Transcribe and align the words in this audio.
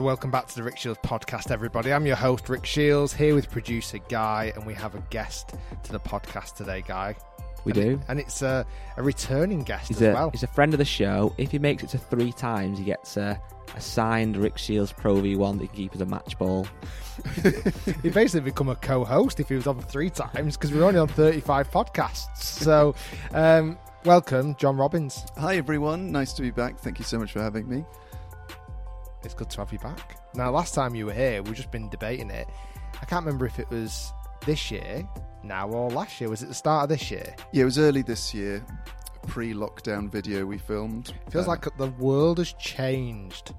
So, 0.00 0.04
welcome 0.06 0.30
back 0.30 0.46
to 0.46 0.54
the 0.54 0.62
Rick 0.62 0.78
Shiels 0.78 0.96
podcast, 1.02 1.50
everybody. 1.50 1.92
I'm 1.92 2.06
your 2.06 2.16
host, 2.16 2.48
Rick 2.48 2.62
Shiels, 2.62 3.12
here 3.12 3.34
with 3.34 3.50
producer 3.50 3.98
Guy, 4.08 4.50
and 4.56 4.64
we 4.64 4.72
have 4.72 4.94
a 4.94 5.00
guest 5.10 5.52
to 5.82 5.92
the 5.92 6.00
podcast 6.00 6.56
today, 6.56 6.82
Guy. 6.88 7.14
We 7.66 7.72
And 7.72 7.80
do. 7.82 7.90
it- 7.90 8.00
and 8.08 8.18
it's 8.18 8.40
a, 8.40 8.64
a 8.96 9.02
returning 9.02 9.62
guest 9.62 9.88
He's 9.88 10.00
as 10.00 10.08
a, 10.08 10.12
well. 10.14 10.30
he's 10.30 10.42
a 10.42 10.46
friend 10.46 10.72
of 10.72 10.78
the 10.78 10.86
show. 10.86 11.34
If 11.36 11.50
he 11.50 11.58
makes 11.58 11.82
it 11.82 11.90
to 11.90 11.98
three 11.98 12.32
times, 12.32 12.78
he 12.78 12.84
gets 12.86 13.18
a, 13.18 13.38
a 13.76 13.80
signed 13.82 14.38
Rick 14.38 14.56
Shiels 14.56 14.90
Pro 14.90 15.16
V1 15.16 15.58
that 15.58 15.62
he 15.64 15.66
can 15.68 15.76
keep 15.76 15.94
as 15.94 16.00
a 16.00 16.06
match 16.06 16.38
ball. 16.38 16.66
He'd 18.02 18.14
basically 18.14 18.40
become 18.50 18.70
a 18.70 18.76
co-host 18.76 19.38
if 19.38 19.50
he 19.50 19.54
was 19.54 19.66
on 19.66 19.82
three 19.82 20.08
times 20.08 20.56
because 20.56 20.72
we're 20.72 20.84
only 20.84 20.98
on 20.98 21.08
35 21.08 21.70
podcasts. 21.70 22.38
So, 22.38 22.94
um, 23.34 23.76
welcome, 24.06 24.54
John 24.56 24.78
Robbins. 24.78 25.26
Hi 25.36 25.56
everyone, 25.58 26.10
nice 26.10 26.32
to 26.32 26.40
be 26.42 26.50
back. 26.50 26.78
Thank 26.78 26.98
you 26.98 27.04
so 27.04 27.18
much 27.18 27.32
for 27.32 27.42
having 27.42 27.68
me. 27.68 27.84
It's 29.22 29.34
good 29.34 29.50
to 29.50 29.58
have 29.58 29.72
you 29.72 29.78
back. 29.78 30.16
Now, 30.34 30.50
last 30.50 30.74
time 30.74 30.94
you 30.94 31.06
were 31.06 31.12
here, 31.12 31.42
we've 31.42 31.54
just 31.54 31.70
been 31.70 31.88
debating 31.90 32.30
it. 32.30 32.46
I 33.00 33.04
can't 33.04 33.24
remember 33.24 33.46
if 33.46 33.58
it 33.58 33.68
was 33.70 34.12
this 34.46 34.70
year, 34.70 35.06
now, 35.42 35.68
or 35.68 35.90
last 35.90 36.20
year. 36.20 36.30
Was 36.30 36.42
it 36.42 36.46
the 36.46 36.54
start 36.54 36.84
of 36.84 36.88
this 36.88 37.10
year? 37.10 37.34
Yeah, 37.52 37.62
it 37.62 37.64
was 37.66 37.78
early 37.78 38.02
this 38.02 38.32
year, 38.34 38.64
pre-lockdown 39.26 40.10
video 40.10 40.46
we 40.46 40.58
filmed. 40.58 41.12
Feels 41.30 41.46
Uh, 41.46 41.50
like 41.50 41.66
the 41.76 41.88
world 41.98 42.38
has 42.38 42.52
changed 42.54 43.52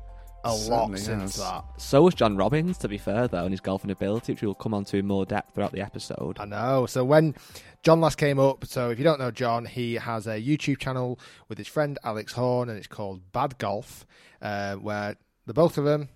a 0.44 0.54
lot 0.54 0.98
since 0.98 1.36
has. 1.36 1.36
that. 1.38 1.64
So 1.78 2.02
was 2.02 2.16
John 2.16 2.36
Robbins, 2.36 2.80
to 2.80 2.88
be 2.88 2.98
fair, 2.98 3.28
though, 3.28 3.44
and 3.44 3.52
his 3.52 3.62
golfing 3.62 3.92
ability, 3.92 4.34
which 4.34 4.42
we'll 4.42 4.56
come 4.56 4.74
on 4.74 4.84
to 4.86 4.98
in 4.98 5.06
more 5.06 5.26
depth 5.26 5.54
throughout 5.54 5.72
the 5.72 5.82
episode. 5.82 6.40
I 6.40 6.46
know. 6.46 6.88
So 6.88 7.06
when 7.06 7.36
John 7.84 8.02
last 8.02 8.18
came 8.18 8.40
up, 8.40 8.66
so 8.66 8.90
if 8.90 8.98
you 8.98 9.04
don't 9.04 9.20
know 9.20 9.30
John, 9.30 9.66
he 9.66 9.94
has 9.96 10.26
a 10.26 10.42
YouTube 10.42 10.80
channel 10.80 11.20
with 11.48 11.60
his 11.60 11.68
friend 11.68 12.00
Alex 12.04 12.34
Horne, 12.34 12.70
and 12.70 12.78
it's 12.80 12.88
called 12.88 13.32
Bad 13.32 13.60
Golf, 13.60 14.08
uh, 14.42 14.76
where 14.78 15.16
the 15.46 15.54
both 15.54 15.78
of 15.78 15.86
them 15.86 16.10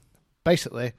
basically 0.44 0.94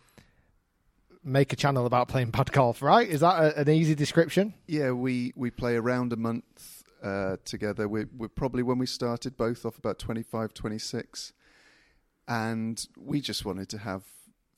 make 1.23 1.53
a 1.53 1.57
channel 1.57 1.87
about 1.87 2.09
playing 2.09 2.31
bad 2.31 2.53
golf. 2.53 2.83
Right? 2.83 3.09
Is 3.09 3.21
that 3.21 3.43
a, 3.43 3.61
an 3.61 3.69
easy 3.69 3.95
description? 3.95 4.55
yeah, 4.67 4.93
we 4.93 5.33
we 5.37 5.51
play 5.51 5.77
around 5.77 6.13
a 6.13 6.17
month 6.17 6.85
uh, 7.03 7.37
together. 7.45 7.89
We're, 7.89 8.09
we're 8.17 8.29
probably 8.29 8.63
when 8.63 8.79
we 8.79 8.87
started 8.87 9.37
both 9.37 9.65
off 9.65 9.79
about 9.79 9.99
25, 9.99 10.55
26. 10.55 11.33
and 12.29 12.87
we 12.99 13.21
just 13.21 13.45
wanted 13.45 13.69
to 13.71 13.79
have 13.79 14.05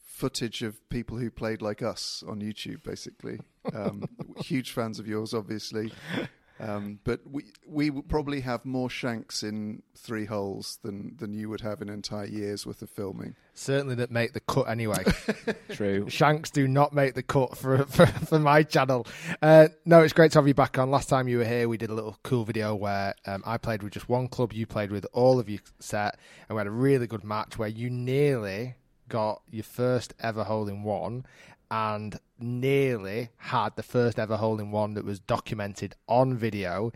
footage 0.06 0.62
of 0.62 0.88
people 0.88 1.18
who 1.18 1.30
played 1.30 1.62
like 1.62 1.82
us 1.82 2.24
on 2.26 2.40
YouTube, 2.40 2.82
basically. 2.82 3.40
Um, 3.72 4.04
huge 4.38 4.72
fans 4.72 4.98
of 4.98 5.06
yours, 5.06 5.32
obviously. 5.34 5.92
Um, 6.60 6.98
but 7.04 7.20
we 7.24 7.44
we 7.66 7.90
probably 7.90 8.40
have 8.40 8.64
more 8.64 8.90
shanks 8.90 9.42
in 9.42 9.82
three 9.96 10.24
holes 10.24 10.78
than 10.82 11.16
than 11.16 11.32
you 11.32 11.48
would 11.48 11.60
have 11.60 11.80
in 11.80 11.88
an 11.88 11.94
entire 11.94 12.26
year's 12.26 12.66
worth 12.66 12.82
of 12.82 12.90
filming. 12.90 13.36
Certainly 13.54 13.96
that 13.96 14.10
make 14.10 14.32
the 14.32 14.40
cut 14.40 14.68
anyway. 14.68 15.04
True. 15.70 16.08
Shanks 16.08 16.50
do 16.50 16.66
not 16.66 16.92
make 16.92 17.14
the 17.14 17.22
cut 17.22 17.56
for 17.56 17.84
for, 17.86 18.06
for 18.06 18.38
my 18.38 18.62
channel. 18.62 19.06
Uh, 19.40 19.68
no, 19.84 20.02
it's 20.02 20.12
great 20.12 20.32
to 20.32 20.38
have 20.38 20.48
you 20.48 20.54
back 20.54 20.78
on. 20.78 20.90
Last 20.90 21.08
time 21.08 21.28
you 21.28 21.38
were 21.38 21.44
here, 21.44 21.68
we 21.68 21.76
did 21.76 21.90
a 21.90 21.94
little 21.94 22.18
cool 22.22 22.44
video 22.44 22.74
where 22.74 23.14
um, 23.26 23.42
I 23.46 23.58
played 23.58 23.82
with 23.82 23.92
just 23.92 24.08
one 24.08 24.28
club, 24.28 24.52
you 24.52 24.66
played 24.66 24.90
with 24.90 25.06
all 25.12 25.38
of 25.38 25.48
your 25.48 25.60
set, 25.78 26.18
and 26.48 26.56
we 26.56 26.60
had 26.60 26.66
a 26.66 26.72
really 26.72 27.06
good 27.06 27.24
match 27.24 27.58
where 27.58 27.68
you 27.68 27.90
nearly 27.90 28.74
got 29.08 29.42
your 29.50 29.64
first 29.64 30.12
ever 30.20 30.44
hole 30.44 30.68
in 30.68 30.82
one 30.82 31.24
and 31.70 32.18
nearly 32.38 33.30
had 33.36 33.76
the 33.76 33.82
first 33.82 34.18
ever 34.18 34.36
hole 34.36 34.60
in 34.60 34.70
one 34.70 34.94
that 34.94 35.04
was 35.04 35.20
documented 35.20 35.94
on 36.06 36.36
video. 36.36 36.92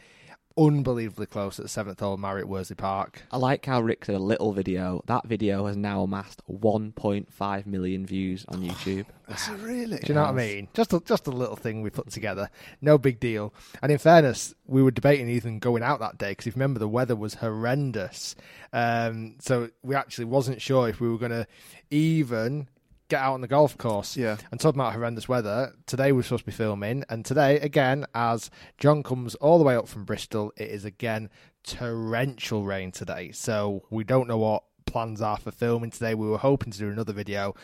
Unbelievably 0.56 1.27
close 1.27 1.59
at 1.59 1.65
the 1.65 1.69
seventh 1.69 2.00
hole, 2.00 2.19
Marriott 2.19 2.47
Worsley 2.47 2.77
Park. 2.77 3.22
I 3.31 3.38
like 3.38 3.65
how 3.65 3.81
Rick 3.81 4.05
did 4.05 4.15
a 4.15 4.19
little 4.19 4.53
video. 4.53 5.03
That 5.06 5.27
video 5.27 5.65
has 5.66 5.78
now 5.78 6.03
amassed 6.03 6.43
1.5 6.47 7.66
million 7.66 8.05
views 8.05 8.44
on 8.49 8.61
YouTube. 8.61 9.06
That's 9.28 9.49
it, 9.49 9.59
really. 9.61 9.97
Do 9.97 10.09
you 10.09 10.15
know 10.15 10.25
what 10.25 10.31
I 10.31 10.34
mean? 10.34 10.69
Just 10.75 10.93
a, 10.93 11.00
just 11.00 11.27
a 11.27 11.31
little 11.31 11.56
thing 11.56 11.81
we 11.81 11.88
put 11.88 12.11
together. 12.11 12.50
No 12.82 12.99
big 12.99 13.19
deal. 13.19 13.55
And 13.81 13.91
in 13.91 13.97
fairness, 13.97 14.55
we 14.66 14.82
were 14.82 14.91
debating 14.91 15.31
even 15.31 15.59
going 15.59 15.82
out 15.82 16.00
that 16.00 16.19
day 16.19 16.32
because 16.32 16.47
if 16.47 16.55
you 16.55 16.61
remember, 16.61 16.81
the 16.81 16.88
weather 16.88 17.16
was 17.16 17.34
horrendous. 17.34 18.37
Um, 18.75 19.37
so 19.38 19.71
we 19.82 19.94
actually 19.94 20.27
wasn't 20.27 20.61
sure 20.61 20.87
if 20.87 21.00
we 21.00 21.09
were 21.09 21.19
going 21.19 21.32
to 21.32 21.47
even 21.91 22.69
get 23.12 23.21
out 23.21 23.34
on 23.34 23.43
the 23.43 23.49
golf 23.49 23.77
course. 23.77 24.17
Yeah. 24.17 24.39
And 24.50 24.59
talking 24.59 24.81
about 24.81 24.95
horrendous 24.95 25.28
weather, 25.28 25.75
today 25.87 26.12
we're 26.12 26.23
supposed 26.23 26.45
to 26.45 26.47
be 26.47 26.53
filming. 26.53 27.05
And 27.11 27.27
today, 27.27 27.61
again, 27.61 28.06
as 28.15 28.50
John 28.78 29.03
comes 29.03 29.34
all 29.34 29.59
the 29.59 29.65
way 29.65 29.77
up 29.77 29.87
from 29.87 30.05
Bristol, 30.05 30.50
it 30.56 30.71
is 30.71 30.87
again 30.87 31.28
torrential 31.62 32.65
rain 32.65 32.91
today. 32.91 33.31
So 33.33 33.84
we 33.91 34.03
don't 34.03 34.28
know 34.28 34.39
what 34.39 34.65
plans 34.87 35.21
are 35.21 35.37
for 35.37 35.50
filming 35.50 35.91
today. 35.91 36.15
We 36.15 36.27
were 36.27 36.39
hoping 36.39 36.73
to 36.73 36.78
do 36.78 36.89
another 36.89 37.12
video, 37.12 37.55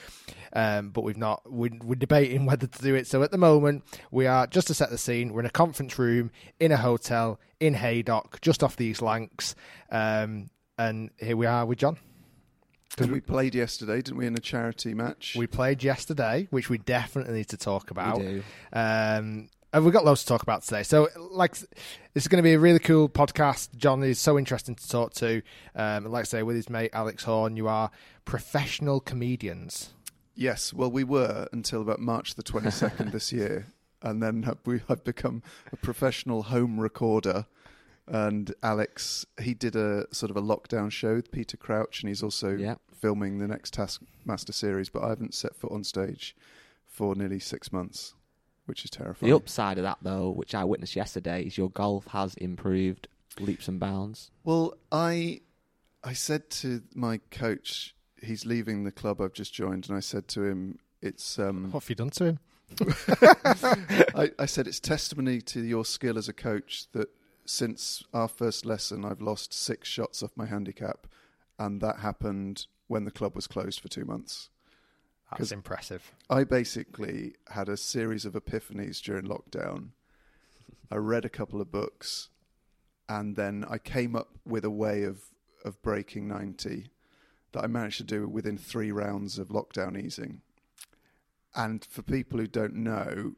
um, 0.53 0.91
but 0.91 1.01
we've 1.01 1.17
not. 1.17 1.51
We, 1.51 1.71
we're 1.83 1.95
debating 1.95 2.45
whether 2.47 2.67
to 2.67 2.83
do 2.83 2.95
it. 2.95 3.07
So 3.07 3.23
at 3.23 3.31
the 3.31 3.39
moment, 3.39 3.85
we 4.11 4.27
are 4.27 4.47
just 4.47 4.67
to 4.67 4.75
set 4.75 4.91
the 4.91 4.99
scene. 4.99 5.33
We're 5.33 5.41
in 5.41 5.47
a 5.47 5.51
conference 5.51 5.99
room 5.99 6.31
in 6.61 6.73
a 6.73 6.77
hotel 6.77 7.41
in 7.59 7.73
Haydock, 7.73 8.43
just 8.43 8.63
off 8.63 8.77
the 8.77 8.85
East 8.85 9.01
Lancs, 9.01 9.55
um, 9.91 10.51
and 10.77 11.11
here 11.19 11.39
we 11.39 11.47
are 11.47 11.65
with 11.65 11.79
John. 11.79 11.97
And 12.97 13.13
we 13.13 13.21
played 13.21 13.55
yesterday, 13.55 13.97
didn't 13.97 14.17
we, 14.17 14.27
in 14.27 14.35
a 14.35 14.41
charity 14.41 14.95
match? 14.95 15.37
We 15.39 15.47
played 15.47 15.83
yesterday, 15.85 16.49
which 16.51 16.71
we 16.71 16.79
definitely 16.79 17.35
need 17.35 17.49
to 17.49 17.57
talk 17.57 17.91
about. 17.91 18.19
We 18.19 18.25
do. 18.25 18.43
Um, 18.73 19.49
and 19.73 19.85
we've 19.85 19.93
got 19.93 20.05
loads 20.05 20.23
to 20.23 20.27
talk 20.27 20.43
about 20.43 20.63
today. 20.63 20.83
So, 20.83 21.09
like, 21.31 21.53
this 21.59 21.69
is 22.25 22.29
going 22.29 22.43
to 22.43 22.47
be 22.47 22.55
a 22.55 22.59
really 22.59 22.79
cool 22.79 23.09
podcast. 23.09 23.77
John 23.77 24.03
is 24.03 24.19
so 24.19 24.39
interesting 24.39 24.75
to 24.75 24.89
talk 24.89 25.13
to. 25.15 25.43
Um, 25.75 26.07
like 26.07 26.23
I 26.23 26.25
say, 26.25 26.43
with 26.43 26.57
his 26.57 26.71
mate 26.71 26.91
Alex 26.95 27.25
Horne, 27.25 27.57
you 27.57 27.69
are 27.69 27.91
professional 28.25 29.01
comedians. 29.01 29.91
Yes, 30.35 30.73
well, 30.73 30.91
we 30.91 31.05
were 31.05 31.49
until 31.53 31.83
about 31.83 31.99
March 32.01 32.35
the 32.35 32.43
22nd 32.43 33.13
this 33.13 33.33
year. 33.33 33.67
And 34.01 34.23
then 34.23 34.45
have- 34.45 34.59
we 34.65 34.81
have 34.89 35.03
become 35.05 35.43
a 35.73 35.77
professional 35.77 36.45
home 36.45 36.79
recorder. 36.81 37.47
And 38.11 38.55
Alex, 38.63 39.27
he 39.41 39.55
did 39.55 39.77
a 39.77 40.07
sort 40.13 40.31
of 40.31 40.37
a 40.37 40.43
lockdown 40.43 40.91
show 40.91 41.15
with 41.17 41.31
Peter 41.31 41.57
Crouch, 41.57 42.03
and 42.03 42.09
he's 42.09 42.23
also 42.23 42.57
Yeah. 42.57 42.77
filming 42.93 43.39
the 43.39 43.47
next 43.49 43.75
Taskmaster 43.75 44.53
series. 44.53 44.89
But 44.89 45.03
I 45.05 45.09
haven't 45.11 45.35
set 45.35 45.55
foot 45.55 45.73
on 45.73 45.85
stage 45.85 46.35
for 46.87 47.15
nearly 47.15 47.39
six 47.39 47.73
months, 47.73 48.15
which 48.67 48.85
is 48.85 48.91
terrifying. 48.91 49.31
The 49.31 49.37
upside 49.37 49.79
of 49.79 49.85
that, 49.85 49.99
though, 50.03 50.31
which 50.31 50.55
I 50.55 50.65
witnessed 50.65 50.97
yesterday, 50.97 51.45
is 51.45 51.59
your 51.59 51.71
golf 51.71 52.07
has 52.09 52.35
improved 52.35 53.09
leaps 53.39 53.69
and 53.69 53.79
bounds. 53.79 54.31
Well, 54.45 54.75
I 54.91 55.43
I 56.03 56.13
said 56.15 56.49
to 56.51 56.83
my 56.95 57.19
coach, 57.31 57.95
he's 58.23 58.47
leaving 58.47 58.85
the 58.85 58.93
club 58.93 59.21
I've 59.21 59.33
just 59.35 59.53
joined, 59.53 59.89
and 59.89 59.97
I 59.97 60.01
said 60.01 60.29
to 60.29 60.45
him, 60.45 60.79
it's 61.03 61.39
um, 61.39 61.71
What 61.73 61.83
have 61.85 61.91
you 61.91 61.97
done 61.97 62.11
to 62.11 62.25
him? 62.25 62.39
I, 64.15 64.31
I 64.39 64.47
said 64.47 64.67
it's 64.67 64.81
testimony 64.81 65.41
to 65.43 65.61
your 65.61 65.85
skill 65.85 66.19
as 66.19 66.29
a 66.29 66.33
coach 66.33 66.87
that 66.93 67.09
since 67.49 68.05
our 68.13 68.29
first 68.29 68.67
lesson, 68.67 69.07
I've 69.07 69.23
lost 69.23 69.55
six 69.55 69.89
shots 69.89 70.23
off 70.23 70.37
my 70.37 70.45
handicap, 70.45 71.07
and 71.59 71.81
that 71.81 72.01
happened 72.01 72.67
when 72.89 73.07
the 73.07 73.11
club 73.11 73.35
was 73.35 73.47
closed 73.47 73.81
for 73.81 73.89
two 73.89 74.05
months. 74.05 74.51
That's 75.31 75.51
impressive. 75.51 76.13
I 76.29 76.45
basically 76.45 77.37
had 77.51 77.71
a 77.71 77.77
series 77.79 78.27
of 78.27 78.35
epiphanies 78.35 79.03
during 79.03 79.25
lockdown. 79.25 79.91
I 80.91 80.97
read 80.97 81.25
a 81.25 81.31
couple 81.31 81.63
of 81.63 81.73
books, 81.73 82.29
and 83.09 83.35
then 83.35 83.65
I 83.69 83.79
came 83.79 84.15
up 84.15 84.39
with 84.45 84.65
a 84.65 84.71
way 84.71 85.05
of 85.05 85.23
of 85.65 85.81
breaking 85.83 86.29
ninety 86.29 86.91
that 87.53 87.65
I 87.65 87.67
managed 87.67 87.97
to 87.99 88.05
do 88.05 88.29
within 88.29 88.59
three 88.59 88.93
rounds 88.93 89.39
of 89.39 89.49
lockdown 89.49 89.99
easing. 90.03 90.43
And 91.55 91.83
for 91.83 92.03
people 92.03 92.39
who 92.39 92.47
don't 92.47 92.77
know 92.77 93.33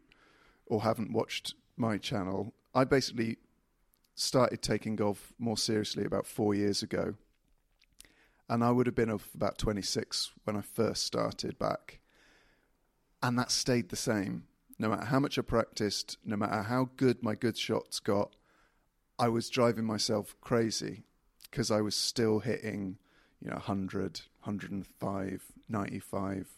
or 0.66 0.82
haven't 0.82 1.12
watched 1.12 1.54
my 1.76 1.96
channel, 1.96 2.52
I 2.74 2.84
basically 2.84 3.38
started 4.20 4.60
taking 4.60 4.96
golf 4.96 5.32
more 5.38 5.56
seriously 5.56 6.04
about 6.04 6.26
four 6.26 6.54
years 6.54 6.82
ago. 6.82 7.14
And 8.48 8.62
I 8.62 8.70
would 8.70 8.86
have 8.86 8.94
been 8.94 9.10
of 9.10 9.28
about 9.34 9.58
26 9.58 10.32
when 10.44 10.56
I 10.56 10.60
first 10.60 11.04
started 11.04 11.58
back. 11.58 12.00
And 13.22 13.38
that 13.38 13.50
stayed 13.50 13.88
the 13.88 13.96
same. 13.96 14.44
No 14.78 14.88
matter 14.88 15.06
how 15.06 15.20
much 15.20 15.38
I 15.38 15.42
practiced, 15.42 16.18
no 16.24 16.36
matter 16.36 16.62
how 16.62 16.90
good 16.96 17.22
my 17.22 17.34
good 17.34 17.56
shots 17.56 18.00
got, 18.00 18.34
I 19.18 19.28
was 19.28 19.50
driving 19.50 19.84
myself 19.84 20.34
crazy 20.40 21.04
because 21.50 21.70
I 21.70 21.80
was 21.80 21.94
still 21.94 22.40
hitting, 22.40 22.98
you 23.40 23.50
know, 23.50 23.56
100, 23.56 24.20
105, 24.42 25.42
95, 25.68 26.48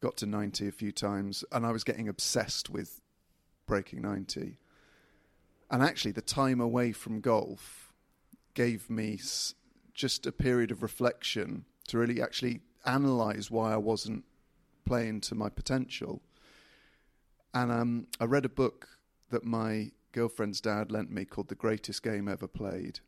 got 0.00 0.16
to 0.16 0.26
90 0.26 0.68
a 0.68 0.72
few 0.72 0.90
times, 0.92 1.44
and 1.52 1.64
I 1.64 1.70
was 1.70 1.84
getting 1.84 2.08
obsessed 2.08 2.68
with 2.68 3.00
breaking 3.66 4.02
90. 4.02 4.58
And 5.72 5.82
actually, 5.82 6.12
the 6.12 6.20
time 6.20 6.60
away 6.60 6.92
from 6.92 7.20
golf 7.20 7.92
gave 8.54 8.90
me 8.90 9.14
s- 9.14 9.54
just 9.94 10.26
a 10.26 10.32
period 10.32 10.70
of 10.70 10.82
reflection 10.82 11.64
to 11.88 11.96
really 11.98 12.20
actually 12.20 12.60
analyze 12.84 13.50
why 13.50 13.72
I 13.72 13.78
wasn't 13.78 14.24
playing 14.84 15.22
to 15.22 15.34
my 15.34 15.48
potential. 15.48 16.20
And 17.54 17.72
um, 17.72 18.06
I 18.20 18.24
read 18.26 18.44
a 18.44 18.50
book 18.50 18.86
that 19.30 19.44
my 19.44 19.92
girlfriend's 20.12 20.60
dad 20.60 20.92
lent 20.92 21.10
me 21.10 21.24
called 21.24 21.48
The 21.48 21.54
Greatest 21.54 22.02
Game 22.02 22.28
Ever 22.28 22.46
Played. 22.46 23.00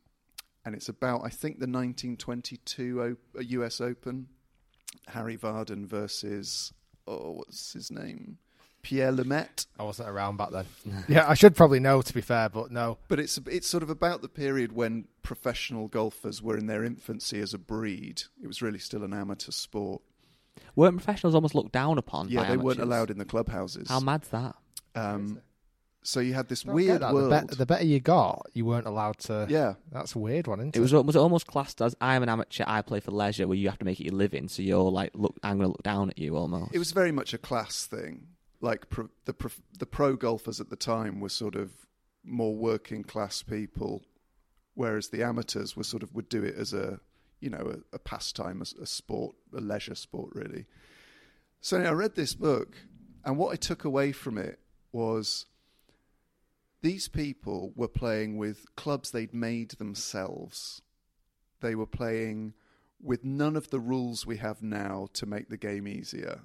And 0.65 0.73
it's 0.73 0.89
about, 0.89 1.21
I 1.23 1.29
think, 1.29 1.59
the 1.59 1.67
1922 1.67 3.17
o- 3.35 3.39
US 3.39 3.79
Open. 3.79 4.27
Harry 5.09 5.37
Vardon 5.37 5.85
versus, 5.85 6.73
oh, 7.07 7.33
what's 7.33 7.73
his 7.73 7.91
name? 7.91 8.39
Pierre 8.85 9.11
Lemaitre. 9.11 9.65
I 9.79 9.83
wasn't 9.83 10.09
around 10.09 10.37
back 10.37 10.51
then. 10.51 10.65
yeah, 11.07 11.27
I 11.27 11.33
should 11.33 11.55
probably 11.55 11.79
know 11.79 12.03
to 12.03 12.13
be 12.13 12.21
fair, 12.21 12.49
but 12.49 12.69
no. 12.71 12.99
But 13.07 13.19
it's 13.19 13.39
it's 13.47 13.67
sort 13.67 13.81
of 13.81 13.89
about 13.89 14.21
the 14.21 14.29
period 14.29 14.73
when 14.73 15.05
professional 15.23 15.87
golfers 15.87 16.39
were 16.39 16.55
in 16.55 16.67
their 16.67 16.83
infancy 16.83 17.39
as 17.39 17.53
a 17.53 17.57
breed. 17.57 18.21
It 18.43 18.45
was 18.47 18.61
really 18.61 18.77
still 18.77 19.03
an 19.03 19.11
amateur 19.11 19.51
sport. 19.51 20.03
Weren't 20.75 20.97
professionals 20.97 21.33
almost 21.33 21.55
looked 21.55 21.71
down 21.71 21.97
upon? 21.97 22.29
Yeah, 22.29 22.43
by 22.43 22.49
they 22.49 22.57
weren't 22.57 22.79
allowed 22.79 23.09
in 23.09 23.17
the 23.17 23.25
clubhouses. 23.25 23.89
How 23.89 23.99
mad's 23.99 24.27
that? 24.29 24.55
Um, 24.93 25.41
so 26.03 26.19
you 26.19 26.35
had 26.35 26.47
this 26.47 26.61
Don't 26.61 26.75
weird 26.75 27.01
that. 27.01 27.11
world. 27.11 27.31
The, 27.31 27.35
bet- 27.47 27.57
the 27.57 27.65
better 27.65 27.83
you 27.85 27.99
got, 27.99 28.45
you 28.53 28.65
weren't 28.65 28.85
allowed 28.85 29.17
to. 29.21 29.47
yeah, 29.49 29.73
That's 29.91 30.13
a 30.13 30.19
weird 30.19 30.45
one, 30.45 30.59
isn't 30.59 30.75
it? 30.75 30.77
It 30.77 30.81
was 30.81 30.93
was 30.93 31.15
it 31.15 31.19
almost 31.19 31.47
classed 31.47 31.81
as 31.81 31.95
I'm 31.99 32.21
an 32.21 32.29
amateur, 32.29 32.63
I 32.67 32.83
play 32.83 32.99
for 32.99 33.09
leisure, 33.09 33.47
where 33.47 33.57
you 33.57 33.67
have 33.69 33.79
to 33.79 33.85
make 33.85 33.99
it 33.99 34.03
your 34.05 34.13
living. 34.13 34.47
So 34.47 34.61
you're 34.61 34.91
like, 34.91 35.09
look, 35.15 35.35
I'm 35.41 35.57
going 35.57 35.65
to 35.69 35.71
look 35.71 35.81
down 35.83 36.11
at 36.11 36.19
you 36.19 36.37
almost. 36.37 36.75
it 36.75 36.79
was 36.79 36.91
very 36.91 37.11
much 37.11 37.33
a 37.33 37.39
class 37.39 37.87
thing. 37.87 38.27
Like 38.65 38.89
pro, 38.89 39.09
the 39.25 39.33
pro, 39.33 39.51
the 39.77 39.85
pro 39.85 40.15
golfers 40.15 40.59
at 40.59 40.71
the 40.71 40.75
time 40.75 41.19
were 41.19 41.29
sort 41.29 41.55
of 41.55 41.71
more 42.23 42.55
working 42.55 43.03
class 43.03 43.43
people, 43.43 44.03
whereas 44.73 45.09
the 45.09 45.21
amateurs 45.21 45.77
were 45.77 45.83
sort 45.83 46.01
of 46.01 46.15
would 46.15 46.29
do 46.29 46.43
it 46.43 46.55
as 46.55 46.73
a 46.73 46.99
you 47.39 47.51
know 47.51 47.75
a, 47.75 47.95
a 47.95 47.99
pastime, 47.99 48.61
a, 48.61 48.81
a 48.81 48.87
sport, 48.87 49.35
a 49.55 49.61
leisure 49.61 49.93
sport, 49.93 50.31
really. 50.33 50.65
So 51.61 51.77
anyway, 51.77 51.91
I 51.91 51.93
read 51.93 52.15
this 52.15 52.33
book, 52.33 52.75
and 53.23 53.37
what 53.37 53.53
I 53.53 53.55
took 53.55 53.85
away 53.85 54.11
from 54.11 54.37
it 54.37 54.59
was 54.91 55.45
these 56.81 57.07
people 57.07 57.71
were 57.75 57.87
playing 57.87 58.37
with 58.37 58.75
clubs 58.75 59.11
they'd 59.11 59.33
made 59.33 59.71
themselves. 59.71 60.81
They 61.61 61.75
were 61.75 61.85
playing 62.01 62.53
with 62.99 63.23
none 63.23 63.55
of 63.55 63.69
the 63.69 63.79
rules 63.79 64.25
we 64.25 64.37
have 64.37 64.63
now 64.63 65.07
to 65.13 65.25
make 65.25 65.49
the 65.49 65.57
game 65.57 65.87
easier. 65.87 66.41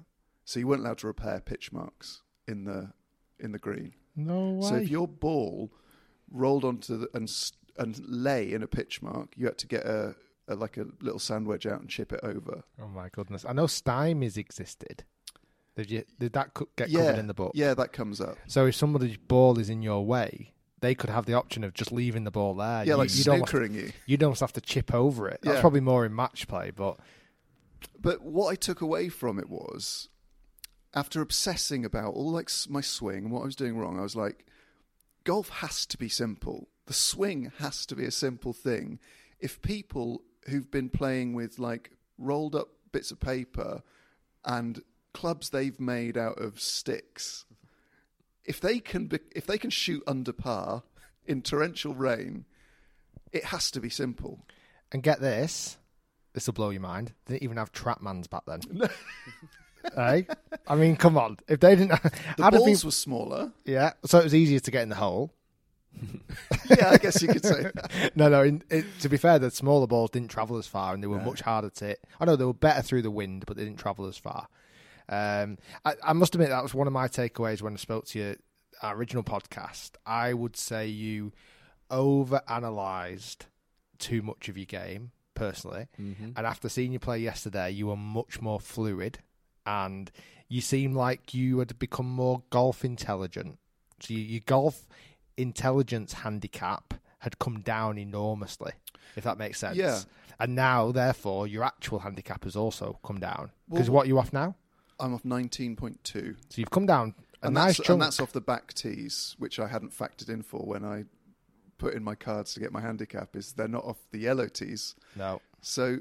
So 0.51 0.59
you 0.59 0.67
weren't 0.67 0.81
allowed 0.81 0.97
to 0.99 1.07
repair 1.07 1.39
pitch 1.39 1.71
marks 1.71 2.23
in 2.47 2.65
the 2.65 2.91
in 3.39 3.53
the 3.53 3.59
green. 3.59 3.93
no 4.15 4.51
way. 4.51 4.67
So 4.67 4.75
if 4.75 4.89
your 4.89 5.07
ball 5.07 5.71
rolled 6.29 6.65
onto 6.65 6.97
the, 6.97 7.07
and 7.13 7.31
and 7.77 7.97
lay 8.05 8.51
in 8.51 8.61
a 8.61 8.67
pitch 8.67 9.01
mark, 9.01 9.29
you 9.37 9.45
had 9.45 9.57
to 9.59 9.67
get 9.67 9.85
a, 9.85 10.13
a 10.49 10.55
like 10.55 10.75
a 10.77 10.87
little 10.99 11.19
sand 11.19 11.47
wedge 11.47 11.65
out 11.65 11.79
and 11.79 11.89
chip 11.89 12.11
it 12.11 12.19
over. 12.23 12.63
oh 12.81 12.87
my 12.89 13.07
goodness! 13.09 13.45
I 13.47 13.53
know 13.53 13.65
stymies 13.65 14.35
existed. 14.37 15.05
Did 15.77 15.89
you? 15.89 16.03
Did 16.19 16.33
that 16.33 16.53
co- 16.53 16.67
get 16.75 16.89
yeah, 16.89 16.99
covered 16.99 17.19
in 17.19 17.27
the 17.27 17.33
book? 17.33 17.53
Yeah, 17.55 17.73
that 17.75 17.93
comes 17.93 18.19
up. 18.19 18.37
So 18.47 18.65
if 18.65 18.75
somebody's 18.75 19.15
ball 19.15 19.57
is 19.57 19.69
in 19.69 19.81
your 19.81 20.05
way, 20.05 20.51
they 20.81 20.93
could 20.95 21.09
have 21.09 21.25
the 21.25 21.33
option 21.33 21.63
of 21.63 21.73
just 21.73 21.93
leaving 21.93 22.25
the 22.25 22.31
ball 22.31 22.55
there. 22.55 22.83
Yeah, 22.83 22.95
you, 22.95 22.97
like 22.97 23.09
almost, 23.09 23.23
snookering 23.23 23.73
you. 23.73 23.91
you'd 24.05 24.21
almost 24.21 24.41
have 24.41 24.51
to 24.53 24.61
chip 24.61 24.93
over 24.93 25.29
it. 25.29 25.39
That's 25.43 25.55
Yeah. 25.55 25.61
probably 25.61 25.79
more 25.79 26.05
in 26.05 26.13
match 26.13 26.45
play, 26.49 26.71
but 26.71 26.99
But 27.97 28.21
what 28.21 28.49
I 28.51 28.55
took 28.55 28.81
away 28.81 29.07
from 29.07 29.39
it 29.39 29.49
was, 29.49 30.09
after 30.93 31.21
obsessing 31.21 31.85
about 31.85 32.13
all 32.13 32.31
like 32.31 32.49
my 32.69 32.81
swing 32.81 33.25
and 33.25 33.31
what 33.31 33.41
I 33.41 33.45
was 33.45 33.55
doing 33.55 33.77
wrong, 33.77 33.97
I 33.97 34.03
was 34.03 34.15
like, 34.15 34.45
golf 35.23 35.49
has 35.49 35.85
to 35.87 35.97
be 35.97 36.09
simple. 36.09 36.67
The 36.87 36.93
swing 36.93 37.51
has 37.59 37.85
to 37.87 37.95
be 37.95 38.05
a 38.05 38.11
simple 38.11 38.53
thing. 38.53 38.99
If 39.39 39.61
people 39.61 40.21
who've 40.49 40.69
been 40.69 40.89
playing 40.89 41.33
with 41.33 41.59
like 41.59 41.91
rolled 42.17 42.55
up 42.55 42.69
bits 42.91 43.11
of 43.11 43.19
paper 43.19 43.83
and 44.43 44.81
clubs 45.13 45.49
they've 45.49 45.79
made 45.79 46.17
out 46.17 46.39
of 46.39 46.59
sticks, 46.59 47.45
if 48.43 48.59
they 48.59 48.79
can 48.79 49.07
be, 49.07 49.19
if 49.33 49.45
they 49.45 49.57
can 49.57 49.69
shoot 49.69 50.03
under 50.07 50.33
par 50.33 50.83
in 51.25 51.41
torrential 51.41 51.93
rain, 51.93 52.45
it 53.31 53.45
has 53.45 53.71
to 53.71 53.79
be 53.79 53.89
simple. 53.89 54.45
and 54.91 55.03
get 55.03 55.21
this, 55.21 55.77
this 56.33 56.47
will 56.47 56.53
blow 56.53 56.69
your 56.69 56.81
mind. 56.81 57.13
They 57.25 57.35
didn't 57.35 57.43
even 57.43 57.57
have 57.57 57.71
TrackMans 57.71 58.29
back 58.29 58.43
then. 58.45 58.61
hey, 59.95 60.27
I 60.67 60.75
mean, 60.75 60.95
come 60.95 61.17
on. 61.17 61.37
If 61.47 61.59
they 61.59 61.75
didn't, 61.75 62.01
The 62.37 62.49
balls 62.51 62.65
people- 62.65 62.87
were 62.87 62.91
smaller. 62.91 63.51
yeah, 63.65 63.93
so 64.05 64.19
it 64.19 64.23
was 64.23 64.35
easier 64.35 64.59
to 64.59 64.71
get 64.71 64.83
in 64.83 64.89
the 64.89 64.95
hole. 64.95 65.33
yeah, 66.69 66.89
I 66.91 66.97
guess 66.97 67.21
you 67.21 67.27
could 67.27 67.43
say. 67.45 67.63
that. 67.75 68.11
No, 68.15 68.29
no. 68.29 68.43
In, 68.43 68.63
it, 68.69 68.85
to 69.01 69.09
be 69.09 69.17
fair, 69.17 69.39
the 69.39 69.51
smaller 69.51 69.87
balls 69.87 70.11
didn't 70.11 70.29
travel 70.31 70.57
as 70.57 70.65
far, 70.67 70.93
and 70.93 71.03
they 71.03 71.07
were 71.07 71.17
No. 71.17 71.25
much 71.25 71.41
harder 71.41 71.69
to 71.69 71.85
hit. 71.85 71.99
I 72.19 72.25
know 72.25 72.35
they 72.35 72.45
were 72.45 72.53
better 72.53 72.81
through 72.81 73.01
the 73.01 73.11
wind, 73.11 73.43
but 73.45 73.57
they 73.57 73.63
didn't 73.65 73.79
travel 73.79 74.05
as 74.07 74.17
far. 74.17 74.47
Um, 75.09 75.57
I, 75.83 75.95
I 76.03 76.13
must 76.13 76.33
admit 76.35 76.49
that 76.49 76.63
was 76.63 76.73
one 76.73 76.87
of 76.87 76.93
my 76.93 77.07
takeaways 77.09 77.61
when 77.61 77.73
I 77.73 77.77
spoke 77.77 78.05
to 78.07 78.19
you 78.19 78.35
our 78.81 78.95
original 78.95 79.23
podcast. 79.23 79.91
I 80.05 80.33
would 80.33 80.55
say 80.55 80.87
you 80.87 81.33
over 81.89 82.41
analysed 82.47 83.47
too 83.99 84.21
much 84.21 84.47
of 84.47 84.57
your 84.57 84.65
game 84.65 85.11
personally, 85.33 85.87
Mm-hmm. 85.99 86.29
and 86.37 86.47
after 86.47 86.69
seeing 86.69 86.93
you 86.93 86.99
play 86.99 87.19
yesterday, 87.19 87.69
you 87.71 87.87
were 87.87 87.97
much 87.97 88.41
more 88.41 88.59
fluid, 88.61 89.19
and 89.65 90.11
you 90.49 90.61
seem 90.61 90.93
like 90.93 91.33
you 91.33 91.59
had 91.59 91.77
become 91.79 92.09
more 92.09 92.43
golf 92.49 92.83
intelligent. 92.85 93.57
So 93.99 94.13
you, 94.13 94.19
your 94.19 94.41
golf 94.45 94.87
intelligence 95.37 96.13
handicap 96.13 96.93
had 97.19 97.39
come 97.39 97.61
down 97.61 97.97
enormously, 97.97 98.73
if 99.15 99.23
that 99.23 99.37
makes 99.37 99.59
sense. 99.59 99.77
Yeah. 99.77 99.99
And 100.39 100.55
now, 100.55 100.91
therefore, 100.91 101.45
your 101.47 101.63
actual 101.63 101.99
handicap 101.99 102.43
has 102.45 102.55
also 102.55 102.99
come 103.03 103.19
down. 103.19 103.51
Because 103.69 103.89
Well- 103.89 103.97
what 103.97 104.05
are 104.05 104.07
you 104.07 104.17
off 104.19 104.33
now? 104.33 104.55
I'm 104.99 105.13
off 105.13 105.23
19.2. 105.23 106.35
So 106.49 106.61
you've 106.61 106.69
come 106.69 106.85
down 106.85 107.15
a 107.41 107.47
And, 107.47 107.55
nice 107.55 107.77
that's, 107.77 107.87
chunk. 107.87 107.89
and 107.95 108.01
that's 108.03 108.19
off 108.19 108.31
the 108.33 108.41
back 108.41 108.73
tees, 108.73 109.35
which 109.39 109.59
I 109.59 109.67
hadn't 109.67 109.97
factored 109.97 110.29
in 110.29 110.43
for 110.43 110.59
when 110.65 110.83
I 110.85 111.05
put 111.79 111.95
in 111.95 112.03
my 112.03 112.13
cards 112.13 112.53
to 112.53 112.59
get 112.59 112.71
my 112.71 112.81
handicap, 112.81 113.35
is 113.35 113.53
they're 113.53 113.67
not 113.67 113.83
off 113.83 113.97
the 114.11 114.19
yellow 114.19 114.47
tees. 114.47 114.95
no. 115.15 115.41
So 115.63 115.99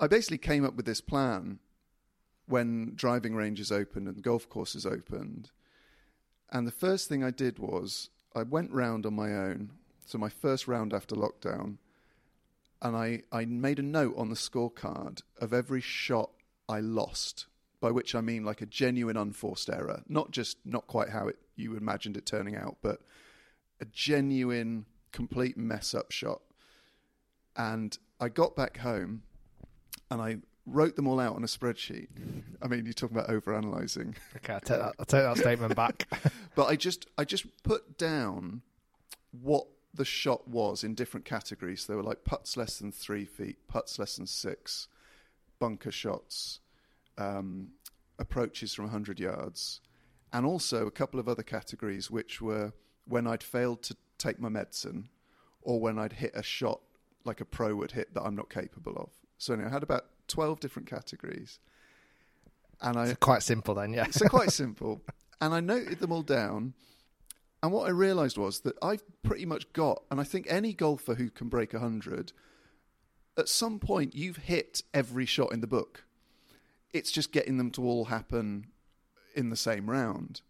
I 0.00 0.06
basically 0.08 0.38
came 0.38 0.64
up 0.64 0.74
with 0.74 0.84
this 0.86 1.00
plan 1.00 1.58
when 2.52 2.92
driving 2.94 3.34
ranges 3.34 3.72
opened 3.72 4.06
and 4.06 4.22
golf 4.22 4.46
courses 4.46 4.84
opened. 4.84 5.50
And 6.50 6.66
the 6.66 6.70
first 6.70 7.08
thing 7.08 7.24
I 7.24 7.30
did 7.30 7.58
was 7.58 8.10
I 8.34 8.42
went 8.42 8.70
round 8.70 9.06
on 9.06 9.14
my 9.14 9.32
own. 9.32 9.70
So 10.04 10.18
my 10.18 10.28
first 10.28 10.68
round 10.68 10.92
after 10.92 11.16
lockdown. 11.16 11.78
And 12.82 12.94
I, 12.94 13.22
I 13.32 13.46
made 13.46 13.78
a 13.78 13.82
note 13.82 14.14
on 14.18 14.28
the 14.28 14.36
scorecard 14.36 15.22
of 15.40 15.54
every 15.54 15.80
shot 15.80 16.28
I 16.68 16.80
lost, 16.80 17.46
by 17.80 17.90
which 17.90 18.14
I 18.14 18.20
mean 18.20 18.44
like 18.44 18.60
a 18.60 18.66
genuine 18.66 19.16
unforced 19.16 19.70
error, 19.70 20.02
not 20.06 20.30
just 20.30 20.58
not 20.66 20.86
quite 20.86 21.08
how 21.08 21.28
it, 21.28 21.38
you 21.56 21.74
imagined 21.74 22.18
it 22.18 22.26
turning 22.26 22.54
out, 22.54 22.76
but 22.82 23.00
a 23.80 23.86
genuine 23.86 24.84
complete 25.10 25.56
mess 25.56 25.94
up 25.94 26.10
shot. 26.10 26.42
And 27.56 27.96
I 28.20 28.28
got 28.28 28.54
back 28.54 28.76
home 28.76 29.22
and 30.10 30.20
I 30.20 30.36
wrote 30.66 30.96
them 30.96 31.06
all 31.06 31.20
out 31.20 31.34
on 31.34 31.42
a 31.42 31.46
spreadsheet. 31.46 32.08
I 32.60 32.68
mean, 32.68 32.84
you're 32.84 32.92
talking 32.92 33.16
about 33.16 33.28
overanalyzing. 33.28 34.16
Okay, 34.36 34.54
I'll 34.54 34.60
take 34.60 34.78
that, 34.78 34.94
I'll 34.98 35.04
take 35.04 35.22
that 35.22 35.38
statement 35.38 35.74
back. 35.74 36.08
But 36.54 36.66
I 36.66 36.76
just 36.76 37.06
I 37.16 37.24
just 37.24 37.46
put 37.62 37.96
down 37.96 38.60
what 39.30 39.66
the 39.94 40.04
shot 40.04 40.46
was 40.48 40.84
in 40.84 40.94
different 40.94 41.24
categories. 41.24 41.86
There 41.86 41.96
were 41.96 42.02
like 42.02 42.24
putts 42.24 42.56
less 42.56 42.78
than 42.78 42.92
three 42.92 43.24
feet, 43.24 43.68
putts 43.68 43.98
less 43.98 44.16
than 44.16 44.26
six, 44.26 44.88
bunker 45.58 45.90
shots, 45.90 46.60
um, 47.16 47.68
approaches 48.18 48.74
from 48.74 48.86
100 48.86 49.18
yards, 49.18 49.80
and 50.32 50.44
also 50.44 50.86
a 50.86 50.90
couple 50.90 51.18
of 51.20 51.28
other 51.28 51.42
categories, 51.42 52.10
which 52.10 52.42
were 52.42 52.72
when 53.06 53.26
I'd 53.26 53.42
failed 53.42 53.82
to 53.84 53.96
take 54.18 54.38
my 54.38 54.48
medicine 54.48 55.08
or 55.62 55.80
when 55.80 55.98
I'd 55.98 56.14
hit 56.14 56.32
a 56.34 56.42
shot 56.42 56.80
like 57.24 57.40
a 57.40 57.44
pro 57.44 57.74
would 57.76 57.92
hit 57.92 58.14
that 58.14 58.22
I'm 58.22 58.34
not 58.34 58.50
capable 58.50 58.96
of. 58.96 59.10
So 59.38 59.54
anyway, 59.54 59.68
I 59.68 59.72
had 59.72 59.82
about 59.82 60.06
12 60.28 60.60
different 60.60 60.88
categories. 60.88 61.58
And 62.80 62.98
I, 62.98 63.06
It's 63.06 63.18
quite 63.18 63.42
simple 63.42 63.74
then, 63.74 63.92
yeah. 63.92 64.10
so 64.10 64.28
quite 64.28 64.52
simple. 64.52 65.02
And 65.40 65.54
I 65.54 65.60
noted 65.60 66.00
them 66.00 66.12
all 66.12 66.22
down. 66.22 66.74
And 67.62 67.72
what 67.72 67.86
I 67.86 67.90
realised 67.90 68.38
was 68.38 68.60
that 68.60 68.76
I've 68.82 69.04
pretty 69.22 69.46
much 69.46 69.72
got, 69.72 70.02
and 70.10 70.20
I 70.20 70.24
think 70.24 70.46
any 70.48 70.72
golfer 70.72 71.14
who 71.14 71.30
can 71.30 71.48
break 71.48 71.72
100, 71.72 72.32
at 73.38 73.48
some 73.48 73.78
point 73.78 74.16
you've 74.16 74.36
hit 74.38 74.82
every 74.92 75.26
shot 75.26 75.52
in 75.52 75.60
the 75.60 75.66
book. 75.68 76.04
It's 76.92 77.12
just 77.12 77.32
getting 77.32 77.58
them 77.58 77.70
to 77.72 77.84
all 77.84 78.06
happen 78.06 78.66
in 79.34 79.50
the 79.50 79.56
same 79.56 79.88
round. 79.88 80.42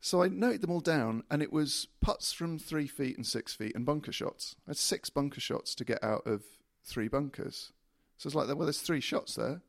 So 0.00 0.22
I 0.22 0.28
noted 0.28 0.60
them 0.62 0.70
all 0.70 0.80
down, 0.80 1.24
and 1.30 1.42
it 1.42 1.52
was 1.52 1.88
putts 2.00 2.32
from 2.32 2.58
three 2.58 2.86
feet 2.86 3.16
and 3.16 3.26
six 3.26 3.54
feet 3.54 3.74
and 3.74 3.84
bunker 3.84 4.12
shots. 4.12 4.56
I 4.66 4.70
had 4.70 4.76
six 4.78 5.10
bunker 5.10 5.40
shots 5.40 5.74
to 5.74 5.84
get 5.84 6.02
out 6.02 6.26
of 6.26 6.42
three 6.84 7.08
bunkers. 7.08 7.72
So 8.20 8.26
it's 8.26 8.36
like, 8.36 8.48
well, 8.48 8.66
there's 8.66 8.82
three 8.82 9.00
shots 9.00 9.34
there. 9.36 9.62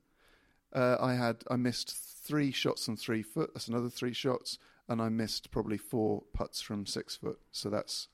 Uh, 0.73 0.97
I 0.99 1.13
had 1.13 1.45
I 1.49 1.55
missed 1.55 1.95
three 1.95 2.51
shots 2.51 2.85
from 2.85 2.97
three 2.97 3.23
foot. 3.23 3.51
That's 3.53 3.69
another 3.69 3.89
three 3.89 4.11
shots, 4.11 4.57
and 4.89 5.01
I 5.01 5.07
missed 5.07 5.51
probably 5.51 5.77
four 5.77 6.23
putts 6.33 6.59
from 6.59 6.85
six 6.85 7.15
foot. 7.15 7.39
So 7.53 7.69
that's 7.69 8.09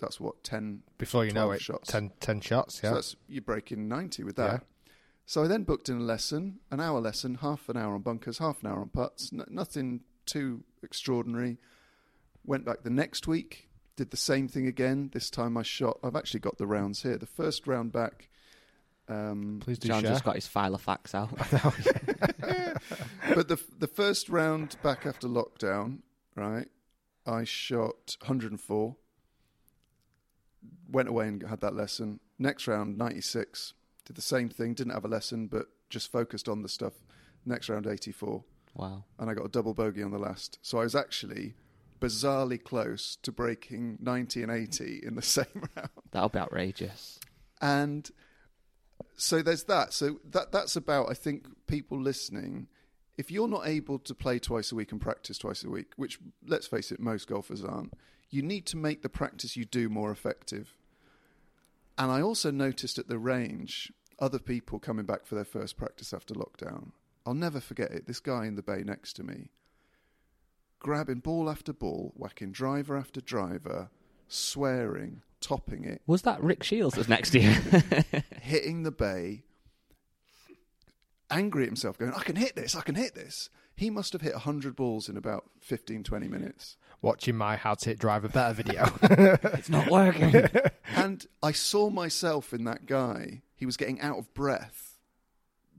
that's 0.00 0.20
what 0.20 0.44
ten 0.44 0.84
Before 0.98 1.24
you 1.24 1.32
know 1.32 1.50
it, 1.50 1.60
shots. 1.60 1.90
10, 1.90 2.12
10 2.20 2.40
shots. 2.42 2.80
Yeah. 2.80 2.90
So 2.90 2.94
that's 2.94 3.16
you're 3.26 3.42
breaking 3.42 3.88
ninety 3.88 4.22
with 4.22 4.36
that. 4.36 4.52
Yeah. 4.52 4.92
So 5.24 5.42
I 5.42 5.48
then 5.48 5.64
booked 5.64 5.88
in 5.88 5.96
a 5.96 6.04
lesson, 6.04 6.60
an 6.70 6.80
hour 6.80 7.00
lesson, 7.00 7.36
half 7.36 7.68
an 7.68 7.76
hour 7.76 7.94
on 7.94 8.02
bunkers, 8.02 8.38
half 8.38 8.62
an 8.62 8.68
hour 8.68 8.80
on 8.80 8.90
putts. 8.90 9.32
N- 9.32 9.46
nothing 9.48 10.02
too 10.26 10.62
extraordinary. 10.80 11.58
Went 12.44 12.64
back 12.64 12.84
the 12.84 12.90
next 12.90 13.26
week, 13.26 13.68
did 13.96 14.12
the 14.12 14.16
same 14.16 14.46
thing 14.46 14.68
again. 14.68 15.10
This 15.12 15.28
time 15.28 15.56
I 15.56 15.64
shot. 15.64 15.98
I've 16.04 16.14
actually 16.14 16.38
got 16.38 16.56
the 16.56 16.68
rounds 16.68 17.02
here. 17.02 17.18
The 17.18 17.26
first 17.26 17.66
round 17.66 17.90
back. 17.90 18.28
Um, 19.08 19.60
Please 19.62 19.78
do 19.78 19.88
John 19.88 20.02
share. 20.02 20.10
just 20.12 20.24
got 20.24 20.34
his 20.34 20.46
file 20.46 20.74
of 20.74 20.82
facts 20.82 21.14
out. 21.14 21.30
but 23.34 23.48
the 23.48 23.60
the 23.78 23.86
first 23.92 24.28
round 24.28 24.76
back 24.82 25.06
after 25.06 25.28
lockdown, 25.28 25.98
right? 26.34 26.66
I 27.26 27.44
shot 27.44 28.16
104. 28.20 28.96
Went 30.88 31.08
away 31.08 31.28
and 31.28 31.42
had 31.42 31.60
that 31.60 31.74
lesson. 31.74 32.20
Next 32.38 32.68
round, 32.68 32.96
96. 32.96 33.74
Did 34.04 34.16
the 34.16 34.22
same 34.22 34.48
thing. 34.48 34.74
Didn't 34.74 34.92
have 34.92 35.04
a 35.04 35.08
lesson, 35.08 35.48
but 35.48 35.66
just 35.90 36.12
focused 36.12 36.48
on 36.48 36.62
the 36.62 36.68
stuff. 36.68 36.92
Next 37.44 37.68
round, 37.68 37.86
84, 37.86 38.42
wow. 38.74 39.04
and 39.20 39.30
I 39.30 39.34
got 39.34 39.46
a 39.46 39.48
double 39.48 39.72
bogey 39.72 40.02
on 40.02 40.10
the 40.10 40.18
last. 40.18 40.58
So 40.62 40.78
I 40.78 40.82
was 40.82 40.96
actually 40.96 41.54
bizarrely 42.00 42.62
close 42.62 43.16
to 43.22 43.30
breaking 43.30 43.98
90 44.00 44.42
and 44.42 44.50
80 44.52 45.02
in 45.04 45.14
the 45.14 45.22
same 45.36 45.46
round. 45.76 45.90
That'll 46.10 46.28
be 46.28 46.40
outrageous. 46.40 47.20
And 47.60 48.10
so 49.16 49.42
there's 49.42 49.64
that. 49.64 49.92
So 49.92 50.20
that 50.30 50.52
that's 50.52 50.76
about 50.76 51.10
I 51.10 51.14
think 51.14 51.46
people 51.66 52.00
listening. 52.00 52.68
If 53.18 53.30
you're 53.30 53.48
not 53.48 53.66
able 53.66 53.98
to 54.00 54.14
play 54.14 54.38
twice 54.38 54.72
a 54.72 54.74
week 54.74 54.92
and 54.92 55.00
practice 55.00 55.38
twice 55.38 55.64
a 55.64 55.70
week, 55.70 55.92
which 55.96 56.18
let's 56.46 56.66
face 56.66 56.92
it, 56.92 57.00
most 57.00 57.28
golfers 57.28 57.64
aren't, 57.64 57.94
you 58.28 58.42
need 58.42 58.66
to 58.66 58.76
make 58.76 59.02
the 59.02 59.08
practice 59.08 59.56
you 59.56 59.64
do 59.64 59.88
more 59.88 60.10
effective. 60.10 60.74
And 61.96 62.10
I 62.10 62.20
also 62.20 62.50
noticed 62.50 62.98
at 62.98 63.08
the 63.08 63.18
range 63.18 63.90
other 64.18 64.38
people 64.38 64.78
coming 64.78 65.06
back 65.06 65.26
for 65.26 65.34
their 65.34 65.44
first 65.44 65.76
practice 65.78 66.12
after 66.12 66.34
lockdown. 66.34 66.90
I'll 67.24 67.34
never 67.34 67.60
forget 67.60 67.90
it. 67.90 68.06
This 68.06 68.20
guy 68.20 68.46
in 68.46 68.54
the 68.54 68.62
bay 68.62 68.82
next 68.84 69.14
to 69.14 69.24
me, 69.24 69.50
grabbing 70.78 71.20
ball 71.20 71.50
after 71.50 71.72
ball, 71.72 72.12
whacking 72.16 72.52
driver 72.52 72.96
after 72.96 73.20
driver, 73.20 73.88
swearing, 74.28 75.22
topping 75.40 75.84
it, 75.84 76.02
Was 76.06 76.22
that 76.22 76.42
Rick 76.42 76.62
Shiels 76.62 76.94
that's 76.94 77.08
next 77.08 77.30
to 77.30 77.40
you? 77.40 77.50
hitting 78.42 78.82
the 78.82 78.90
bay, 78.90 79.44
angry 81.30 81.64
at 81.64 81.68
himself, 81.68 81.98
going, 81.98 82.12
I 82.12 82.22
can 82.22 82.36
hit 82.36 82.56
this, 82.56 82.74
I 82.74 82.82
can 82.82 82.94
hit 82.94 83.14
this. 83.14 83.50
He 83.76 83.90
must 83.90 84.14
have 84.14 84.22
hit 84.22 84.32
100 84.32 84.74
balls 84.74 85.08
in 85.08 85.18
about 85.18 85.44
15, 85.60 86.02
20 86.02 86.28
minutes. 86.28 86.78
Watching 87.02 87.36
my 87.36 87.56
How 87.56 87.74
to 87.74 87.90
Hit 87.90 87.98
Driver 87.98 88.28
Better 88.28 88.54
video. 88.54 88.90
it's 89.02 89.68
not 89.68 89.90
working. 89.90 90.48
And 90.94 91.26
I 91.42 91.52
saw 91.52 91.90
myself 91.90 92.54
in 92.54 92.64
that 92.64 92.86
guy. 92.86 93.42
He 93.54 93.66
was 93.66 93.76
getting 93.76 94.00
out 94.00 94.18
of 94.18 94.32
breath, 94.32 94.94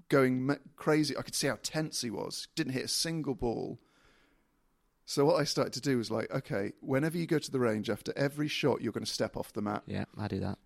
going 0.10 0.56
crazy. 0.76 1.18
I 1.18 1.24
could 1.24 1.34
see 1.34 1.48
how 1.48 1.58
tense 1.64 2.02
he 2.02 2.12
was. 2.12 2.48
Didn't 2.56 2.74
hit 2.74 2.86
a 2.86 2.90
single 2.90 3.34
ball. 3.34 3.80
So 5.10 5.24
what 5.24 5.40
I 5.40 5.46
started 5.46 5.72
to 5.74 5.80
do 5.82 5.98
was 5.98 6.12
like, 6.12 6.30
okay, 6.32 6.74
whenever 6.82 7.18
you 7.18 7.26
go 7.28 7.40
to 7.40 7.50
the 7.50 7.60
range, 7.62 7.90
after 7.90 8.12
every 8.18 8.50
shot, 8.50 8.82
you're 8.82 8.92
going 8.92 9.06
to 9.06 9.10
step 9.12 9.38
off 9.38 9.54
the 9.54 9.62
mat. 9.62 9.84
yeah, 9.88 10.04
I 10.18 10.28
do 10.28 10.40
that 10.42 10.58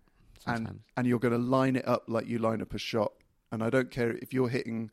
and 0.46 0.56
sometimes. 0.58 0.80
and 0.96 1.06
you're 1.06 1.20
going 1.20 1.32
to 1.32 1.38
line 1.38 1.76
it 1.76 1.86
up 1.86 2.04
like 2.08 2.26
you 2.26 2.38
line 2.40 2.60
up 2.60 2.74
a 2.74 2.78
shot. 2.78 3.12
And 3.52 3.62
I 3.62 3.70
don't 3.70 3.90
care 3.92 4.10
if 4.16 4.32
you're 4.34 4.48
hitting 4.48 4.90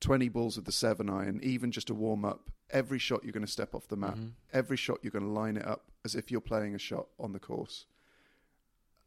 20 0.00 0.30
balls 0.30 0.56
with 0.56 0.64
the 0.64 0.72
seven 0.72 1.10
iron, 1.10 1.40
even 1.42 1.72
just 1.72 1.90
a 1.90 1.94
warm 1.94 2.24
up. 2.24 2.50
Every 2.70 2.98
shot 2.98 3.22
you're 3.22 3.32
going 3.34 3.44
to 3.44 3.52
step 3.52 3.74
off 3.74 3.86
the 3.88 3.96
mat. 3.96 4.14
Mhm. 4.16 4.32
Every 4.52 4.78
shot 4.78 5.00
you're 5.02 5.10
going 5.10 5.26
to 5.26 5.30
line 5.30 5.58
it 5.58 5.66
up 5.66 5.90
as 6.04 6.14
if 6.14 6.30
you're 6.30 6.40
playing 6.40 6.74
a 6.74 6.78
shot 6.78 7.06
on 7.20 7.34
the 7.34 7.38
course. 7.38 7.84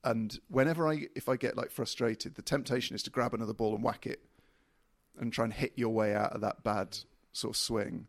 And 0.03 0.39
whenever 0.50 0.88
I, 0.88 1.08
if 1.15 1.27
I 1.27 1.36
get 1.36 1.58
like 1.58 1.72
frustrated, 1.72 2.36
the 2.36 2.41
temptation 2.43 2.96
is 2.96 3.01
to 3.03 3.10
grab 3.10 3.34
another 3.34 3.53
ball 3.53 3.74
and 3.74 3.84
whack 3.84 4.05
it, 4.05 4.22
and 5.17 5.34
try 5.34 5.46
and 5.46 5.53
hit 5.53 5.74
your 5.75 5.89
way 5.89 6.13
out 6.13 6.34
of 6.34 6.41
that 6.41 6.63
bad 6.63 7.00
sort 7.34 7.55
of 7.55 7.58
swing. 7.58 8.08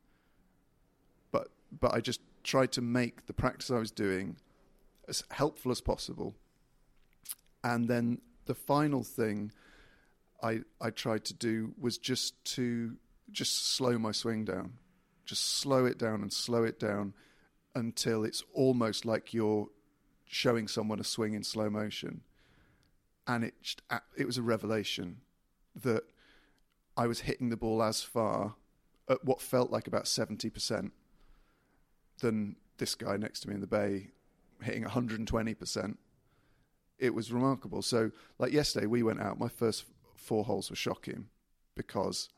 But 1.78 1.94
I 1.94 2.00
just 2.00 2.20
tried 2.42 2.72
to 2.72 2.80
make 2.80 3.26
the 3.26 3.32
practice 3.32 3.70
I 3.70 3.78
was 3.78 3.90
doing 3.90 4.36
as 5.08 5.24
helpful 5.30 5.70
as 5.70 5.80
possible. 5.80 6.34
And 7.62 7.88
then 7.88 8.20
the 8.46 8.54
final 8.54 9.02
thing 9.02 9.52
I 10.42 10.60
I 10.80 10.90
tried 10.90 11.24
to 11.26 11.34
do 11.34 11.74
was 11.78 11.98
just 11.98 12.42
to 12.56 12.96
just 13.30 13.74
slow 13.74 13.98
my 13.98 14.12
swing 14.12 14.44
down. 14.44 14.74
Just 15.24 15.58
slow 15.60 15.84
it 15.84 15.98
down 15.98 16.22
and 16.22 16.32
slow 16.32 16.64
it 16.64 16.80
down 16.80 17.14
until 17.74 18.24
it's 18.24 18.42
almost 18.52 19.04
like 19.04 19.32
you're 19.32 19.68
showing 20.26 20.66
someone 20.66 20.98
a 20.98 21.04
swing 21.04 21.34
in 21.34 21.44
slow 21.44 21.70
motion. 21.70 22.22
And 23.26 23.44
it 23.44 23.54
it 24.16 24.26
was 24.26 24.38
a 24.38 24.42
revelation 24.42 25.18
that 25.74 26.04
I 26.96 27.06
was 27.06 27.20
hitting 27.20 27.50
the 27.50 27.56
ball 27.56 27.82
as 27.82 28.02
far 28.02 28.54
at 29.08 29.24
what 29.24 29.40
felt 29.40 29.70
like 29.70 29.86
about 29.86 30.04
70% 30.04 30.90
than 32.20 32.56
this 32.78 32.94
guy 32.94 33.16
next 33.16 33.40
to 33.40 33.48
me 33.48 33.54
in 33.54 33.60
the 33.60 33.66
bay 33.66 34.10
hitting 34.62 34.84
120%. 34.84 35.96
It 36.98 37.14
was 37.14 37.32
remarkable. 37.32 37.82
So, 37.82 38.10
like 38.38 38.52
yesterday, 38.52 38.86
we 38.86 39.02
went 39.02 39.20
out. 39.20 39.38
My 39.38 39.48
first 39.48 39.84
four 40.16 40.44
holes 40.44 40.70
were 40.70 40.76
shocking 40.76 41.26
because 41.74 42.28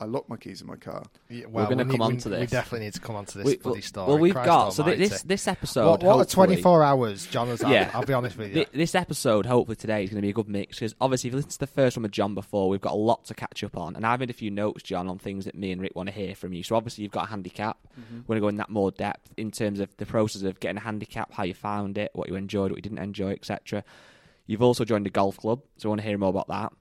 I 0.00 0.04
locked 0.04 0.28
my 0.28 0.36
keys 0.36 0.60
in 0.60 0.68
my 0.68 0.76
car. 0.76 1.02
Yeah, 1.28 1.46
well, 1.48 1.64
We're 1.64 1.70
gonna 1.70 1.82
we 1.84 1.90
come 1.90 1.98
need- 1.98 2.04
on 2.04 2.14
we- 2.14 2.20
to 2.20 2.28
We 2.40 2.46
definitely 2.46 2.86
need 2.86 2.94
to 2.94 3.00
come 3.00 3.16
on 3.16 3.24
to 3.26 3.38
this 3.38 3.44
We- 3.44 3.56
bloody 3.56 3.78
well, 3.78 3.82
story. 3.82 4.08
well, 4.08 4.18
we've 4.18 4.32
Christ 4.32 4.46
got 4.46 4.68
so 4.74 4.82
almighty. 4.84 4.98
th- 5.00 5.10
this 5.10 5.22
this 5.22 5.48
episode. 5.48 5.86
What, 5.90 6.02
what 6.04 6.18
are 6.20 6.24
24 6.24 6.84
hours, 6.84 7.26
John? 7.26 7.48
Has 7.48 7.62
Yeah. 7.62 7.90
I'll 7.92 8.04
be 8.04 8.12
honest 8.12 8.36
with 8.38 8.48
you. 8.50 8.54
Th- 8.54 8.68
This 8.72 8.94
episode, 8.94 9.46
hopefully 9.46 9.74
today, 9.74 10.04
is 10.04 10.10
going 10.10 10.18
to 10.18 10.22
be 10.22 10.30
a 10.30 10.32
good 10.32 10.48
mix 10.48 10.76
because 10.78 10.94
obviously, 11.00 11.28
if 11.28 11.32
you 11.32 11.36
listen 11.38 11.50
to 11.50 11.58
the 11.58 11.66
first 11.66 11.96
one 11.96 12.02
with 12.04 12.12
John 12.12 12.34
before, 12.36 12.68
we've 12.68 12.80
got 12.80 12.92
a 12.92 12.96
lot 12.96 13.24
to 13.24 13.34
catch 13.34 13.64
up 13.64 13.76
on, 13.76 13.96
and 13.96 14.06
I've 14.06 14.20
made 14.20 14.30
a 14.30 14.34
few 14.34 14.52
notes, 14.52 14.84
John, 14.84 15.08
on 15.08 15.18
things 15.18 15.46
that 15.46 15.56
me 15.56 15.72
and 15.72 15.80
Rick 15.82 15.96
want 15.96 16.08
to 16.08 16.14
hear 16.14 16.36
from 16.36 16.52
you. 16.52 16.62
So 16.62 16.76
obviously, 16.76 17.02
you've 17.02 17.12
got 17.12 17.24
a 17.26 17.30
handicap. 17.30 17.78
Mm-hmm. 18.00 18.18
We're 18.28 18.34
going 18.34 18.36
to 18.36 18.40
go 18.42 18.48
in 18.48 18.56
that 18.58 18.70
more 18.70 18.92
depth 18.92 19.32
in 19.36 19.50
terms 19.50 19.80
of 19.80 19.96
the 19.96 20.06
process 20.06 20.42
of 20.42 20.60
getting 20.60 20.76
a 20.76 20.80
handicap, 20.80 21.32
how 21.32 21.42
you 21.42 21.54
found 21.54 21.98
it, 21.98 22.12
what 22.14 22.28
you 22.28 22.36
enjoyed, 22.36 22.70
what 22.70 22.76
you 22.78 22.82
didn't 22.82 22.98
enjoy, 22.98 23.32
etc. 23.32 23.82
You've 24.46 24.62
also 24.62 24.84
joined 24.84 25.08
a 25.08 25.10
golf 25.10 25.38
club, 25.38 25.62
so 25.76 25.88
we 25.88 25.90
want 25.90 26.02
to 26.02 26.06
hear 26.06 26.16
more 26.18 26.30
about 26.30 26.46
that. 26.48 26.72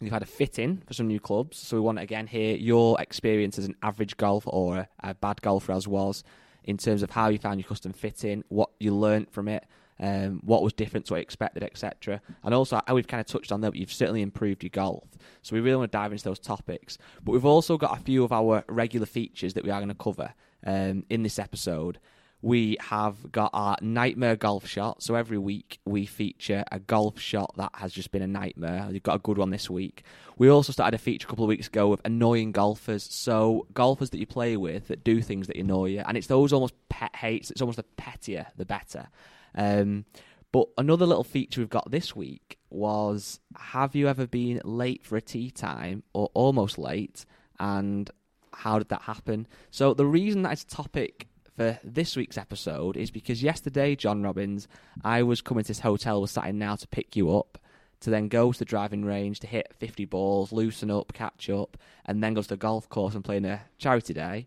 You've 0.00 0.12
had 0.12 0.22
a 0.22 0.26
fit 0.26 0.58
in 0.58 0.78
for 0.86 0.94
some 0.94 1.08
new 1.08 1.20
clubs, 1.20 1.58
so 1.58 1.76
we 1.76 1.80
want 1.80 1.98
to 1.98 2.02
again 2.02 2.26
hear 2.26 2.56
your 2.56 3.00
experience 3.00 3.58
as 3.58 3.66
an 3.66 3.76
average 3.82 4.16
golfer 4.16 4.48
or 4.48 4.88
a, 5.00 5.14
bad 5.14 5.42
golfer 5.42 5.72
as 5.72 5.86
was, 5.86 6.24
in 6.64 6.78
terms 6.78 7.02
of 7.02 7.10
how 7.10 7.28
you 7.28 7.38
found 7.38 7.60
your 7.60 7.68
custom 7.68 7.92
fit 7.92 8.24
in, 8.24 8.44
what 8.48 8.70
you 8.78 8.94
learnt 8.94 9.30
from 9.30 9.48
it, 9.48 9.66
um, 9.98 10.40
what 10.42 10.62
was 10.62 10.72
different 10.72 11.06
to 11.06 11.12
what 11.12 11.18
you 11.18 11.22
expected, 11.22 11.62
etc. 11.62 12.22
And 12.42 12.54
also 12.54 12.80
how 12.86 12.94
we've 12.94 13.06
kind 13.06 13.20
of 13.20 13.26
touched 13.26 13.52
on 13.52 13.60
that, 13.60 13.72
but 13.72 13.78
you've 13.78 13.92
certainly 13.92 14.22
improved 14.22 14.62
your 14.62 14.70
golf. 14.70 15.08
So 15.42 15.54
we 15.54 15.60
really 15.60 15.76
want 15.76 15.92
to 15.92 15.98
dive 15.98 16.12
into 16.12 16.24
those 16.24 16.38
topics. 16.38 16.96
But 17.22 17.32
we've 17.32 17.44
also 17.44 17.76
got 17.76 17.98
a 17.98 18.02
few 18.02 18.24
of 18.24 18.32
our 18.32 18.64
regular 18.68 19.06
features 19.06 19.54
that 19.54 19.64
we 19.64 19.70
are 19.70 19.80
going 19.80 19.88
to 19.88 19.94
cover 19.94 20.32
um, 20.64 21.04
in 21.10 21.22
this 21.22 21.38
episode 21.38 21.98
we 22.42 22.76
have 22.80 23.30
got 23.30 23.50
our 23.52 23.76
nightmare 23.82 24.36
golf 24.36 24.66
shot. 24.66 25.02
So 25.02 25.14
every 25.14 25.38
week 25.38 25.78
we 25.84 26.06
feature 26.06 26.64
a 26.72 26.78
golf 26.78 27.18
shot 27.18 27.54
that 27.56 27.70
has 27.74 27.92
just 27.92 28.10
been 28.12 28.22
a 28.22 28.26
nightmare. 28.26 28.88
We've 28.90 29.02
got 29.02 29.16
a 29.16 29.20
good 29.20 29.36
one 29.36 29.50
this 29.50 29.68
week. 29.68 30.04
We 30.38 30.48
also 30.48 30.72
started 30.72 30.94
a 30.94 30.98
feature 30.98 31.26
a 31.26 31.28
couple 31.28 31.44
of 31.44 31.48
weeks 31.48 31.66
ago 31.66 31.92
of 31.92 32.00
annoying 32.04 32.52
golfers. 32.52 33.04
So 33.04 33.66
golfers 33.74 34.10
that 34.10 34.18
you 34.18 34.26
play 34.26 34.56
with 34.56 34.88
that 34.88 35.04
do 35.04 35.20
things 35.20 35.48
that 35.48 35.56
annoy 35.56 35.90
you, 35.90 36.02
and 36.06 36.16
it's 36.16 36.28
those 36.28 36.52
almost 36.52 36.74
pet 36.88 37.14
hates. 37.14 37.50
It's 37.50 37.60
almost 37.60 37.76
the 37.76 37.82
pettier 37.82 38.46
the 38.56 38.64
better. 38.64 39.08
Um, 39.54 40.06
but 40.52 40.68
another 40.78 41.06
little 41.06 41.24
feature 41.24 41.60
we've 41.60 41.68
got 41.68 41.90
this 41.90 42.16
week 42.16 42.58
was: 42.70 43.38
Have 43.56 43.94
you 43.94 44.08
ever 44.08 44.26
been 44.26 44.62
late 44.64 45.04
for 45.04 45.16
a 45.16 45.22
tea 45.22 45.50
time 45.50 46.04
or 46.14 46.30
almost 46.32 46.78
late? 46.78 47.26
And 47.58 48.10
how 48.52 48.78
did 48.78 48.88
that 48.88 49.02
happen? 49.02 49.46
So 49.70 49.92
the 49.92 50.06
reason 50.06 50.42
that 50.42 50.52
it's 50.52 50.62
a 50.62 50.66
topic 50.66 51.28
for 51.60 51.78
this 51.84 52.16
week's 52.16 52.38
episode 52.38 52.96
is 52.96 53.10
because 53.10 53.42
yesterday, 53.42 53.94
John 53.94 54.22
Robbins, 54.22 54.66
I 55.04 55.22
was 55.22 55.42
coming 55.42 55.62
to 55.62 55.68
this 55.68 55.80
hotel, 55.80 56.22
was 56.22 56.30
sat 56.30 56.46
in 56.46 56.58
now 56.58 56.74
to 56.76 56.88
pick 56.88 57.16
you 57.16 57.36
up, 57.36 57.58
to 58.00 58.08
then 58.08 58.28
go 58.28 58.50
to 58.50 58.58
the 58.58 58.64
driving 58.64 59.04
range 59.04 59.40
to 59.40 59.46
hit 59.46 59.74
50 59.78 60.06
balls, 60.06 60.52
loosen 60.52 60.90
up, 60.90 61.12
catch 61.12 61.50
up, 61.50 61.76
and 62.06 62.24
then 62.24 62.32
go 62.32 62.40
to 62.40 62.48
the 62.48 62.56
golf 62.56 62.88
course 62.88 63.14
and 63.14 63.22
play 63.22 63.36
in 63.36 63.44
a 63.44 63.60
charity 63.76 64.14
day. 64.14 64.46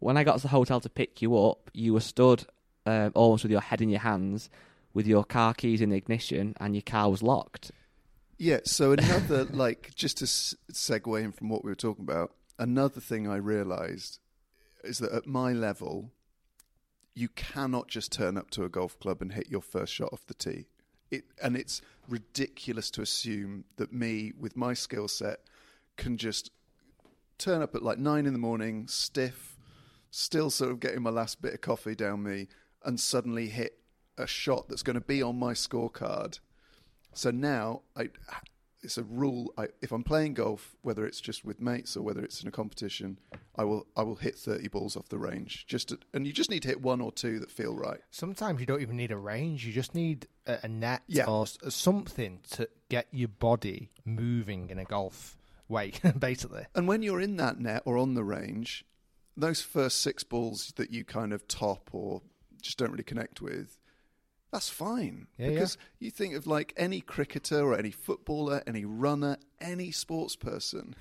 When 0.00 0.16
I 0.16 0.24
got 0.24 0.38
to 0.38 0.42
the 0.42 0.48
hotel 0.48 0.80
to 0.80 0.88
pick 0.88 1.22
you 1.22 1.38
up, 1.38 1.70
you 1.74 1.92
were 1.92 2.00
stood 2.00 2.44
uh, 2.86 3.10
almost 3.14 3.44
with 3.44 3.52
your 3.52 3.60
head 3.60 3.80
in 3.80 3.88
your 3.88 4.00
hands, 4.00 4.50
with 4.94 5.06
your 5.06 5.22
car 5.22 5.54
keys 5.54 5.80
in 5.80 5.90
the 5.90 5.96
ignition, 5.96 6.56
and 6.58 6.74
your 6.74 6.82
car 6.82 7.08
was 7.08 7.22
locked. 7.22 7.70
Yeah, 8.36 8.58
so 8.64 8.90
another, 8.90 9.44
like, 9.52 9.92
just 9.94 10.18
to 10.18 10.24
s- 10.24 10.56
segue 10.72 11.22
in 11.22 11.30
from 11.30 11.50
what 11.50 11.64
we 11.64 11.70
were 11.70 11.76
talking 11.76 12.04
about, 12.04 12.32
another 12.58 13.00
thing 13.00 13.28
I 13.28 13.36
realised 13.36 14.18
is 14.82 14.98
that 14.98 15.12
at 15.12 15.28
my 15.28 15.52
level, 15.52 16.10
you 17.14 17.28
cannot 17.28 17.88
just 17.88 18.12
turn 18.12 18.36
up 18.36 18.50
to 18.50 18.64
a 18.64 18.68
golf 18.68 18.98
club 18.98 19.20
and 19.20 19.32
hit 19.32 19.50
your 19.50 19.60
first 19.60 19.92
shot 19.92 20.12
off 20.12 20.26
the 20.26 20.34
tee. 20.34 20.66
It, 21.10 21.24
and 21.42 21.56
it's 21.56 21.82
ridiculous 22.08 22.90
to 22.92 23.02
assume 23.02 23.64
that 23.76 23.92
me, 23.92 24.32
with 24.38 24.56
my 24.56 24.72
skill 24.72 25.08
set, 25.08 25.40
can 25.96 26.16
just 26.16 26.50
turn 27.38 27.60
up 27.60 27.74
at 27.74 27.82
like 27.82 27.98
nine 27.98 28.24
in 28.24 28.32
the 28.32 28.38
morning, 28.38 28.86
stiff, 28.88 29.58
still 30.10 30.48
sort 30.48 30.70
of 30.70 30.80
getting 30.80 31.02
my 31.02 31.10
last 31.10 31.42
bit 31.42 31.52
of 31.52 31.60
coffee 31.60 31.94
down 31.94 32.22
me, 32.22 32.48
and 32.84 32.98
suddenly 32.98 33.48
hit 33.48 33.78
a 34.16 34.26
shot 34.26 34.68
that's 34.68 34.82
going 34.82 34.94
to 34.94 35.00
be 35.00 35.22
on 35.22 35.38
my 35.38 35.52
scorecard. 35.52 36.38
So 37.12 37.30
now 37.30 37.82
I, 37.94 38.08
it's 38.82 38.98
a 38.98 39.02
rule. 39.04 39.52
I, 39.56 39.68
if 39.80 39.92
I'm 39.92 40.02
playing 40.02 40.34
golf, 40.34 40.76
whether 40.82 41.06
it's 41.06 41.20
just 41.20 41.44
with 41.44 41.60
mates 41.60 41.96
or 41.96 42.02
whether 42.02 42.22
it's 42.24 42.42
in 42.42 42.48
a 42.48 42.50
competition, 42.50 43.18
I 43.56 43.64
will 43.64 43.86
I 43.96 44.02
will 44.02 44.16
hit 44.16 44.36
30 44.36 44.68
balls 44.68 44.96
off 44.96 45.08
the 45.08 45.18
range. 45.18 45.66
Just 45.66 45.88
to, 45.90 45.98
and 46.12 46.26
you 46.26 46.32
just 46.32 46.50
need 46.50 46.62
to 46.62 46.68
hit 46.68 46.80
one 46.82 47.00
or 47.00 47.12
two 47.12 47.38
that 47.40 47.50
feel 47.50 47.74
right. 47.74 48.00
Sometimes 48.10 48.60
you 48.60 48.66
don't 48.66 48.82
even 48.82 48.96
need 48.96 49.12
a 49.12 49.16
range. 49.16 49.64
You 49.66 49.72
just 49.72 49.94
need 49.94 50.26
a, 50.46 50.58
a 50.64 50.68
net 50.68 51.02
Yeah. 51.06 51.26
or 51.26 51.42
s- 51.42 51.58
something 51.68 52.40
to 52.52 52.68
get 52.88 53.06
your 53.12 53.28
body 53.28 53.90
moving 54.04 54.70
in 54.70 54.78
a 54.78 54.84
golf 54.84 55.36
way, 55.68 55.92
basically. 56.18 56.66
And 56.74 56.88
when 56.88 57.02
you're 57.02 57.20
in 57.20 57.36
that 57.36 57.58
net 57.60 57.82
or 57.84 57.96
on 57.96 58.14
the 58.14 58.24
range, 58.24 58.84
those 59.36 59.62
first 59.62 60.00
six 60.02 60.24
balls 60.24 60.72
that 60.76 60.90
you 60.90 61.04
kind 61.04 61.32
of 61.32 61.46
top 61.48 61.88
or 61.92 62.20
just 62.60 62.78
don't 62.78 62.90
really 62.90 63.02
connect 63.04 63.40
with, 63.40 63.78
that's 64.52 64.68
fine. 64.68 65.26
Yeah, 65.38 65.46
yeah. 65.46 65.52
because 65.54 65.78
you 65.98 66.10
think 66.10 66.34
of 66.34 66.46
like 66.46 66.74
any 66.76 67.00
cricketer 67.00 67.60
or 67.62 67.76
any 67.76 67.90
footballer, 67.90 68.62
any 68.66 68.84
runner, 68.84 69.38
any 69.60 69.90
sports 69.90 70.36
person. 70.36 70.94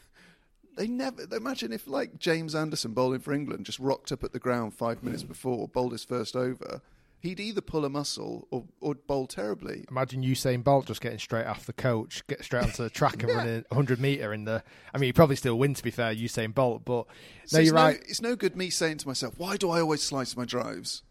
They 0.78 0.88
never 0.88 1.24
imagine 1.36 1.74
if 1.74 1.86
like 1.86 2.18
James 2.18 2.56
Anderson 2.56 2.94
bowling 2.94 3.20
for 3.20 3.34
England 3.34 3.66
just 3.66 3.78
rocked 3.78 4.12
up 4.14 4.24
at 4.24 4.32
the 4.32 4.40
ground 4.40 4.74
five 4.74 5.04
minutes 5.04 5.24
before, 5.24 5.68
bowled 5.68 5.92
his 5.92 6.06
first 6.06 6.36
over. 6.36 6.82
He'd 7.20 7.40
either 7.40 7.62
pull 7.62 7.86
a 7.86 7.90
muscle 7.90 8.48
or, 8.50 8.64
or 8.80 8.96
bowl 8.96 9.28
terribly. 9.28 9.86
Imagine 9.92 10.24
Usain 10.24 10.64
Bolt 10.64 10.88
just 10.88 11.02
getting 11.02 11.20
straight 11.20 11.46
off 11.46 11.68
the 11.68 11.74
coach, 11.74 12.26
get 12.26 12.44
straight 12.44 12.64
onto 12.64 12.82
the 12.82 12.90
track 12.90 13.22
and 13.22 13.32
running 13.36 13.66
100 13.68 14.00
metre 14.00 14.34
in 14.34 14.46
the. 14.46 14.64
I 14.92 14.98
mean, 14.98 15.10
he 15.10 15.14
probably 15.14 15.36
still 15.36 15.60
win, 15.60 15.76
to 15.76 15.84
be 15.84 15.92
fair, 15.92 16.16
Usain 16.16 16.52
Bolt, 16.56 16.84
but 16.84 17.06
So 17.46 17.58
no, 17.58 17.64
you're 17.64 17.76
right. 17.76 18.02
it's 18.08 18.22
no 18.22 18.36
good 18.36 18.56
me 18.56 18.72
saying 18.72 18.98
to 19.00 19.08
myself, 19.08 19.36
why 19.38 19.56
do 19.58 19.70
I 19.70 19.82
always 19.82 20.02
slice 20.02 20.36
my 20.36 20.46
drives? 20.46 21.04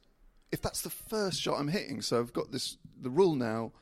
If 0.52 0.60
that's 0.60 0.82
the 0.82 0.90
first 0.90 1.40
shot 1.40 1.58
I'm 1.60 1.68
hitting, 1.68 2.02
so 2.02 2.18
I've 2.18 2.32
got 2.32 2.50
this 2.52 2.76
the 3.00 3.10
rule 3.10 3.34
now, 3.34 3.72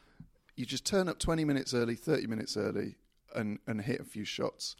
you 0.56 0.66
just 0.66 0.84
turn 0.84 1.08
up 1.08 1.18
20 1.18 1.44
minutes 1.44 1.72
early, 1.72 1.94
30 1.94 2.26
minutes 2.26 2.56
early, 2.56 2.96
and, 3.34 3.58
and 3.66 3.80
hit 3.80 4.00
a 4.00 4.04
few 4.04 4.24
shots. 4.24 4.76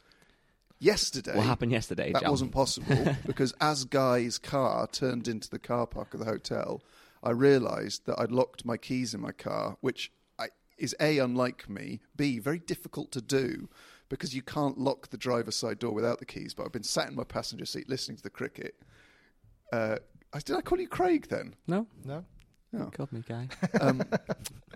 Yesterday, 0.81 1.37
What 1.37 1.47
happened 1.47 1.73
yesterday, 1.73 2.13
that 2.13 2.23
John? 2.23 2.31
wasn't 2.31 2.53
possible 2.53 3.17
because 3.27 3.53
as 3.61 3.85
Guy's 3.85 4.39
car 4.39 4.87
turned 4.87 5.27
into 5.27 5.51
the 5.51 5.59
car 5.59 5.87
park 5.87 6.15
of 6.15 6.21
the 6.21 6.27
hotel, 6.27 6.83
I 7.23 7.31
realised 7.31 8.07
that 8.07 8.19
I'd 8.21 8.31
locked 8.31 8.65
my 8.65 8.77
keys 8.77 9.13
in 9.13 9.21
my 9.21 9.33
car, 9.33 9.77
which 9.81 10.13
I, 10.39 10.49
is 10.77 10.95
a 11.01 11.19
unlike 11.19 11.69
me, 11.69 12.01
b 12.17 12.39
very 12.39 12.61
difficult 12.61 13.11
to 13.13 13.21
do 13.21 13.69
because 14.09 14.35
you 14.35 14.43
can't 14.43 14.79
lock 14.79 15.09
the 15.09 15.17
driver's 15.17 15.57
side 15.57 15.81
door 15.81 15.93
without 15.93 16.21
the 16.21 16.25
keys. 16.25 16.55
But 16.55 16.65
I've 16.67 16.73
been 16.73 16.85
sat 16.85 17.09
in 17.09 17.17
my 17.17 17.25
passenger 17.25 17.67
seat 17.67 17.89
listening 17.89 18.17
to 18.19 18.23
the 18.23 18.31
cricket. 18.31 18.77
Uh, 19.73 19.97
I, 20.33 20.39
did 20.41 20.57
I 20.57 20.61
call 20.61 20.79
you 20.81 20.89
Craig 20.89 21.27
then? 21.29 21.55
No, 21.67 21.87
No? 22.05 22.25
Oh. 22.79 22.85
called 22.91 23.13
me 23.13 23.23
guy. 23.27 23.49
Um, 23.81 24.03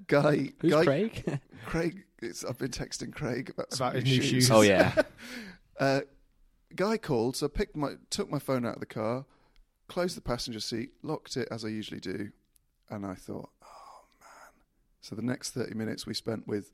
Guy, 0.07 0.53
Who's 0.61 0.73
Guy, 0.73 0.85
Craig? 0.85 1.41
Craig. 1.67 2.05
It's, 2.23 2.45
I've 2.45 2.59
been 2.59 2.71
texting 2.71 3.13
Craig 3.13 3.51
about, 3.51 3.73
some 3.73 3.89
About 3.89 4.03
his 4.03 4.05
new 4.05 4.23
shoes. 4.23 4.51
oh 4.51 4.63
yeah. 4.63 4.95
Uh, 5.81 6.01
guy 6.77 6.97
called, 6.97 7.35
so 7.37 7.47
I 7.47 7.49
picked 7.49 7.75
my 7.77 7.95
took 8.11 8.31
my 8.31 8.39
phone 8.39 8.65
out 8.65 8.75
of 8.75 8.81
the 8.81 8.87
car, 8.87 9.25
closed 9.89 10.17
the 10.17 10.21
passenger 10.21 10.61
seat, 10.61 10.91
locked 11.03 11.37
it 11.37 11.49
as 11.51 11.65
I 11.65 11.69
usually 11.69 11.99
do, 11.99 12.31
and 12.91 13.05
I 13.05 13.15
thought, 13.15 13.51
oh 13.65 14.05
man. 14.21 14.53
So 15.01 15.17
the 15.17 15.23
next 15.23 15.51
thirty 15.53 15.75
minutes 15.75 16.07
we 16.07 16.15
spent 16.15 16.47
with, 16.47 16.71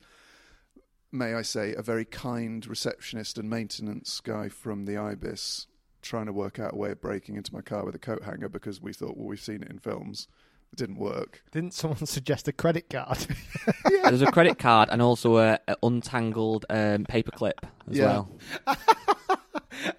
may 1.11 1.33
I 1.33 1.41
say, 1.41 1.73
a 1.73 1.81
very 1.81 2.05
kind 2.05 2.67
receptionist 2.67 3.37
and 3.39 3.49
maintenance 3.49 4.19
guy 4.19 4.49
from 4.49 4.85
the 4.85 4.97
Ibis, 4.97 5.65
trying 6.01 6.25
to 6.27 6.33
work 6.33 6.59
out 6.59 6.73
a 6.73 6.75
way 6.75 6.91
of 6.91 7.01
breaking 7.01 7.35
into 7.35 7.53
my 7.53 7.61
car 7.61 7.85
with 7.85 7.95
a 7.95 7.99
coat 7.99 8.23
hanger 8.23 8.49
because 8.49 8.81
we 8.81 8.93
thought, 8.93 9.17
well, 9.17 9.27
we've 9.27 9.39
seen 9.41 9.61
it 9.63 9.69
in 9.69 9.79
films. 9.79 10.27
It 10.71 10.77
didn't 10.77 10.97
work. 10.99 11.41
Didn't 11.51 11.73
someone 11.73 12.05
suggest 12.05 12.47
a 12.47 12.51
credit 12.51 12.89
card? 12.89 13.25
yeah. 13.91 14.03
There's 14.09 14.21
a 14.21 14.31
credit 14.31 14.59
card 14.59 14.89
and 14.91 15.01
also 15.01 15.37
a, 15.37 15.59
a 15.67 15.75
untangled 15.83 16.65
um, 16.69 17.05
paperclip 17.05 17.53
as 17.89 17.97
Yeah. 17.97 18.05
well. 18.05 18.31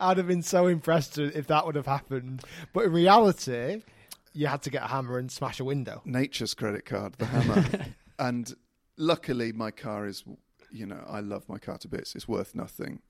I'd 0.00 0.16
have 0.18 0.26
been 0.28 0.42
so 0.42 0.66
impressed 0.66 1.18
if 1.18 1.46
that 1.48 1.64
would 1.66 1.74
have 1.74 1.86
happened. 1.86 2.42
But 2.72 2.84
in 2.86 2.92
reality, 2.92 3.82
you 4.32 4.46
had 4.46 4.62
to 4.62 4.70
get 4.70 4.82
a 4.84 4.86
hammer 4.86 5.18
and 5.18 5.30
smash 5.30 5.58
a 5.60 5.64
window. 5.64 6.02
nature's 6.04 6.54
credit 6.54 6.84
card, 6.84 7.14
the 7.18 7.26
hammer. 7.26 7.64
and 8.18 8.54
luckily, 8.96 9.52
my 9.52 9.70
car 9.70 10.06
is, 10.06 10.24
you 10.70 10.86
know, 10.86 11.02
I 11.08 11.20
love 11.20 11.48
my 11.48 11.58
car 11.58 11.78
to 11.78 11.88
bits. 11.88 12.14
It's 12.14 12.28
worth 12.28 12.54
nothing. 12.54 13.00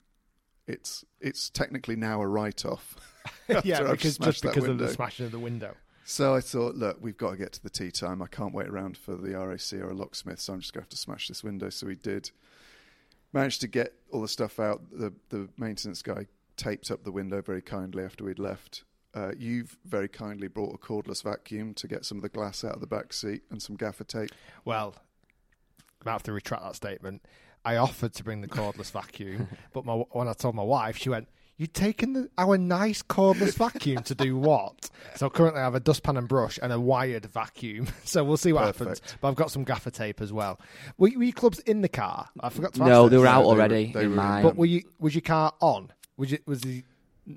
It's 0.67 1.03
it's 1.19 1.49
technically 1.49 1.95
now 1.95 2.21
a 2.21 2.27
write 2.27 2.65
off. 2.65 2.95
yeah, 3.63 3.91
because 3.91 4.17
just 4.17 4.43
because 4.43 4.67
of 4.67 4.77
the 4.77 4.89
smashing 4.89 5.25
of 5.25 5.31
the 5.31 5.39
window. 5.39 5.75
So 6.03 6.33
I 6.33 6.41
thought, 6.41 6.75
look, 6.75 6.97
we've 6.99 7.17
got 7.17 7.31
to 7.31 7.37
get 7.37 7.53
to 7.53 7.63
the 7.63 7.69
tea 7.69 7.91
time. 7.91 8.21
I 8.21 8.27
can't 8.27 8.53
wait 8.53 8.67
around 8.67 8.97
for 8.97 9.15
the 9.15 9.37
RAC 9.37 9.73
or 9.73 9.91
a 9.91 9.93
locksmith, 9.93 10.39
so 10.39 10.53
I'm 10.53 10.59
just 10.59 10.73
going 10.73 10.81
to 10.81 10.85
have 10.85 10.89
to 10.89 10.97
smash 10.97 11.27
this 11.27 11.43
window. 11.43 11.69
So 11.69 11.87
we 11.87 11.95
did. 11.95 12.31
Managed 13.33 13.61
to 13.61 13.67
get 13.67 13.93
all 14.11 14.21
the 14.21 14.27
stuff 14.27 14.59
out. 14.59 14.81
The 14.91 15.13
the 15.29 15.47
maintenance 15.57 16.01
guy 16.01 16.25
taped 16.57 16.91
up 16.91 17.03
the 17.03 17.11
window 17.11 17.41
very 17.41 17.61
kindly 17.61 18.03
after 18.03 18.23
we'd 18.23 18.39
left. 18.39 18.83
Uh, 19.13 19.31
you've 19.37 19.77
very 19.85 20.07
kindly 20.07 20.47
brought 20.47 20.73
a 20.73 20.77
cordless 20.77 21.23
vacuum 21.23 21.73
to 21.73 21.87
get 21.87 22.05
some 22.05 22.17
of 22.17 22.21
the 22.21 22.29
glass 22.29 22.63
out 22.63 22.75
of 22.75 22.81
the 22.81 22.87
back 22.87 23.11
seat 23.11 23.43
and 23.49 23.61
some 23.61 23.75
gaffer 23.75 24.05
tape. 24.05 24.31
Well, 24.63 24.95
I 26.05 26.11
have 26.11 26.23
to 26.23 26.33
retract 26.33 26.63
that 26.63 26.75
statement. 26.75 27.21
I 27.63 27.77
offered 27.77 28.13
to 28.15 28.23
bring 28.23 28.41
the 28.41 28.47
cordless 28.47 28.91
vacuum, 28.91 29.47
but 29.73 29.85
my, 29.85 29.93
when 29.93 30.27
I 30.27 30.33
told 30.33 30.55
my 30.55 30.63
wife, 30.63 30.97
she 30.97 31.09
went, 31.09 31.27
"You've 31.57 31.73
taken 31.73 32.13
the, 32.13 32.29
our 32.37 32.57
nice 32.57 33.03
cordless 33.03 33.55
vacuum 33.55 34.01
to 34.03 34.15
do 34.15 34.35
what?" 34.37 34.89
So 35.15 35.29
currently, 35.29 35.61
I 35.61 35.65
have 35.65 35.75
a 35.75 35.79
dustpan 35.79 36.17
and 36.17 36.27
brush 36.27 36.57
and 36.61 36.73
a 36.73 36.79
wired 36.79 37.25
vacuum. 37.27 37.87
So 38.03 38.23
we'll 38.23 38.37
see 38.37 38.51
what 38.51 38.65
happens. 38.65 39.01
But 39.21 39.27
I've 39.29 39.35
got 39.35 39.51
some 39.51 39.63
gaffer 39.63 39.91
tape 39.91 40.21
as 40.21 40.33
well. 40.33 40.59
Were, 40.97 41.09
were 41.15 41.23
your 41.23 41.33
clubs 41.33 41.59
in 41.59 41.81
the 41.81 41.89
car? 41.89 42.27
I 42.39 42.49
forgot 42.49 42.73
to 42.73 42.81
ask. 42.81 42.89
No, 42.89 43.03
this. 43.03 43.11
they 43.11 43.17
were 43.19 43.23
No, 43.25 43.29
out 43.31 43.41
they 43.41 43.45
were- 43.45 43.51
already 43.53 43.91
they 43.93 44.03
in 44.05 44.09
were- 44.11 44.15
mine. 44.15 44.43
But 44.43 44.55
were 44.55 44.65
you? 44.65 44.81
Was 44.99 45.13
your 45.15 45.21
car 45.21 45.53
on? 45.61 45.91
Was 46.17 46.33
it? 46.33 46.45
Was 46.47 46.61
the? 46.61 46.83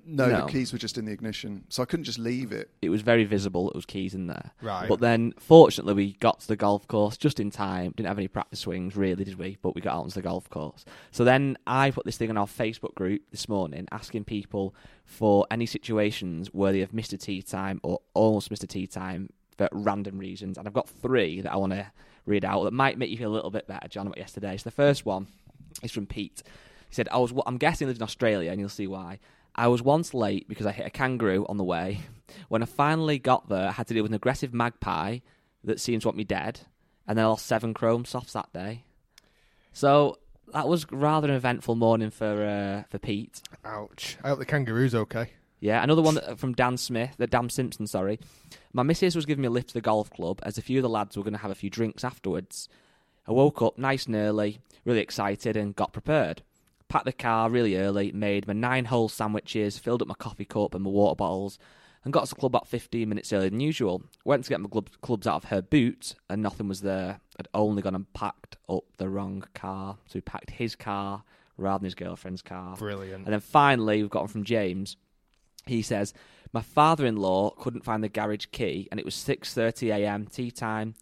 No, 0.05 0.29
No. 0.29 0.47
the 0.47 0.53
keys 0.53 0.73
were 0.73 0.79
just 0.79 0.99
in 0.99 1.05
the 1.05 1.13
ignition, 1.13 1.65
so 1.69 1.83
I 1.83 1.87
couldn't 1.87 2.05
just 2.05 2.19
leave 2.19 2.53
it. 2.53 2.71
it 2.83 2.91
was 2.91 3.03
very 3.03 3.25
visible. 3.25 3.69
It 3.71 3.75
was 3.77 3.87
keys 3.87 4.15
in 4.15 4.27
there. 4.27 4.53
Right. 4.63 4.89
But 4.89 5.01
then, 5.01 5.33
fortunately, 5.39 5.95
we 5.95 6.13
got 6.15 6.41
to 6.41 6.49
the 6.49 6.57
golf 6.57 6.87
course 6.89 7.17
just 7.17 7.41
in 7.41 7.51
time. 7.51 7.93
Didn't 7.97 8.09
have 8.09 8.19
any 8.19 8.29
practice 8.29 8.61
swings, 8.61 8.97
really, 8.97 9.25
did 9.25 9.39
we? 9.39 9.59
But 9.63 9.75
we 9.75 9.81
got 9.81 9.95
out 9.95 10.05
onto 10.05 10.15
the 10.15 10.23
golf 10.23 10.49
course. 10.51 10.85
So 11.11 11.25
then 11.25 11.57
I 11.67 11.91
put 11.91 12.05
this 12.05 12.17
thing 12.17 12.31
on 12.31 12.37
our 12.39 12.47
Facebook 12.47 12.95
group 12.95 13.23
this 13.31 13.49
morning, 13.49 13.87
asking 13.93 14.25
people 14.25 14.75
for 15.05 15.47
any 15.51 15.67
situations 15.67 16.49
where 16.53 16.73
they 16.73 16.81
have 16.81 16.93
missed 16.95 17.13
a 17.13 17.19
tea 17.19 17.43
time 17.43 17.81
or 17.83 18.01
almost 18.15 18.51
missed 18.51 18.65
a 18.65 18.67
tea 18.67 18.87
time 18.87 19.31
for 19.57 19.69
random 19.73 20.19
reasons. 20.19 20.59
And 20.59 20.67
I've 20.67 20.75
got 20.75 20.89
three 20.89 21.41
that 21.43 21.53
I 21.53 21.57
want 21.57 21.73
to 21.73 21.87
read 22.27 22.45
out 22.45 22.65
that 22.65 22.73
might 22.73 22.97
make 22.99 23.11
you 23.11 23.17
feel 23.19 23.31
a 23.31 23.35
little 23.35 23.51
bit 23.51 23.67
better, 23.67 23.87
John, 23.89 24.07
about 24.07 24.19
yesterday. 24.19 24.57
So 24.57 24.65
the 24.65 24.71
first 24.71 25.05
one 25.05 25.27
is 25.83 25.93
from 25.93 26.07
Pete. 26.07 26.43
He 26.89 26.95
said, 26.95 27.09
"I 27.11 27.19
was. 27.19 27.33
I'm 27.47 27.59
guessing 27.59 27.87
he 27.87 27.89
lives 27.89 27.99
in 27.99 28.05
Australia, 28.05 28.51
and 28.51 28.61
you'll 28.61 28.69
see 28.69 28.87
why." 28.87 29.19
I 29.55 29.69
was 29.69 29.83
once 29.83 30.15
late 30.15 30.49
because 30.49 30.67
I 30.67 30.73
hit 30.73 30.87
a 30.87 30.91
kangaroo 30.91 31.47
on 31.49 31.57
the 31.57 31.65
way. 31.65 32.01
When 32.49 32.63
I 32.63 32.67
finally 32.67 33.19
got 33.19 33.49
there, 33.49 33.69
I 33.69 33.73
had 33.73 33.87
to 33.89 33.95
deal 33.95 34.03
with 34.03 34.11
an 34.11 34.17
aggressive 34.17 34.53
magpie 34.53 35.19
that 35.63 35.79
seemed 35.79 36.03
to 36.03 36.09
want 36.09 36.17
me 36.17 36.25
dead, 36.25 36.61
and 37.07 37.17
then 37.17 37.25
I 37.25 37.29
lost 37.29 37.47
seven 37.47 37.75
chrome 37.75 38.05
softs 38.05 38.33
that 38.33 38.53
day. 38.53 38.83
So 39.73 40.19
that 40.53 40.67
was 40.67 40.91
rather 40.91 41.29
an 41.29 41.35
eventful 41.35 41.77
morning 41.77 42.11
for 42.11 42.45
uh, 42.45 42.85
for 42.89 42.99
Pete. 42.99 43.43
Ouch! 43.65 44.17
I 44.25 44.29
hope 44.29 44.39
the 44.41 44.47
kangaroo's 44.47 44.95
okay. 44.95 45.31
Yeah, 45.61 45.83
another 45.83 46.03
one 46.03 46.17
that, 46.17 46.39
from 46.39 46.53
Dan 46.55 46.77
Smith, 46.77 47.15
the 47.17 47.27
Dan 47.27 47.49
Simpson, 47.49 47.87
sorry. 47.87 48.19
My 48.73 48.83
missus 48.83 49.15
was 49.17 49.27
giving 49.27 49.43
me 49.43 49.49
a 49.49 49.51
lift 49.51 49.69
to 49.69 49.75
the 49.75 49.81
golf 49.81 50.11
club 50.11 50.41
as 50.43 50.59
a 50.59 50.63
few 50.63 50.79
of 50.79 50.83
the 50.83 50.89
lads 50.89 51.17
were 51.17 51.23
going 51.23 51.35
to 51.35 51.39
have 51.39 51.51
a 51.51 51.55
few 51.55 51.71
drinks 51.71 52.05
afterwards. 52.05 52.69
I 53.27 53.33
woke 53.33 53.63
up 53.63 53.79
nice 53.79 54.07
and 54.07 54.15
early, 54.15 54.59
really 54.85 55.01
excited, 55.01 55.57
and 55.57 55.75
got 55.75 55.93
prepared. 55.93 56.43
Packed 56.95 57.07
the 57.07 57.13
car 57.13 57.51
really 57.51 57.77
early, 57.77 58.13
made 58.13 58.47
my 58.47 58.53
nine 58.53 58.85
hole 58.85 59.09
sandwiches, 59.09 59.81
filled 59.81 60.01
up 60.01 60.07
my 60.07 60.15
coffee 60.15 60.45
cup 60.45 60.77
and 60.77 60.85
my 60.85 60.91
water 60.91 61.17
bottles, 61.17 61.59
and 62.05 62.13
got 62.13 62.25
to 62.25 62.31
the 62.33 62.39
club 62.39 62.53
about 62.53 62.69
15 62.69 63.09
minutes 63.09 63.33
earlier 63.33 63.51
than 63.51 63.59
usual. 63.59 64.05
Went 64.25 64.45
to 64.45 64.51
get 64.51 64.61
my 64.61 64.69
club, 64.69 64.89
clubs 65.03 65.27
out 65.27 65.43
of 65.43 65.51
her 65.51 65.61
boot, 65.61 66.15
and 66.31 66.41
nothing 66.41 66.69
was 66.69 66.83
there. 66.83 67.19
I'd 67.37 67.49
only 67.53 67.83
gone 67.83 67.97
and 67.97 68.13
packed 68.13 68.59
up 68.69 68.85
the 68.99 69.09
wrong 69.09 69.45
car. 69.55 69.97
So 70.07 70.13
he 70.13 70.21
packed 70.21 70.51
his 70.51 70.77
car 70.77 71.25
rather 71.57 71.81
than 71.81 71.87
his 71.87 71.97
girlfriend's 71.97 72.43
car. 72.43 72.77
Brilliant. 72.77 73.25
And 73.25 73.33
then 73.33 73.41
finally, 73.41 74.01
we've 74.01 74.09
got 74.09 74.23
one 74.23 74.29
from 74.29 74.45
James. 74.45 74.97
He 75.67 75.83
says, 75.83 76.15
My 76.53 76.63
father-in-law 76.63 77.57
couldn't 77.59 77.85
find 77.85 78.05
the 78.05 78.09
garage 78.09 78.47
key, 78.53 78.87
and 78.93 79.01
it 79.01 79.05
was 79.05 79.17
6:30 79.17 79.93
a.m. 79.97 80.27
tea 80.27 80.53
time, 80.53 80.95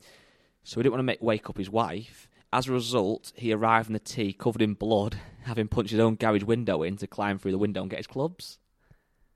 so 0.65 0.81
he 0.81 0.85
didn't 0.85 0.93
want 0.93 1.01
to 1.01 1.05
make 1.05 1.21
wake 1.21 1.51
up 1.51 1.59
his 1.59 1.69
wife. 1.69 2.29
As 2.53 2.69
a 2.69 2.73
result, 2.73 3.33
he 3.35 3.53
arrived 3.53 3.88
in 3.88 3.95
the 3.95 3.99
tea 3.99 4.33
covered 4.33 4.62
in 4.62 4.75
blood, 4.75 5.19
having 5.45 5.69
punched 5.69 5.91
his 5.91 6.01
own 6.01 6.17
garage 6.17 6.43
window 6.43 6.83
in 6.83 6.97
to 6.99 7.07
climb 7.07 7.38
through 7.38 7.53
the 7.53 7.59
window 7.59 7.81
and 7.83 7.91
get 7.91 7.99
his 7.99 8.07
clubs. 8.07 8.59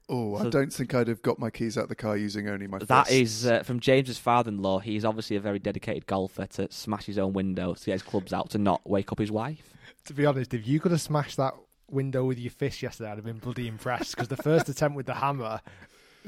Oh, 0.09 0.37
I 0.37 0.48
don't 0.50 0.72
think 0.72 0.94
I'd 0.94 1.09
have 1.09 1.22
got 1.22 1.40
my 1.40 1.50
keys 1.50 1.76
out 1.76 1.85
of 1.85 1.88
the 1.88 1.96
car 1.96 2.16
using 2.16 2.48
only 2.48 2.68
my 2.68 2.79
That 2.79 3.09
fists. 3.09 3.42
is 3.42 3.46
uh, 3.46 3.64
from 3.64 3.81
James's 3.81 4.18
father-in-law. 4.18 4.79
He's 4.79 5.05
obviously 5.05 5.35
a 5.35 5.40
very 5.40 5.59
dedicated 5.59 6.07
golfer 6.07 6.46
to 6.46 6.70
smash 6.70 7.07
his 7.07 7.18
own 7.18 7.33
window 7.33 7.74
to 7.74 7.85
get 7.87 7.92
his 7.94 8.02
clubs 8.05 8.33
out 8.33 8.50
to 8.50 8.59
not 8.59 8.88
wake 8.88 9.11
up 9.11 9.18
his 9.18 9.33
wife. 9.33 9.74
To 10.05 10.14
be 10.14 10.24
honest, 10.24 10.55
if 10.55 10.64
you 10.64 10.79
could 10.79 10.92
have 10.92 11.00
smashed 11.00 11.37
that 11.38 11.55
window 11.90 12.24
with 12.24 12.38
your 12.38 12.52
fist 12.52 12.83
yesterday, 12.83 13.11
I'd 13.11 13.16
have 13.16 13.24
been 13.24 13.38
bloody 13.38 13.66
impressed 13.66 14.14
because 14.14 14.29
the 14.29 14.37
first 14.37 14.68
attempt 14.68 14.96
with 14.96 15.07
the 15.07 15.14
hammer 15.14 15.61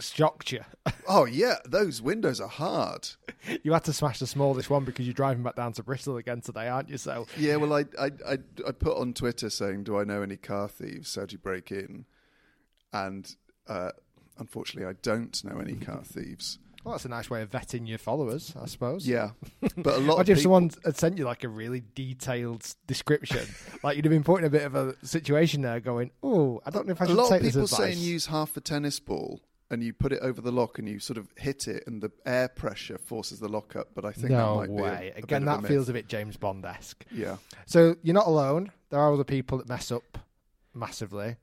shocked 0.00 0.52
you. 0.52 0.60
Oh 1.08 1.24
yeah, 1.24 1.56
those 1.64 2.00
windows 2.02 2.40
are 2.40 2.48
hard. 2.48 3.08
You 3.62 3.72
had 3.72 3.84
to 3.84 3.92
smash 3.92 4.18
the 4.18 4.26
smallest 4.26 4.68
one 4.68 4.84
because 4.84 5.06
you're 5.06 5.14
driving 5.14 5.42
back 5.42 5.54
down 5.54 5.72
to 5.74 5.82
Bristol 5.82 6.16
again 6.18 6.40
today, 6.42 6.68
aren't 6.68 6.90
you? 6.90 6.98
So 6.98 7.26
Yeah, 7.36 7.56
well, 7.56 7.72
I, 7.72 7.84
I 7.98 8.10
I 8.26 8.38
I 8.66 8.72
put 8.72 8.98
on 8.98 9.14
Twitter 9.14 9.48
saying, 9.48 9.84
"Do 9.84 9.96
I 9.98 10.04
know 10.04 10.20
any 10.22 10.36
car 10.36 10.68
thieves? 10.68 11.14
How 11.14 11.24
do 11.24 11.32
you 11.32 11.38
break 11.38 11.70
in?" 11.72 12.04
And 12.92 13.34
uh, 13.68 13.92
unfortunately, 14.38 14.88
I 14.90 14.94
don't 15.02 15.42
know 15.44 15.58
any 15.60 15.74
car 15.76 16.02
thieves. 16.04 16.58
well, 16.84 16.92
that's 16.92 17.04
a 17.04 17.08
nice 17.08 17.30
way 17.30 17.42
of 17.42 17.50
vetting 17.50 17.88
your 17.88 17.98
followers, 17.98 18.54
I 18.60 18.66
suppose. 18.66 19.06
Yeah, 19.06 19.30
but 19.76 19.94
a 19.94 19.98
lot 19.98 20.14
Imagine 20.16 20.20
of 20.20 20.20
if 20.20 20.26
people, 20.26 20.42
someone 20.42 20.70
had 20.84 20.96
sent 20.98 21.16
you 21.18 21.24
like 21.24 21.44
a 21.44 21.48
really 21.48 21.82
detailed 21.94 22.74
description, 22.86 23.46
like 23.82 23.96
you'd 23.96 24.04
have 24.04 24.12
been 24.12 24.24
put 24.24 24.40
in 24.40 24.46
a 24.46 24.50
bit 24.50 24.62
of 24.62 24.74
a 24.74 24.94
situation 25.06 25.62
there, 25.62 25.80
going, 25.80 26.10
"Oh, 26.22 26.60
I 26.66 26.70
don't 26.70 26.86
know 26.86 26.92
if 26.92 27.00
I 27.00 27.04
a 27.04 27.08
should 27.08 27.16
take 27.28 27.42
this 27.42 27.54
advice." 27.54 27.54
A 27.54 27.58
lot 27.58 27.62
of 27.62 27.62
people 27.62 27.62
advice." 27.64 27.78
saying 27.78 27.98
use 27.98 28.26
half 28.26 28.56
a 28.56 28.60
tennis 28.60 29.00
ball 29.00 29.40
and 29.70 29.82
you 29.82 29.92
put 29.92 30.12
it 30.12 30.20
over 30.22 30.40
the 30.40 30.52
lock 30.52 30.78
and 30.78 30.88
you 30.88 30.98
sort 30.98 31.18
of 31.18 31.28
hit 31.36 31.68
it 31.68 31.84
and 31.86 32.02
the 32.02 32.10
air 32.24 32.48
pressure 32.48 32.98
forces 32.98 33.38
the 33.38 33.48
lock 33.48 33.76
up. 33.76 33.88
But 33.94 34.04
I 34.04 34.12
think 34.12 34.30
no 34.30 34.60
that 34.60 34.70
might 34.70 34.82
way. 34.82 34.98
be 35.00 35.06
a, 35.08 35.14
a 35.14 35.18
Again, 35.24 35.44
that 35.44 35.64
a 35.64 35.68
feels 35.68 35.88
a 35.88 35.92
bit 35.92 36.08
James 36.08 36.36
Bond 36.36 36.64
esque. 36.64 37.04
yeah. 37.10 37.36
So 37.66 37.96
you're 38.02 38.14
not 38.14 38.26
alone. 38.26 38.72
There 38.90 38.98
are 39.00 39.12
other 39.12 39.24
people 39.24 39.58
that 39.58 39.68
mess 39.68 39.92
up 39.92 40.18
massively. 40.74 41.36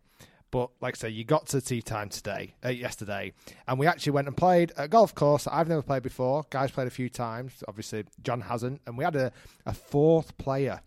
But 0.51 0.69
like 0.79 0.95
I 0.95 0.97
say, 0.97 1.09
you 1.09 1.25
got 1.25 1.47
to 1.47 1.59
tea 1.59 1.81
time 1.81 2.07
today, 2.07 2.55
uh, 2.63 2.69
yesterday, 2.69 3.33
and 3.67 3.77
we 3.77 3.87
actually 3.87 4.13
went 4.13 4.27
and 4.27 4.37
played 4.37 4.71
a 4.77 4.87
golf 4.87 5.13
course 5.13 5.43
that 5.43 5.53
I've 5.53 5.67
never 5.67 5.81
played 5.81 6.03
before. 6.03 6.45
Guys 6.49 6.71
played 6.71 6.87
a 6.87 6.91
few 6.91 7.09
times. 7.09 7.61
Obviously, 7.67 8.05
John 8.23 8.39
hasn't, 8.39 8.79
and 8.87 8.97
we 8.97 9.03
had 9.03 9.17
a, 9.17 9.33
a 9.65 9.73
fourth 9.73 10.37
player. 10.37 10.79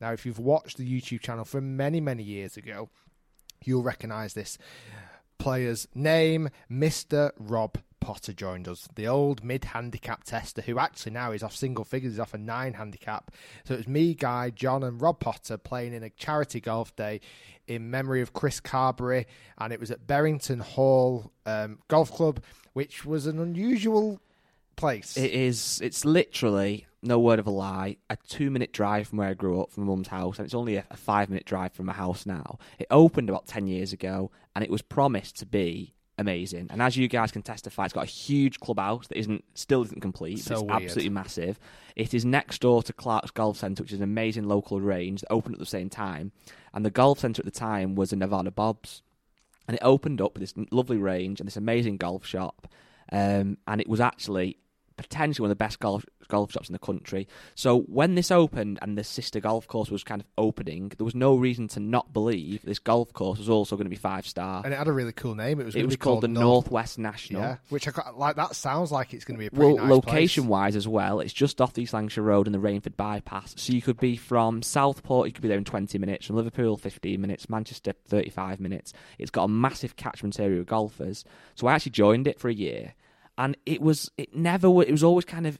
Now, 0.00 0.12
if 0.12 0.26
you've 0.26 0.40
watched 0.40 0.76
the 0.76 1.00
YouTube 1.00 1.20
channel 1.20 1.44
from 1.44 1.76
many, 1.76 2.00
many 2.00 2.24
years 2.24 2.56
ago, 2.56 2.88
you'll 3.64 3.84
recognise 3.84 4.34
this 4.34 4.58
player's 5.42 5.88
name. 5.92 6.48
Mr. 6.70 7.32
Rob 7.36 7.76
Potter 7.98 8.32
joined 8.32 8.68
us, 8.68 8.88
the 8.94 9.08
old 9.08 9.42
mid 9.42 9.64
handicap 9.64 10.22
tester 10.22 10.62
who 10.62 10.78
actually 10.78 11.10
now 11.10 11.32
is 11.32 11.42
off 11.42 11.54
single 11.54 11.84
figures, 11.84 12.12
he's 12.12 12.20
off 12.20 12.32
a 12.32 12.38
nine 12.38 12.74
handicap. 12.74 13.32
So 13.64 13.74
it 13.74 13.78
was 13.78 13.88
me, 13.88 14.14
Guy, 14.14 14.50
John, 14.50 14.84
and 14.84 15.00
Rob 15.00 15.18
Potter 15.18 15.56
playing 15.56 15.94
in 15.94 16.04
a 16.04 16.10
charity 16.10 16.60
golf 16.60 16.94
day 16.94 17.20
in 17.66 17.90
memory 17.90 18.22
of 18.22 18.32
Chris 18.32 18.60
Carberry, 18.60 19.26
and 19.58 19.72
it 19.72 19.80
was 19.80 19.90
at 19.90 20.06
Berrington 20.06 20.60
Hall 20.60 21.32
um, 21.44 21.80
Golf 21.88 22.12
Club, 22.12 22.40
which 22.72 23.04
was 23.04 23.26
an 23.26 23.40
unusual 23.40 24.20
place. 24.82 25.16
It 25.16 25.30
is. 25.30 25.80
It's 25.82 26.04
literally 26.04 26.86
no 27.02 27.18
word 27.18 27.38
of 27.38 27.46
a 27.46 27.50
lie. 27.50 27.96
A 28.10 28.16
two-minute 28.28 28.72
drive 28.72 29.08
from 29.08 29.18
where 29.18 29.28
I 29.28 29.34
grew 29.34 29.60
up, 29.60 29.72
from 29.72 29.84
mum's 29.84 30.08
house, 30.08 30.38
and 30.38 30.44
it's 30.44 30.54
only 30.54 30.76
a, 30.76 30.84
a 30.90 30.96
five-minute 30.96 31.46
drive 31.46 31.72
from 31.72 31.86
my 31.86 31.92
house 31.92 32.26
now. 32.26 32.58
It 32.78 32.86
opened 32.90 33.28
about 33.28 33.46
ten 33.46 33.66
years 33.66 33.92
ago, 33.92 34.30
and 34.54 34.64
it 34.64 34.70
was 34.70 34.82
promised 34.82 35.38
to 35.38 35.46
be 35.46 35.94
amazing. 36.18 36.68
And 36.70 36.82
as 36.82 36.96
you 36.96 37.08
guys 37.08 37.32
can 37.32 37.42
testify, 37.42 37.84
it's 37.84 37.94
got 37.94 38.04
a 38.04 38.06
huge 38.06 38.60
clubhouse 38.60 39.06
that 39.08 39.18
isn't 39.18 39.44
still 39.54 39.82
isn't 39.82 40.02
complete. 40.02 40.40
So 40.40 40.54
it's 40.54 40.62
weird. 40.62 40.82
absolutely 40.82 41.10
massive. 41.10 41.58
It 41.96 42.12
is 42.14 42.24
next 42.24 42.60
door 42.60 42.82
to 42.82 42.92
Clark's 42.92 43.30
Golf 43.30 43.56
Centre, 43.56 43.82
which 43.82 43.92
is 43.92 43.98
an 43.98 44.04
amazing 44.04 44.44
local 44.44 44.80
range 44.80 45.22
that 45.22 45.32
opened 45.32 45.54
at 45.54 45.58
the 45.58 45.66
same 45.66 45.88
time. 45.88 46.32
And 46.74 46.84
the 46.84 46.90
golf 46.90 47.18
centre 47.18 47.40
at 47.40 47.44
the 47.44 47.50
time 47.50 47.94
was 47.94 48.12
a 48.12 48.16
Nevada 48.16 48.50
Bob's 48.50 49.02
and 49.68 49.76
it 49.76 49.82
opened 49.82 50.20
up 50.20 50.34
with 50.34 50.40
this 50.40 50.54
lovely 50.70 50.96
range 50.96 51.40
and 51.40 51.46
this 51.46 51.56
amazing 51.56 51.96
golf 51.96 52.26
shop. 52.26 52.68
Um, 53.10 53.58
and 53.66 53.80
it 53.80 53.88
was 53.88 54.00
actually 54.00 54.56
potentially 55.02 55.42
one 55.44 55.50
of 55.50 55.58
the 55.58 55.62
best 55.64 55.78
golf 55.80 56.04
golf 56.28 56.50
shops 56.52 56.68
in 56.68 56.72
the 56.72 56.78
country. 56.78 57.28
So 57.54 57.80
when 57.82 58.14
this 58.14 58.30
opened 58.30 58.78
and 58.80 58.96
the 58.96 59.04
sister 59.04 59.38
golf 59.38 59.66
course 59.68 59.90
was 59.90 60.02
kind 60.02 60.20
of 60.22 60.26
opening, 60.38 60.90
there 60.96 61.04
was 61.04 61.14
no 61.14 61.34
reason 61.36 61.68
to 61.68 61.80
not 61.80 62.12
believe 62.14 62.62
this 62.62 62.78
golf 62.78 63.12
course 63.12 63.38
was 63.38 63.50
also 63.50 63.76
going 63.76 63.84
to 63.84 63.90
be 63.90 63.96
five 63.96 64.26
star. 64.26 64.62
and 64.64 64.72
it 64.72 64.76
had 64.78 64.88
a 64.88 64.92
really 64.92 65.12
cool 65.12 65.34
name. 65.34 65.60
It 65.60 65.64
was, 65.66 65.76
It 65.76 65.84
was 65.84 65.94
be 65.96 65.98
called 65.98 66.22
the 66.22 66.28
North- 66.28 66.42
Northwest 66.44 66.98
National. 66.98 67.42
Yeah, 67.42 67.56
which 67.68 67.86
I 67.86 67.90
got, 67.90 68.18
like. 68.18 68.36
That 68.36 68.56
sounds 68.56 68.90
like 68.90 69.12
it's 69.12 69.24
going 69.26 69.36
to 69.36 69.40
be 69.40 69.46
a 69.46 69.50
pretty 69.50 69.74
Well, 69.74 69.84
nice 69.84 69.90
location 69.90 70.44
place. 70.44 70.50
wise 70.50 70.76
as 70.76 70.88
well, 70.88 71.20
it's 71.20 71.34
just 71.34 71.60
off 71.60 71.74
the 71.74 71.82
East 71.82 71.92
Lancashire 71.92 72.24
Road 72.24 72.46
and 72.46 72.54
the 72.54 72.58
Rainford 72.60 72.96
bypass. 72.96 73.54
So 73.58 73.72
you 73.74 73.82
could 73.82 73.98
be 74.00 74.16
from 74.16 74.62
Southport, 74.62 75.26
you 75.26 75.32
could 75.34 75.42
be 75.42 75.48
there 75.48 75.58
in 75.58 75.64
20 75.64 75.98
minutes, 75.98 76.26
from 76.26 76.36
Liverpool 76.36 76.78
15 76.78 77.20
minutes, 77.20 77.50
Manchester 77.50 77.92
35 78.08 78.58
minutes. 78.58 78.94
It's 79.18 79.30
got 79.30 79.44
a 79.44 79.48
massive 79.48 79.96
catchment 79.96 80.40
area 80.40 80.60
of 80.60 80.66
golfers. 80.66 81.24
So 81.56 81.66
I 81.66 81.74
actually 81.74 81.92
joined 81.92 82.26
it 82.26 82.38
for 82.40 82.48
a 82.48 82.54
year, 82.54 82.94
and 83.38 83.56
it 83.66 83.80
was 83.80 84.10
it 84.16 84.34
never 84.34 84.66
it 84.82 84.90
was 84.90 85.02
always 85.02 85.24
kind 85.24 85.46
of 85.46 85.58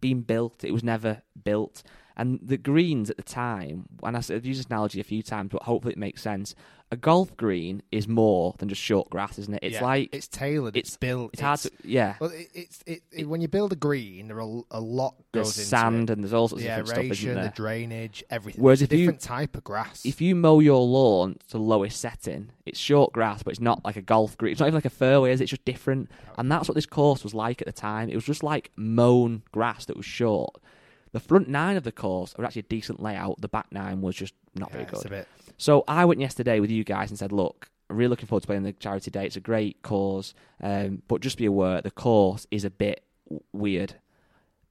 being 0.00 0.20
built. 0.20 0.64
It 0.64 0.72
was 0.72 0.84
never 0.84 1.22
built. 1.42 1.82
And 2.16 2.38
the 2.42 2.56
greens 2.56 3.10
at 3.10 3.16
the 3.16 3.22
time, 3.24 3.86
and 4.02 4.16
I've 4.16 4.30
used 4.46 4.60
this 4.60 4.66
analogy 4.66 5.00
a 5.00 5.04
few 5.04 5.22
times, 5.22 5.48
but 5.50 5.62
hopefully 5.64 5.92
it 5.94 5.98
makes 5.98 6.22
sense. 6.22 6.54
A 6.92 6.96
golf 6.96 7.36
green 7.36 7.82
is 7.90 8.06
more 8.06 8.54
than 8.58 8.68
just 8.68 8.80
short 8.80 9.10
grass, 9.10 9.36
isn't 9.38 9.54
it? 9.54 9.60
It's 9.64 9.74
Yeah, 9.76 9.82
like 9.82 10.14
it's 10.14 10.28
tailored. 10.28 10.76
It's, 10.76 10.90
it's- 10.90 10.96
built. 10.98 11.30
it's 11.32 11.42
hard 11.42 11.58
to 11.60 11.70
yeah. 11.82 12.14
Well, 12.20 12.30
it, 12.30 12.46
it's 12.54 12.82
it, 12.86 13.02
it, 13.10 13.28
when 13.28 13.40
you 13.40 13.48
build 13.48 13.72
a 13.72 13.76
green, 13.76 14.28
there 14.28 14.40
are 14.40 14.62
a 14.70 14.80
lot 14.80 15.14
There's 15.32 15.46
goes 15.46 15.56
into 15.58 15.68
sand 15.68 16.10
it. 16.10 16.12
and 16.12 16.22
there's 16.22 16.32
all 16.34 16.46
sorts 16.46 16.62
the 16.62 16.68
of 16.70 16.86
different 16.86 16.88
stuff, 16.88 17.18
isn't 17.18 17.30
aeration, 17.30 17.42
the 17.50 17.52
drainage, 17.56 18.22
everything. 18.30 18.62
Whereas 18.62 18.80
it's 18.82 18.92
if 18.92 18.98
a 18.98 19.02
you- 19.02 19.12
type 19.12 19.56
of 19.56 19.64
grass. 19.64 20.04
If 20.06 20.20
you 20.20 20.36
mow 20.36 20.60
your 20.60 20.86
lawn 20.86 21.34
to 21.48 21.52
the 21.56 21.58
lowest 21.58 21.98
setting, 22.00 22.50
it's 22.64 22.78
short 22.78 23.12
grass, 23.12 23.42
but 23.42 23.52
it's 23.52 23.60
not 23.60 23.84
like 23.84 23.96
a 23.96 24.02
golf 24.02 24.38
green. 24.38 24.52
It's 24.52 24.60
not 24.60 24.66
even 24.66 24.76
like 24.76 24.84
a 24.84 24.90
fairway, 24.90 25.32
is 25.32 25.40
it? 25.40 25.44
It's 25.44 25.50
just 25.50 25.64
different. 25.64 26.10
And 26.38 26.52
that's 26.52 26.68
what 26.68 26.76
this 26.76 26.86
course 26.86 27.24
was 27.24 27.34
like 27.34 27.60
at 27.60 27.66
the 27.66 27.72
time. 27.72 28.08
It 28.08 28.14
was 28.14 28.24
just 28.24 28.44
like 28.44 28.70
mown 28.76 29.42
grass 29.50 29.86
that 29.86 29.96
was 29.96 30.06
short. 30.06 30.60
The 31.14 31.20
front 31.20 31.46
nine 31.48 31.76
of 31.76 31.84
the 31.84 31.92
course 31.92 32.34
were 32.36 32.44
actually 32.44 32.62
a 32.62 32.64
decent 32.64 33.00
layout. 33.00 33.40
The 33.40 33.46
back 33.46 33.68
nine 33.70 34.00
was 34.00 34.16
just 34.16 34.34
not 34.56 34.70
yeah, 34.70 34.72
very 34.72 34.84
it's 34.84 35.02
good. 35.04 35.06
a 35.06 35.10
bit. 35.10 35.28
So 35.58 35.84
I 35.86 36.04
went 36.06 36.20
yesterday 36.20 36.58
with 36.58 36.72
you 36.72 36.82
guys 36.82 37.08
and 37.10 37.16
said, 37.16 37.30
look, 37.30 37.70
I'm 37.88 37.96
really 37.96 38.08
looking 38.08 38.26
forward 38.26 38.40
to 38.40 38.46
playing 38.48 38.64
the 38.64 38.72
charity 38.72 39.12
day. 39.12 39.24
It's 39.24 39.36
a 39.36 39.40
great 39.40 39.80
cause, 39.82 40.34
um, 40.60 41.02
but 41.06 41.20
just 41.20 41.38
be 41.38 41.46
aware 41.46 41.80
the 41.82 41.92
course 41.92 42.48
is 42.50 42.64
a 42.64 42.70
bit 42.70 43.04
w- 43.26 43.44
weird. 43.52 43.94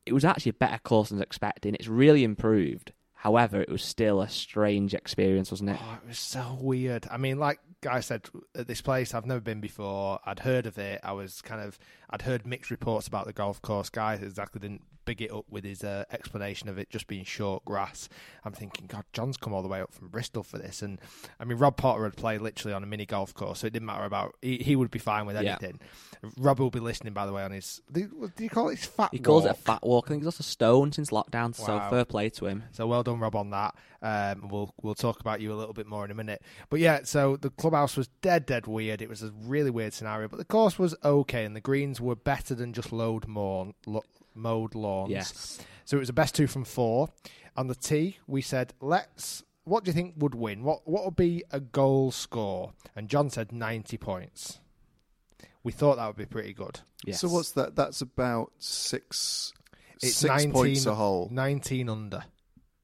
It 0.06 0.12
was 0.12 0.26
actually 0.26 0.50
a 0.50 0.54
better 0.56 0.80
course 0.80 1.10
than 1.10 1.18
I 1.18 1.20
was 1.20 1.28
expecting. 1.28 1.76
It's 1.76 1.88
really 1.88 2.26
improved. 2.26 2.92
However, 3.14 3.62
it 3.62 3.70
was 3.70 3.82
still 3.82 4.20
a 4.20 4.28
strange 4.28 4.94
experience, 4.94 5.50
wasn't 5.50 5.70
it? 5.70 5.80
Oh, 5.82 5.98
it 6.04 6.10
was 6.10 6.20
so 6.20 6.58
weird. 6.60 7.08
I 7.10 7.16
mean, 7.16 7.40
like 7.40 7.62
I 7.90 8.02
said, 8.02 8.28
at 8.54 8.68
this 8.68 8.82
place 8.82 9.14
I've 9.14 9.26
never 9.26 9.40
been 9.40 9.62
before. 9.62 10.20
I'd 10.26 10.40
heard 10.40 10.66
of 10.66 10.78
it. 10.78 11.00
I 11.06 11.14
was 11.14 11.42
kind 11.42 11.62
of, 11.62 11.80
I'd 12.10 12.24
heard 12.24 12.46
mixed 12.46 12.70
reports 12.70 13.08
about 13.08 13.28
the 13.28 13.32
golf 13.32 13.62
course. 13.62 13.88
Guy 13.88 14.16
exactly 14.16 14.60
didn't 14.60 14.84
big 15.06 15.22
it 15.22 15.32
up 15.32 15.46
with 15.50 15.64
his 15.64 15.84
uh, 15.84 16.04
explanation 16.12 16.70
of 16.70 16.78
it 16.78 16.90
just 16.90 17.08
being 17.08 17.24
short 17.24 17.64
grass. 17.66 18.10
I'm 18.46 18.54
thinking, 18.54 18.88
God, 18.88 19.06
John's 19.14 19.38
come 19.38 19.54
all 19.54 19.62
the 19.62 19.68
way 19.68 19.82
up 19.82 19.94
from 19.94 20.08
Bristol 20.10 20.44
for 20.44 20.58
this, 20.58 20.82
and 20.82 21.00
I 21.40 21.46
mean, 21.46 21.58
Rob 21.58 21.78
Potter 21.78 22.04
had 22.04 22.16
played 22.16 22.42
literally 22.42 22.74
on 22.74 22.84
a 22.84 22.86
mini 22.86 23.06
golf 23.06 23.34
course, 23.34 23.60
so 23.60 23.68
it 23.68 23.74
didn't 23.74 23.86
matter 23.88 24.06
about. 24.06 24.36
He, 24.42 24.58
he 24.58 24.76
would 24.76 24.92
be 24.92 25.00
fine 25.00 25.26
with 25.26 25.36
Yeah. 25.42 25.58
anything. 25.62 25.80
Rob 26.38 26.60
will 26.60 26.70
be 26.72 26.80
listening, 26.80 27.14
by 27.14 27.26
the 27.26 27.34
way, 27.34 27.44
on 27.44 27.52
his. 27.52 27.82
Do 27.92 28.32
do 28.36 28.44
you 28.44 28.50
call 28.50 28.70
it 28.70 28.78
his 28.80 28.86
fat? 28.86 29.10
He 29.12 29.20
calls 29.20 29.46
it 29.46 29.50
a 29.50 29.52
walk? 29.52 29.58
fat 29.58 29.84
walk. 29.84 30.06
I 30.08 30.10
think 30.10 30.22
he's 30.24 30.28
also 30.28 30.44
stoned 30.44 30.96
since 30.96 31.10
lockdown, 31.10 31.54
so 31.56 31.76
Wow. 31.78 31.90
fair 31.90 32.06
play 32.06 32.30
to 32.30 32.46
him. 32.46 32.64
So 32.72 32.88
well 32.88 33.04
done, 33.04 33.20
Rob, 33.20 33.36
on 33.36 33.50
that. 33.50 33.76
Um, 34.02 34.48
we'll 34.50 34.74
we'll 34.82 34.96
talk 34.96 35.20
about 35.22 35.40
you 35.42 35.54
a 35.54 35.56
little 35.56 35.74
bit 35.74 35.88
more 35.88 36.04
in 36.06 36.12
a 36.12 36.16
minute. 36.16 36.42
But 36.70 36.80
yeah, 36.80 37.02
so 37.04 37.38
the 37.38 37.50
clubhouse 37.50 37.96
was 37.98 38.08
dead, 38.22 38.46
dead 38.46 38.68
weird. 38.68 39.02
It 39.02 39.10
was 39.10 39.24
a 39.24 39.32
really 39.32 39.70
weird 39.70 39.94
scenario, 39.94 40.28
but 40.28 40.38
the 40.38 40.46
course 40.46 40.78
was 40.80 40.96
okay, 41.04 41.46
and 41.46 41.56
the 41.56 41.62
greens 41.62 42.00
were 42.02 42.16
better 42.16 42.54
than 42.56 42.74
just 42.74 42.92
load 42.92 43.28
more 43.28 43.74
mowed 44.36 44.76
lawns. 44.76 45.12
Yes. 45.12 45.60
So 45.86 45.98
it 45.98 46.02
was 46.02 46.10
a 46.10 46.14
best 46.14 46.36
two 46.36 46.48
from 46.48 46.64
four. 46.64 47.10
On 47.56 47.68
the 47.68 47.76
tee, 47.76 48.18
we 48.28 48.42
said, 48.42 48.74
let's. 48.82 49.44
What 49.66 49.86
do 49.86 49.90
you 49.90 49.94
think 49.94 50.16
would 50.18 50.36
win? 50.36 50.64
What 50.64 50.82
what 50.86 51.06
would 51.06 51.16
be 51.16 51.44
a 51.52 51.60
goal 51.62 52.12
score? 52.12 52.74
And 52.96 53.08
John 53.08 53.30
said 53.30 53.52
ninety 53.54 53.98
points. 53.98 54.60
We 55.64 55.72
thought 55.72 55.96
that 55.96 56.08
would 56.08 56.18
be 56.18 56.26
pretty 56.26 56.54
good. 56.54 56.82
Yes. 57.06 57.22
So 57.22 57.30
what's 57.30 57.52
that? 57.52 57.76
That's 57.76 58.02
about 58.02 58.52
six 58.60 59.54
It's 60.02 60.16
six 60.18 60.30
19, 60.30 60.52
points 60.52 60.86
a 60.86 60.96
hole. 60.96 61.30
19 61.32 61.88
under. 61.88 62.26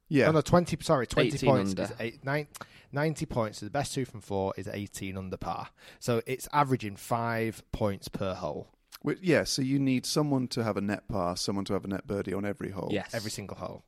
Yeah. 0.08 0.28
No, 0.28 0.32
no, 0.34 0.42
20, 0.42 0.78
sorry, 0.82 1.06
20 1.06 1.46
points. 1.46 1.72
under. 1.72 1.84
Is 1.84 1.94
eight, 2.00 2.24
nine, 2.26 2.48
90 2.92 3.26
points. 3.26 3.60
So 3.60 3.66
the 3.66 3.70
best 3.72 3.94
two 3.94 4.06
from 4.06 4.22
four 4.22 4.54
is 4.58 4.68
18 4.68 5.18
under 5.18 5.36
par. 5.38 5.68
So 6.00 6.22
it's 6.26 6.48
averaging 6.54 6.96
five 6.96 7.62
points 7.72 8.08
per 8.08 8.34
hole, 8.34 8.70
Wh- 9.06 9.22
yeah. 9.22 9.44
So 9.44 9.62
you 9.62 9.80
need 9.80 10.06
someone 10.06 10.48
to 10.50 10.64
have 10.64 10.78
a 10.78 10.82
net 10.82 11.08
pass, 11.08 11.42
someone 11.42 11.66
to 11.66 11.74
have 11.74 11.86
a 11.86 11.88
net 11.88 12.08
birdie 12.08 12.34
on 12.34 12.46
every 12.46 12.72
hole. 12.72 12.90
Yes. 12.92 13.14
every 13.14 13.32
single 13.32 13.58
hole. 13.58 13.84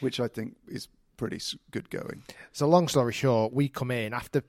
Which 0.00 0.18
I 0.20 0.28
think 0.28 0.56
is 0.68 0.88
pretty 1.16 1.40
good 1.70 1.90
going. 1.90 2.22
So 2.52 2.66
long 2.68 2.88
story 2.88 3.12
short, 3.12 3.52
we 3.52 3.68
come 3.68 3.90
in 3.90 4.12
after 4.12 4.42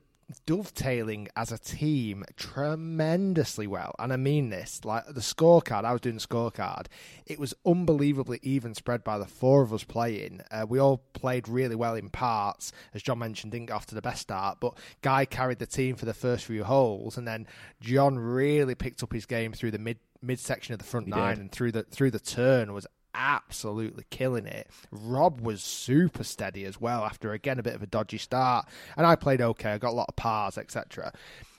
dovetailing 0.44 1.28
as 1.36 1.52
a 1.52 1.58
team 1.58 2.24
tremendously 2.36 3.66
well. 3.66 3.94
And 3.98 4.12
I 4.12 4.16
mean 4.16 4.48
this, 4.50 4.84
like 4.84 5.06
the 5.06 5.20
scorecard, 5.20 5.84
I 5.84 5.92
was 5.92 6.00
doing 6.00 6.16
the 6.16 6.20
scorecard, 6.26 6.86
it 7.26 7.38
was 7.38 7.54
unbelievably 7.64 8.40
even 8.42 8.74
spread 8.74 9.04
by 9.04 9.18
the 9.18 9.26
four 9.26 9.62
of 9.62 9.72
us 9.72 9.84
playing. 9.84 10.40
Uh, 10.50 10.66
we 10.68 10.78
all 10.78 10.98
played 11.12 11.48
really 11.48 11.76
well 11.76 11.94
in 11.94 12.10
parts, 12.10 12.72
as 12.94 13.02
John 13.02 13.18
mentioned, 13.18 13.52
didn't 13.52 13.66
get 13.66 13.74
off 13.74 13.86
to 13.86 13.94
the 13.94 14.02
best 14.02 14.22
start, 14.22 14.58
but 14.60 14.76
Guy 15.02 15.24
carried 15.24 15.58
the 15.58 15.66
team 15.66 15.96
for 15.96 16.06
the 16.06 16.14
first 16.14 16.44
few 16.44 16.64
holes, 16.64 17.16
and 17.16 17.26
then 17.26 17.46
John 17.80 18.18
really 18.18 18.74
picked 18.74 19.02
up 19.02 19.12
his 19.12 19.26
game 19.26 19.52
through 19.52 19.70
the 19.70 19.78
mid 19.78 19.98
midsection 20.22 20.72
of 20.72 20.78
the 20.78 20.84
front 20.84 21.06
He 21.06 21.10
nine 21.10 21.34
did. 21.34 21.40
and 21.40 21.52
through 21.52 21.72
the 21.72 21.82
through 21.84 22.10
the 22.10 22.18
turn 22.18 22.72
was 22.72 22.86
absolutely 23.16 24.04
killing 24.10 24.46
it. 24.46 24.68
Rob 24.90 25.40
was 25.40 25.62
super 25.62 26.22
steady 26.22 26.64
as 26.64 26.80
well 26.80 27.04
after 27.04 27.32
again 27.32 27.58
a 27.58 27.62
bit 27.62 27.74
of 27.74 27.82
a 27.82 27.86
dodgy 27.86 28.18
start, 28.18 28.66
and 28.96 29.06
I 29.06 29.16
played 29.16 29.40
okay. 29.40 29.72
I 29.72 29.78
got 29.78 29.90
a 29.90 29.96
lot 29.96 30.08
of 30.08 30.16
pars, 30.16 30.58
etc. 30.58 31.12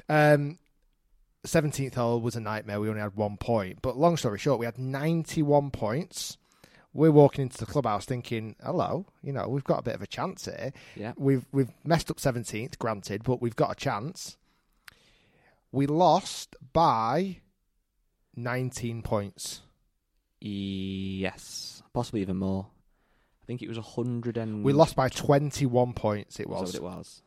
Um, 0.07 0.59
17th 1.45 1.95
hole 1.95 2.21
was 2.21 2.35
a 2.35 2.39
nightmare. 2.41 2.79
We 2.79 2.89
only 2.89 3.01
had 3.01 3.15
one 3.15 3.37
point, 3.37 3.81
but 3.81 3.97
long 3.97 4.17
story 4.17 4.37
short, 4.37 4.59
we 4.59 4.65
had 4.65 4.77
91 4.77 5.71
points. 5.71 6.37
We're 6.93 7.11
walking 7.11 7.43
into 7.43 7.57
the 7.57 7.65
clubhouse 7.65 8.05
thinking, 8.05 8.55
"Hello, 8.63 9.05
you 9.21 9.31
know, 9.31 9.47
we've 9.47 9.63
got 9.63 9.79
a 9.79 9.83
bit 9.83 9.95
of 9.95 10.01
a 10.01 10.07
chance 10.07 10.45
here. 10.45 10.73
Yeah. 10.95 11.13
We've 11.17 11.45
we've 11.51 11.71
messed 11.83 12.09
up 12.09 12.17
17th, 12.17 12.77
granted, 12.79 13.23
but 13.23 13.41
we've 13.41 13.55
got 13.55 13.71
a 13.71 13.75
chance." 13.75 14.37
We 15.71 15.85
lost 15.85 16.55
by 16.73 17.41
19 18.35 19.01
points. 19.01 19.61
Yes, 20.47 21.83
possibly 21.93 22.21
even 22.21 22.37
more. 22.37 22.67
I 23.41 23.45
think 23.45 23.61
it 23.61 23.69
was 23.69 23.77
a 23.77 23.81
hundred 23.81 24.37
and. 24.37 24.63
We 24.63 24.73
lost 24.73 24.95
by 24.95 25.09
21 25.09 25.93
points, 25.93 26.39
it 26.39 26.49
Was 26.49 26.61
was. 26.61 26.71
that 26.73 26.83
what 26.83 26.93
it 26.93 26.97
was. 26.97 27.21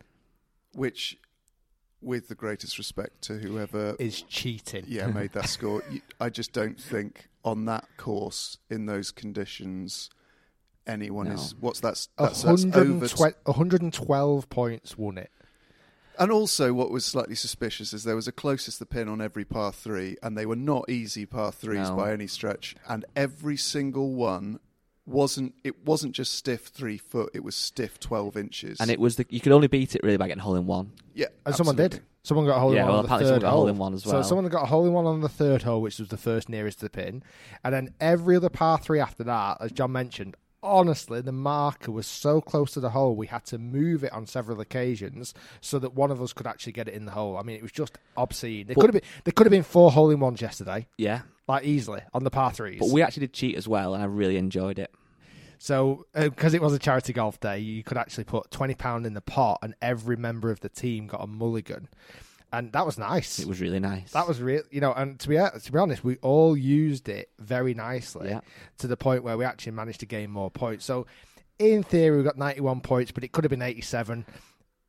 Which, 0.74 1.18
with 2.00 2.28
the 2.28 2.34
greatest 2.34 2.78
respect 2.78 3.22
to 3.22 3.38
whoever 3.38 3.96
Is 3.98 4.22
cheating. 4.22 4.84
yeah 4.86 5.06
made 5.08 5.32
that 5.32 5.48
score, 5.48 5.82
you, 5.90 6.00
I 6.20 6.30
just 6.30 6.52
don't 6.52 6.80
think 6.80 7.28
on 7.44 7.64
that 7.66 7.86
course 7.96 8.58
in 8.68 8.86
those 8.86 9.10
conditions 9.10 10.10
anyone 10.86 11.28
No. 11.28 11.34
is. 11.34 11.54
What's 11.60 11.80
that? 11.80 12.06
That's, 12.18 12.42
that's 12.42 12.44
over. 12.64 12.68
120 12.70 13.34
112 13.44 14.48
points 14.50 14.96
won 14.98 15.18
it. 15.18 15.30
And 16.20 16.30
also, 16.30 16.72
what 16.74 16.90
was 16.90 17.04
slightly 17.04 17.34
suspicious 17.34 17.92
is 17.92 18.04
there 18.04 18.14
was 18.14 18.28
a 18.28 18.32
closest 18.32 18.78
the 18.78 18.86
pin 18.86 19.08
on 19.08 19.20
every 19.20 19.44
par 19.44 19.72
three, 19.72 20.16
and 20.22 20.36
they 20.36 20.44
were 20.46 20.54
not 20.54 20.88
easy 20.90 21.24
par 21.26 21.50
threes 21.50 21.88
No. 21.88 21.96
by 21.96 22.12
any 22.12 22.26
stretch. 22.26 22.76
And 22.88 23.04
every 23.16 23.56
single 23.56 24.14
one 24.14 24.60
wasn't. 25.06 25.54
It 25.64 25.84
wasn't 25.86 26.12
just 26.14 26.34
stiff 26.34 26.66
three 26.66 26.98
foot; 26.98 27.30
it 27.34 27.42
was 27.42 27.56
stiff 27.56 27.98
twelve 27.98 28.36
inches. 28.36 28.78
And 28.80 28.90
it 28.90 29.00
was 29.00 29.16
the 29.16 29.26
you 29.30 29.40
could 29.40 29.52
only 29.52 29.66
beat 29.66 29.96
it 29.96 30.02
really 30.04 30.18
by 30.18 30.28
getting 30.28 30.40
a 30.40 30.44
hole 30.44 30.56
in 30.56 30.66
one. 30.66 30.92
yeah, 31.14 31.26
And 31.46 31.54
someone 31.54 31.74
did. 31.76 31.84
absolutely. 31.86 32.06
Someone 32.22 32.44
got 32.46 32.56
a 32.58 32.60
hole 32.60 32.74
Yeah, 32.74 32.80
in 32.82 32.86
one 32.86 32.92
well, 32.92 32.98
on 32.98 33.04
the 33.04 33.06
apparently 33.08 33.30
third 33.30 33.40
someone 33.40 33.40
got 33.40 33.46
a 33.46 33.50
hole. 33.50 33.60
hole 33.60 33.68
in 33.68 33.78
one 33.78 33.94
as 33.94 34.04
well. 34.06 34.22
So 34.22 34.28
someone 34.28 34.48
got 34.50 34.62
a 34.64 34.66
hole 34.66 34.86
in 34.86 34.92
one 34.92 35.06
on 35.06 35.20
the 35.22 35.28
third 35.30 35.62
hole, 35.62 35.80
which 35.80 35.98
was 35.98 36.08
the 36.08 36.18
first 36.18 36.50
nearest 36.50 36.80
to 36.80 36.84
the 36.84 36.90
pin, 36.90 37.22
and 37.64 37.72
then 37.72 37.94
every 37.98 38.36
other 38.36 38.50
par 38.50 38.76
three 38.76 39.00
after 39.00 39.24
that, 39.24 39.56
as 39.62 39.72
John 39.72 39.90
mentioned. 39.92 40.36
Honestly, 40.62 41.22
the 41.22 41.32
marker 41.32 41.90
was 41.90 42.06
so 42.06 42.40
close 42.40 42.72
to 42.72 42.80
the 42.80 42.90
hole, 42.90 43.16
we 43.16 43.26
had 43.28 43.46
to 43.46 43.56
move 43.58 44.04
it 44.04 44.12
on 44.12 44.26
several 44.26 44.60
occasions 44.60 45.32
so 45.62 45.78
that 45.78 45.94
one 45.94 46.10
of 46.10 46.20
us 46.20 46.34
could 46.34 46.46
actually 46.46 46.72
get 46.72 46.86
it 46.86 46.92
in 46.94 47.06
the 47.06 47.12
hole. 47.12 47.38
I 47.38 47.42
mean, 47.42 47.56
it 47.56 47.62
was 47.62 47.72
just 47.72 47.96
obscene. 48.16 48.66
There 48.66 48.74
But- 48.74 48.80
could 48.82 48.94
have 48.94 49.02
been 49.02 49.10
there 49.24 49.32
could 49.32 49.46
have 49.46 49.50
been 49.52 49.62
four 49.62 49.90
hole 49.90 50.10
in 50.10 50.20
ones 50.20 50.42
yesterday, 50.42 50.86
Yeah, 50.98 51.22
like 51.48 51.64
easily 51.64 52.02
on 52.12 52.24
the 52.24 52.30
par 52.30 52.52
threes. 52.52 52.78
but 52.78 52.90
we 52.90 53.00
actually 53.02 53.22
did 53.26 53.32
cheat 53.32 53.56
as 53.56 53.66
well, 53.66 53.94
and 53.94 54.02
I 54.02 54.06
really 54.06 54.36
enjoyed 54.36 54.78
it. 54.78 54.90
So, 55.62 56.06
uh, 56.14 56.24
because 56.30 56.54
it 56.54 56.62
was 56.62 56.72
a 56.72 56.78
charity 56.78 57.12
golf 57.12 57.38
day, 57.40 57.58
you 57.58 57.82
could 57.82 57.96
actually 57.98 58.24
put 58.24 58.50
twenty 58.50 58.74
pound 58.74 59.06
in 59.06 59.14
the 59.14 59.20
pot, 59.20 59.58
and 59.62 59.74
every 59.82 60.16
member 60.16 60.50
of 60.50 60.60
the 60.60 60.68
team 60.70 61.06
got 61.06 61.22
a 61.22 61.26
mulligan, 61.26 61.88
and 62.52 62.72
that 62.72 62.84
was 62.86 62.98
nice. 62.98 63.38
It 63.38 63.46
was 63.46 63.60
really 63.60 63.80
nice. 63.80 64.12
that 64.12 64.26
was 64.28 64.40
real, 64.40 64.62
you 64.70 64.80
know. 64.80 64.92
And 64.92 65.18
to 65.20 65.28
be 65.28 65.36
to 65.36 65.72
be 65.72 65.78
honest, 65.78 66.02
we 66.04 66.16
all 66.18 66.56
used 66.56 67.08
it 67.08 67.30
very 67.38 67.74
nicely 67.74 68.30
Yeah. 68.30 68.40
to 68.78 68.86
the 68.86 68.96
point 68.96 69.22
where 69.24 69.36
we 69.36 69.44
actually 69.44 69.72
managed 69.72 70.00
to 70.00 70.06
gain 70.06 70.30
more 70.30 70.50
points. 70.50 70.84
So, 70.84 71.06
in 71.58 71.82
theory, 71.82 72.16
we 72.16 72.22
got 72.22 72.38
ninety 72.38 72.60
one 72.60 72.80
points, 72.80 73.12
but 73.12 73.24
it 73.24 73.32
could 73.32 73.44
have 73.44 73.50
been 73.50 73.62
eighty 73.62 73.82
seven. 73.82 74.24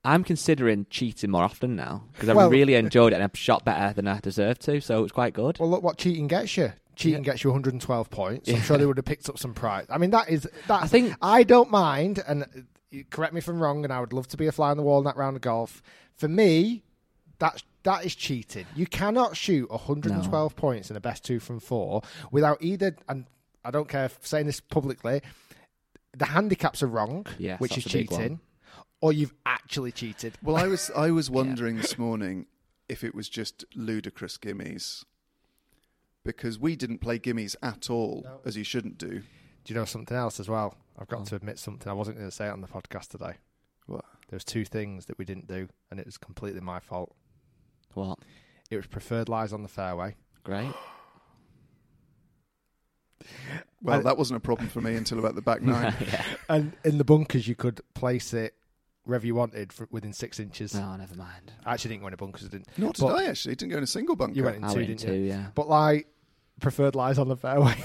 I'm 0.03 0.23
considering 0.23 0.87
cheating 0.89 1.29
more 1.29 1.43
often 1.43 1.75
now 1.75 2.03
because 2.13 2.29
I 2.29 2.33
Well- 2.33 2.49
really 2.49 2.73
enjoyed 2.85 3.13
it 3.13 3.15
and 3.15 3.23
I've 3.23 3.37
shot 3.37 3.63
better 3.65 3.93
than 3.93 4.07
I 4.07 4.19
deserved 4.19 4.61
to, 4.63 4.81
so 4.81 5.03
it's 5.03 5.11
quite 5.11 5.33
good. 5.33 5.59
Well, 5.59 5.69
look 5.69 5.83
what 5.83 5.97
cheating 5.97 6.27
gets 6.27 6.57
you. 6.57 6.73
Cheating 6.95 7.21
gets 7.21 7.43
you 7.43 7.51
112 7.51 8.09
points. 8.09 8.49
I'm 8.53 8.61
sure 8.61 8.77
they 8.77 8.85
would 8.85 8.97
have 8.97 9.05
picked 9.05 9.29
up 9.29 9.37
some 9.37 9.53
prize. 9.53 9.85
I 9.89 9.97
mean, 9.99 10.09
that 10.11 10.29
is 10.29 10.47
that. 10.67 10.83
I 10.83 10.87
think- 10.87 11.13
I 11.21 11.43
don't 11.43 11.69
mind, 11.69 12.21
and 12.27 12.43
uh, 12.43 12.97
correct 13.11 13.33
me 13.33 13.37
if 13.39 13.47
I'm 13.47 13.59
wrong, 13.61 13.83
and 13.83 13.93
I 13.93 13.99
would 13.99 14.11
love 14.11 14.27
to 14.29 14.37
be 14.37 14.47
a 14.47 14.51
fly 14.51 14.71
on 14.71 14.77
the 14.77 14.83
wall 14.83 14.97
in 14.97 15.05
that 15.05 15.17
round 15.17 15.35
of 15.35 15.41
golf. 15.43 15.83
For 16.17 16.27
me, 16.27 16.83
that's 17.41 17.63
that 17.83 18.05
is 18.05 18.15
cheating. 18.15 18.65
You 18.75 18.85
cannot 18.85 19.35
shoot 19.35 19.69
112 19.71 20.55
points 20.55 20.91
in 20.91 20.95
a 20.95 20.99
best 21.01 21.25
two 21.25 21.39
from 21.39 21.59
four 21.59 22.03
without 22.31 22.59
either. 22.61 22.95
And 23.09 23.25
I 23.65 23.71
don't 23.71 23.89
care 23.89 24.05
if 24.05 24.17
I'm 24.17 24.23
saying 24.25 24.45
this 24.45 24.59
publicly. 24.59 25.21
The 26.15 26.25
handicaps 26.25 26.83
are 26.83 26.87
wrong, 26.87 27.25
Yes, 27.39 27.59
which 27.59 27.77
is 27.77 27.85
that's 27.85 27.95
a 27.95 27.97
big 27.97 28.09
cheating, 28.09 28.39
or 29.01 29.11
you've 29.11 29.33
actually 29.45 29.91
cheated. 29.91 30.35
Well, 30.43 30.55
I 30.57 30.67
was 30.67 30.91
I 30.95 31.09
was 31.11 31.29
wondering 31.39 31.77
this 31.77 31.97
morning 31.97 32.45
if 32.87 33.03
it 33.03 33.15
was 33.15 33.27
just 33.29 33.65
ludicrous 33.75 34.37
gimmies 34.37 35.03
because 36.23 36.59
we 36.59 36.75
didn't 36.75 36.99
play 36.99 37.17
gimmies 37.17 37.55
at 37.63 37.89
all, 37.89 38.25
as 38.45 38.55
you 38.55 38.63
shouldn't 38.63 38.97
do. 38.97 39.21
Do 39.63 39.73
you 39.73 39.75
know 39.75 39.85
something 39.85 40.15
else 40.15 40.39
as 40.39 40.47
well? 40.49 40.75
I've 40.99 41.07
got 41.07 41.21
Oh. 41.21 41.25
to 41.25 41.35
admit 41.35 41.57
something. 41.57 41.89
I 41.89 41.93
wasn't 41.93 42.17
going 42.17 42.29
to 42.29 42.35
say 42.35 42.47
it 42.47 42.51
on 42.51 42.61
the 42.61 42.67
podcast 42.67 43.07
today. 43.09 43.33
What? 43.87 44.05
There 44.29 44.35
was 44.35 44.43
two 44.43 44.65
things 44.65 45.05
that 45.07 45.17
we 45.17 45.25
didn't 45.25 45.47
do, 45.47 45.67
and 45.89 45.99
it 45.99 46.05
was 46.05 46.17
completely 46.17 46.61
my 46.61 46.79
fault. 46.79 47.15
What? 47.93 48.19
It 48.69 48.77
was 48.77 48.87
preferred 48.87 49.29
lies 49.29 49.53
on 49.53 49.63
the 49.63 49.69
fairway. 49.69 50.15
Great. 50.43 50.71
Well, 53.83 53.99
I- 53.99 54.03
that 54.03 54.17
wasn't 54.17 54.37
a 54.37 54.41
problem 54.41 54.69
for 54.69 54.81
me 54.81 54.95
until 54.95 55.19
about 55.19 55.35
the 55.35 55.41
back 55.41 55.61
nine. 55.63 55.93
yeah. 56.01 56.23
And 56.49 56.73
in 56.83 56.97
the 56.97 57.03
bunkers, 57.03 57.47
you 57.47 57.55
could 57.55 57.81
place 57.93 58.33
it 58.33 58.53
wherever 59.03 59.25
you 59.25 59.33
wanted 59.35 59.73
for 59.73 59.87
within 59.91 60.13
six 60.13 60.39
inches. 60.39 60.73
No, 60.75 60.95
never 60.95 61.15
mind. 61.15 61.51
I 61.65 61.73
actually 61.73 61.89
didn't 61.89 62.01
go 62.01 62.07
in 62.07 62.11
the 62.11 62.17
bunkers. 62.17 62.45
I 62.45 62.49
didn't. 62.49 62.67
Not 62.77 62.95
did 62.95 63.01
But- 63.03 63.15
I 63.15 63.25
actually. 63.25 63.55
Didn't 63.55 63.71
go 63.71 63.77
in 63.77 63.83
a 63.83 63.87
single 63.87 64.15
bunker. 64.15 64.35
You 64.35 64.43
went 64.43 64.57
in 64.57 64.63
I 64.63 64.69
two, 64.69 64.75
went 64.79 64.89
in 64.89 64.95
didn't 64.97 65.09
two, 65.13 65.19
you? 65.19 65.27
yeah. 65.29 65.47
But 65.55 65.67
like 65.69 66.07
preferred 66.59 66.95
lies 66.95 67.17
on 67.17 67.27
the 67.27 67.35
fairway. 67.35 67.75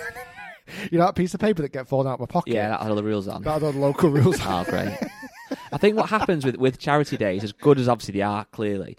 you 0.91 0.99
know 0.99 1.07
that 1.07 1.15
piece 1.15 1.33
of 1.35 1.41
paper 1.41 1.63
that 1.63 1.73
get 1.73 1.89
fallen 1.89 2.07
out 2.07 2.15
of 2.15 2.21
my 2.21 2.27
pocket. 2.27 2.53
Yeah, 2.55 2.69
that 2.71 2.81
had 2.81 2.91
all 2.91 2.97
the 2.97 3.03
rules 3.05 3.27
on. 3.29 3.43
that 3.43 3.53
had 3.53 3.63
all 3.63 3.73
the 3.73 3.79
local 3.79 4.11
rules. 4.11 4.39
Oh, 4.45 4.65
great. 4.65 4.97
I 5.73 5.79
think 5.79 5.97
what 5.97 6.09
happens 6.11 6.45
with, 6.45 6.57
with 6.57 6.79
charity 6.79 7.17
days, 7.17 7.45
as 7.45 7.53
good 7.53 7.79
as 7.79 7.89
obviously 7.89 8.15
they 8.15 8.23
are, 8.23 8.45
clearly, 8.47 8.97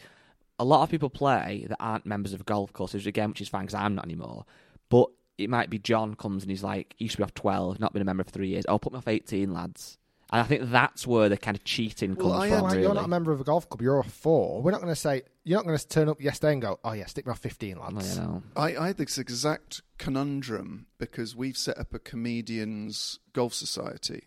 a 0.59 0.65
lot 0.65 0.83
of 0.83 0.89
people 0.89 1.09
play 1.09 1.65
that 1.69 1.77
aren't 1.79 2.05
members 2.05 2.33
of 2.33 2.45
golf 2.45 2.73
courses, 2.73 3.05
again, 3.07 3.29
which 3.29 3.41
is 3.41 3.49
fine 3.49 3.63
because 3.63 3.75
I'm 3.75 3.95
not 3.95 4.05
anymore. 4.05 4.45
But 4.89 5.07
it 5.37 5.49
might 5.49 5.69
be 5.69 5.77
John 5.79 6.15
comes 6.15 6.43
and 6.43 6.49
he's 6.49 6.63
like, 6.63 6.95
he 6.97 7.05
used 7.05 7.13
to 7.13 7.17
be 7.19 7.23
off 7.23 7.33
12, 7.35 7.79
not 7.79 7.93
been 7.93 8.01
a 8.01 8.05
member 8.05 8.23
for 8.23 8.31
three 8.31 8.47
years. 8.49 8.65
I'll 8.67 8.79
put 8.79 8.91
me 8.93 8.97
off 8.97 9.07
18, 9.07 9.53
lads. 9.53 9.97
And 10.31 10.41
I 10.41 10.43
think 10.43 10.71
that's 10.71 11.07
where 11.07 11.29
the 11.29 11.37
kind 11.37 11.55
of 11.55 11.63
cheating 11.63 12.15
Well, 12.15 12.31
comes 12.31 12.43
I 12.43 12.47
from, 12.49 12.57
am- 12.57 12.63
Like, 12.63 12.71
really. 12.73 12.83
You're 12.83 12.93
not 12.95 13.05
a 13.05 13.07
member 13.07 13.31
of 13.31 13.39
a 13.39 13.43
golf 13.45 13.69
club. 13.69 13.81
You're 13.81 13.99
a 13.99 14.03
four. 14.03 14.61
We're 14.61 14.71
not 14.71 14.81
going 14.81 14.91
to 14.91 14.99
say 14.99 15.21
you're 15.45 15.57
not 15.57 15.65
going 15.65 15.77
to 15.77 15.87
turn 15.87 16.09
up 16.09 16.19
yesterday 16.19 16.51
and 16.53 16.61
go, 16.61 16.79
"Oh 16.83 16.91
yeah, 16.91 17.05
stick 17.05 17.25
me 17.25 17.31
off 17.31 17.39
15, 17.39 17.79
Well, 17.79 17.91
lads." 17.91 18.17
you 18.17 18.21
know. 18.23 18.43
I, 18.57 18.75
I 18.75 18.87
had 18.87 18.97
this 18.97 19.17
exact 19.17 19.83
conundrum 19.97 20.87
because 20.97 21.33
we've 21.33 21.55
set 21.55 21.77
up 21.77 21.93
a 21.93 21.99
comedians 21.99 23.19
golf 23.31 23.53
society, 23.53 24.23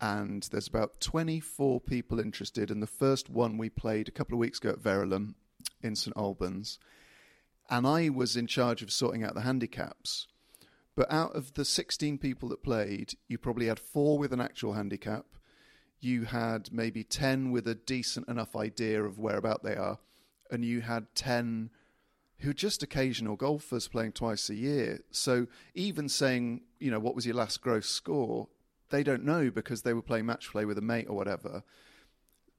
and 0.00 0.48
there's 0.50 0.68
about 0.68 1.00
24 1.00 1.80
people 1.80 2.18
interested. 2.18 2.70
And 2.70 2.82
the 2.82 2.86
first 2.86 3.28
one 3.28 3.58
we 3.58 3.68
played 3.68 4.08
a 4.08 4.12
couple 4.12 4.34
of 4.34 4.40
weeks 4.40 4.58
ago 4.58 4.70
at 4.70 4.80
Verulam 4.80 5.34
in 5.82 5.94
St 5.94 6.16
Albans, 6.16 6.78
and 7.68 7.86
I 7.86 8.08
was 8.08 8.36
in 8.36 8.46
charge 8.46 8.82
of 8.82 8.90
sorting 8.90 9.22
out 9.22 9.34
the 9.34 9.42
handicaps. 9.42 10.26
But 10.96 11.12
out 11.12 11.36
of 11.36 11.54
the 11.54 11.64
16 11.64 12.18
people 12.18 12.48
that 12.48 12.62
played, 12.62 13.14
you 13.28 13.38
probably 13.38 13.66
had 13.66 13.78
four 13.78 14.18
with 14.18 14.32
an 14.32 14.40
actual 14.40 14.72
handicap. 14.72 15.24
You 16.00 16.24
had 16.24 16.72
maybe 16.72 17.04
10 17.04 17.50
with 17.52 17.68
a 17.68 17.74
decent 17.74 18.28
enough 18.28 18.56
idea 18.56 19.02
of 19.02 19.18
whereabout 19.18 19.62
they 19.62 19.76
are, 19.76 19.98
and 20.50 20.64
you 20.64 20.80
had 20.80 21.14
10 21.14 21.70
who 22.40 22.50
are 22.50 22.54
just 22.54 22.82
occasional 22.82 23.36
golfers 23.36 23.86
playing 23.86 24.12
twice 24.12 24.48
a 24.48 24.54
year. 24.54 25.00
So 25.10 25.46
even 25.74 26.08
saying, 26.08 26.62
you 26.78 26.90
know, 26.90 26.98
what 26.98 27.14
was 27.14 27.26
your 27.26 27.34
last 27.34 27.60
gross 27.60 27.88
score, 27.88 28.48
they 28.90 29.02
don't 29.02 29.24
know 29.24 29.50
because 29.50 29.82
they 29.82 29.94
were 29.94 30.02
playing 30.02 30.26
match 30.26 30.50
play 30.50 30.64
with 30.64 30.78
a 30.78 30.82
mate 30.82 31.06
or 31.08 31.16
whatever. 31.16 31.62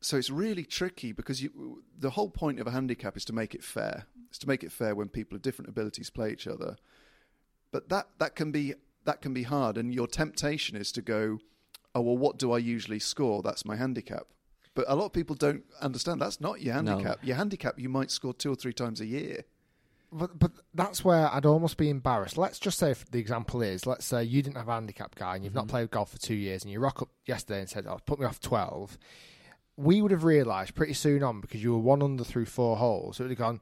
So 0.02 0.18
it's 0.18 0.30
really 0.32 0.64
tricky 0.66 1.12
because 1.12 1.44
you, 1.44 1.84
the 1.98 2.12
whole 2.12 2.30
point 2.30 2.60
of 2.60 2.66
a 2.68 2.72
handicap 2.72 3.16
is 3.16 3.26
to 3.26 3.34
make 3.34 3.54
it 3.54 3.64
fair. 3.64 4.08
It's 4.30 4.40
to 4.40 4.48
make 4.48 4.64
it 4.64 4.72
fair 4.72 4.96
when 4.96 5.10
people 5.10 5.36
of 5.36 5.42
different 5.44 5.70
abilities 5.70 6.10
play 6.10 6.32
each 6.32 6.48
other. 6.48 6.78
But 7.72 7.90
that, 7.90 8.08
that 8.18 8.36
can 8.36 8.52
be 8.52 8.74
that 9.04 9.22
can 9.22 9.34
be 9.34 9.44
hard, 9.44 9.78
and 9.78 9.94
your 9.94 10.06
temptation 10.08 10.78
is 10.78 10.92
to 10.92 11.02
go, 11.02 11.40
oh 11.96 12.02
well, 12.02 12.18
what 12.18 12.38
do 12.38 12.52
I 12.52 12.60
usually 12.60 13.00
score? 13.00 13.42
That's 13.42 13.66
my 13.66 13.76
handicap. 13.76 14.28
But 14.74 14.86
a 14.88 14.96
lot 14.96 15.06
of 15.06 15.14
people 15.14 15.36
don't 15.36 15.64
understand 15.82 16.22
that's 16.22 16.40
not 16.40 16.62
your 16.62 16.82
No. 16.82 16.92
handicap. 16.92 17.26
Your 17.26 17.36
handicap 17.36 17.80
you 17.80 17.90
might 17.90 18.12
score 18.12 18.34
two 18.34 18.52
or 18.52 18.56
three 18.56 18.74
times 18.74 19.02
a 19.02 19.06
year. 19.06 19.44
But, 20.14 20.38
but 20.38 20.52
that's 20.74 21.06
where 21.06 21.34
I'd 21.34 21.46
almost 21.46 21.78
be 21.78 21.90
embarrassed. 21.90 22.38
Let's 22.38 22.60
just 22.60 22.78
say 22.78 22.92
if 22.92 23.10
the 23.12 23.20
example 23.20 23.62
is, 23.62 23.86
let's 23.86 24.06
say 24.06 24.24
you 24.24 24.42
didn't 24.42 24.58
have 24.58 24.68
a 24.68 24.74
handicap 24.74 25.16
guy 25.16 25.36
and 25.36 25.44
you've 25.46 25.54
not 25.56 25.70
played 25.70 25.90
golf 25.90 26.12
for 26.12 26.18
two 26.20 26.36
years 26.36 26.64
and 26.64 26.72
you 26.72 26.80
rock 26.82 27.02
up 27.02 27.10
yesterday 27.26 27.62
and 27.62 27.70
said, 27.70 27.88
"Oh, 27.88 28.00
put 28.06 28.20
me 28.20 28.26
off 28.26 28.40
12. 28.42 28.98
we 29.78 30.02
would 30.02 30.12
have 30.12 30.26
realised 30.26 30.76
pretty 30.76 30.94
soon 30.94 31.24
on 31.24 31.40
because 31.42 31.64
you 31.64 31.72
were 31.72 31.80
one 31.80 32.04
under 32.04 32.24
through 32.26 32.46
four 32.46 32.76
holes. 32.78 33.18
So 33.18 33.24
it 33.24 33.28
would 33.28 33.32
have 33.32 33.40
gone. 33.40 33.62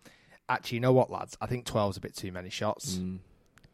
Actually, 0.49 0.77
you 0.77 0.81
know 0.81 0.91
what, 0.91 1.12
lads? 1.12 1.38
I 1.39 1.45
think 1.45 1.65
12's 1.65 1.97
a 1.97 1.99
bit 2.01 2.15
too 2.15 2.31
many 2.31 2.49
shots. 2.49 2.95
Mm. 2.95 3.19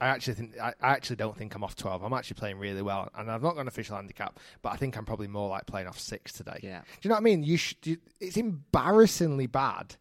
I 0.02 0.08
actually 0.08 0.34
think 0.34 0.60
I, 0.60 0.74
I 0.82 0.92
actually 0.92 1.16
don't 1.16 1.36
think 1.38 1.56
I'm 1.56 1.64
off 1.64 1.78
12. 1.78 2.04
I'm 2.04 2.12
actually 2.12 2.36
playing 2.36 2.60
really 2.60 2.82
well, 2.82 3.10
and 3.18 3.32
I've 3.32 3.42
not 3.42 3.56
got 3.56 3.62
an 3.62 3.70
official 3.70 3.96
handicap, 3.96 4.38
but 4.62 4.74
I 4.74 4.76
think 4.76 4.98
I'm 4.98 5.06
probably 5.06 5.28
more 5.28 5.48
like 5.50 5.66
playing 5.66 5.88
off 5.88 5.98
six 5.98 6.34
today. 6.34 6.60
Yeah. 6.62 6.82
Do 6.82 6.86
you 7.04 7.10
know 7.10 7.16
what 7.16 7.22
I 7.22 7.24
mean? 7.24 7.44
You, 7.44 7.56
sh- 7.56 7.76
you 7.84 7.98
it's 8.20 8.36
embarrassingly 8.36 9.48
bad 9.48 9.96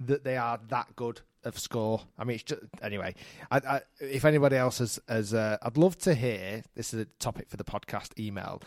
that 0.00 0.22
they 0.22 0.36
are 0.36 0.60
that 0.68 0.94
good 0.94 1.22
of 1.48 1.58
score. 1.58 2.02
I 2.18 2.24
mean, 2.24 2.36
it's 2.36 2.44
just 2.44 2.62
anyway. 2.82 3.14
I, 3.50 3.56
I, 3.58 3.80
if 4.00 4.24
anybody 4.24 4.56
else 4.56 4.78
has, 4.78 5.00
has 5.08 5.34
uh, 5.34 5.58
I'd 5.62 5.76
love 5.76 5.98
to 5.98 6.14
hear. 6.14 6.62
This 6.74 6.94
is 6.94 7.00
a 7.00 7.04
topic 7.18 7.48
for 7.48 7.56
the 7.56 7.64
podcast 7.64 8.18
email. 8.18 8.62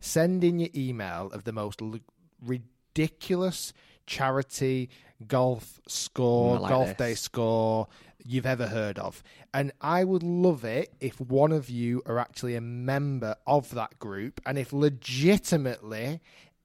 Send 0.00 0.42
in 0.42 0.58
your 0.58 0.70
email 0.74 1.30
of 1.32 1.44
the 1.44 1.52
most 1.52 1.80
l- 1.80 2.00
ridiculous 2.44 3.72
charity 4.06 4.90
golf 5.26 5.80
score, 5.86 6.58
like 6.58 6.70
golf 6.70 6.88
this. 6.88 6.96
day 6.96 7.14
score 7.14 7.88
you've 8.24 8.46
ever 8.46 8.66
heard 8.66 8.98
of. 8.98 9.22
And 9.52 9.72
I 9.80 10.04
would 10.04 10.22
love 10.22 10.64
it 10.64 10.92
if 11.00 11.20
one 11.20 11.52
of 11.52 11.68
you 11.68 12.02
are 12.06 12.18
actually 12.18 12.54
a 12.54 12.60
member 12.60 13.36
of 13.46 13.70
that 13.74 13.98
group 13.98 14.40
and 14.46 14.58
if 14.58 14.72
legitimately 14.72 16.20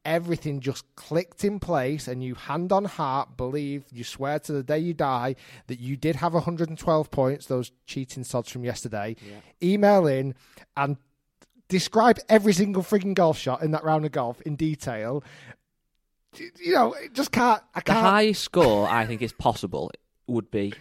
everything 0.08 0.60
just 0.60 0.84
clicked 0.96 1.44
in 1.44 1.60
place 1.60 2.08
and 2.08 2.24
you 2.24 2.34
hand 2.34 2.72
on 2.72 2.86
heart 2.86 3.38
believe 3.38 3.84
you 3.92 4.04
swear 4.04 4.40
to 4.40 4.52
the 4.54 4.64
day 4.64 4.80
you 4.80 4.94
die 4.94 5.36
that 5.68 5.80
you 5.80 5.96
did 5.96 6.16
have 6.16 6.34
112 6.34 7.12
points 7.12 7.46
those 7.46 7.72
cheating 7.86 8.24
sods 8.24 8.50
from 8.50 8.64
yesterday 8.64 9.16
email 9.62 10.08
in 10.08 10.34
and 10.76 10.98
describe 11.68 12.18
every 12.30 12.54
single 12.54 12.82
frigging 12.82 13.14
golf 13.14 13.38
shot 13.38 13.62
in 13.62 13.72
that 13.72 13.84
round 13.84 14.06
of 14.06 14.12
golf 14.12 14.42
in 14.42 14.56
detail 14.56 15.24
you 16.60 16.74
know 16.74 16.94
it 16.94 17.14
just 17.14 17.32
can't 17.32 17.62
i 17.76 17.80
The 17.80 17.92
can't 17.92 18.00
highest 18.00 18.44
score 18.44 18.88
I 18.90 19.06
think 19.06 19.22
is 19.22 19.34
possible 19.34 19.92
would 20.28 20.50
be 20.50 20.74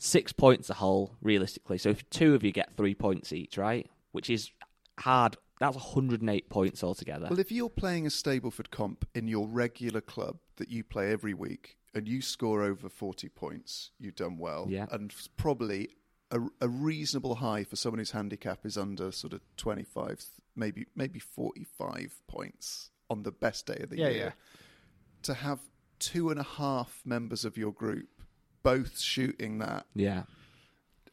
six 0.00 0.32
points 0.32 0.70
a 0.70 0.74
hole, 0.74 1.14
realistically. 1.20 1.78
So 1.78 1.90
if 1.90 2.08
two 2.10 2.34
of 2.34 2.42
you 2.42 2.52
get 2.52 2.76
three 2.76 2.94
points 2.94 3.32
each, 3.32 3.56
right? 3.56 3.86
Which 4.12 4.30
is 4.30 4.50
hard. 4.98 5.36
That's 5.60 5.76
108 5.76 6.48
points 6.48 6.82
altogether. 6.82 7.28
Well, 7.30 7.38
if 7.38 7.52
you're 7.52 7.68
playing 7.70 8.06
a 8.06 8.10
Stableford 8.10 8.70
comp 8.70 9.06
in 9.14 9.28
your 9.28 9.46
regular 9.46 10.00
club 10.00 10.38
that 10.56 10.70
you 10.70 10.82
play 10.82 11.12
every 11.12 11.34
week 11.34 11.76
and 11.94 12.08
you 12.08 12.22
score 12.22 12.62
over 12.62 12.88
40 12.88 13.28
points, 13.28 13.90
you've 13.98 14.16
done 14.16 14.38
well. 14.38 14.66
Yeah. 14.68 14.86
And 14.90 15.14
probably 15.36 15.90
a, 16.30 16.40
a 16.60 16.68
reasonable 16.68 17.36
high 17.36 17.64
for 17.64 17.76
someone 17.76 17.98
whose 17.98 18.12
handicap 18.12 18.64
is 18.64 18.78
under 18.78 19.12
sort 19.12 19.32
of 19.34 19.40
25, 19.58 20.24
maybe 20.56 20.86
maybe 20.96 21.18
45 21.18 22.22
points 22.26 22.90
on 23.10 23.22
the 23.22 23.32
best 23.32 23.66
day 23.66 23.78
of 23.82 23.90
the 23.90 23.98
Yeah, 23.98 24.08
year. 24.08 24.16
yeah. 24.16 24.32
To 25.24 25.34
have 25.34 25.60
two 25.98 26.30
and 26.30 26.40
a 26.40 26.44
half 26.44 27.02
members 27.04 27.44
of 27.44 27.58
your 27.58 27.72
group 27.72 28.08
both 28.62 28.98
shooting 28.98 29.58
that, 29.58 29.86
yeah. 29.94 30.22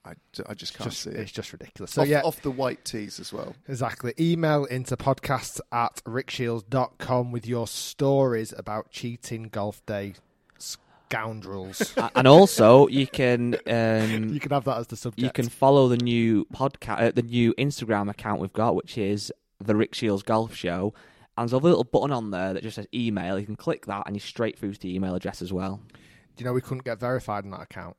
I, 0.08 0.52
I 0.52 0.54
just 0.54 0.74
can't 0.74 0.90
just, 0.90 1.04
see 1.04 1.10
it's 1.10 1.32
just 1.32 1.52
ridiculous 1.52 1.92
so 1.92 2.02
off, 2.02 2.08
yeah 2.08 2.22
off 2.22 2.42
the 2.42 2.52
white 2.52 2.86
tees 2.86 3.20
as 3.20 3.34
well. 3.34 3.56
Exactly. 3.68 4.14
Email 4.20 4.66
into 4.66 4.96
podcasts 4.96 5.60
at 5.72 6.02
rickshiels.com 6.06 7.32
with 7.32 7.46
your 7.46 7.68
stories 7.68 8.54
about 8.58 8.90
cheating 8.92 9.44
golf 9.44 9.86
day 9.86 10.14
scoundrels. 10.58 11.94
And 12.16 12.28
also, 12.28 12.88
you 12.88 13.08
can 13.08 13.56
um, 13.68 14.30
you 14.34 14.40
can 14.40 14.52
have 14.52 14.64
that 14.66 14.78
as 14.78 14.88
the 14.88 14.96
subject. 14.96 15.24
you 15.24 15.32
can 15.32 15.50
follow 15.50 15.88
the 15.88 15.98
new 15.98 16.46
podcast, 16.46 17.02
uh, 17.02 17.12
the 17.12 17.22
new 17.22 17.54
Instagram 17.56 18.10
account 18.10 18.42
we've 18.42 18.54
got, 18.54 18.76
which 18.76 18.98
is 18.98 19.32
the 19.60 19.76
Rick 19.76 19.94
Shiels 19.94 20.24
Golf 20.24 20.56
Show. 20.56 20.94
And 21.38 21.48
there's 21.48 21.54
a 21.54 21.64
little 21.64 21.84
button 21.84 22.12
on 22.12 22.32
there 22.32 22.54
that 22.54 22.64
just 22.64 22.76
says 22.76 22.88
email. 22.94 23.38
You 23.40 23.46
can 23.46 23.56
click 23.56 23.86
that, 23.86 24.04
and 24.08 24.16
you're 24.16 24.22
straight 24.22 24.58
through 24.58 24.74
to 24.74 24.80
the 24.80 24.96
email 24.96 25.14
address 25.14 25.42
as 25.42 25.54
well. 25.54 25.82
Do 26.36 26.44
you 26.44 26.46
know 26.46 26.54
we 26.54 26.62
couldn't 26.62 26.84
get 26.84 27.00
verified 27.00 27.44
on 27.44 27.52
that 27.52 27.62
account 27.62 27.96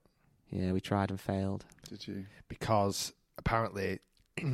Yeah, 0.51 0.73
we 0.73 0.81
tried 0.81 1.11
and 1.11 1.21
failed. 1.21 1.65
Did 1.89 2.07
you? 2.07 2.25
because 2.49 3.13
apparently 3.37 4.01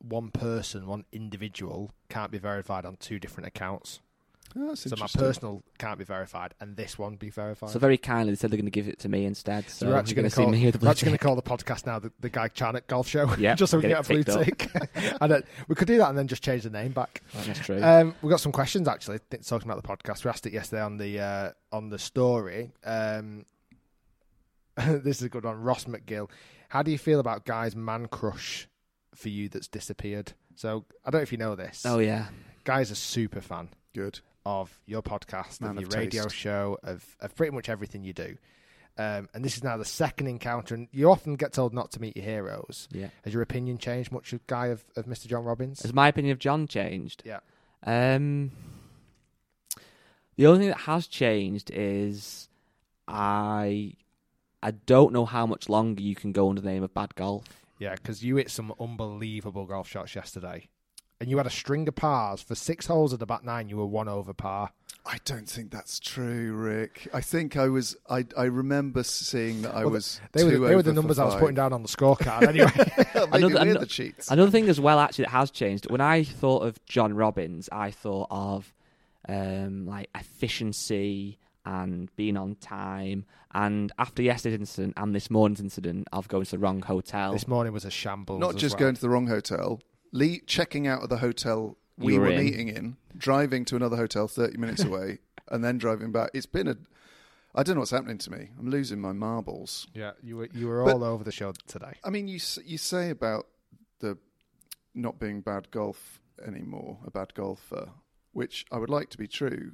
one 0.00 0.30
person, 0.30 0.86
one 0.86 1.04
individual, 1.12 1.90
can't 2.08 2.30
be 2.30 2.38
verified 2.38 2.84
on 2.84 2.96
two 2.96 3.18
different 3.18 3.46
accounts. 3.46 4.00
Oh, 4.56 4.68
that's 4.68 4.88
So 4.88 4.96
my 4.98 5.06
personal 5.06 5.62
can't 5.78 5.98
be 5.98 6.04
verified, 6.04 6.54
and 6.58 6.74
this 6.76 6.98
one 6.98 7.16
be 7.16 7.28
verified. 7.28 7.68
So 7.68 7.78
very 7.78 7.98
kindly, 7.98 8.32
they 8.32 8.36
said 8.36 8.50
they're 8.50 8.56
going 8.56 8.64
to 8.64 8.70
give 8.70 8.88
it 8.88 8.98
to 9.00 9.08
me 9.08 9.26
instead. 9.26 9.68
So, 9.68 9.84
So 9.84 9.92
we're 9.92 9.98
actually 9.98 10.14
going 10.14 10.22
going 10.22 10.30
to 10.30 10.36
to 10.36 10.42
call. 10.42 10.52
see 10.52 10.58
me 10.58 10.64
with 10.66 10.80
the 10.80 10.86
We're 10.86 10.90
actually 10.90 11.06
going 11.08 11.18
to 11.18 11.24
call 11.24 11.36
the 11.36 11.42
podcast 11.42 11.84
now 11.86 11.98
the, 11.98 12.10
the 12.20 12.30
Guy 12.30 12.48
Charnock 12.48 12.86
Golf 12.86 13.06
Show. 13.08 13.26
Yep, 13.38 13.56
just 13.58 13.70
so 13.70 13.76
we 13.78 13.82
get 13.82 13.88
get 13.88 14.06
a 14.06 14.08
blue 14.08 14.20
it 14.20 14.58
tick. 14.58 14.70
and 15.20 15.30
then, 15.30 15.42
we 15.68 15.74
could 15.74 15.86
do 15.86 15.98
that 15.98 16.08
and 16.08 16.16
then 16.16 16.28
just 16.28 16.42
change 16.42 16.62
the 16.62 16.70
name 16.70 16.92
back. 16.92 17.22
tick. 17.32 17.44
That's 17.44 17.58
true. 17.60 17.82
Um, 17.82 18.14
we 18.22 18.30
got 18.30 18.40
some 18.40 18.52
questions 18.52 18.88
actually 18.88 19.18
talking 19.46 19.70
about 19.70 19.82
the 19.82 19.86
podcast. 19.88 20.24
We 20.24 20.30
asked 20.30 20.46
it 20.46 20.54
yesterday 20.54 20.82
on 20.82 20.96
the 20.96 21.20
uh, 21.20 21.50
on 21.70 21.90
the 21.90 21.98
story. 21.98 22.72
Um, 22.84 23.44
this 24.86 25.18
is 25.18 25.22
a 25.24 25.28
good 25.28 25.44
one. 25.44 25.60
Ross 25.60 25.84
McGill, 25.84 26.30
how 26.68 26.82
do 26.82 26.90
you 26.90 26.98
feel 26.98 27.20
about 27.20 27.44
Guy's 27.44 27.74
man 27.76 28.06
crush 28.06 28.68
for 29.14 29.28
you 29.28 29.48
that's 29.48 29.68
disappeared? 29.68 30.32
So 30.54 30.84
I 31.04 31.10
don't 31.10 31.20
know 31.20 31.22
if 31.22 31.32
you 31.32 31.38
know 31.38 31.54
this. 31.54 31.84
oh 31.86 31.98
yeah, 31.98 32.26
Guy's 32.64 32.90
a 32.90 32.94
super 32.96 33.40
fan 33.40 33.68
Good. 33.94 34.20
of 34.44 34.80
your 34.86 35.02
podcast, 35.02 35.60
Man 35.60 35.70
of 35.72 35.80
your 35.80 35.88
of 35.88 35.94
radio 35.94 36.24
taste. 36.24 36.34
show, 36.36 36.78
of 36.82 37.16
of 37.20 37.34
pretty 37.34 37.54
much 37.54 37.68
everything 37.68 38.02
you 38.04 38.12
do. 38.12 38.36
Um, 38.96 39.28
and 39.32 39.44
this 39.44 39.56
is 39.56 39.62
now 39.62 39.76
the 39.76 39.84
second 39.84 40.26
encounter, 40.26 40.74
and 40.74 40.88
you 40.90 41.08
often 41.08 41.36
get 41.36 41.52
told 41.52 41.72
not 41.72 41.92
to 41.92 42.00
meet 42.00 42.16
your 42.16 42.24
heroes. 42.24 42.88
yeah. 42.90 43.10
Has 43.22 43.32
your 43.32 43.42
opinion 43.42 43.78
changed 43.78 44.10
much, 44.10 44.32
of 44.32 44.44
Guy 44.48 44.66
of, 44.68 44.84
of 44.96 45.06
Mr. 45.06 45.28
John 45.28 45.44
Robins? 45.44 45.82
Has 45.82 45.92
my 45.94 46.08
opinion 46.08 46.32
of 46.32 46.40
John 46.40 46.66
changed? 46.66 47.22
Yeah. 47.24 47.38
Um, 47.84 48.50
the 50.36 50.46
only 50.46 50.58
thing 50.60 50.68
that 50.70 50.78
has 50.80 51.06
changed 51.06 51.70
is 51.72 52.48
I 53.06 53.92
I 54.62 54.72
don't 54.72 55.12
know 55.12 55.24
how 55.24 55.46
much 55.46 55.68
longer 55.68 56.02
you 56.02 56.14
can 56.14 56.32
go 56.32 56.48
under 56.48 56.60
the 56.60 56.68
name 56.68 56.82
of 56.82 56.92
bad 56.94 57.14
golf. 57.14 57.44
Yeah, 57.78 57.94
because 57.94 58.24
you 58.24 58.36
hit 58.36 58.50
some 58.50 58.72
unbelievable 58.80 59.66
golf 59.66 59.88
shots 59.88 60.14
yesterday. 60.14 60.68
And 61.20 61.28
you 61.30 61.36
had 61.36 61.46
a 61.46 61.50
string 61.50 61.86
of 61.88 61.94
pars. 61.96 62.42
For 62.42 62.54
six 62.54 62.86
holes 62.86 63.12
at 63.12 63.18
the 63.20 63.26
back 63.26 63.44
nine, 63.44 63.68
you 63.68 63.76
were 63.76 63.86
one 63.86 64.08
over 64.08 64.32
par. 64.32 64.70
I 65.06 65.18
don't 65.24 65.48
think 65.48 65.70
that's 65.70 65.98
true, 65.98 66.52
Rick. 66.52 67.08
I 67.14 67.20
think 67.20 67.56
I 67.56 67.68
was. 67.68 67.96
I 68.10 68.26
I 68.36 68.44
remember 68.44 69.02
seeing 69.02 69.62
that 69.62 69.74
I 69.74 69.80
Well, 69.84 69.90
was. 69.94 70.20
They 70.32 70.44
were, 70.44 70.50
two 70.50 70.54
they 70.56 70.60
were 70.60 70.68
over 70.72 70.82
the 70.82 70.92
numbers 70.92 71.18
I 71.18 71.24
was 71.24 71.34
putting 71.36 71.54
down 71.56 71.72
on 71.72 71.82
the 71.82 71.88
scorecard 71.88 72.42
anyway. 72.48 72.70
Maybe 72.76 73.44
Another- 73.46 73.64
we're 73.66 73.78
the 73.78 73.86
cheats. 73.86 74.30
Another 74.30 74.50
thing 74.50 74.68
as 74.68 74.80
well, 74.80 74.98
actually, 75.00 75.24
that 75.24 75.30
has 75.30 75.50
changed. 75.50 75.90
When 75.90 76.00
I 76.00 76.24
thought 76.24 76.62
of 76.64 76.84
John 76.84 77.14
Robins, 77.14 77.68
I 77.72 77.90
thought 77.90 78.28
of 78.30 78.72
um, 79.28 79.86
like 79.86 80.08
efficiency 80.14 81.38
and 81.68 82.14
being 82.16 82.36
on 82.36 82.54
time. 82.56 83.24
And 83.52 83.92
after 83.98 84.22
yesterday's 84.22 84.60
incident 84.60 84.94
and 84.96 85.14
this 85.14 85.30
morning's 85.30 85.60
incident 85.60 86.08
of 86.12 86.26
going 86.28 86.44
to 86.46 86.50
the 86.52 86.58
wrong 86.58 86.80
hotel, 86.82 87.32
this 87.32 87.46
morning 87.46 87.72
was 87.72 87.84
a 87.84 87.90
shambles. 87.90 88.40
Not 88.40 88.54
as 88.54 88.60
just 88.60 88.74
well. 88.74 88.80
going 88.86 88.94
to 88.94 89.00
the 89.00 89.10
wrong 89.10 89.26
hotel, 89.26 89.80
le- 90.12 90.38
checking 90.46 90.86
out 90.86 91.02
of 91.02 91.08
the 91.10 91.18
hotel 91.18 91.76
we 91.98 92.14
You 92.14 92.20
were 92.20 92.26
were 92.26 92.32
in. 92.32 92.44
meeting 92.44 92.68
in, 92.68 92.96
driving 93.16 93.64
to 93.66 93.76
another 93.76 93.96
hotel 93.96 94.28
thirty 94.28 94.56
minutes 94.56 94.82
away, 94.90 95.18
and 95.48 95.62
then 95.64 95.78
driving 95.78 96.10
back. 96.12 96.30
It's 96.34 96.46
been 96.46 96.68
a. 96.68 96.76
I 97.54 97.62
don't 97.62 97.74
know 97.74 97.80
what's 97.80 97.90
happening 97.90 98.18
to 98.18 98.30
me. 98.30 98.50
I'm 98.58 98.70
losing 98.70 99.00
my 99.00 99.12
marbles. 99.12 99.88
Yeah, 99.94 100.12
you 100.22 100.36
were 100.36 100.48
you 100.54 100.68
were 100.68 100.84
But- 100.84 100.94
all 100.94 101.04
over 101.04 101.24
the 101.24 101.32
show 101.32 101.52
today. 101.66 101.94
I 102.04 102.10
mean, 102.10 102.28
you 102.28 102.36
s- 102.36 102.58
you 102.64 102.78
say 102.78 103.10
about 103.10 103.46
the 104.00 104.16
not 104.94 105.18
being 105.18 105.40
bad 105.40 105.70
golf 105.70 106.20
anymore, 106.46 106.98
a 107.06 107.10
bad 107.10 107.34
golfer, 107.34 107.90
which 108.32 108.64
I 108.70 108.78
would 108.78 108.90
like 108.90 109.10
to 109.10 109.18
be 109.18 109.26
true, 109.26 109.72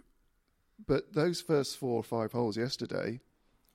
but 0.87 1.13
those 1.13 1.41
first 1.41 1.77
four 1.79 1.97
or 1.97 2.03
five 2.03 2.33
holes 2.33 2.57
yesterday, 2.57 3.21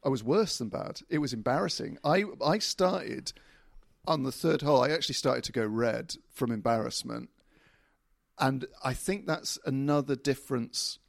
I 0.04 0.10
was 0.10 0.24
worse 0.24 0.58
than 0.58 0.70
bad. 0.70 1.02
It 1.10 1.20
was 1.20 1.34
embarrassing. 1.34 1.98
I 2.04 2.24
I 2.44 2.60
started 2.60 3.34
on 4.06 4.24
the 4.24 4.32
third 4.32 4.62
hole. 4.62 4.84
I 4.84 4.90
actually 4.90 5.16
started 5.16 5.44
to 5.46 5.52
go 5.52 5.66
red 5.66 6.16
from 6.32 6.52
embarrassment, 6.52 7.30
and 8.38 8.66
I 8.84 8.94
think 8.94 9.28
that's 9.28 9.60
another 9.66 10.16
difference 10.16 11.00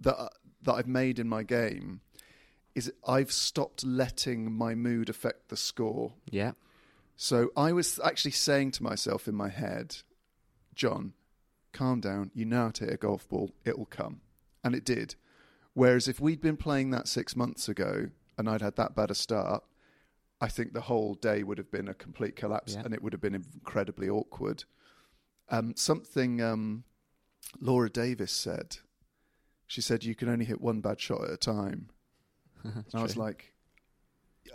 that 0.00 0.16
that 0.62 0.72
I've 0.72 0.88
made 0.88 1.18
in 1.18 1.28
my 1.28 1.42
game. 1.42 2.00
Is 2.74 2.92
I've 3.06 3.30
stopped 3.30 3.84
letting 3.84 4.50
my 4.52 4.74
mood 4.74 5.08
affect 5.08 5.48
the 5.48 5.56
score. 5.56 6.14
yeah, 6.28 6.52
So 7.14 7.50
I 7.56 7.72
was 7.72 8.00
actually 8.02 8.32
saying 8.32 8.72
to 8.72 8.82
myself 8.82 9.28
in 9.28 9.36
my 9.36 9.48
head, 9.48 9.98
John, 10.74 11.12
calm 11.72 12.00
down. 12.00 12.32
You 12.34 12.46
know 12.46 12.64
how 12.64 12.70
to 12.70 12.84
hit 12.86 12.94
a 12.94 12.96
golf 12.96 13.28
ball. 13.28 13.52
It'll 13.64 13.86
come. 13.86 14.22
And 14.64 14.74
it 14.74 14.84
did. 14.84 15.14
Whereas 15.74 16.08
if 16.08 16.18
we'd 16.20 16.40
been 16.40 16.56
playing 16.56 16.90
that 16.90 17.06
six 17.06 17.36
months 17.36 17.68
ago 17.68 18.08
and 18.38 18.48
I'd 18.48 18.62
had 18.62 18.76
that 18.76 18.96
bad 18.96 19.10
a 19.10 19.14
start, 19.14 19.62
I 20.40 20.48
think 20.48 20.72
the 20.72 20.80
whole 20.82 21.14
day 21.14 21.42
would 21.42 21.58
have 21.58 21.70
been 21.70 21.88
a 21.88 21.94
complete 21.94 22.34
collapse 22.36 22.74
Yeah. 22.74 22.82
and 22.84 22.94
it 22.94 23.02
would 23.02 23.12
have 23.12 23.20
been 23.20 23.34
incredibly 23.34 24.08
awkward. 24.08 24.64
Um, 25.50 25.74
something 25.76 26.40
um, 26.40 26.84
Laura 27.60 27.90
Davies 27.90 28.30
said. 28.32 28.78
She 29.66 29.80
said, 29.80 30.04
You 30.04 30.14
can 30.14 30.28
only 30.28 30.44
hit 30.44 30.60
one 30.60 30.80
bad 30.80 31.00
shot 31.00 31.24
at 31.24 31.30
a 31.30 31.36
time. 31.36 31.90
And 32.64 32.84
I 32.94 33.02
was 33.02 33.16
like, 33.16 33.52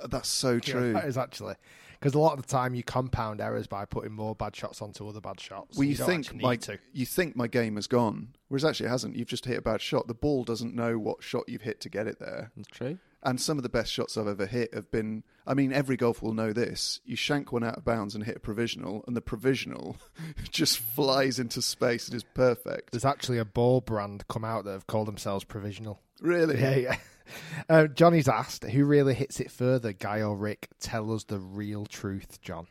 That's 0.09 0.29
so 0.29 0.59
true. 0.71 0.93
that 0.93 1.05
is 1.05 1.17
actually 1.17 1.55
because 1.99 2.13
a 2.13 2.19
lot 2.19 2.33
of 2.33 2.41
the 2.41 2.47
time 2.47 2.75
you 2.75 2.83
compound 2.83 3.41
errors 3.41 3.67
by 3.67 3.85
putting 3.85 4.13
more 4.13 4.35
bad 4.35 4.55
shots 4.55 4.81
onto 4.81 5.07
other 5.07 5.19
bad 5.19 5.39
shots. 5.39 5.77
Well, 5.77 5.87
you, 5.87 5.95
don't 5.95 6.25
think 6.25 6.41
my 6.41 6.55
to. 6.57 6.79
you 6.93 7.05
think 7.05 7.35
my 7.35 7.47
game 7.47 7.75
has 7.75 7.87
gone, 7.87 8.29
whereas 8.47 8.63
actually 8.63 8.87
it 8.87 8.91
hasn't. 8.91 9.15
You've 9.15 9.27
just 9.27 9.45
hit 9.45 9.57
a 9.57 9.61
bad 9.61 9.81
shot. 9.81 10.07
The 10.07 10.13
ball 10.13 10.43
doesn't 10.43 10.73
know 10.73 10.97
what 10.97 11.23
shot 11.23 11.43
you've 11.47 11.61
hit 11.61 11.81
to 11.81 11.89
get 11.89 12.07
it 12.07 12.19
there. 12.19 12.51
That's 12.55 12.67
true. 12.69 12.99
And 13.21 13.41
some 13.41 13.57
of 13.57 13.63
the 13.63 13.69
best 13.69 13.91
shots 13.91 14.17
I've 14.17 14.27
ever 14.27 14.45
hit 14.45 14.73
have 14.73 14.89
been. 14.91 15.23
I 15.45 15.53
mean, 15.53 15.73
every 15.73 15.97
golfer 15.97 16.25
will 16.25 16.33
know 16.33 16.53
this. 16.53 17.01
You 17.03 17.17
shank 17.17 17.51
one 17.51 17.65
out 17.65 17.77
of 17.77 17.83
bounds 17.83 18.15
and 18.15 18.23
hit 18.23 18.37
a 18.37 18.39
provisional, 18.39 19.03
and 19.07 19.15
the 19.15 19.21
provisional 19.21 19.97
just 20.51 20.79
flies 20.79 21.37
into 21.37 21.61
space 21.61 22.07
and 22.07 22.15
is 22.15 22.23
perfect. 22.23 22.91
There's 22.91 23.03
actually 23.03 23.39
a 23.39 23.45
ball 23.45 23.81
brand 23.81 24.25
come 24.29 24.45
out 24.45 24.63
that 24.65 24.71
have 24.71 24.87
called 24.87 25.07
themselves 25.07 25.43
provisional. 25.43 25.99
Really? 26.21 26.59
Yeah, 26.61 26.75
yeah. 26.75 26.97
Uh, 27.69 27.85
Johnny's 27.87 28.27
asked, 28.27 28.63
who 28.63 28.83
really 28.85 29.13
hits 29.13 29.39
it 29.39 29.51
further, 29.51 29.93
Guy 29.93 30.21
or 30.23 30.35
Rick? 30.35 30.69
Tell 30.79 31.11
us 31.13 31.23
the 31.25 31.37
real 31.39 31.85
truth, 31.85 32.41
John. 32.41 32.65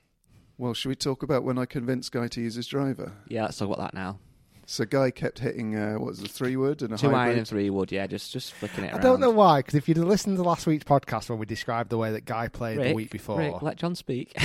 Well, 0.56 0.74
should 0.74 0.88
we 0.88 0.96
talk 0.96 1.22
about 1.22 1.44
when 1.44 1.56
I 1.56 1.66
convinced 1.66 2.10
Guy 2.10 2.26
to 2.28 2.40
use 2.40 2.56
his 2.56 2.66
driver? 2.66 3.12
Yeah, 3.28 3.44
let's 3.44 3.58
talk 3.58 3.66
about 3.68 3.78
that 3.78 3.94
now. 3.94 4.18
So 4.66 4.84
Guy 4.84 5.10
kept 5.12 5.38
hitting 5.38 5.76
uh, 5.76 5.94
what 5.94 6.08
was 6.08 6.20
it, 6.20 6.26
a 6.28 6.32
three 6.32 6.56
wood 6.56 6.82
and 6.82 6.92
a 6.92 6.98
Two 6.98 7.06
hybrid. 7.10 7.20
iron 7.28 7.38
and 7.38 7.48
three 7.48 7.70
wood, 7.70 7.90
yeah, 7.92 8.06
just 8.08 8.32
just 8.32 8.52
flicking 8.52 8.84
it 8.84 8.88
I 8.88 8.90
around. 8.94 9.02
don't 9.02 9.20
know 9.20 9.30
why, 9.30 9.60
because 9.60 9.76
if 9.76 9.88
you'd 9.88 9.96
have 9.98 10.06
listened 10.06 10.36
to 10.36 10.42
last 10.42 10.66
week's 10.66 10.84
podcast 10.84 11.30
when 11.30 11.38
we 11.38 11.46
described 11.46 11.88
the 11.90 11.96
way 11.96 12.10
that 12.12 12.24
Guy 12.24 12.48
played 12.48 12.76
Rick, 12.78 12.88
the 12.88 12.94
week 12.94 13.10
before, 13.10 13.38
Rick, 13.38 13.62
let 13.62 13.76
John 13.76 13.94
speak. 13.94 14.34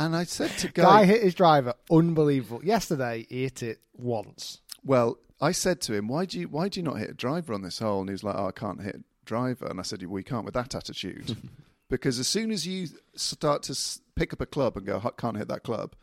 And 0.00 0.14
I 0.14 0.24
said 0.24 0.50
to 0.58 0.68
Guy 0.68 0.82
Guy, 0.82 1.04
hit 1.06 1.22
his 1.22 1.34
driver 1.34 1.74
unbelievable. 1.90 2.64
Yesterday, 2.64 3.26
he 3.28 3.42
hit 3.42 3.62
it 3.64 3.80
once. 3.96 4.60
well, 4.84 5.18
I 5.40 5.52
said 5.52 5.80
to 5.82 5.94
him, 5.94 6.08
why 6.08 6.24
do 6.24 6.38
you 6.40 6.48
why 6.48 6.68
do 6.68 6.80
you 6.80 6.84
not 6.84 6.98
hit 6.98 7.10
a 7.10 7.14
driver 7.14 7.54
on 7.54 7.62
this 7.62 7.78
hole? 7.78 8.00
And 8.00 8.08
he 8.08 8.12
was 8.12 8.24
like, 8.24 8.34
oh, 8.36 8.46
I 8.48 8.52
can't 8.52 8.82
hit 8.82 8.96
a 8.96 9.02
driver. 9.24 9.66
And 9.66 9.78
I 9.78 9.82
said, 9.82 10.04
well, 10.06 10.18
you 10.18 10.24
can't 10.24 10.44
with 10.44 10.54
that 10.54 10.74
attitude, 10.74 11.36
because 11.88 12.18
as 12.18 12.26
soon 12.28 12.50
as 12.50 12.66
you 12.66 12.88
start 13.14 13.62
to 13.64 13.78
pick 14.16 14.32
up 14.32 14.40
a 14.40 14.46
club 14.46 14.76
and 14.76 14.84
go, 14.86 15.00
I 15.04 15.10
can't 15.20 15.36
hit 15.36 15.48
that 15.48 15.62
club, 15.62 15.94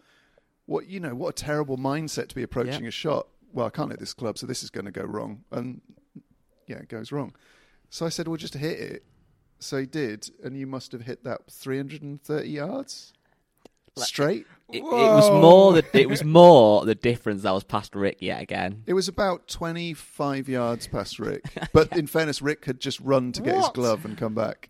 what 0.65 0.88
you 0.88 0.99
know, 0.99 1.13
what 1.15 1.29
a 1.39 1.43
terrible 1.43 1.77
mindset 1.77 2.29
to 2.29 2.36
be 2.36 2.43
approaching 2.43 2.83
Yeah. 2.83 2.89
a 2.89 2.91
shot. 2.91 3.27
Well, 3.51 3.65
I 3.67 3.69
can't 3.69 3.89
hit 3.91 3.99
this 3.99 4.13
club, 4.13 4.38
so 4.38 4.45
this 4.47 4.63
is 4.63 4.69
going 4.69 4.86
to 4.86 4.91
go 4.91 5.03
wrong, 5.03 5.43
and 5.51 5.81
yeah, 6.67 6.77
it 6.77 6.89
goes 6.89 7.11
wrong. 7.11 7.33
So 7.89 8.05
I 8.05 8.09
said, 8.09 8.27
well, 8.27 8.36
just 8.38 8.53
hit 8.55 8.79
it. 8.79 9.03
So 9.59 9.77
he 9.77 9.86
did, 9.86 10.29
and 10.43 10.57
you 10.57 10.67
must 10.67 10.91
have 10.91 11.01
hit 11.03 11.23
that 11.23 11.49
330 11.49 12.49
yards 12.49 13.13
straight. 13.98 14.46
It, 14.72 14.80
it 14.80 14.84
was 14.84 15.30
more 15.30 15.74
the 15.74 15.86
it 15.93 16.10
was 16.10 16.24
more 16.24 16.86
the 16.86 16.96
difference 16.96 17.43
that 17.43 17.52
was 17.52 17.64
past 17.64 17.96
Rick 17.96 18.18
yet 18.22 18.41
again. 18.41 18.84
It 18.88 18.93
was 18.93 19.08
about 19.08 19.48
25 19.48 20.50
yards 20.50 20.88
past 20.88 21.20
Rick. 21.20 21.43
But 21.74 21.96
in 21.96 22.08
fairness, 22.08 22.41
Rick 22.41 22.66
had 22.66 22.80
just 22.80 23.00
run 23.00 23.32
to 23.34 23.41
get 23.41 23.56
his 23.56 23.64
What? 23.66 23.74
glove 23.76 24.06
and 24.06 24.18
come 24.18 24.34
back. 24.34 24.70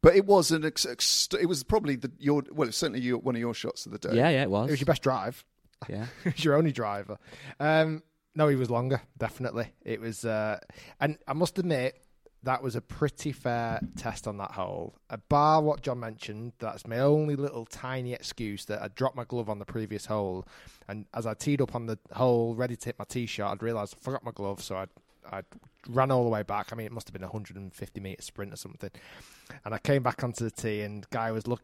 But 0.00 0.16
it 0.16 0.26
was 0.26 0.50
an 0.50 0.64
ex- 0.64 0.86
ex- 0.86 1.28
it 1.38 1.46
was 1.46 1.62
probably 1.62 1.96
the 1.96 2.10
your 2.18 2.42
well, 2.50 2.66
it's 2.68 2.76
certainly 2.78 3.00
your, 3.00 3.18
one 3.18 3.36
of 3.36 3.40
your 3.40 3.54
shots 3.54 3.86
of 3.86 3.92
the 3.92 3.98
day. 3.98 4.14
Yeah, 4.16 4.30
yeah, 4.30 4.42
it 4.42 4.50
was. 4.50 4.68
It 4.68 4.72
was 4.72 4.80
your 4.80 4.86
best 4.86 5.02
drive. 5.02 5.44
yeah. 5.88 6.06
it 6.24 6.34
was 6.34 6.44
your 6.44 6.54
only 6.56 6.72
driver. 6.72 7.18
Um, 7.60 8.02
no, 8.34 8.48
he 8.48 8.56
was 8.56 8.70
longer, 8.70 9.02
definitely. 9.18 9.68
It 9.84 10.00
was, 10.00 10.24
uh, 10.24 10.58
and 10.98 11.18
I 11.28 11.34
must 11.34 11.58
admit, 11.58 12.02
that 12.44 12.62
was 12.62 12.74
a 12.74 12.80
pretty 12.80 13.32
fair 13.32 13.80
test 13.96 14.26
on 14.26 14.38
that 14.38 14.52
hole. 14.52 14.94
A 15.10 15.18
bar 15.18 15.62
what 15.62 15.82
John 15.82 16.00
mentioned, 16.00 16.52
that's 16.58 16.86
my 16.86 16.98
only 16.98 17.36
little 17.36 17.66
tiny 17.66 18.12
excuse 18.12 18.64
that 18.66 18.82
I 18.82 18.88
dropped 18.88 19.16
my 19.16 19.24
glove 19.24 19.48
on 19.48 19.58
the 19.58 19.64
previous 19.64 20.06
hole, 20.06 20.46
and 20.88 21.06
as 21.14 21.26
I 21.26 21.34
teed 21.34 21.60
up 21.60 21.74
on 21.74 21.86
the 21.86 21.98
hole, 22.12 22.54
ready 22.54 22.76
to 22.76 22.84
hit 22.84 22.98
my 22.98 23.04
tee 23.08 23.26
shot, 23.26 23.52
I'd 23.52 23.62
realised 23.62 23.96
I 24.00 24.04
forgot 24.04 24.24
my 24.24 24.32
glove, 24.32 24.62
so 24.62 24.76
I 24.76 24.86
I 25.30 25.42
ran 25.88 26.10
all 26.10 26.24
the 26.24 26.30
way 26.30 26.42
back. 26.42 26.72
I 26.72 26.76
mean, 26.76 26.86
it 26.86 26.92
must 26.92 27.08
have 27.08 27.12
been 27.12 27.22
a 27.22 27.26
150 27.26 28.00
metre 28.00 28.22
sprint 28.22 28.52
or 28.52 28.56
something. 28.56 28.90
And 29.64 29.74
I 29.74 29.78
came 29.78 30.02
back 30.02 30.22
onto 30.22 30.44
the 30.44 30.50
tee, 30.50 30.82
and 30.82 31.08
guy 31.10 31.32
was 31.32 31.46
look 31.46 31.62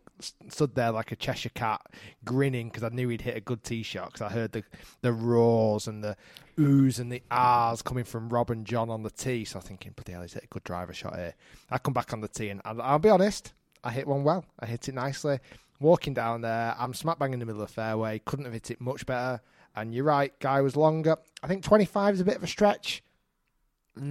stood 0.48 0.74
there 0.74 0.90
like 0.90 1.12
a 1.12 1.16
Cheshire 1.16 1.50
cat, 1.50 1.80
grinning 2.24 2.68
because 2.68 2.82
I 2.82 2.88
knew 2.88 3.08
he'd 3.08 3.22
hit 3.22 3.36
a 3.36 3.40
good 3.40 3.62
tee 3.62 3.82
shot. 3.82 4.12
Because 4.12 4.22
I 4.22 4.32
heard 4.32 4.52
the 4.52 4.64
the 5.00 5.12
roars 5.12 5.86
and 5.86 6.02
the 6.02 6.16
oohs 6.58 6.98
and 6.98 7.10
the 7.10 7.22
ahs 7.30 7.82
coming 7.82 8.04
from 8.04 8.28
Rob 8.28 8.50
and 8.50 8.66
John 8.66 8.90
on 8.90 9.02
the 9.02 9.10
tee. 9.10 9.44
So 9.44 9.58
I'm 9.58 9.64
thinking, 9.64 9.92
bloody 9.94 10.12
hell, 10.12 10.22
he's 10.22 10.34
hit 10.34 10.44
a 10.44 10.48
good 10.48 10.64
driver 10.64 10.92
shot 10.92 11.16
here. 11.16 11.34
I 11.70 11.78
come 11.78 11.94
back 11.94 12.12
on 12.12 12.20
the 12.20 12.28
tee, 12.28 12.48
and 12.48 12.60
I'll, 12.64 12.80
I'll 12.82 12.98
be 12.98 13.10
honest, 13.10 13.52
I 13.84 13.90
hit 13.90 14.06
one 14.06 14.24
well. 14.24 14.44
I 14.58 14.66
hit 14.66 14.88
it 14.88 14.94
nicely. 14.94 15.38
Walking 15.80 16.14
down 16.14 16.40
there, 16.40 16.74
I'm 16.76 16.92
smack 16.92 17.18
bang 17.18 17.32
in 17.32 17.38
the 17.38 17.46
middle 17.46 17.62
of 17.62 17.68
the 17.68 17.74
fairway. 17.74 18.20
Couldn't 18.24 18.46
have 18.46 18.54
hit 18.54 18.70
it 18.70 18.80
much 18.80 19.06
better. 19.06 19.40
And 19.76 19.94
you're 19.94 20.04
right, 20.04 20.36
guy 20.40 20.60
was 20.60 20.76
longer. 20.76 21.16
I 21.42 21.46
think 21.46 21.62
25 21.62 22.14
is 22.14 22.20
a 22.20 22.24
bit 22.24 22.36
of 22.36 22.42
a 22.42 22.48
stretch. 22.48 23.02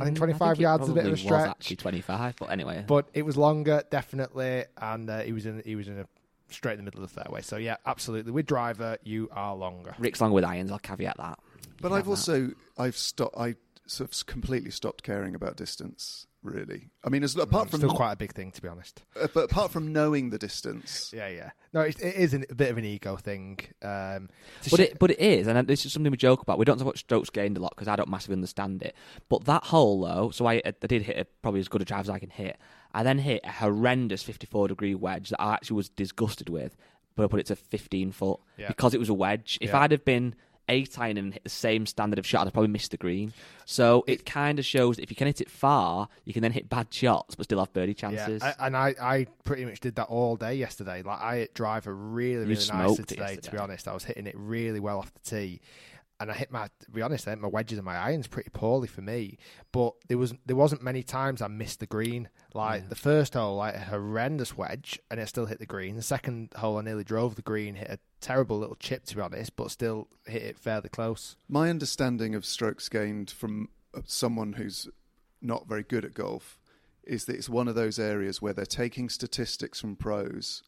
I 0.02 0.06
think 0.06 0.16
Mm, 0.16 0.20
25 0.20 0.60
it 0.60 0.62
yards 0.62 0.84
is 0.84 0.90
a 0.90 0.94
bit 0.94 1.00
of 1.00 1.04
probably 1.06 1.10
a 1.10 1.12
was 1.12 1.20
stretch. 1.22 1.50
actually 1.50 1.76
25, 1.78 2.36
but 2.40 2.46
anyway. 2.52 2.84
but 2.88 3.08
it 3.14 3.24
was 3.24 3.38
longer, 3.38 3.84
definitely, 3.90 4.66
and 4.78 5.10
uh, 5.10 5.20
he 5.22 5.32
was 5.34 5.46
in 5.46 5.62
he 5.66 5.76
was 5.76 5.88
in 5.88 5.98
a 6.00 6.06
straight 6.50 6.74
in 6.74 6.78
the 6.80 6.84
middle 6.84 7.04
of 7.04 7.14
the 7.14 7.22
fairway. 7.24 7.42
So 7.42 7.58
yeah, 7.58 7.78
absolutely. 7.86 8.32
With 8.32 8.46
driver, 8.46 8.98
you 9.04 9.30
are 9.32 9.56
longer. 9.56 9.96
Rick's 9.98 10.22
longer 10.22 10.36
with 10.36 10.44
irons, 10.46 10.72
I'll 10.72 10.80
caveat 10.80 11.18
that. 11.18 11.40
But 11.82 11.92
I've 11.94 12.06
that. 12.06 12.12
also 12.12 12.52
I've 12.78 12.98
stopped 12.98 13.36
I 13.38 13.56
sort 13.88 14.14
of 14.14 14.26
completely 14.28 14.72
stopped 14.72 15.04
caring 15.04 15.34
about 15.36 15.56
distance. 15.58 16.27
Really, 16.44 16.90
I 17.04 17.10
mean, 17.10 17.24
as, 17.24 17.36
apart 17.36 17.70
from 17.70 17.80
Still 17.80 17.90
quite 17.94 18.14
a 18.14 18.16
big 18.16 18.32
thing, 18.34 18.52
to 18.52 18.62
be 18.62 18.68
honest. 18.70 19.04
uh, 19.20 19.28
but 19.34 19.46
apart 19.46 19.72
from 19.72 19.92
knowing 19.92 20.30
the 20.30 20.38
distance, 20.38 21.12
Yeah, 21.14 21.28
yeah. 21.28 21.50
No, 21.74 21.82
it, 21.82 22.00
it 22.00 22.16
is 22.16 22.34
an, 22.34 22.46
a 22.50 22.56
bit 22.56 22.70
of 22.70 22.78
an 22.78 22.86
ego 22.86 23.18
thing. 23.18 23.60
Um, 23.82 24.30
But 24.70 24.78
sh- 24.78 24.84
it, 24.84 25.00
but 25.00 25.12
it 25.12 25.20
is, 25.20 25.48
and 25.48 25.68
this 25.68 25.86
is 25.86 25.92
something 25.92 26.12
we 26.12 26.18
joke 26.18 26.42
about. 26.44 26.58
We 26.60 26.64
don't 26.66 26.78
talk 26.78 26.86
about 26.86 26.98
strokes 27.00 27.30
gained 27.30 27.58
a 27.58 27.60
lot 27.60 27.74
because 27.76 27.88
I 27.88 27.96
don't 27.98 28.08
massively 28.10 28.36
understand 28.36 28.82
it. 28.84 28.96
But 29.30 29.46
that 29.46 29.66
hole, 29.66 30.02
though, 30.02 30.30
so 30.30 30.46
I, 30.46 30.62
I 30.64 30.72
did 30.88 31.02
hit 31.02 31.18
a, 31.18 31.26
probably 31.42 31.60
as 31.60 31.68
good 31.68 31.82
a 31.82 31.86
drive 31.86 32.02
as 32.02 32.10
I 32.10 32.20
can 32.20 32.30
hit. 32.30 32.58
I 32.94 33.04
then 33.04 33.18
hit 33.18 33.42
a 33.44 33.52
horrendous 33.52 34.24
54 34.24 34.70
degree 34.70 34.96
wedge 34.96 35.30
that 35.30 35.42
I 35.42 35.56
actually 35.56 35.78
was 35.78 35.90
disgusted 35.90 36.50
with, 36.50 36.78
but 37.16 37.24
I 37.24 37.28
put 37.28 37.40
it 37.42 37.48
to 37.48 37.56
15 37.56 38.12
foot 38.12 38.40
Yeah. 38.58 38.68
because 38.70 38.94
it 38.94 39.00
was 39.00 39.10
a 39.10 39.14
wedge. 39.14 39.58
If 39.60 39.72
Yeah. 39.72 39.80
I'd 39.80 39.92
have 39.92 40.06
been 40.06 40.36
eight 40.70 40.98
iron 41.00 41.18
and 41.18 41.34
hit 41.34 41.44
the 41.44 41.50
same 41.50 41.86
standard 41.86 42.20
of 42.20 42.26
shot, 42.26 42.48
I'd 42.48 42.54
probably 42.54 42.70
missed 42.70 42.92
the 42.92 42.98
green. 42.98 43.34
So 43.66 44.04
it 44.08 44.26
kind 44.26 44.60
of 44.60 44.66
shows 44.66 44.96
that 44.96 45.04
if 45.04 45.10
you 45.10 45.16
can 45.16 45.28
hit 45.28 45.42
it 45.42 45.50
far, 45.50 46.08
you 46.26 46.34
can 46.34 46.42
then 46.42 46.52
hit 46.52 46.70
bad 46.70 46.94
shots 46.94 47.36
but 47.36 47.46
still 47.46 47.60
have 47.60 47.74
birdie 47.74 47.94
chances. 47.94 48.42
Yeah, 48.42 48.54
I, 48.60 48.68
and 48.68 48.78
I, 48.78 48.96
I 49.02 49.28
pretty 49.44 49.66
much 49.66 49.80
did 49.80 49.96
that 49.96 50.08
all 50.08 50.36
day 50.36 50.56
yesterday. 50.56 51.02
Like 51.02 51.22
I 51.22 51.38
hit 51.38 51.54
driver 51.54 51.94
really, 51.94 52.46
really 52.46 52.68
nice 52.72 52.98
today. 52.98 53.38
To 53.42 53.52
be 53.52 53.58
honest, 53.58 53.88
I 53.88 53.94
was 53.94 54.04
hitting 54.04 54.28
it 54.28 54.36
really 54.38 54.80
well 54.80 55.00
off 55.00 55.14
the 55.14 55.30
tee, 55.30 55.62
and 56.20 56.32
I 56.32 56.34
hit 56.34 56.52
my. 56.52 56.68
To 56.86 56.92
be 56.92 57.02
honest, 57.02 57.28
I 57.28 57.32
hit 57.32 57.40
my 57.40 57.48
wedges 57.48 57.78
and 57.78 57.86
my 57.86 57.96
irons 57.98 58.28
pretty 58.28 58.50
poorly 58.52 58.88
for 58.88 59.02
me. 59.02 59.38
But 59.72 59.94
there 60.08 60.18
was 60.18 60.34
there 60.46 60.56
wasn't 60.56 60.82
many 60.84 61.04
times 61.04 61.42
I 61.42 61.48
missed 61.48 61.80
the 61.80 61.86
green. 61.86 62.30
Like 62.54 62.90
the 62.90 62.96
first 62.96 63.36
hole, 63.36 63.58
like 63.58 63.76
a 63.76 63.80
horrendous 63.80 64.58
wedge, 64.58 65.00
and 65.12 65.20
it 65.20 65.28
still 65.28 65.46
hit 65.46 65.60
the 65.60 65.66
green. 65.66 65.96
The 65.96 66.02
second 66.02 66.54
hole, 66.56 66.78
I 66.78 66.82
nearly 66.82 67.04
drove 67.04 67.36
the 67.36 67.42
green, 67.44 67.76
hit 67.76 67.90
a 67.90 68.00
terrible 68.20 68.58
little 68.58 68.76
chip 68.78 69.06
to 69.06 69.16
be 69.16 69.22
honest, 69.22 69.56
but 69.56 69.70
still 69.70 70.08
hit 70.26 70.42
it 70.42 70.58
fairly 70.58 70.90
close. 70.90 71.36
my 71.48 71.70
understanding 71.70 72.34
of 72.34 72.46
strokes 72.46 72.90
gained 72.90 73.30
from 73.30 73.70
uh, 73.94 74.02
someone 74.06 74.54
who's 74.54 74.88
not 75.42 75.68
very 75.68 75.84
good 75.84 76.04
at 76.04 76.16
golf 76.16 76.58
is 77.04 77.26
that 77.26 77.36
it's 77.36 77.48
one 77.48 77.68
of 77.68 77.76
those 77.76 78.00
areas 78.00 78.42
where 78.42 78.54
they're 78.54 78.66
taking 78.66 79.08
statistics 79.08 79.80
from 79.80 79.96
pros 79.96 80.64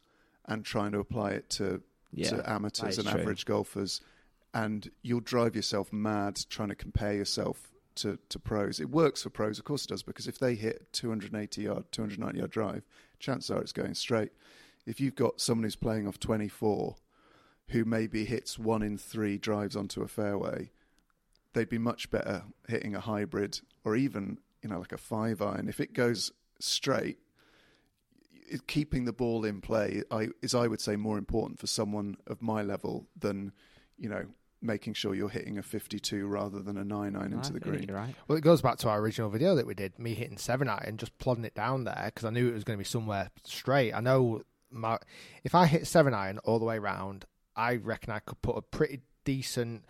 and 0.46 0.64
trying 0.64 0.92
to 0.92 1.00
apply 1.00 1.32
it 1.32 1.50
to, 1.50 1.82
Yeah, 2.14 2.30
to 2.30 2.50
amateurs 2.50 2.98
and 3.00 3.08
true. 3.08 3.20
average 3.20 3.46
golfers, 3.46 4.00
and 4.54 4.90
you'll 5.02 5.20
drive 5.20 5.56
yourself 5.56 5.94
mad 5.94 6.40
trying 6.50 6.70
to 6.70 6.76
compare 6.76 7.14
yourself 7.14 7.70
to, 7.96 8.18
to 8.30 8.40
pros. 8.40 8.80
It 8.80 8.90
works 8.90 9.24
for 9.24 9.30
pros, 9.30 9.60
of 9.60 9.66
course 9.66 9.86
it 9.86 9.90
does, 9.90 10.04
because 10.04 10.28
if 10.28 10.40
they 10.40 10.56
hit 10.56 10.92
280 10.94 11.62
yard, 11.62 11.84
290 11.92 12.40
yard 12.40 12.52
drive, 12.52 12.84
chances 13.20 13.52
are 13.52 13.62
it's 13.62 13.72
going 13.72 13.94
straight. 13.94 14.32
If 14.86 15.00
you've 15.00 15.16
got 15.16 15.42
someone 15.42 15.66
who's 15.66 15.76
playing 15.76 16.08
off 16.08 16.20
24 16.20 16.96
who 17.70 17.86
maybe 17.86 18.26
hits 18.26 18.58
one 18.58 18.82
in 18.82 18.98
three 18.98 19.38
drives 19.38 19.76
onto 19.76 20.02
a 20.02 20.08
fairway, 20.08 20.72
they'd 21.54 21.70
be 21.70 21.78
much 21.78 22.10
better 22.10 22.44
hitting 22.68 22.96
a 22.96 23.00
hybrid 23.00 23.60
or 23.84 23.96
even 23.96 24.38
you 24.62 24.70
know 24.70 24.80
like 24.80 24.92
a 24.92 24.98
five 24.98 25.42
iron. 25.42 25.70
If 25.70 25.80
it 25.80 25.94
goes 25.94 26.32
straight, 26.60 27.20
keeping 28.68 29.06
the 29.06 29.14
ball 29.14 29.46
in 29.46 29.62
play 29.62 30.04
I, 30.10 30.30
is, 30.42 30.56
I 30.56 30.68
would 30.68 30.82
say, 30.82 30.96
more 30.96 31.18
important 31.18 31.60
for 31.60 31.68
someone 31.68 32.18
of 32.26 32.42
my 32.42 32.64
level 32.64 33.08
than 33.18 33.52
you 33.98 34.10
know 34.10 34.26
making 34.62 34.94
sure 34.94 35.16
you're 35.16 35.30
hitting 35.30 35.58
a 35.58 35.64
52 35.64 36.28
rather 36.28 36.60
than 36.60 36.78
a 36.78 36.84
nine 36.84 37.16
iron 37.16 37.34
I 37.34 37.38
into 37.38 37.54
the 37.54 37.60
green. 37.60 37.90
Right. 37.92 38.14
Well, 38.28 38.38
it 38.38 38.42
goes 38.42 38.62
back 38.62 38.78
to 38.80 38.90
our 38.90 39.00
original 39.00 39.30
video 39.30 39.56
that 39.56 39.66
we 39.66 39.74
did, 39.74 39.98
me 39.98 40.14
hitting 40.14 40.38
seven 40.38 40.68
iron, 40.68 40.84
and 40.86 41.00
just 41.00 41.18
plodding 41.18 41.46
it 41.46 41.56
down 41.56 41.86
there 41.86 42.04
because 42.14 42.26
I 42.26 42.30
knew 42.30 42.50
it 42.50 42.54
was 42.54 42.64
going 42.64 42.78
to 42.78 42.82
be 42.82 42.88
somewhere 42.88 43.30
straight. 43.44 43.94
I 43.94 44.02
know 44.02 44.44
my 44.72 44.98
if 45.44 45.56
I 45.56 45.66
hit 45.66 45.88
seven 45.88 46.14
iron 46.14 46.40
all 46.40 46.60
the 46.60 46.66
way 46.66 46.80
round, 46.80 47.26
I 47.56 47.76
reckon 47.76 48.12
I 48.12 48.20
could 48.20 48.42
put 48.42 48.58
a 48.58 48.62
pretty 48.62 49.02
decent. 49.26 49.86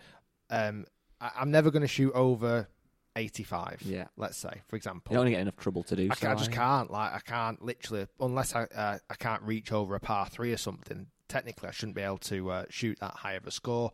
Um, 0.48 0.86
I, 1.20 1.30
I'm 1.38 1.50
never 1.50 1.70
going 1.70 1.82
to 1.82 1.88
shoot 1.88 2.12
over 2.14 2.68
eighty-five. 3.16 3.82
Yeah. 3.84 4.06
let's 4.16 4.36
say, 4.36 4.62
for 4.68 4.76
example. 4.76 5.12
You 5.12 5.22
don't 5.22 5.30
get 5.30 5.40
enough 5.40 5.56
trouble 5.56 5.82
to 5.84 5.96
do 5.96 6.08
I, 6.10 6.14
so. 6.14 6.30
I 6.30 6.34
just 6.34 6.52
can't. 6.52 6.90
Like 6.90 7.12
I 7.12 7.20
can't 7.20 7.62
literally 7.62 8.06
unless 8.20 8.54
I 8.54 8.64
uh, 8.64 8.98
I 9.08 9.14
can't 9.14 9.42
reach 9.42 9.72
over 9.72 9.94
a 9.94 10.00
par 10.00 10.26
three 10.26 10.52
or 10.52 10.56
something. 10.56 11.06
Technically, 11.28 11.68
I 11.68 11.72
shouldn't 11.72 11.94
be 11.94 12.02
able 12.02 12.18
to 12.18 12.50
uh, 12.50 12.64
shoot 12.70 12.98
that 13.00 13.14
high 13.14 13.34
of 13.34 13.46
a 13.46 13.52
score. 13.52 13.92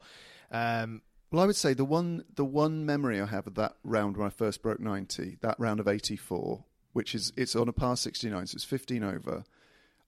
Um, 0.50 1.02
Well, 1.30 1.42
I 1.42 1.46
would 1.46 1.56
say 1.56 1.74
the 1.74 1.84
one 1.84 2.24
the 2.34 2.44
one 2.44 2.86
memory 2.86 3.20
I 3.20 3.26
have 3.26 3.46
of 3.46 3.54
that 3.56 3.76
round 3.82 4.16
when 4.16 4.26
I 4.26 4.30
first 4.30 4.62
broke 4.62 4.80
90, 4.80 5.38
that 5.40 5.58
round 5.58 5.80
of 5.80 5.88
84, 5.88 6.64
which 6.92 7.14
is 7.14 7.32
it's 7.36 7.56
on 7.56 7.68
a 7.68 7.72
par 7.72 7.96
69, 7.96 8.46
so 8.46 8.54
it's 8.54 8.64
15 8.64 9.02
over. 9.02 9.44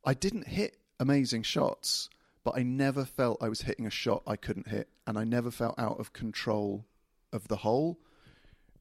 I 0.05 0.15
didn't 0.15 0.47
hit 0.47 0.79
amazing 1.01 1.43
shots, 1.43 2.09
but 2.45 2.57
I 2.57 2.63
never 2.63 3.05
felt 3.05 3.43
I 3.43 3.49
was 3.49 3.63
hitting 3.63 3.87
a 3.87 3.91
shot 3.91 4.23
I 4.27 4.37
couldn't 4.37 4.69
hit, 4.69 4.89
and 5.07 5.19
I 5.19 5.25
never 5.25 5.51
felt 5.51 5.79
out 5.79 5.99
of 5.99 6.13
control 6.13 6.87
of 7.33 7.49
the 7.49 7.57
hole. 7.57 7.99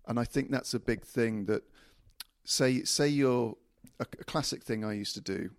And 0.07 0.19
I 0.19 0.23
think 0.23 0.51
that's 0.51 0.73
a 0.73 0.79
big 0.79 1.03
thing 1.05 1.45
that 1.45 1.63
say 2.45 2.83
say 2.83 3.07
you're 3.07 3.57
a, 3.99 4.05
a 4.19 4.23
classic 4.23 4.63
thing 4.63 4.85
I 4.85 4.93
used 4.93 5.15
to 5.15 5.21
do 5.21 5.49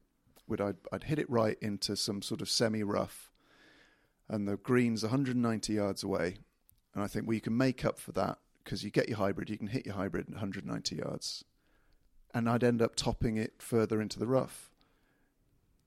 would 0.47 0.61
I'd, 0.61 0.77
I'd 0.93 1.05
hit 1.05 1.19
it 1.19 1.29
right 1.29 1.59
into 1.61 1.97
some 1.97 2.23
sort 2.23 2.41
of 2.41 2.49
semi 2.49 2.83
rough, 2.83 3.28
and 4.29 4.47
the 4.47 4.57
green's 4.57 5.03
190 5.03 5.73
yards 5.73 6.03
away, 6.03 6.37
and 6.95 7.03
I 7.03 7.07
think 7.07 7.27
well 7.27 7.35
you 7.35 7.41
can 7.41 7.57
make 7.57 7.85
up 7.85 7.99
for 7.99 8.13
that 8.13 8.39
because 8.63 8.85
you 8.85 8.91
get 8.91 9.09
your 9.09 9.19
hybrid, 9.19 9.49
you 9.49 9.57
can 9.57 9.69
hit 9.69 9.87
your 9.87 9.95
hybrid 9.95 10.29
190 10.29 10.97
yards, 10.97 11.45
and 12.35 12.49
I'd 12.49 12.65
end 12.65 12.83
up 12.83 12.97
topping 12.97 13.37
it 13.37 13.55
further 13.59 14.01
into 14.01 14.19
the 14.19 14.27
rough. 14.27 14.71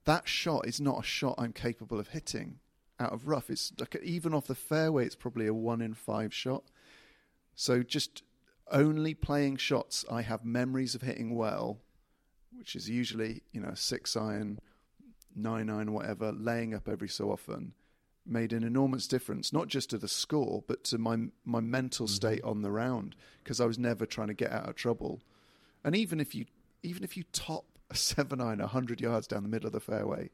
That 0.06 0.28
shot 0.28 0.68
is 0.68 0.82
not 0.82 1.00
a 1.00 1.04
shot 1.04 1.36
I'm 1.38 1.54
capable 1.54 2.00
of 2.00 2.10
hitting 2.10 2.60
out 3.00 3.14
of 3.14 3.28
rough. 3.28 3.50
It's 3.50 3.72
like 3.80 3.96
even 4.04 4.34
off 4.34 4.48
the 4.48 4.56
fairway, 4.56 5.06
it's 5.06 5.16
probably 5.16 5.48
a 5.48 5.54
one 5.54 5.82
in 5.82 5.94
five 5.94 6.34
shot. 6.34 6.64
So 7.56 7.84
just 7.84 8.24
only 8.72 9.14
playing 9.14 9.58
shots 9.58 10.06
I 10.10 10.22
have 10.22 10.46
memories 10.46 10.96
of 10.96 11.02
hitting 11.02 11.36
well, 11.36 11.80
which 12.58 12.76
is 12.76 12.89
usually 12.89 13.44
you 13.52 13.62
know 13.62 13.74
six 13.76 14.16
iron, 14.16 14.60
nine 15.36 15.70
iron, 15.70 15.94
whatever, 15.94 16.32
laying 16.32 16.74
up 16.74 16.88
every 16.88 17.10
so 17.10 17.32
often, 17.32 17.74
made 18.26 18.53
an 18.53 18.63
enormous 18.63 19.07
difference. 19.07 19.51
Not 19.51 19.67
just 19.67 19.89
to 19.91 19.97
the 19.97 20.07
score, 20.07 20.63
but 20.67 20.84
to 20.86 20.97
my 20.97 21.17
my 21.45 21.59
mental 21.59 22.07
state 22.07 22.43
on 22.43 22.61
the 22.61 22.72
round 22.72 23.15
because 23.43 23.59
I 23.59 23.65
was 23.65 23.80
never 23.80 24.05
trying 24.05 24.28
to 24.28 24.34
get 24.34 24.51
out 24.51 24.69
of 24.69 24.76
trouble. 24.76 25.22
And 25.84 25.95
even 25.95 26.19
if 26.19 26.36
you 26.36 26.45
even 26.84 27.03
if 27.03 27.17
you 27.17 27.24
top 27.32 27.65
a 27.89 27.95
seven 27.95 28.41
iron 28.41 28.59
hundred 28.59 29.01
yards 29.01 29.28
down 29.28 29.43
the 29.43 29.49
middle 29.49 29.67
of 29.67 29.74
the 29.74 29.80
fairway, 29.80 30.30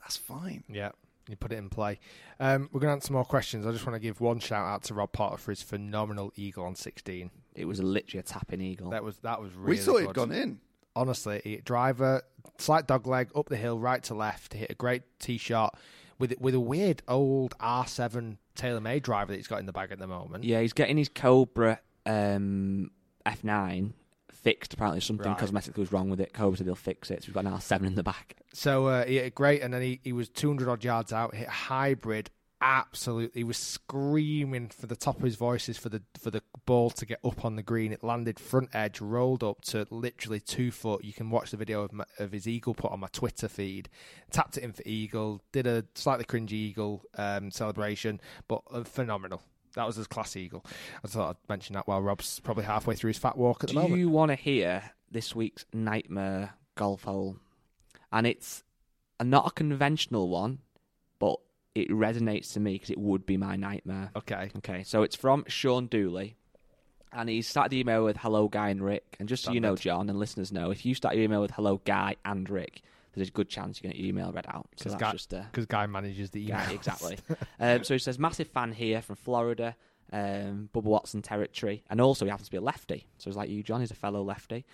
that's 0.00 0.16
fine. 0.16 0.64
Yeah, 0.68 0.92
you 1.28 1.36
put 1.36 1.52
it 1.52 1.56
in 1.56 1.68
play. 1.68 1.98
Um, 2.40 2.68
we're 2.72 2.80
going 2.80 2.90
to 2.90 2.94
answer 2.94 3.12
more 3.12 3.24
questions. 3.24 3.66
I 3.66 3.72
just 3.72 3.86
want 3.86 3.94
to 3.94 4.00
give 4.00 4.20
one 4.20 4.38
shout 4.38 4.66
out 4.66 4.84
to 4.84 4.94
Rob 4.94 5.12
Potter 5.12 5.36
for 5.36 5.50
his 5.50 5.62
phenomenal 5.62 6.32
eagle 6.36 6.64
on 6.64 6.74
16. 6.74 7.30
It 7.54 7.64
was 7.66 7.82
literally 7.82 8.20
a 8.20 8.22
tapping 8.22 8.60
eagle. 8.60 8.90
That 8.90 9.04
was 9.04 9.18
that 9.18 9.40
was 9.40 9.52
really 9.54 9.70
we 9.70 9.76
thought 9.78 9.98
good. 9.98 10.06
he'd 10.06 10.14
gone 10.14 10.32
in. 10.32 10.60
Honestly, 10.96 11.60
driver, 11.64 12.22
slight 12.58 12.86
dog 12.86 13.06
leg 13.06 13.30
up 13.34 13.48
the 13.48 13.56
hill, 13.56 13.78
right 13.80 14.02
to 14.04 14.14
left. 14.14 14.52
He 14.52 14.60
hit 14.60 14.70
a 14.70 14.74
great 14.74 15.02
tee 15.18 15.38
shot 15.38 15.76
with 16.18 16.34
with 16.40 16.54
a 16.54 16.60
weird 16.60 17.02
old 17.08 17.56
R7 17.58 18.36
TaylorMade 18.56 19.02
driver 19.02 19.32
that 19.32 19.36
he's 19.36 19.48
got 19.48 19.60
in 19.60 19.66
the 19.66 19.72
bag 19.72 19.92
at 19.92 19.98
the 19.98 20.06
moment. 20.06 20.44
Yeah, 20.44 20.60
he's 20.60 20.72
getting 20.72 20.96
his 20.96 21.08
Cobra 21.08 21.80
um, 22.06 22.90
F9 23.26 23.92
fixed. 24.32 24.74
Apparently, 24.74 25.00
something 25.00 25.26
Right. 25.32 25.38
cosmetically 25.38 25.78
was 25.78 25.92
wrong 25.92 26.10
with 26.10 26.20
it. 26.20 26.32
Cobra 26.32 26.56
said 26.56 26.66
they'll 26.66 26.74
fix 26.74 27.10
it. 27.10 27.22
So 27.22 27.28
we've 27.28 27.34
got 27.34 27.46
an 27.46 27.52
R7 27.52 27.86
in 27.86 27.94
the 27.94 28.02
back. 28.02 28.36
So 28.52 28.88
uh, 28.88 29.04
it 29.06 29.34
great, 29.34 29.62
and 29.62 29.72
then 29.72 29.82
he, 29.82 30.00
he 30.04 30.12
was 30.12 30.28
200 30.28 30.68
odd 30.68 30.84
yards 30.84 31.12
out, 31.12 31.34
hit 31.34 31.48
a 31.48 31.50
hybrid. 31.50 32.30
Absolutely, 32.60 33.40
he 33.40 33.44
was 33.44 33.58
screaming 33.58 34.68
for 34.68 34.86
the 34.86 34.96
top 34.96 35.18
of 35.18 35.22
his 35.22 35.36
voices 35.36 35.76
for 35.76 35.90
the 35.90 36.02
for 36.18 36.30
the 36.30 36.42
ball 36.64 36.88
to 36.90 37.04
get 37.04 37.18
up 37.22 37.44
on 37.44 37.56
the 37.56 37.62
green. 37.62 37.92
It 37.92 38.02
landed 38.02 38.38
front 38.40 38.70
edge, 38.74 39.00
rolled 39.02 39.44
up 39.44 39.60
to 39.66 39.86
literally 39.90 40.40
two 40.40 40.70
foot. 40.70 41.04
You 41.04 41.12
can 41.12 41.28
watch 41.28 41.50
the 41.50 41.58
video 41.58 41.82
of, 41.82 41.92
my, 41.92 42.04
of 42.18 42.32
his 42.32 42.48
eagle 42.48 42.72
put 42.72 42.90
on 42.90 43.00
my 43.00 43.08
Twitter 43.12 43.48
feed. 43.48 43.90
Tapped 44.30 44.56
it 44.56 44.62
in 44.62 44.72
for 44.72 44.82
eagle, 44.86 45.42
did 45.52 45.66
a 45.66 45.84
slightly 45.94 46.24
cringy 46.24 46.52
eagle 46.52 47.02
um, 47.18 47.50
celebration, 47.50 48.20
but 48.48 48.62
uh, 48.70 48.82
phenomenal. 48.84 49.42
That 49.74 49.86
was 49.86 49.96
his 49.96 50.06
class 50.06 50.36
eagle. 50.36 50.64
I 51.04 51.08
thought 51.08 51.30
I'd 51.30 51.48
mention 51.48 51.74
that 51.74 51.86
while 51.86 52.00
Rob's 52.00 52.40
probably 52.40 52.64
halfway 52.64 52.94
through 52.94 53.08
his 53.08 53.18
fat 53.18 53.36
walk 53.36 53.64
at 53.64 53.68
the 53.68 53.74
Do 53.74 53.80
moment. 53.80 53.98
you 53.98 54.08
want 54.08 54.30
to 54.30 54.36
hear 54.36 54.92
this 55.10 55.34
week's 55.34 55.66
nightmare 55.72 56.54
golf 56.76 57.02
hole? 57.02 57.36
And 58.12 58.26
it's 58.26 58.62
a, 59.18 59.24
not 59.24 59.48
a 59.48 59.50
conventional 59.50 60.28
one, 60.28 60.60
it 61.74 61.90
resonates 61.90 62.52
to 62.52 62.60
me 62.60 62.74
because 62.74 62.90
it 62.90 62.98
would 62.98 63.26
be 63.26 63.36
my 63.36 63.56
nightmare. 63.56 64.10
Okay. 64.16 64.50
Okay, 64.58 64.82
so 64.84 65.02
it's 65.02 65.16
from 65.16 65.44
Sean 65.48 65.86
Dooley. 65.86 66.36
And 67.12 67.28
he 67.28 67.42
started 67.42 67.70
the 67.70 67.78
email 67.78 68.04
with 68.04 68.16
hello, 68.16 68.48
Guy 68.48 68.70
and 68.70 68.82
Rick. 68.82 69.16
And 69.20 69.28
just 69.28 69.44
so 69.44 69.52
you 69.52 69.60
know, 69.60 69.76
Standard. 69.76 69.82
John, 69.82 70.10
and 70.10 70.18
listeners 70.18 70.50
know, 70.50 70.70
if 70.70 70.84
you 70.84 70.94
start 70.94 71.14
your 71.14 71.22
email 71.22 71.40
with 71.40 71.52
hello, 71.52 71.80
Guy 71.84 72.16
and 72.24 72.48
Rick, 72.50 72.82
there's 73.14 73.28
a 73.28 73.32
good 73.32 73.48
chance 73.48 73.78
you're 73.78 73.88
going 73.88 73.92
to 73.92 73.98
get 73.98 74.04
your 74.04 74.10
email 74.10 74.32
read 74.32 74.46
out. 74.48 74.66
Because 74.70 74.92
that's 74.92 75.00
Guy, 75.00 75.12
just 75.12 75.34
uh, 75.34 75.44
Guy 75.68 75.86
manages 75.86 76.30
the 76.30 76.44
email. 76.44 76.70
exactly. 76.70 77.18
um, 77.60 77.84
so 77.84 77.94
he 77.94 77.98
says, 77.98 78.18
massive 78.18 78.48
fan 78.48 78.72
here 78.72 79.00
from 79.00 79.14
Florida, 79.14 79.76
um, 80.12 80.68
Bubba 80.74 80.82
Watson 80.82 81.22
territory, 81.22 81.84
and 81.88 82.00
also 82.00 82.24
he 82.24 82.30
happens 82.30 82.48
to 82.48 82.52
be 82.52 82.56
a 82.56 82.62
lefty. 82.62 83.06
So 83.18 83.30
he's 83.30 83.36
like 83.36 83.48
you, 83.48 83.62
John. 83.62 83.80
He's 83.80 83.92
a 83.92 83.96
fellow 83.96 84.22
lefty. 84.22 84.64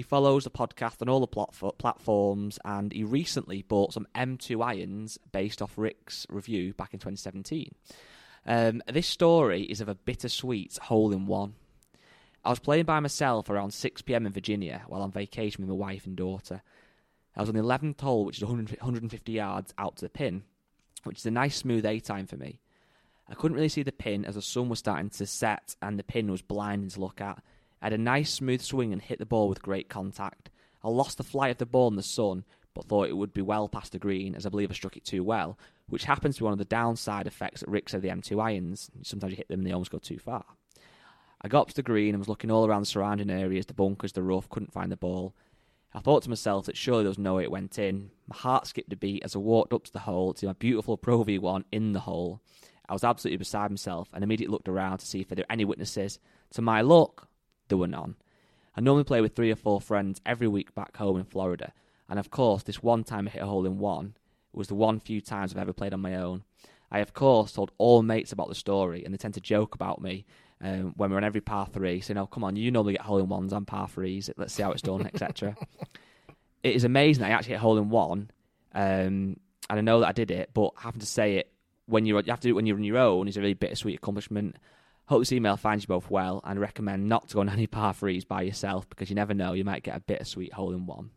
He 0.00 0.04
follows 0.04 0.44
the 0.44 0.50
podcast 0.50 1.02
on 1.02 1.10
all 1.10 1.20
the 1.20 1.26
plot- 1.26 1.76
platforms, 1.76 2.58
and 2.64 2.90
he 2.90 3.04
recently 3.04 3.60
bought 3.60 3.92
some 3.92 4.06
M2 4.14 4.64
irons 4.64 5.18
based 5.30 5.60
off 5.60 5.76
Rick's 5.76 6.26
review 6.30 6.72
back 6.72 6.94
in 6.94 7.00
2017. 7.00 7.74
Um, 8.46 8.82
this 8.90 9.06
story 9.06 9.64
is 9.64 9.82
of 9.82 9.90
a 9.90 9.94
bittersweet 9.94 10.78
hole 10.78 11.12
in 11.12 11.26
one. 11.26 11.52
I 12.42 12.48
was 12.48 12.60
playing 12.60 12.86
by 12.86 12.98
myself 13.00 13.50
around 13.50 13.72
6 13.72 14.00
pm 14.00 14.24
in 14.24 14.32
Virginia 14.32 14.84
while 14.86 15.02
on 15.02 15.12
vacation 15.12 15.60
with 15.60 15.68
my 15.68 15.76
wife 15.76 16.06
and 16.06 16.16
daughter. 16.16 16.62
I 17.36 17.40
was 17.40 17.50
on 17.50 17.56
the 17.56 17.60
11th 17.60 18.00
hole, 18.00 18.24
which 18.24 18.38
is 18.38 18.44
100, 18.44 18.80
150 18.80 19.32
yards 19.32 19.74
out 19.76 19.96
to 19.96 20.06
the 20.06 20.08
pin, 20.08 20.44
which 21.04 21.18
is 21.18 21.26
a 21.26 21.30
nice 21.30 21.56
smooth 21.56 21.84
A 21.84 22.00
time 22.00 22.26
for 22.26 22.38
me. 22.38 22.58
I 23.28 23.34
couldn't 23.34 23.56
really 23.56 23.68
see 23.68 23.82
the 23.82 23.92
pin 23.92 24.24
as 24.24 24.36
the 24.36 24.40
sun 24.40 24.70
was 24.70 24.78
starting 24.78 25.10
to 25.10 25.26
set 25.26 25.76
and 25.82 25.98
the 25.98 26.04
pin 26.04 26.30
was 26.30 26.40
blinding 26.40 26.88
to 26.88 27.00
look 27.00 27.20
at. 27.20 27.42
I 27.80 27.86
had 27.86 27.92
a 27.92 27.98
nice 27.98 28.32
smooth 28.32 28.60
swing 28.60 28.92
and 28.92 29.00
hit 29.00 29.18
the 29.18 29.26
ball 29.26 29.48
with 29.48 29.62
great 29.62 29.88
contact. 29.88 30.50
I 30.82 30.88
lost 30.88 31.18
the 31.18 31.24
flight 31.24 31.52
of 31.52 31.58
the 31.58 31.66
ball 31.66 31.88
in 31.88 31.96
the 31.96 32.02
sun, 32.02 32.44
but 32.74 32.86
thought 32.86 33.08
it 33.08 33.16
would 33.16 33.32
be 33.32 33.42
well 33.42 33.68
past 33.68 33.92
the 33.92 33.98
green 33.98 34.34
as 34.34 34.46
I 34.46 34.50
believe 34.50 34.70
I 34.70 34.74
struck 34.74 34.96
it 34.96 35.04
too 35.04 35.24
well, 35.24 35.58
which 35.88 36.04
happens 36.04 36.36
to 36.36 36.42
be 36.42 36.44
one 36.44 36.52
of 36.52 36.58
the 36.58 36.64
downside 36.64 37.26
effects 37.26 37.60
that 37.60 37.68
Rick 37.68 37.88
said 37.88 37.98
of 37.98 38.02
the 38.02 38.08
M2 38.08 38.42
irons. 38.42 38.90
Sometimes 39.02 39.32
you 39.32 39.36
hit 39.36 39.48
them 39.48 39.60
and 39.60 39.66
they 39.66 39.72
almost 39.72 39.90
go 39.90 39.98
too 39.98 40.18
far. 40.18 40.44
I 41.42 41.48
got 41.48 41.62
up 41.62 41.68
to 41.68 41.76
the 41.76 41.82
green 41.82 42.10
and 42.10 42.18
was 42.18 42.28
looking 42.28 42.50
all 42.50 42.66
around 42.66 42.82
the 42.82 42.86
surrounding 42.86 43.30
areas, 43.30 43.66
the 43.66 43.74
bunkers, 43.74 44.12
the 44.12 44.22
rough, 44.22 44.48
couldn't 44.50 44.72
find 44.72 44.92
the 44.92 44.96
ball. 44.96 45.34
I 45.94 46.00
thought 46.00 46.22
to 46.22 46.28
myself 46.28 46.66
that 46.66 46.76
surely 46.76 47.02
there 47.02 47.10
was 47.10 47.18
no 47.18 47.34
way 47.34 47.44
it 47.44 47.50
went 47.50 47.78
in. 47.78 48.10
My 48.28 48.36
heart 48.36 48.66
skipped 48.66 48.92
a 48.92 48.96
beat 48.96 49.24
as 49.24 49.34
I 49.34 49.38
walked 49.38 49.72
up 49.72 49.84
to 49.84 49.92
the 49.92 50.00
hole 50.00 50.34
to 50.34 50.46
my 50.46 50.52
beautiful 50.52 50.96
Pro 50.96 51.24
V1 51.24 51.64
in 51.72 51.92
the 51.92 52.00
hole. 52.00 52.40
I 52.88 52.92
was 52.92 53.04
absolutely 53.04 53.38
beside 53.38 53.70
myself 53.70 54.08
and 54.12 54.22
immediately 54.22 54.52
looked 54.52 54.68
around 54.68 54.98
to 54.98 55.06
see 55.06 55.20
if 55.20 55.28
there 55.28 55.38
were 55.38 55.52
any 55.52 55.64
witnesses. 55.64 56.18
To 56.52 56.62
my 56.62 56.82
luck, 56.82 57.28
there 57.70 57.78
were 57.78 57.86
none. 57.86 58.16
I 58.76 58.82
normally 58.82 59.04
play 59.04 59.20
with 59.20 59.34
three 59.34 59.50
or 59.50 59.56
four 59.56 59.80
friends 59.80 60.20
every 60.26 60.46
week 60.46 60.74
back 60.74 60.96
home 60.96 61.18
in 61.18 61.24
Florida, 61.24 61.72
and 62.08 62.18
of 62.18 62.30
course, 62.30 62.62
this 62.62 62.82
one 62.82 63.04
time 63.04 63.26
I 63.26 63.30
hit 63.30 63.42
a 63.42 63.46
hole 63.46 63.64
in 63.64 63.78
one 63.78 64.14
it 64.52 64.56
was 64.56 64.68
the 64.68 64.74
one 64.74 64.98
few 64.98 65.20
times 65.20 65.52
I've 65.52 65.60
ever 65.60 65.72
played 65.72 65.94
on 65.94 66.00
my 66.00 66.16
own. 66.16 66.42
I, 66.90 66.98
of 67.00 67.14
course, 67.14 67.52
told 67.52 67.70
all 67.78 68.02
mates 68.02 68.32
about 68.32 68.48
the 68.48 68.54
story, 68.54 69.04
and 69.04 69.14
they 69.14 69.18
tend 69.18 69.34
to 69.34 69.40
joke 69.40 69.76
about 69.76 70.02
me 70.02 70.26
um, 70.60 70.92
when 70.96 71.10
we're 71.10 71.18
on 71.18 71.24
every 71.24 71.40
par 71.40 71.68
three, 71.72 72.00
saying, 72.00 72.18
"Oh, 72.18 72.26
come 72.26 72.42
on, 72.42 72.56
you 72.56 72.70
normally 72.70 72.94
get 72.94 73.02
hole 73.02 73.18
in 73.18 73.28
ones 73.28 73.52
on 73.52 73.64
par 73.64 73.86
threes. 73.86 74.28
Let's 74.36 74.52
see 74.54 74.62
how 74.62 74.72
it's 74.72 74.82
done, 74.82 75.06
etc." 75.06 75.56
It 76.62 76.76
is 76.76 76.84
amazing 76.84 77.22
that 77.22 77.30
I 77.30 77.32
actually 77.32 77.52
hit 77.52 77.56
a 77.56 77.60
hole 77.60 77.78
in 77.78 77.88
one, 77.88 78.30
um, 78.74 79.38
and 79.70 79.78
I 79.78 79.80
know 79.80 80.00
that 80.00 80.08
I 80.08 80.12
did 80.12 80.30
it, 80.30 80.50
but 80.52 80.72
having 80.76 81.00
to 81.00 81.06
say 81.06 81.36
it 81.36 81.50
when 81.86 82.04
you're 82.04 82.20
you 82.20 82.30
have 82.30 82.40
to 82.40 82.48
do 82.48 82.50
it 82.50 82.52
when 82.52 82.66
you're 82.66 82.76
on 82.76 82.84
your 82.84 82.98
own 82.98 83.28
is 83.28 83.38
a 83.38 83.40
really 83.40 83.54
bittersweet 83.54 83.96
accomplishment. 83.96 84.56
Hope 85.10 85.22
this 85.22 85.32
email 85.32 85.56
finds 85.56 85.82
you 85.82 85.88
both 85.88 86.08
well, 86.08 86.40
and 86.44 86.60
recommend 86.60 87.08
not 87.08 87.26
to 87.28 87.34
go 87.34 87.40
on 87.40 87.48
any 87.48 87.66
par 87.78 87.92
threes 87.92 88.24
by 88.24 88.42
yourself 88.42 88.88
because 88.88 89.10
you 89.10 89.16
never 89.16 89.34
know, 89.34 89.54
you 89.54 89.64
might 89.64 89.82
get 89.82 89.96
a 89.96 90.00
bittersweet 90.00 90.52
hole 90.52 90.72
in 90.72 90.86
one. 90.86 91.10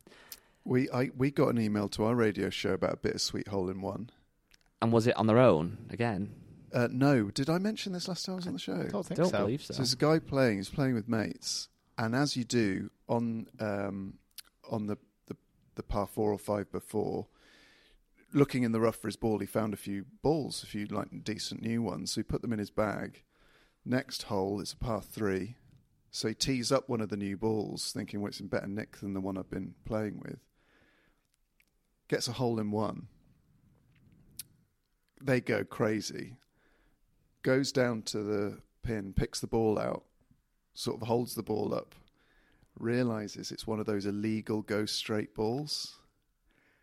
We 0.64 0.90
I, 0.90 1.12
we 1.16 1.30
got 1.30 1.50
an 1.50 1.60
email 1.60 1.88
to 1.90 2.02
our 2.02 2.16
radio 2.16 2.50
show 2.50 2.72
about 2.72 2.94
a 2.94 2.96
bittersweet 2.96 3.46
hole 3.46 3.70
in 3.70 3.80
one. 3.80 4.10
And 4.82 4.90
was 4.90 5.06
it 5.06 5.16
on 5.16 5.28
their 5.28 5.38
own 5.38 5.78
again? 5.90 6.34
Uh, 6.72 6.88
no, 6.90 7.30
did 7.30 7.48
I 7.48 7.58
mention 7.58 7.92
this 7.92 8.08
last 8.08 8.26
time 8.26 8.32
I 8.32 8.36
was 8.36 8.46
on 8.48 8.54
the 8.54 8.58
show? 8.58 8.72
I 8.72 8.88
don't 8.88 9.06
think 9.06 9.16
Don't 9.16 9.30
so. 9.30 9.38
believe 9.38 9.62
so. 9.62 9.74
So 9.74 9.76
there's 9.76 9.92
a 9.92 9.96
guy 9.96 10.18
playing. 10.18 10.56
He's 10.56 10.70
playing 10.70 10.94
with 10.94 11.08
mates, 11.08 11.68
and 11.96 12.16
as 12.16 12.36
you 12.36 12.42
do 12.42 12.90
on 13.08 13.46
um, 13.60 14.14
on 14.68 14.86
the, 14.88 14.98
the 15.28 15.36
the 15.76 15.84
par 15.84 16.08
four 16.08 16.32
or 16.32 16.38
five 16.38 16.72
before, 16.72 17.28
looking 18.32 18.64
in 18.64 18.72
the 18.72 18.80
rough 18.80 18.96
for 18.96 19.06
his 19.06 19.14
ball, 19.14 19.38
he 19.38 19.46
found 19.46 19.72
a 19.72 19.76
few 19.76 20.06
balls, 20.20 20.64
a 20.64 20.66
few 20.66 20.86
like 20.86 21.22
decent 21.22 21.62
new 21.62 21.80
ones. 21.80 22.10
So 22.10 22.18
he 22.18 22.24
put 22.24 22.42
them 22.42 22.52
in 22.52 22.58
his 22.58 22.72
bag. 22.72 23.22
Next 23.84 24.24
hole 24.24 24.60
is 24.60 24.72
a 24.72 24.76
par 24.76 25.02
three, 25.02 25.56
so 26.10 26.28
he 26.28 26.34
tees 26.34 26.72
up 26.72 26.88
one 26.88 27.00
of 27.00 27.10
the 27.10 27.16
new 27.16 27.36
balls, 27.36 27.92
thinking, 27.92 28.20
"Well, 28.20 28.28
it's 28.28 28.40
in 28.40 28.48
better 28.48 28.66
nick 28.66 28.98
than 28.98 29.12
the 29.14 29.20
one 29.20 29.36
I've 29.36 29.50
been 29.50 29.74
playing 29.84 30.20
with." 30.20 30.38
Gets 32.08 32.28
a 32.28 32.32
hole 32.32 32.58
in 32.58 32.70
one. 32.70 33.08
They 35.20 35.40
go 35.40 35.64
crazy 35.64 36.38
goes 37.44 37.70
down 37.70 38.02
to 38.02 38.22
the 38.24 38.58
pin, 38.82 39.12
picks 39.12 39.38
the 39.38 39.46
ball 39.46 39.78
out, 39.78 40.02
sort 40.72 41.00
of 41.00 41.06
holds 41.06 41.36
the 41.36 41.42
ball 41.44 41.72
up, 41.72 41.94
realizes 42.76 43.52
it's 43.52 43.66
one 43.66 43.78
of 43.78 43.86
those 43.86 44.06
illegal 44.06 44.62
go 44.62 44.84
straight 44.84 45.32
balls. 45.34 46.00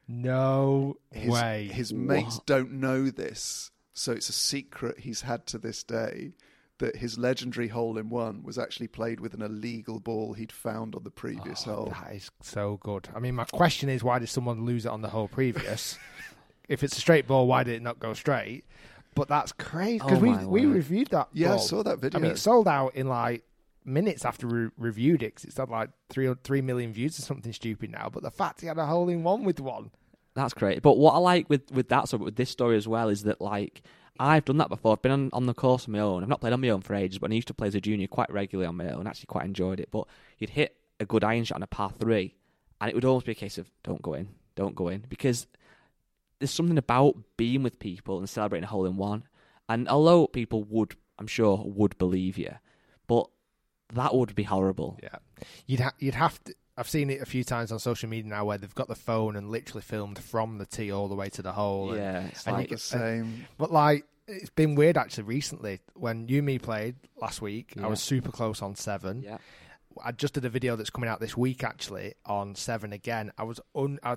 No 0.07 0.97
His, 1.11 1.29
way. 1.29 1.69
His 1.73 1.91
mates 1.91 2.39
don't 2.45 2.71
know 2.71 3.09
this, 3.09 3.71
so 3.93 4.13
it's 4.13 4.29
a 4.29 4.33
secret 4.33 4.99
he's 4.99 5.21
had 5.21 5.45
to 5.47 5.57
this 5.57 5.83
day 5.83 6.33
that 6.81 6.97
his 6.97 7.17
legendary 7.17 7.69
hole 7.69 7.97
in 7.97 8.09
one 8.09 8.43
was 8.43 8.57
actually 8.59 8.87
played 8.87 9.19
with 9.19 9.33
an 9.33 9.41
illegal 9.41 9.99
ball 9.99 10.33
he'd 10.33 10.51
found 10.51 10.93
on 10.95 11.03
the 11.03 11.09
previous 11.09 11.65
Oh, 11.67 11.73
hole. 11.75 11.93
That 12.01 12.13
is 12.15 12.29
so 12.41 12.77
good. 12.83 13.07
I 13.15 13.19
mean, 13.19 13.35
my 13.35 13.45
question 13.45 13.87
is, 13.89 14.03
why 14.03 14.19
did 14.19 14.29
someone 14.29 14.65
lose 14.65 14.85
it 14.85 14.89
on 14.89 15.01
the 15.01 15.09
hole 15.09 15.27
previous? 15.27 15.97
if 16.69 16.83
it's 16.83 16.97
a 16.97 16.99
straight 16.99 17.27
ball, 17.27 17.47
why 17.47 17.63
did 17.63 17.75
it 17.75 17.81
not 17.81 17.99
go 17.99 18.13
straight? 18.13 18.65
But 19.15 19.27
that's 19.27 19.51
crazy 19.51 19.99
because 19.99 20.19
Oh 20.19 20.21
we 20.21 20.29
my 20.31 20.45
we 20.45 20.65
reviewed 20.65 21.07
that. 21.11 21.29
Yeah, 21.33 21.53
I 21.53 21.57
saw 21.57 21.83
that 21.83 21.99
video. 21.99 22.19
I 22.19 22.23
mean, 22.23 22.31
it 22.31 22.37
sold 22.39 22.67
out 22.67 22.95
in 22.95 23.07
like 23.07 23.43
minutes 23.83 24.25
after 24.25 24.47
we 24.47 24.69
reviewed 24.77 25.23
it 25.23 25.35
'cause 25.35 25.45
it's 25.45 25.57
had 25.57 25.69
like 25.69 25.89
three 26.09 26.33
three 26.43 26.61
million 26.61 26.93
views 26.93 27.17
or 27.19 27.23
something 27.23 27.51
stupid 27.53 27.91
now. 27.91 28.09
But 28.11 28.23
the 28.23 28.31
fact 28.31 28.61
he 28.61 28.67
had 28.67 28.77
a 28.77 28.85
hole 28.85 29.09
in 29.09 29.23
one 29.23 29.43
with 29.43 29.59
one, 29.59 29.91
That's 30.33 30.53
great. 30.53 30.81
But 30.81 30.97
what 30.97 31.13
I 31.13 31.17
like 31.17 31.49
with 31.49 31.71
with 31.71 31.89
that 31.89 32.07
so 32.07 32.17
with 32.17 32.37
this 32.37 32.49
story 32.49 32.77
as 32.77 32.87
well 32.87 33.09
is 33.09 33.23
that 33.23 33.41
like 33.41 33.81
I've 34.19 34.45
done 34.45 34.57
that 34.57 34.69
before. 34.69 34.93
I've 34.93 35.01
been 35.01 35.11
on, 35.11 35.29
on 35.33 35.45
the 35.45 35.53
course 35.53 35.87
on 35.87 35.93
my 35.93 35.99
own. 35.99 36.21
I've 36.21 36.29
not 36.29 36.41
played 36.41 36.53
on 36.53 36.61
my 36.61 36.69
own 36.69 36.81
for 36.81 36.93
ages, 36.93 37.17
but 37.19 37.31
I 37.31 37.35
used 37.35 37.47
to 37.47 37.53
play 37.53 37.67
as 37.67 37.75
a 37.75 37.81
junior 37.81 38.07
quite 38.07 38.31
regularly 38.31 38.67
on 38.67 38.77
my 38.77 38.89
own. 38.89 39.07
Actually, 39.07 39.27
quite 39.27 39.45
enjoyed 39.45 39.79
it. 39.79 39.89
But 39.91 40.07
you'd 40.37 40.51
hit 40.51 40.75
a 40.99 41.05
good 41.05 41.23
iron 41.23 41.43
shot 41.43 41.55
on 41.55 41.63
a 41.63 41.67
par 41.67 41.91
three, 41.99 42.35
and 42.79 42.89
it 42.89 42.95
would 42.95 43.05
almost 43.05 43.25
be 43.25 43.31
a 43.31 43.35
case 43.35 43.57
of 43.57 43.71
don't 43.83 44.01
go 44.01 44.13
in, 44.13 44.29
don't 44.55 44.75
go 44.75 44.89
in, 44.89 45.05
because 45.09 45.47
there's 46.39 46.51
something 46.51 46.77
about 46.77 47.15
being 47.37 47.63
with 47.63 47.79
people 47.79 48.19
and 48.19 48.29
celebrating 48.29 48.63
a 48.63 48.67
hole 48.67 48.85
in 48.85 48.97
one. 48.97 49.23
And 49.69 49.87
although 49.87 50.27
people 50.27 50.63
would, 50.65 50.95
I'm 51.17 51.27
sure, 51.27 51.63
would 51.65 51.97
believe 51.97 52.37
you, 52.37 52.55
but 53.07 53.27
that 53.93 54.13
would 54.13 54.35
be 54.35 54.43
horrible. 54.43 54.99
yeah, 55.01 55.17
you'd 55.65 55.79
ha- 55.79 55.93
you'd 55.99 56.15
have 56.15 56.43
to. 56.43 56.53
I've 56.77 56.89
seen 56.89 57.09
it 57.09 57.21
a 57.21 57.25
few 57.25 57.43
times 57.43 57.71
on 57.71 57.79
social 57.79 58.09
media 58.09 58.29
now 58.29 58.45
where 58.45 58.57
they've 58.57 58.73
got 58.73 58.87
the 58.87 58.95
phone 58.95 59.35
and 59.35 59.49
literally 59.49 59.81
filmed 59.81 60.17
from 60.19 60.57
the 60.57 60.65
tee 60.65 60.91
all 60.91 61.07
the 61.07 61.15
way 61.15 61.29
to 61.29 61.41
the 61.41 61.51
hole. 61.51 61.91
and- 61.91 61.99
Yeah, 61.99 62.19
it's 62.27 62.45
and 62.47 62.55
like 62.55 62.69
the 62.69 62.77
same. 62.77 63.45
But 63.57 63.71
like, 63.71 64.05
it's 64.27 64.49
been 64.51 64.75
weird 64.75 64.97
actually 64.97 65.23
recently. 65.25 65.79
When 65.95 66.27
you 66.27 66.37
and 66.37 66.45
me 66.45 66.59
played 66.59 66.95
last 67.21 67.41
week, 67.41 67.73
I 67.81 67.87
was 67.87 68.01
super 68.01 68.31
close 68.31 68.61
on 68.61 68.75
seven. 68.75 69.21
yeah. 69.23 69.37
I 70.01 70.13
just 70.13 70.33
did 70.35 70.45
a 70.45 70.49
video 70.49 70.77
that's 70.77 70.89
coming 70.89 71.09
out 71.09 71.19
this 71.19 71.35
week 71.35 71.65
actually 71.65 72.13
on 72.25 72.55
seven 72.55 72.93
again. 72.93 73.33
I 73.37 73.43
was 73.43 73.59
un, 73.75 73.99
I, 74.01 74.15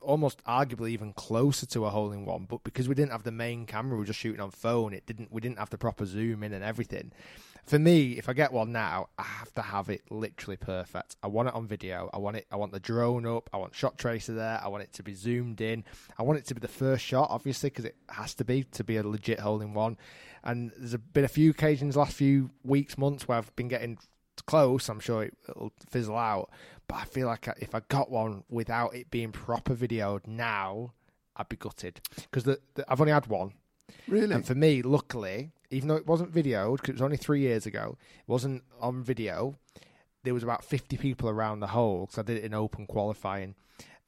almost 0.00 0.40
arguably 0.44 0.90
even 0.90 1.12
closer 1.14 1.66
to 1.66 1.84
a 1.84 1.90
hole 1.90 2.12
in 2.12 2.24
one, 2.24 2.46
but 2.48 2.62
because 2.62 2.88
we 2.88 2.94
didn't 2.94 3.10
have 3.10 3.24
the 3.24 3.32
main 3.32 3.66
camera, 3.66 3.94
we 3.96 3.98
were 4.02 4.06
just 4.06 4.20
shooting 4.20 4.40
on 4.40 4.52
phone. 4.52 4.94
It 4.94 5.04
didn't. 5.04 5.32
We 5.32 5.40
didn't 5.40 5.58
have 5.58 5.70
the 5.70 5.78
proper 5.78 6.06
zoom 6.06 6.44
in 6.44 6.52
and 6.52 6.62
everything. 6.62 7.10
For 7.66 7.80
me, 7.80 8.12
if 8.12 8.28
I 8.28 8.32
get 8.32 8.52
one 8.52 8.70
now, 8.70 9.08
I 9.18 9.24
have 9.24 9.52
to 9.54 9.62
have 9.62 9.90
it 9.90 10.02
literally 10.08 10.56
perfect. 10.56 11.16
I 11.20 11.26
want 11.26 11.48
it 11.48 11.54
on 11.54 11.66
video. 11.66 12.08
I 12.14 12.18
want 12.18 12.36
it. 12.36 12.46
I 12.52 12.56
want 12.56 12.70
the 12.70 12.78
drone 12.78 13.26
up. 13.26 13.50
I 13.52 13.56
want 13.56 13.74
shot 13.74 13.98
tracer 13.98 14.34
there. 14.34 14.60
I 14.62 14.68
want 14.68 14.84
it 14.84 14.92
to 14.94 15.02
be 15.02 15.14
zoomed 15.14 15.60
in. 15.60 15.84
I 16.16 16.22
want 16.22 16.38
it 16.38 16.46
to 16.46 16.54
be 16.54 16.60
the 16.60 16.68
first 16.68 17.04
shot, 17.04 17.26
obviously, 17.28 17.70
because 17.70 17.84
it 17.84 17.96
has 18.08 18.34
to 18.34 18.44
be 18.44 18.62
to 18.62 18.84
be 18.84 18.98
a 18.98 19.02
legit 19.02 19.40
hole 19.40 19.60
in 19.62 19.74
one. 19.74 19.98
And 20.44 20.70
there's 20.76 20.96
been 20.96 21.24
a 21.24 21.28
few 21.28 21.50
occasions 21.50 21.96
last 21.96 22.12
few 22.12 22.50
weeks, 22.62 22.96
months 22.96 23.26
where 23.26 23.38
I've 23.38 23.54
been 23.56 23.66
getting 23.66 23.98
close. 24.46 24.88
I'm 24.88 25.00
sure 25.00 25.24
it, 25.24 25.34
it'll 25.48 25.72
fizzle 25.90 26.16
out. 26.16 26.50
But 26.86 26.98
I 26.98 27.04
feel 27.04 27.26
like 27.26 27.48
if 27.58 27.74
I 27.74 27.80
got 27.88 28.12
one 28.12 28.44
without 28.48 28.94
it 28.94 29.10
being 29.10 29.32
proper 29.32 29.74
videoed 29.74 30.28
now, 30.28 30.92
I'd 31.34 31.48
be 31.48 31.56
gutted 31.56 32.00
because 32.14 32.44
the, 32.44 32.60
the, 32.74 32.84
I've 32.88 33.00
only 33.00 33.12
had 33.12 33.26
one. 33.26 33.54
Really? 34.06 34.34
And 34.34 34.46
for 34.46 34.54
me, 34.54 34.82
luckily, 34.82 35.52
even 35.70 35.88
though 35.88 35.96
it 35.96 36.06
wasn't 36.06 36.32
videoed, 36.32 36.76
because 36.76 36.90
it 36.90 36.94
was 36.94 37.02
only 37.02 37.16
three 37.16 37.40
years 37.40 37.66
ago, 37.66 37.96
it 38.18 38.30
wasn't 38.30 38.62
on 38.80 39.02
video. 39.02 39.56
There 40.22 40.34
was 40.34 40.42
about 40.42 40.64
fifty 40.64 40.96
people 40.96 41.28
around 41.28 41.60
the 41.60 41.68
hole 41.68 42.06
because 42.06 42.18
I 42.18 42.22
did 42.22 42.38
it 42.38 42.44
in 42.44 42.54
open 42.54 42.86
qualifying, 42.86 43.54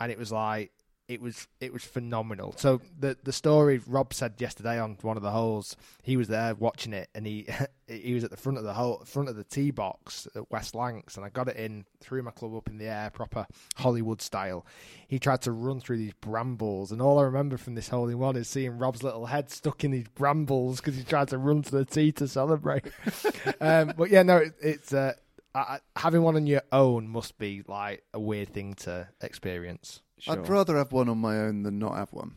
and 0.01 0.11
it 0.11 0.19
was 0.19 0.33
like 0.33 0.73
it 1.09 1.23
was 1.23 1.49
it 1.59 1.73
was 1.73 1.83
phenomenal. 1.83 2.55
So 2.57 2.83
the 2.99 3.17
the 3.25 3.33
story 3.33 3.81
Rob 3.87 4.13
said 4.13 4.35
yesterday 4.39 4.79
on 4.79 4.99
one 5.01 5.17
of 5.17 5.23
the 5.23 5.31
holes, 5.31 5.75
he 6.03 6.19
was 6.19 6.29
there 6.29 6.55
watching 6.55 6.93
it, 6.93 7.09
and 7.15 7.27
he 7.27 7.47
he 7.89 8.13
was 8.13 8.25
at 8.25 8.31
the 8.31 8.37
front 8.37 8.59
of 8.59 8.65
the 8.65 8.75
hole, 8.75 9.03
front 9.07 9.31
of 9.31 9.37
the 9.37 9.45
tee 9.45 9.71
box 9.71 10.29
at 10.37 10.51
West 10.51 10.75
Lancs, 10.75 11.17
and 11.17 11.25
I 11.25 11.31
got 11.31 11.49
it 11.49 11.57
in, 11.57 11.87
threw 12.01 12.23
my 12.23 12.31
club 12.31 12.55
up 12.55 12.69
in 12.69 12.77
the 12.77 12.87
air, 12.87 13.09
proper 13.11 13.47
Hollywood 13.77 14.21
style. 14.21 14.67
He 15.09 15.19
tried 15.19 15.41
to 15.43 15.53
run 15.53 15.81
through 15.81 15.97
these 15.97 16.13
brambles, 16.21 16.93
and 16.93 17.01
all 17.01 17.19
I 17.19 17.23
remember 17.23 17.57
from 17.57 17.75
this 17.75 17.89
hole 17.89 18.09
in 18.09 18.19
one 18.19 18.37
is 18.37 18.47
seeing 18.47 18.77
Rob's 18.77 19.03
little 19.03 19.27
head 19.27 19.51
stuck 19.51 19.85
in 19.85 19.93
these 19.93 20.09
brambles 20.09 20.77
because 20.77 20.97
he 20.97 21.05
tried 21.05 21.29
to 21.29 21.39
run 21.39 21.63
to 21.63 21.71
the 21.71 21.85
tee 21.87 22.13
to 22.13 22.29
celebrate. 22.29 22.85
um, 23.63 23.95
but 23.97 24.11
yeah, 24.11 24.23
no, 24.23 24.37
it, 24.37 24.53
it's 24.61 24.93
uh, 24.93 25.15
I- 25.55 25.81
having 25.97 26.21
one 26.23 26.37
on 26.37 26.47
your 26.47 26.63
own 26.71 27.09
must 27.09 27.39
be 27.39 27.63
like 27.67 28.05
a 28.13 28.21
weird 28.21 28.53
thing 28.53 28.75
to 28.75 29.09
experience. 29.23 30.03
Sure. 30.19 30.35
I'd 30.35 30.49
rather 30.49 30.77
have 30.77 30.93
one 30.93 31.09
on 31.09 31.19
my 31.19 31.39
own 31.39 31.63
than 31.63 31.79
not 31.79 31.97
have 31.97 32.13
one. 32.13 32.35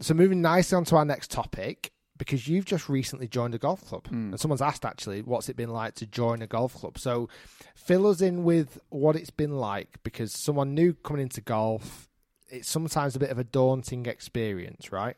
So 0.00 0.14
moving 0.14 0.40
nicely 0.40 0.76
on 0.76 0.84
to 0.86 0.96
our 0.96 1.04
next 1.04 1.30
topic, 1.30 1.92
because 2.16 2.48
you've 2.48 2.64
just 2.64 2.88
recently 2.88 3.28
joined 3.28 3.54
a 3.54 3.58
golf 3.58 3.84
club, 3.84 4.06
and 4.10 4.40
someone's 4.40 4.62
asked 4.62 4.84
actually, 4.84 5.22
what's 5.22 5.48
it 5.48 5.56
been 5.56 5.70
like 5.70 5.94
to 5.96 6.06
join 6.06 6.42
a 6.42 6.46
golf 6.46 6.74
club? 6.74 6.98
So 6.98 7.28
fill 7.74 8.06
us 8.08 8.20
in 8.20 8.42
with 8.44 8.80
what 8.88 9.14
it's 9.14 9.30
been 9.30 9.56
like, 9.56 9.98
because 10.02 10.32
someone 10.32 10.74
new 10.74 10.94
coming 10.94 11.22
into 11.22 11.40
golf, 11.40 12.08
it's 12.48 12.68
sometimes 12.68 13.14
a 13.14 13.18
bit 13.18 13.30
of 13.30 13.38
a 13.38 13.44
daunting 13.44 14.06
experience, 14.06 14.90
right? 14.90 15.16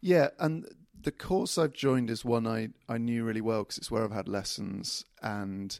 Yeah, 0.00 0.28
and 0.38 0.66
the 1.00 1.10
course 1.12 1.58
I've 1.58 1.72
joined 1.74 2.08
is 2.08 2.24
one 2.24 2.46
I, 2.46 2.70
I 2.88 2.98
knew 2.98 3.24
really 3.24 3.40
well 3.40 3.64
because 3.64 3.78
it's 3.78 3.90
where 3.90 4.04
I've 4.04 4.12
had 4.12 4.28
lessons 4.28 5.04
and, 5.22 5.78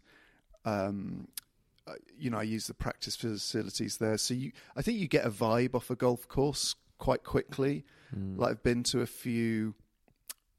um, 0.64 1.28
you 2.18 2.30
know, 2.30 2.38
I 2.38 2.42
use 2.42 2.66
the 2.66 2.74
practice 2.74 3.16
facilities 3.16 3.98
there. 3.98 4.18
So 4.18 4.34
you, 4.34 4.52
I 4.76 4.82
think 4.82 4.98
you 4.98 5.08
get 5.08 5.24
a 5.24 5.30
vibe 5.30 5.74
off 5.74 5.90
a 5.90 5.96
golf 5.96 6.28
course 6.28 6.74
quite 6.98 7.24
quickly. 7.24 7.84
Like 8.38 8.50
I've 8.50 8.62
been 8.62 8.82
to 8.84 9.00
a 9.00 9.06
few 9.06 9.74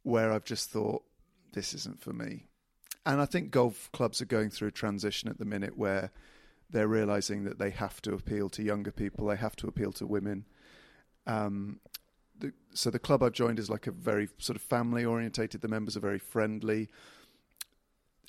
where 0.04 0.32
I've 0.32 0.46
just 0.46 0.70
thought 0.70 1.04
this 1.54 1.74
isn't 1.74 2.00
for 2.00 2.14
me, 2.14 2.46
and 3.06 3.20
I 3.20 3.26
think 3.26 3.52
golf 3.52 3.92
clubs 3.92 4.22
are 4.22 4.26
going 4.26 4.50
through 4.50 4.68
a 4.68 4.72
transition 4.72 5.30
at 5.30 5.40
the 5.40 5.46
minute 5.46 5.78
where 5.78 6.12
they're 6.70 6.88
realizing 6.88 7.44
that 7.46 7.58
they 7.58 7.72
have 7.72 8.02
to 8.04 8.14
appeal 8.14 8.50
to 8.50 8.64
younger 8.64 8.92
people, 8.92 9.28
they 9.28 9.36
have 9.36 9.56
to 9.58 9.68
appeal 9.68 9.92
to 9.94 10.06
women. 10.06 10.46
Um, 11.26 11.80
the, 12.38 12.54
so 12.74 12.90
the 12.90 13.00
club 13.00 13.24
I've 13.24 13.34
joined 13.34 13.60
is 13.60 13.70
like 13.70 13.88
a 13.88 13.92
very 13.92 14.30
sort 14.38 14.56
of 14.56 14.62
family 14.62 15.04
orientated. 15.04 15.62
The 15.62 15.68
members 15.68 15.98
are 15.98 16.02
very 16.02 16.20
friendly. 16.20 16.90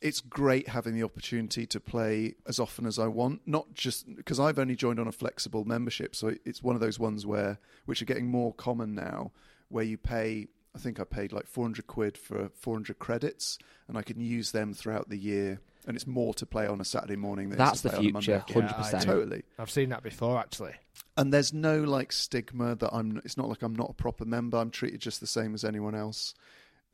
It's 0.00 0.20
great 0.20 0.68
having 0.68 0.94
the 0.94 1.02
opportunity 1.02 1.66
to 1.66 1.78
play 1.80 2.34
as 2.46 2.58
often 2.58 2.86
as 2.86 2.98
I 2.98 3.06
want, 3.06 3.42
not 3.46 3.74
just 3.74 4.14
because 4.16 4.40
I've 4.40 4.58
only 4.58 4.74
joined 4.76 4.98
on 4.98 5.06
a 5.06 5.12
flexible 5.12 5.64
membership. 5.64 6.16
So 6.16 6.34
it's 6.44 6.62
one 6.62 6.74
of 6.74 6.80
those 6.80 6.98
ones 6.98 7.26
where, 7.26 7.58
which 7.84 8.00
are 8.00 8.06
getting 8.06 8.26
more 8.28 8.54
common 8.54 8.94
now, 8.94 9.32
where 9.68 9.84
you 9.84 9.98
pay. 9.98 10.48
I 10.74 10.78
think 10.78 11.00
I 11.00 11.04
paid 11.04 11.32
like 11.32 11.46
400 11.48 11.86
quid 11.88 12.16
for 12.16 12.48
400 12.54 12.98
credits, 12.98 13.58
and 13.88 13.98
I 13.98 14.02
can 14.02 14.20
use 14.20 14.52
them 14.52 14.72
throughout 14.72 15.08
the 15.08 15.18
year. 15.18 15.60
And 15.86 15.96
it's 15.96 16.06
more 16.06 16.32
to 16.34 16.46
play 16.46 16.66
on 16.66 16.80
a 16.80 16.84
Saturday 16.84 17.16
morning 17.16 17.48
than 17.48 17.58
it 17.58 17.62
is 17.62 17.68
That's 17.68 17.82
to 17.82 17.88
the 17.88 17.96
play 17.96 17.98
on 17.98 18.10
a 18.10 18.12
Monday 18.12 18.42
future, 18.46 18.60
100%. 18.60 19.02
Totally 19.02 19.42
I've 19.58 19.70
seen 19.70 19.88
that 19.88 20.02
before 20.02 20.38
actually. 20.38 20.74
and 21.16 21.32
there's 21.32 21.52
no 21.52 21.82
like 21.82 22.12
stigma 22.12 22.76
that 22.76 22.90
I'm. 22.94 23.20
It's 23.24 23.36
not 23.36 23.48
like 23.48 23.62
I'm 23.62 23.74
not 23.74 23.90
a 23.90 23.94
proper 23.94 24.24
member. 24.24 24.58
I'm 24.58 24.70
treated 24.70 25.00
just 25.00 25.20
the 25.20 25.26
same 25.26 25.54
as 25.54 25.64
anyone 25.64 25.94
else. 25.94 26.34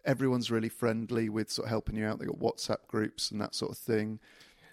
Everyone's 0.07 0.51
really 0.51 0.69
friendly 0.69 1.29
with 1.29 1.51
sort 1.51 1.67
of 1.67 1.71
helping 1.71 1.97
you 1.97 2.07
out. 2.07 2.19
They 2.19 2.27
got 2.27 2.39
WhatsApp 2.39 2.87
groups 2.87 3.31
and 3.31 3.41
that 3.41 3.55
sort 3.55 3.73
of 3.73 3.79
thing. 3.79 4.21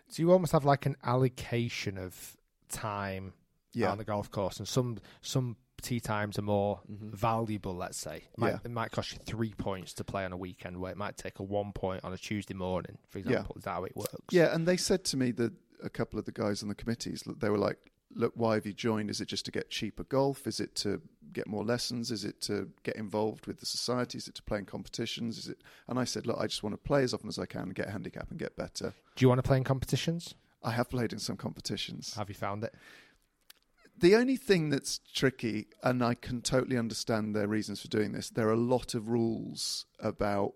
So 0.07 0.21
you 0.21 0.31
almost 0.31 0.51
have 0.51 0.63
like 0.65 0.85
an 0.85 0.95
allocation 1.03 1.97
of 1.97 2.37
time 2.69 3.33
Yeah, 3.73 3.91
on 3.91 3.97
the 3.97 4.03
golf 4.03 4.29
course, 4.29 4.57
and 4.57 4.67
some 4.67 4.99
some 5.21 5.57
tee 5.81 5.99
times 5.99 6.39
are 6.39 6.43
more 6.43 6.79
mm-hmm. 6.89 7.09
valuable. 7.11 7.73
Let's 7.75 7.97
say 7.97 8.17
it 8.17 8.37
might, 8.37 8.49
Yeah. 8.51 8.59
it 8.63 8.71
might 8.71 8.91
cost 8.91 9.11
you 9.11 9.19
three 9.25 9.53
points 9.53 9.93
to 9.95 10.03
play 10.03 10.23
on 10.23 10.31
a 10.31 10.37
weekend, 10.37 10.77
where 10.77 10.91
it 10.91 10.97
might 10.97 11.17
take 11.17 11.39
a 11.39 11.43
one 11.43 11.73
point 11.73 12.03
on 12.05 12.13
a 12.13 12.17
Tuesday 12.17 12.53
morning, 12.53 12.97
for 13.09 13.19
Yeah. 13.19 13.25
example. 13.25 13.55
Is 13.57 13.63
that 13.63 13.71
how 13.71 13.83
it 13.83 13.95
works? 13.95 14.13
yeah. 14.31 14.53
And 14.53 14.67
they 14.67 14.77
said 14.77 15.03
to 15.05 15.17
me 15.17 15.31
that 15.31 15.51
a 15.83 15.89
couple 15.89 16.17
of 16.19 16.25
the 16.25 16.31
guys 16.31 16.63
on 16.63 16.69
the 16.69 16.75
committees, 16.75 17.23
they 17.25 17.49
were 17.49 17.57
like, 17.57 17.91
"Look, 18.15 18.33
why 18.35 18.55
have 18.55 18.65
you 18.65 18.73
joined? 18.73 19.09
Is 19.09 19.21
it 19.21 19.27
just 19.27 19.45
to 19.45 19.51
get 19.51 19.69
cheaper 19.69 20.03
golf? 20.03 20.47
Is 20.47 20.59
it 20.59 20.75
to 20.77 21.01
get 21.31 21.47
more 21.47 21.63
lessons? 21.63 22.11
Is 22.11 22.25
it 22.25 22.41
to 22.41 22.69
get 22.83 22.95
involved 22.95 23.47
with 23.47 23.59
the 23.59 23.65
society? 23.65 24.17
Is 24.17 24.27
it 24.27 24.35
to 24.35 24.43
play 24.43 24.59
in 24.59 24.65
competitions? 24.65 25.37
Is 25.37 25.47
it?" 25.49 25.61
And 25.87 25.99
I 25.99 26.03
said, 26.03 26.27
"Look, 26.27 26.37
I 26.39 26.47
just 26.47 26.63
want 26.63 26.73
to 26.73 26.77
play 26.77 27.03
as 27.03 27.13
often 27.13 27.29
as 27.29 27.39
I 27.39 27.45
can, 27.45 27.69
get 27.69 27.87
a 27.87 27.91
handicap, 27.91 28.29
and 28.29 28.39
get 28.39 28.55
better." 28.55 28.93
Do 29.15 29.23
you 29.23 29.29
want 29.29 29.39
to 29.39 29.47
play 29.47 29.57
in 29.57 29.63
competitions? 29.63 30.35
I 30.63 30.71
have 30.71 30.89
played 30.89 31.11
in 31.11 31.19
some 31.19 31.37
competitions. 31.37 32.15
Have 32.15 32.29
you 32.29 32.35
found 32.35 32.63
it? 32.63 32.73
The 33.97 34.15
only 34.15 34.37
thing 34.37 34.69
that's 34.69 34.99
tricky, 35.13 35.67
and 35.83 36.03
I 36.03 36.15
can 36.15 36.41
totally 36.41 36.77
understand 36.77 37.35
their 37.35 37.47
reasons 37.47 37.81
for 37.81 37.87
doing 37.87 38.11
this, 38.11 38.29
there 38.29 38.47
are 38.47 38.53
a 38.53 38.57
lot 38.57 38.95
of 38.95 39.09
rules 39.09 39.85
about 39.99 40.53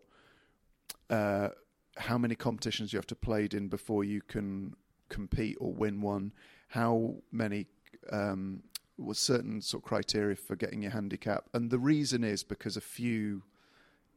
uh, 1.10 1.50
how 1.98 2.18
many 2.18 2.36
competitions 2.36 2.94
you 2.94 2.98
have 2.98 3.08
to 3.08 3.16
played 3.16 3.54
in 3.54 3.68
before 3.68 4.04
you 4.04 4.22
can 4.22 4.76
compete 5.10 5.58
or 5.60 5.72
win 5.72 6.02
one, 6.02 6.34
how 6.68 7.16
many 7.32 7.68
um, 8.12 8.64
was 8.98 9.20
certain 9.20 9.62
sort 9.62 9.84
of 9.84 9.88
criteria 9.88 10.36
for 10.36 10.56
getting 10.56 10.82
your 10.82 10.92
handicap, 10.92 11.46
and 11.54 11.70
the 11.70 11.80
reason 11.80 12.24
is 12.24 12.44
because 12.44 12.78
a 12.78 12.82
few 12.82 13.44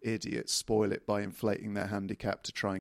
idiots 0.03 0.53
spoil 0.53 0.93
it 0.93 1.07
by 1.07 1.21
inflating 1.23 1.75
their 1.75 1.87
handicap 1.87 2.43
to 2.43 2.53
try 2.53 2.73
and 2.73 2.81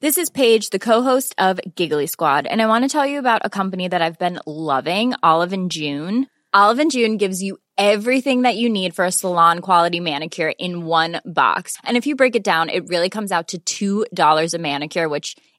This 0.00 0.18
is 0.18 0.28
Paige, 0.28 0.70
the 0.70 0.78
co-host 0.78 1.34
of 1.38 1.60
Giggly 1.74 2.06
Squad, 2.06 2.46
and 2.46 2.60
I 2.60 2.66
want 2.66 2.84
to 2.84 2.88
tell 2.88 3.06
you 3.06 3.18
about 3.18 3.42
a 3.44 3.50
company 3.50 3.88
that 3.88 4.02
I've 4.02 4.18
been 4.18 4.40
loving, 4.46 5.14
Olive 5.22 5.52
and 5.52 5.70
June. 5.70 6.26
Olive 6.52 6.78
and 6.78 6.90
June 6.90 7.16
gives 7.16 7.42
you 7.42 7.58
everything 7.76 8.42
that 8.42 8.56
you 8.56 8.68
need 8.68 8.94
for 8.94 9.04
a 9.04 9.12
salon 9.12 9.58
quality 9.60 10.00
manicure 10.00 10.52
in 10.58 10.84
one 10.84 11.20
box. 11.24 11.76
And 11.82 11.96
if 11.96 12.06
you 12.06 12.14
break 12.14 12.36
it 12.36 12.44
down, 12.44 12.68
it 12.68 12.88
really 12.88 13.10
comes 13.10 13.32
out 13.32 13.54
to 13.64 14.06
$2 14.14 14.54
a 14.54 14.58
manicure, 14.58 15.08
which 15.08 15.36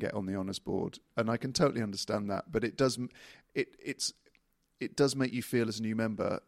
Get 0.00 0.14
on 0.14 0.26
the 0.26 0.34
honours 0.34 0.58
board, 0.58 0.98
and 1.16 1.30
I 1.30 1.36
can 1.36 1.52
totally 1.52 1.82
understand 1.82 2.28
that. 2.30 2.50
But 2.50 2.64
it 2.64 2.76
does, 2.76 2.98
it 3.54 3.76
it's 3.84 4.12
it 4.80 4.96
does 4.96 5.14
make 5.14 5.32
you 5.32 5.42
feel 5.42 5.68
as 5.68 5.78
a 5.78 5.82
new 5.82 5.94
member. 5.94 6.40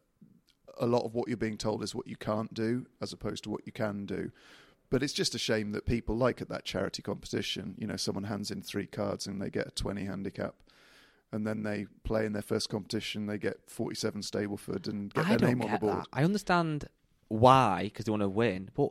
A 0.81 0.87
lot 0.87 1.05
of 1.05 1.15
what 1.15 1.29
you're 1.29 1.37
being 1.37 1.59
told 1.59 1.83
is 1.83 1.95
what 1.95 2.09
you 2.09 2.17
can't 2.17 2.53
do, 2.55 2.87
as 3.01 3.13
opposed 3.13 3.45
to 3.45 3.51
what 3.51 3.61
you 3.67 3.73
can 3.73 4.07
do. 4.07 4.33
But 4.91 5.03
it's 5.03 5.13
just 5.13 5.35
a 5.35 5.39
shame 5.39 5.73
that 5.73 5.87
people 5.87 6.17
like 6.17 6.41
at 6.43 6.49
that 6.49 6.65
charity 6.65 7.03
competition. 7.03 7.75
You 7.79 7.87
know, 7.87 7.97
someone 7.97 8.25
hands 8.25 8.51
in 8.51 8.63
three 8.63 8.87
cards 8.87 9.27
and 9.27 9.41
they 9.41 9.51
get 9.51 9.67
a 9.69 9.71
20 9.71 10.05
handicap, 10.05 10.55
and 11.31 11.47
then 11.47 11.63
they 11.63 11.87
play 12.05 12.27
in 12.27 12.33
their 12.33 12.43
first 12.43 12.69
competition. 12.71 13.27
They 13.27 13.39
get 13.39 13.61
47 13.67 14.23
Stableford 14.23 14.89
and 14.89 15.13
get 15.13 15.27
I 15.27 15.29
their 15.31 15.39
don't 15.39 15.49
name 15.51 15.59
get 15.59 15.67
on 15.67 15.73
the 15.73 15.79
board. 15.79 15.97
that. 15.99 16.09
I 16.13 16.25
understand 16.25 16.89
why 17.29 17.85
because 17.85 18.07
they 18.07 18.11
want 18.11 18.23
to 18.23 18.29
win, 18.29 18.71
but 18.75 18.91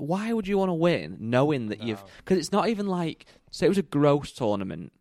why 0.00 0.32
would 0.32 0.46
you 0.46 0.58
want 0.58 0.70
to 0.70 0.74
win 0.74 1.16
knowing 1.20 1.68
that 1.68 1.82
you've? 1.82 2.02
Because 2.18 2.38
it's 2.38 2.52
not 2.52 2.68
even 2.68 2.86
like 2.86 3.26
say 3.50 3.66
it 3.66 3.70
was 3.70 3.78
a 3.78 3.82
gross 3.82 4.32
tournament 4.32 4.92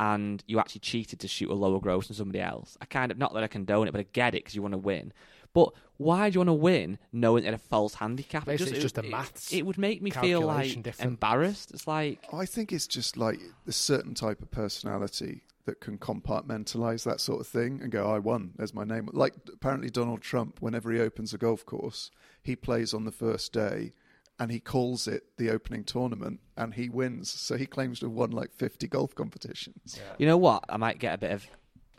and 0.00 0.44
you 0.46 0.58
actually 0.58 0.80
cheated 0.80 1.20
to 1.20 1.28
shoot 1.28 1.50
a 1.50 1.54
lower 1.54 1.80
gross 1.80 2.08
than 2.08 2.16
somebody 2.16 2.40
else. 2.40 2.76
I 2.80 2.84
kind 2.84 3.10
of 3.10 3.18
not 3.18 3.34
that 3.34 3.42
I 3.42 3.48
condone 3.48 3.88
it, 3.88 3.92
but 3.92 4.00
I 4.00 4.06
get 4.12 4.34
it 4.34 4.44
because 4.44 4.54
you 4.54 4.62
want 4.62 4.72
to 4.72 4.78
win. 4.78 5.12
But 5.54 5.72
why 5.96 6.30
do 6.30 6.34
you 6.34 6.40
want 6.40 6.48
to 6.48 6.54
win 6.54 6.98
knowing 7.12 7.44
it 7.44 7.54
a 7.54 7.58
false 7.58 7.94
handicap? 7.94 8.42
It 8.42 8.46
Basically, 8.46 8.74
it's 8.74 8.82
just 8.82 8.98
a 8.98 9.04
it, 9.04 9.10
maths 9.10 9.52
It, 9.52 9.66
would 9.66 9.78
make 9.78 10.00
me 10.00 10.10
feel 10.10 10.42
like 10.42 10.82
difference. 10.82 11.00
embarrassed. 11.00 11.72
It's 11.72 11.86
like 11.86 12.24
I 12.32 12.46
think 12.46 12.72
it's 12.72 12.86
just 12.86 13.16
like 13.16 13.40
a 13.66 13.72
certain 13.72 14.14
type 14.14 14.40
of 14.40 14.50
personality 14.50 15.42
that 15.64 15.80
can 15.80 15.98
compartmentalize 15.98 17.04
that 17.04 17.20
sort 17.20 17.40
of 17.40 17.46
thing 17.46 17.80
and 17.82 17.92
go, 17.92 18.10
I 18.10 18.18
won, 18.18 18.52
there's 18.56 18.72
my 18.72 18.84
name. 18.84 19.10
Like 19.12 19.34
apparently 19.52 19.90
Donald 19.90 20.22
Trump, 20.22 20.62
whenever 20.62 20.90
he 20.90 21.00
opens 21.00 21.34
a 21.34 21.38
golf 21.38 21.66
course, 21.66 22.10
he 22.42 22.56
plays 22.56 22.94
on 22.94 23.04
the 23.04 23.12
first 23.12 23.52
day 23.52 23.92
and 24.38 24.50
he 24.50 24.60
calls 24.60 25.08
it 25.08 25.24
the 25.36 25.50
opening 25.50 25.84
tournament 25.84 26.40
and 26.56 26.74
he 26.74 26.88
wins. 26.88 27.30
So 27.30 27.56
he 27.56 27.66
claims 27.66 28.00
to 28.00 28.06
have 28.06 28.14
won 28.14 28.30
like 28.30 28.52
50 28.52 28.86
golf 28.88 29.14
competitions. 29.14 29.98
You 30.18 30.26
know 30.26 30.36
what? 30.36 30.64
I 30.68 30.76
might 30.76 30.98
get 30.98 31.14
a 31.14 31.18
bit 31.18 31.32
of 31.32 31.46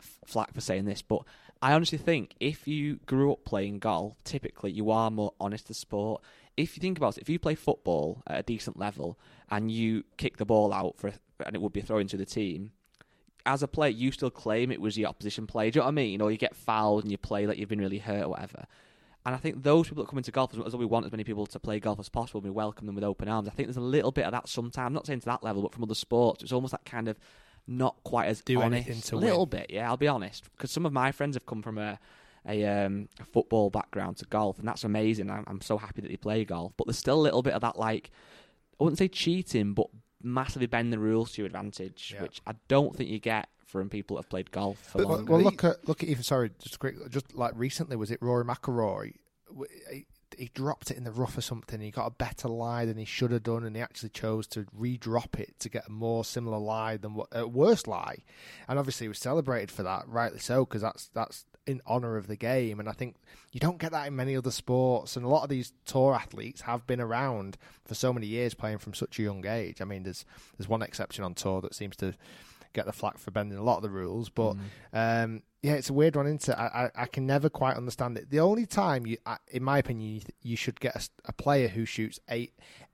f- 0.00 0.18
flack 0.24 0.54
for 0.54 0.60
saying 0.60 0.86
this, 0.86 1.02
but 1.02 1.22
I 1.62 1.72
honestly 1.74 1.98
think 1.98 2.34
if 2.40 2.66
you 2.66 2.96
grew 3.06 3.32
up 3.32 3.44
playing 3.44 3.80
golf, 3.80 4.22
typically 4.24 4.70
you 4.72 4.90
are 4.90 5.10
more 5.10 5.34
honest 5.38 5.66
to 5.66 5.74
sport. 5.74 6.22
If 6.56 6.76
you 6.76 6.80
think 6.80 6.96
about 6.98 7.18
it, 7.18 7.22
if 7.22 7.28
you 7.28 7.38
play 7.38 7.54
football 7.54 8.22
at 8.26 8.40
a 8.40 8.42
decent 8.42 8.78
level 8.78 9.18
and 9.50 9.70
you 9.70 10.04
kick 10.16 10.38
the 10.38 10.46
ball 10.46 10.72
out 10.72 10.96
for, 10.98 11.12
and 11.44 11.54
it 11.54 11.60
would 11.60 11.72
be 11.72 11.82
thrown 11.82 12.06
to 12.08 12.16
the 12.16 12.26
team, 12.26 12.72
as 13.46 13.62
a 13.62 13.68
player, 13.68 13.90
you 13.90 14.12
still 14.12 14.30
claim 14.30 14.70
it 14.70 14.80
was 14.80 14.98
your 14.98 15.08
opposition 15.08 15.46
player. 15.46 15.70
Do 15.70 15.78
you 15.78 15.80
know 15.80 15.86
what 15.86 15.92
I 15.92 15.94
mean? 15.94 16.20
Or 16.20 16.30
you 16.30 16.36
get 16.36 16.56
fouled 16.56 17.04
and 17.04 17.10
you 17.10 17.18
play 17.18 17.46
like 17.46 17.58
you've 17.58 17.68
been 17.68 17.80
really 17.80 17.98
hurt 17.98 18.24
or 18.24 18.30
whatever. 18.30 18.66
And 19.26 19.34
I 19.34 19.38
think 19.38 19.62
those 19.62 19.86
people 19.88 20.02
that 20.02 20.08
come 20.08 20.18
into 20.18 20.30
golf, 20.30 20.52
as 20.66 20.74
we 20.74 20.86
want 20.86 21.04
as 21.06 21.12
many 21.12 21.24
people 21.24 21.46
to 21.46 21.58
play 21.60 21.78
golf 21.78 22.00
as 22.00 22.08
possible, 22.08 22.40
we 22.40 22.48
welcome 22.50 22.86
them 22.86 22.94
with 22.94 23.04
open 23.04 23.28
arms. 23.28 23.48
I 23.48 23.50
think 23.50 23.66
there's 23.68 23.76
a 23.76 23.80
little 23.80 24.12
bit 24.12 24.24
of 24.24 24.32
that 24.32 24.48
sometimes. 24.48 24.86
I'm 24.86 24.92
not 24.94 25.06
saying 25.06 25.20
to 25.20 25.26
that 25.26 25.42
level, 25.44 25.60
but 25.62 25.74
from 25.74 25.82
other 25.84 25.94
sports, 25.94 26.42
it's 26.42 26.52
almost 26.52 26.70
that 26.72 26.84
kind 26.86 27.06
of 27.06 27.18
not 27.66 27.96
quite 28.02 28.26
as 28.28 28.40
Do 28.40 28.62
honest. 28.62 28.86
anything 28.86 29.02
to 29.02 29.16
it. 29.16 29.18
a 29.18 29.20
little 29.20 29.40
win. 29.46 29.48
bit, 29.60 29.66
yeah. 29.70 29.88
I'll 29.88 29.98
be 29.98 30.08
honest, 30.08 30.50
because 30.52 30.70
some 30.70 30.86
of 30.86 30.92
my 30.92 31.12
friends 31.12 31.36
have 31.36 31.46
come 31.46 31.62
from 31.62 31.78
a 31.78 31.98
a, 32.48 32.64
um, 32.64 33.06
a 33.20 33.24
football 33.24 33.68
background 33.68 34.16
to 34.16 34.24
golf, 34.24 34.58
and 34.58 34.66
that's 34.66 34.82
amazing. 34.84 35.30
I'm, 35.30 35.44
I'm 35.46 35.60
so 35.60 35.76
happy 35.76 36.00
that 36.00 36.08
they 36.08 36.16
play 36.16 36.42
golf, 36.46 36.72
but 36.78 36.86
there's 36.86 36.96
still 36.96 37.20
a 37.20 37.22
little 37.22 37.42
bit 37.42 37.52
of 37.52 37.60
that, 37.60 37.78
like 37.78 38.10
I 38.80 38.84
wouldn't 38.84 38.96
say 38.98 39.08
cheating, 39.08 39.74
but 39.74 39.88
massively 40.22 40.66
bend 40.66 40.90
the 40.90 40.98
rules 40.98 41.32
to 41.32 41.42
your 41.42 41.46
advantage, 41.46 42.12
Yeah. 42.14 42.22
which 42.22 42.40
I 42.46 42.54
don't 42.66 42.96
think 42.96 43.10
you 43.10 43.18
get 43.18 43.50
from 43.70 43.88
people 43.88 44.16
that 44.16 44.24
have 44.24 44.30
played 44.30 44.50
golf 44.50 44.78
for 44.78 44.98
But- 44.98 45.08
Well, 45.08 45.24
well, 45.24 45.40
look 45.40 45.64
at 45.64 45.86
look 45.88 46.02
at 46.02 46.08
even 46.08 46.22
sorry, 46.22 46.50
just 46.60 46.78
quick, 46.78 46.96
just 47.10 47.34
like 47.34 47.52
recently 47.56 47.96
was 47.96 48.10
it 48.10 48.18
Rory 48.20 48.44
McIlroy? 48.44 49.14
He, 49.90 50.06
he 50.38 50.50
dropped 50.54 50.90
it 50.90 50.96
in 50.96 51.04
the 51.04 51.10
rough 51.10 51.36
or 51.36 51.40
something. 51.40 51.80
He 51.80 51.90
got 51.90 52.06
a 52.06 52.10
better 52.10 52.48
lie 52.48 52.84
than 52.84 52.96
he 52.96 53.04
should 53.04 53.32
have 53.32 53.42
done, 53.42 53.64
and 53.64 53.74
he 53.74 53.82
actually 53.82 54.10
chose 54.10 54.46
to 54.48 54.64
re-drop 54.72 55.38
it 55.40 55.58
to 55.58 55.68
get 55.68 55.86
a 55.88 55.90
more 55.90 56.24
similar 56.24 56.58
lie 56.58 56.96
than 56.96 57.14
what 57.14 57.28
a 57.32 57.46
worse 57.48 57.86
lie. 57.86 58.18
And 58.68 58.78
obviously, 58.78 59.04
he 59.06 59.08
was 59.08 59.18
celebrated 59.18 59.70
for 59.70 59.82
that, 59.82 60.08
rightly 60.08 60.38
so, 60.38 60.64
because 60.64 60.82
that's 60.82 61.08
that's 61.14 61.46
in 61.66 61.82
honor 61.84 62.16
of 62.16 62.26
the 62.28 62.36
game. 62.36 62.78
And 62.80 62.88
I 62.88 62.92
think 62.92 63.16
you 63.52 63.60
don't 63.60 63.78
get 63.78 63.90
that 63.92 64.06
in 64.06 64.16
many 64.16 64.36
other 64.36 64.52
sports. 64.52 65.16
And 65.16 65.26
a 65.26 65.28
lot 65.28 65.42
of 65.42 65.50
these 65.50 65.72
tour 65.84 66.14
athletes 66.14 66.62
have 66.62 66.86
been 66.86 67.00
around 67.00 67.58
for 67.84 67.94
so 67.94 68.12
many 68.12 68.26
years, 68.28 68.54
playing 68.54 68.78
from 68.78 68.94
such 68.94 69.18
a 69.18 69.22
young 69.22 69.44
age. 69.46 69.80
I 69.82 69.84
mean, 69.84 70.04
there's 70.04 70.24
there's 70.56 70.68
one 70.68 70.82
exception 70.82 71.24
on 71.24 71.34
tour 71.34 71.60
that 71.60 71.74
seems 71.74 71.96
to 71.96 72.14
get 72.72 72.86
the 72.86 72.92
flack 72.92 73.18
for 73.18 73.30
bending 73.30 73.58
a 73.58 73.62
lot 73.62 73.76
of 73.78 73.82
the 73.82 73.90
rules. 73.90 74.28
But 74.28 74.56
um, 74.92 75.42
yeah, 75.62 75.72
it's 75.74 75.90
a 75.90 75.92
weird 75.92 76.16
one. 76.16 76.26
Into 76.26 76.58
I, 76.58 76.84
I 76.86 76.90
I 76.94 77.06
can 77.06 77.26
never 77.26 77.48
quite 77.50 77.76
understand 77.76 78.16
it. 78.18 78.30
The 78.30 78.40
only 78.40 78.66
time 78.66 79.06
you, 79.06 79.18
I- 79.26 79.38
in 79.48 79.62
my 79.62 79.78
opinion, 79.78 80.10
you, 80.14 80.20
you 80.42 80.56
should 80.56 80.80
get 80.80 81.08
a 81.24 81.32
player 81.32 81.68
who 81.68 81.84
shoots 81.84 82.18
a 82.30 82.50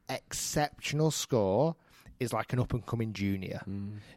exceptional 0.09 1.11
score 1.11 1.77
is 2.19 2.33
like 2.33 2.51
an 2.55 2.59
up 2.59 2.73
and 2.73 2.87
coming 2.87 3.13
junior 3.13 3.61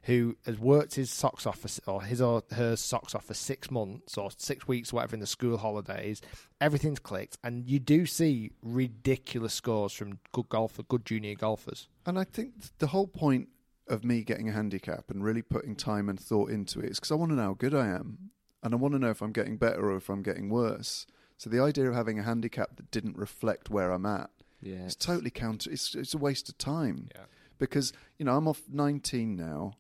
who 0.03 0.38
has 0.45 0.57
worked 0.57 0.95
his 0.95 1.12
socks 1.12 1.45
off 1.45 1.60
for, 1.60 1.91
or 1.91 2.01
his 2.01 2.22
or 2.22 2.41
her 2.51 2.78
socks 2.78 3.14
off 3.14 3.26
for 3.26 3.34
six 3.34 3.70
months 3.70 4.18
or 4.18 4.30
six 4.38 4.66
weeks, 4.70 4.93
whatever, 4.93 5.16
in 5.16 5.20
the 5.20 5.28
school 5.28 5.57
holidays. 5.57 6.22
Everything's 6.62 6.99
clicked, 6.99 7.38
and 7.43 7.68
you 7.70 7.78
do 7.78 8.05
see 8.05 8.51
ridiculous 8.64 9.53
scores 9.53 9.91
from 9.91 10.20
good 10.32 10.47
golfer, 10.47 10.84
good 10.84 11.05
junior 11.05 11.36
golfers. 11.36 11.89
And 12.05 12.18
I 12.18 12.24
think 12.24 12.53
the 12.80 12.88
whole 12.88 13.07
point 13.07 13.49
of 13.89 14.03
me 14.03 14.23
getting 14.23 14.47
a 14.47 14.53
handicap 14.53 15.09
and 15.09 15.23
really 15.23 15.41
putting 15.41 15.75
time 15.75 16.07
and 16.09 16.19
thought 16.19 16.49
into 16.49 16.79
it 16.79 16.91
is 16.91 16.99
because 16.99 17.11
I 17.11 17.15
want 17.15 17.31
to 17.31 17.35
know 17.35 17.43
how 17.43 17.53
good 17.53 17.73
I 17.73 17.87
am. 17.87 18.31
And 18.61 18.73
I 18.73 18.77
want 18.77 18.93
to 18.93 18.99
know 18.99 19.09
if 19.09 19.21
I'm 19.21 19.31
getting 19.31 19.57
better 19.57 19.89
or 19.89 19.97
if 19.97 20.09
I'm 20.09 20.21
getting 20.21 20.49
worse. 20.49 21.07
So 21.37 21.49
the 21.49 21.61
idea 21.61 21.87
of 21.89 21.95
having 21.95 22.19
a 22.19 22.23
handicap 22.23 22.75
that 22.75 22.91
didn't 22.91 23.17
reflect 23.17 23.69
where 23.69 23.91
I'm 23.91 24.05
at 24.05 24.29
Yeah, 24.61 24.85
is 24.85 24.95
totally 24.95 25.29
counter. 25.29 25.71
It's, 25.71 25.95
it's 25.95 26.13
a 26.13 26.17
waste 26.17 26.49
of 26.49 26.57
time. 26.57 27.07
Yeah. 27.15 27.23
Because, 27.57 27.93
you 28.17 28.25
know, 28.25 28.35
I'm 28.35 28.47
off 28.47 28.61
19 28.69 29.35
now. 29.35 29.73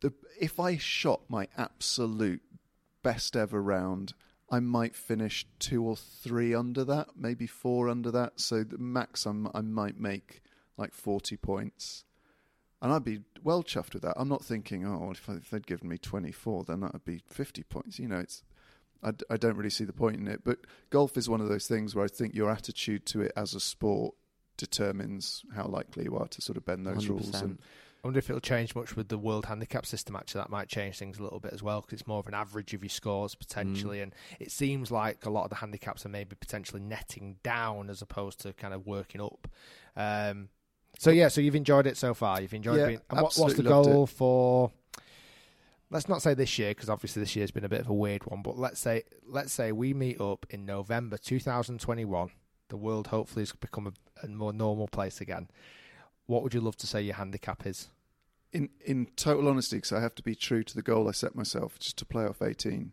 The, 0.00 0.14
if 0.40 0.58
I 0.58 0.78
shot 0.78 1.20
my 1.28 1.48
absolute 1.58 2.42
best 3.02 3.36
ever 3.36 3.62
round, 3.62 4.14
I 4.50 4.60
might 4.60 4.96
finish 4.96 5.46
two 5.58 5.84
or 5.84 5.96
three 5.96 6.54
under 6.54 6.84
that, 6.84 7.10
maybe 7.16 7.46
four 7.46 7.88
under 7.88 8.10
that. 8.10 8.40
So 8.40 8.64
the 8.64 8.78
max 8.78 9.26
I'm, 9.26 9.48
I 9.54 9.60
might 9.60 10.00
make 10.00 10.40
like 10.76 10.94
40 10.94 11.36
points. 11.36 12.04
And 12.82 12.92
I'd 12.92 13.04
be 13.04 13.20
well 13.42 13.62
chuffed 13.62 13.92
with 13.92 14.02
that. 14.02 14.14
I'm 14.16 14.28
not 14.28 14.44
thinking, 14.44 14.86
oh, 14.86 15.10
if, 15.10 15.28
I, 15.28 15.34
if 15.34 15.50
they'd 15.50 15.66
given 15.66 15.88
me 15.88 15.98
24, 15.98 16.64
then 16.64 16.80
that 16.80 16.92
would 16.94 17.04
be 17.04 17.22
50 17.28 17.62
points. 17.64 17.98
You 17.98 18.08
know, 18.08 18.18
it's 18.18 18.42
I, 19.02 19.10
d- 19.12 19.24
I 19.30 19.36
don't 19.36 19.56
really 19.56 19.70
see 19.70 19.84
the 19.84 19.92
point 19.92 20.16
in 20.16 20.28
it. 20.28 20.42
But 20.44 20.60
golf 20.90 21.16
is 21.16 21.28
one 21.28 21.40
of 21.40 21.48
those 21.48 21.66
things 21.66 21.94
where 21.94 22.04
I 22.04 22.08
think 22.08 22.34
your 22.34 22.50
attitude 22.50 23.06
to 23.06 23.20
it 23.22 23.32
as 23.36 23.54
a 23.54 23.60
sport 23.60 24.14
determines 24.56 25.42
how 25.54 25.66
likely 25.66 26.04
you 26.04 26.16
are 26.16 26.28
to 26.28 26.42
sort 26.42 26.56
of 26.56 26.64
bend 26.64 26.86
those 26.86 27.06
rules. 27.06 27.30
100%. 27.30 27.42
And 27.42 27.58
I 28.02 28.06
wonder 28.06 28.18
if 28.18 28.30
it'll 28.30 28.40
change 28.40 28.74
much 28.74 28.96
with 28.96 29.08
the 29.08 29.18
world 29.18 29.46
handicap 29.46 29.84
system. 29.84 30.16
Actually, 30.16 30.40
that 30.40 30.50
might 30.50 30.68
change 30.68 30.98
things 30.98 31.18
a 31.18 31.22
little 31.22 31.40
bit 31.40 31.52
as 31.52 31.62
well 31.62 31.82
because 31.82 32.00
it's 32.00 32.06
more 32.06 32.18
of 32.18 32.26
an 32.26 32.34
average 32.34 32.72
of 32.72 32.82
your 32.82 32.88
scores 32.90 33.34
potentially, 33.34 34.00
and 34.00 34.14
it 34.38 34.50
seems 34.50 34.90
like 34.90 35.26
a 35.26 35.30
lot 35.30 35.44
of 35.44 35.50
the 35.50 35.56
handicaps 35.56 36.06
are 36.06 36.10
maybe 36.10 36.34
potentially 36.34 36.80
netting 36.80 37.36
down 37.42 37.90
as 37.90 38.00
opposed 38.00 38.40
to 38.40 38.54
kind 38.54 38.72
of 38.72 38.86
working 38.86 39.20
up. 39.20 39.48
Um, 39.96 40.48
so 41.00 41.10
yeah, 41.10 41.28
so 41.28 41.40
you've 41.40 41.56
enjoyed 41.56 41.86
it 41.86 41.96
so 41.96 42.14
far. 42.14 42.40
You've 42.40 42.54
enjoyed 42.54 42.78
Yeah, 42.78 42.86
being. 42.86 43.00
And 43.10 43.22
what, 43.22 43.34
what's 43.36 43.54
the 43.54 43.62
goal 43.62 44.06
for? 44.06 44.70
Let's 45.90 46.08
not 46.08 46.22
say 46.22 46.34
this 46.34 46.58
year 46.58 46.70
because 46.70 46.88
obviously 46.88 47.20
this 47.20 47.34
year's 47.34 47.50
been 47.50 47.64
a 47.64 47.68
bit 47.68 47.80
of 47.80 47.88
a 47.88 47.94
weird 47.94 48.24
one. 48.26 48.42
But 48.42 48.58
let's 48.58 48.80
say 48.80 49.04
let's 49.26 49.52
say 49.52 49.72
we 49.72 49.94
meet 49.94 50.20
up 50.20 50.46
in 50.50 50.66
November 50.66 51.16
2021. 51.18 52.30
The 52.68 52.76
world 52.76 53.08
hopefully 53.08 53.42
has 53.42 53.52
become 53.52 53.86
a, 53.88 53.92
a 54.24 54.28
more 54.28 54.52
normal 54.52 54.88
place 54.88 55.20
again. 55.20 55.48
What 56.26 56.42
would 56.42 56.54
you 56.54 56.60
love 56.60 56.76
to 56.76 56.86
say 56.86 57.02
your 57.02 57.16
handicap 57.16 57.66
is? 57.66 57.88
in 58.52 58.68
in 58.84 59.06
total 59.16 59.48
honesty, 59.48 59.76
because 59.76 59.92
I 59.92 60.00
have 60.00 60.14
to 60.16 60.22
be 60.22 60.34
true 60.34 60.62
to 60.64 60.74
the 60.74 60.82
goal 60.82 61.08
I 61.08 61.12
set 61.12 61.34
myself, 61.34 61.78
just 61.78 61.96
to 61.98 62.04
play 62.04 62.24
off 62.24 62.42
18, 62.42 62.92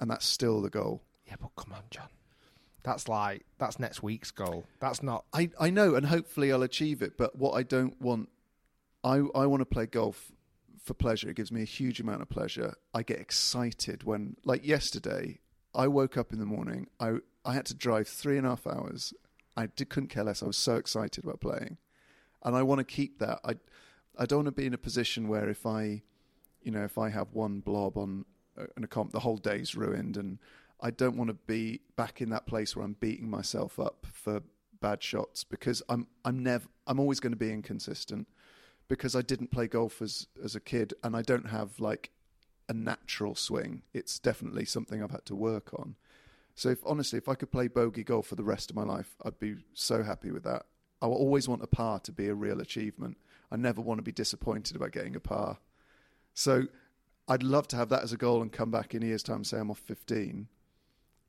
and 0.00 0.10
that's 0.10 0.26
still 0.26 0.60
the 0.62 0.70
goal. 0.70 1.02
Yeah, 1.26 1.36
but 1.40 1.50
come 1.56 1.72
on, 1.72 1.82
John. 1.90 2.08
That's 2.82 3.08
like 3.08 3.44
that's 3.58 3.78
next 3.78 4.02
week's 4.02 4.30
goal. 4.30 4.64
That's 4.80 5.02
not. 5.02 5.24
I, 5.32 5.50
I 5.60 5.70
know, 5.70 5.94
and 5.94 6.06
hopefully 6.06 6.52
I'll 6.52 6.62
achieve 6.62 7.00
it. 7.02 7.16
But 7.16 7.36
what 7.36 7.52
I 7.52 7.62
don't 7.62 8.00
want, 8.00 8.28
I 9.04 9.22
I 9.34 9.46
want 9.46 9.60
to 9.60 9.66
play 9.66 9.86
golf 9.86 10.32
for 10.82 10.94
pleasure. 10.94 11.28
It 11.30 11.36
gives 11.36 11.52
me 11.52 11.62
a 11.62 11.66
huge 11.66 12.00
amount 12.00 12.22
of 12.22 12.28
pleasure. 12.28 12.74
I 12.92 13.02
get 13.02 13.20
excited 13.20 14.02
when, 14.02 14.36
like 14.44 14.66
yesterday, 14.66 15.38
I 15.74 15.86
woke 15.86 16.16
up 16.16 16.32
in 16.32 16.38
the 16.38 16.44
morning. 16.44 16.88
I 16.98 17.18
I 17.44 17.54
had 17.54 17.66
to 17.66 17.74
drive 17.74 18.08
three 18.08 18.36
and 18.36 18.46
a 18.46 18.50
half 18.50 18.66
hours. 18.66 19.14
I 19.56 19.66
did, 19.66 19.90
couldn't 19.90 20.08
care 20.08 20.24
less. 20.24 20.42
I 20.42 20.46
was 20.46 20.56
so 20.56 20.76
excited 20.76 21.24
about 21.24 21.40
playing, 21.40 21.76
and 22.42 22.56
I 22.56 22.62
want 22.62 22.80
to 22.80 22.84
keep 22.84 23.18
that. 23.20 23.40
I 23.44 23.56
I 24.18 24.26
don't 24.26 24.44
want 24.44 24.56
to 24.56 24.60
be 24.60 24.66
in 24.66 24.74
a 24.74 24.78
position 24.78 25.28
where 25.28 25.48
if 25.48 25.66
I, 25.66 26.02
you 26.62 26.72
know, 26.72 26.84
if 26.84 26.98
I 26.98 27.10
have 27.10 27.32
one 27.32 27.60
blob 27.60 27.96
on 27.96 28.24
uh, 28.58 28.66
an 28.76 28.84
a 28.84 28.86
comp, 28.88 29.12
the 29.12 29.20
whole 29.20 29.36
day's 29.36 29.74
ruined, 29.74 30.16
and 30.16 30.38
I 30.82 30.90
don't 30.90 31.16
want 31.16 31.28
to 31.28 31.34
be 31.34 31.80
back 31.96 32.20
in 32.20 32.30
that 32.30 32.46
place 32.46 32.74
where 32.74 32.84
I'm 32.84 32.96
beating 32.98 33.30
myself 33.30 33.78
up 33.78 34.06
for 34.12 34.42
bad 34.80 35.02
shots 35.02 35.44
because 35.44 35.80
I'm 35.88 36.08
I'm 36.24 36.42
never 36.42 36.66
I'm 36.86 36.98
always 36.98 37.20
going 37.20 37.32
to 37.32 37.38
be 37.38 37.52
inconsistent 37.52 38.26
because 38.88 39.14
I 39.14 39.22
didn't 39.22 39.52
play 39.52 39.68
golf 39.68 40.02
as 40.02 40.26
as 40.44 40.56
a 40.56 40.60
kid 40.60 40.92
and 41.04 41.16
I 41.16 41.22
don't 41.22 41.48
have 41.48 41.78
like 41.78 42.10
a 42.68 42.74
natural 42.74 43.34
swing. 43.36 43.82
It's 43.94 44.18
definitely 44.18 44.64
something 44.64 45.02
I've 45.02 45.12
had 45.12 45.24
to 45.26 45.36
work 45.36 45.72
on. 45.78 45.94
So 46.54 46.68
if 46.68 46.80
honestly, 46.84 47.16
if 47.16 47.28
I 47.28 47.34
could 47.34 47.52
play 47.52 47.68
bogey 47.68 48.04
golf 48.04 48.26
for 48.26 48.34
the 48.34 48.42
rest 48.42 48.68
of 48.68 48.76
my 48.76 48.82
life, 48.82 49.14
I'd 49.24 49.38
be 49.38 49.56
so 49.72 50.02
happy 50.02 50.30
with 50.30 50.42
that. 50.44 50.66
I 51.00 51.06
always 51.06 51.48
want 51.48 51.62
a 51.62 51.66
par 51.66 52.00
to 52.00 52.12
be 52.12 52.28
a 52.28 52.34
real 52.34 52.60
achievement. 52.60 53.18
I 53.50 53.56
never 53.56 53.80
want 53.80 53.98
to 53.98 54.02
be 54.02 54.12
disappointed 54.12 54.76
about 54.76 54.92
getting 54.92 55.16
a 55.16 55.20
par. 55.20 55.58
So 56.34 56.64
I'd 57.28 57.42
love 57.42 57.68
to 57.68 57.76
have 57.76 57.88
that 57.90 58.02
as 58.02 58.12
a 58.12 58.16
goal 58.16 58.42
and 58.42 58.52
come 58.52 58.70
back 58.70 58.94
in 58.94 59.02
a 59.02 59.06
year's 59.06 59.22
time 59.22 59.36
and 59.36 59.46
say 59.46 59.58
I'm 59.58 59.70
off 59.70 59.78
15. 59.78 60.48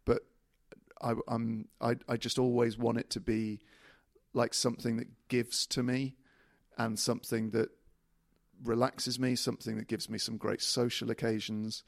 But 0.06 0.24
I, 1.02 1.14
I'm 1.28 1.68
I, 1.82 1.96
I 2.08 2.18
just 2.18 2.40
always 2.40 2.78
want 2.78 2.98
it 2.98 3.10
to 3.12 3.20
be 3.20 3.60
like 4.34 4.54
something 4.54 4.98
that 4.98 5.08
gives 5.28 5.66
to 5.68 5.84
me 5.84 6.16
and 6.78 6.98
something 6.98 7.52
that 7.52 7.70
relaxes 8.64 9.20
me, 9.20 9.36
something 9.36 9.78
that 9.78 9.88
gives 9.88 10.10
me 10.10 10.18
some 10.18 10.38
great 10.38 10.62
social 10.62 11.12
occasions. 11.12 11.84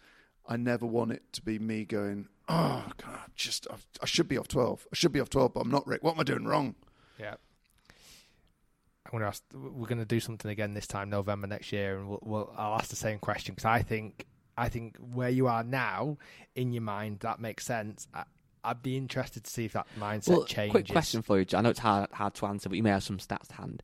I 0.47 0.57
never 0.57 0.85
want 0.85 1.11
it 1.11 1.23
to 1.33 1.41
be 1.41 1.57
me 1.57 1.85
going, 1.85 2.27
oh 2.47 2.85
God, 2.97 3.31
just 3.35 3.67
I, 3.71 3.75
I 4.01 4.05
should 4.05 4.27
be 4.27 4.37
off 4.37 4.47
12. 4.47 4.87
I 4.91 4.95
should 4.95 5.11
be 5.11 5.19
off 5.19 5.29
12, 5.29 5.53
but 5.53 5.61
I'm 5.61 5.71
not, 5.71 5.87
Rick. 5.87 6.03
What 6.03 6.13
am 6.13 6.19
I 6.19 6.23
doing 6.23 6.45
wrong? 6.45 6.75
Yeah. 7.19 7.35
I'm 9.05 9.11
going 9.11 9.21
to 9.21 9.27
ask. 9.27 9.43
We're 9.53 9.87
going 9.87 9.99
to 9.99 10.05
do 10.05 10.19
something 10.19 10.49
again 10.49 10.73
this 10.73 10.87
time, 10.87 11.09
November 11.09 11.47
next 11.47 11.71
year, 11.71 11.97
and 11.97 12.09
we'll, 12.09 12.19
we'll 12.23 12.53
I'll 12.57 12.75
ask 12.75 12.89
the 12.89 12.95
same 12.95 13.19
question 13.19 13.53
because 13.53 13.65
I 13.65 13.81
think 13.81 14.25
I 14.57 14.69
think 14.69 14.97
where 14.97 15.29
you 15.29 15.47
are 15.47 15.63
now 15.63 16.17
in 16.55 16.71
your 16.71 16.81
mind 16.83 17.19
that 17.19 17.39
makes 17.39 17.65
sense. 17.65 18.07
I, 18.13 18.23
I'd 18.63 18.81
be 18.81 18.97
interested 18.97 19.43
to 19.43 19.49
see 19.51 19.65
if 19.65 19.73
that 19.73 19.85
mindset 19.99 20.29
Well, 20.29 20.43
changes. 20.45 20.71
quick 20.71 20.87
question 20.87 21.21
for 21.21 21.37
you, 21.37 21.45
John. 21.45 21.59
I 21.59 21.61
know 21.63 21.69
it's 21.69 21.79
hard, 21.79 22.11
hard 22.11 22.33
to 22.35 22.45
answer, 22.47 22.67
but 22.69 22.75
you 22.77 22.83
may 22.83 22.89
have 22.89 23.03
some 23.03 23.19
stats 23.19 23.47
to 23.49 23.55
hand. 23.55 23.83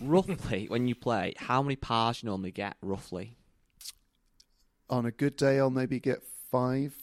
Roughly, 0.00 0.66
when 0.68 0.88
you 0.88 0.94
play, 0.94 1.34
how 1.36 1.62
many 1.62 1.76
pars 1.76 2.22
you 2.22 2.28
normally 2.28 2.50
get? 2.52 2.76
Roughly. 2.80 3.36
On 4.88 5.06
a 5.06 5.10
good 5.10 5.36
day, 5.36 5.58
I'll 5.58 5.70
maybe 5.70 6.00
get 6.00 6.22
five. 6.50 6.94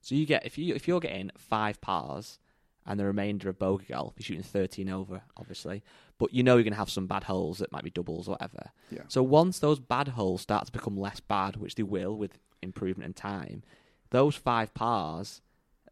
So 0.00 0.14
you 0.14 0.26
get 0.26 0.46
if 0.46 0.58
you 0.58 0.74
if 0.74 0.86
you're 0.86 1.00
getting 1.00 1.30
five 1.36 1.80
pars 1.80 2.38
and 2.84 2.98
the 3.00 3.04
remainder 3.04 3.48
of 3.48 3.58
bogey 3.58 3.86
golf, 3.88 4.14
you're 4.16 4.24
shooting 4.24 4.42
thirteen 4.42 4.88
over, 4.88 5.22
obviously. 5.36 5.82
But 6.18 6.32
you 6.32 6.42
know 6.42 6.54
you're 6.54 6.62
going 6.64 6.72
to 6.72 6.78
have 6.78 6.90
some 6.90 7.06
bad 7.06 7.24
holes 7.24 7.58
that 7.58 7.72
might 7.72 7.84
be 7.84 7.90
doubles 7.90 8.26
or 8.28 8.32
whatever. 8.32 8.70
Yeah. 8.90 9.02
So 9.08 9.22
once 9.22 9.58
those 9.58 9.80
bad 9.80 10.08
holes 10.08 10.40
start 10.42 10.66
to 10.66 10.72
become 10.72 10.96
less 10.96 11.20
bad, 11.20 11.56
which 11.56 11.74
they 11.74 11.82
will 11.82 12.16
with 12.16 12.38
improvement 12.66 13.06
and 13.06 13.16
time, 13.16 13.62
those 14.10 14.36
five 14.36 14.74
pars, 14.74 15.40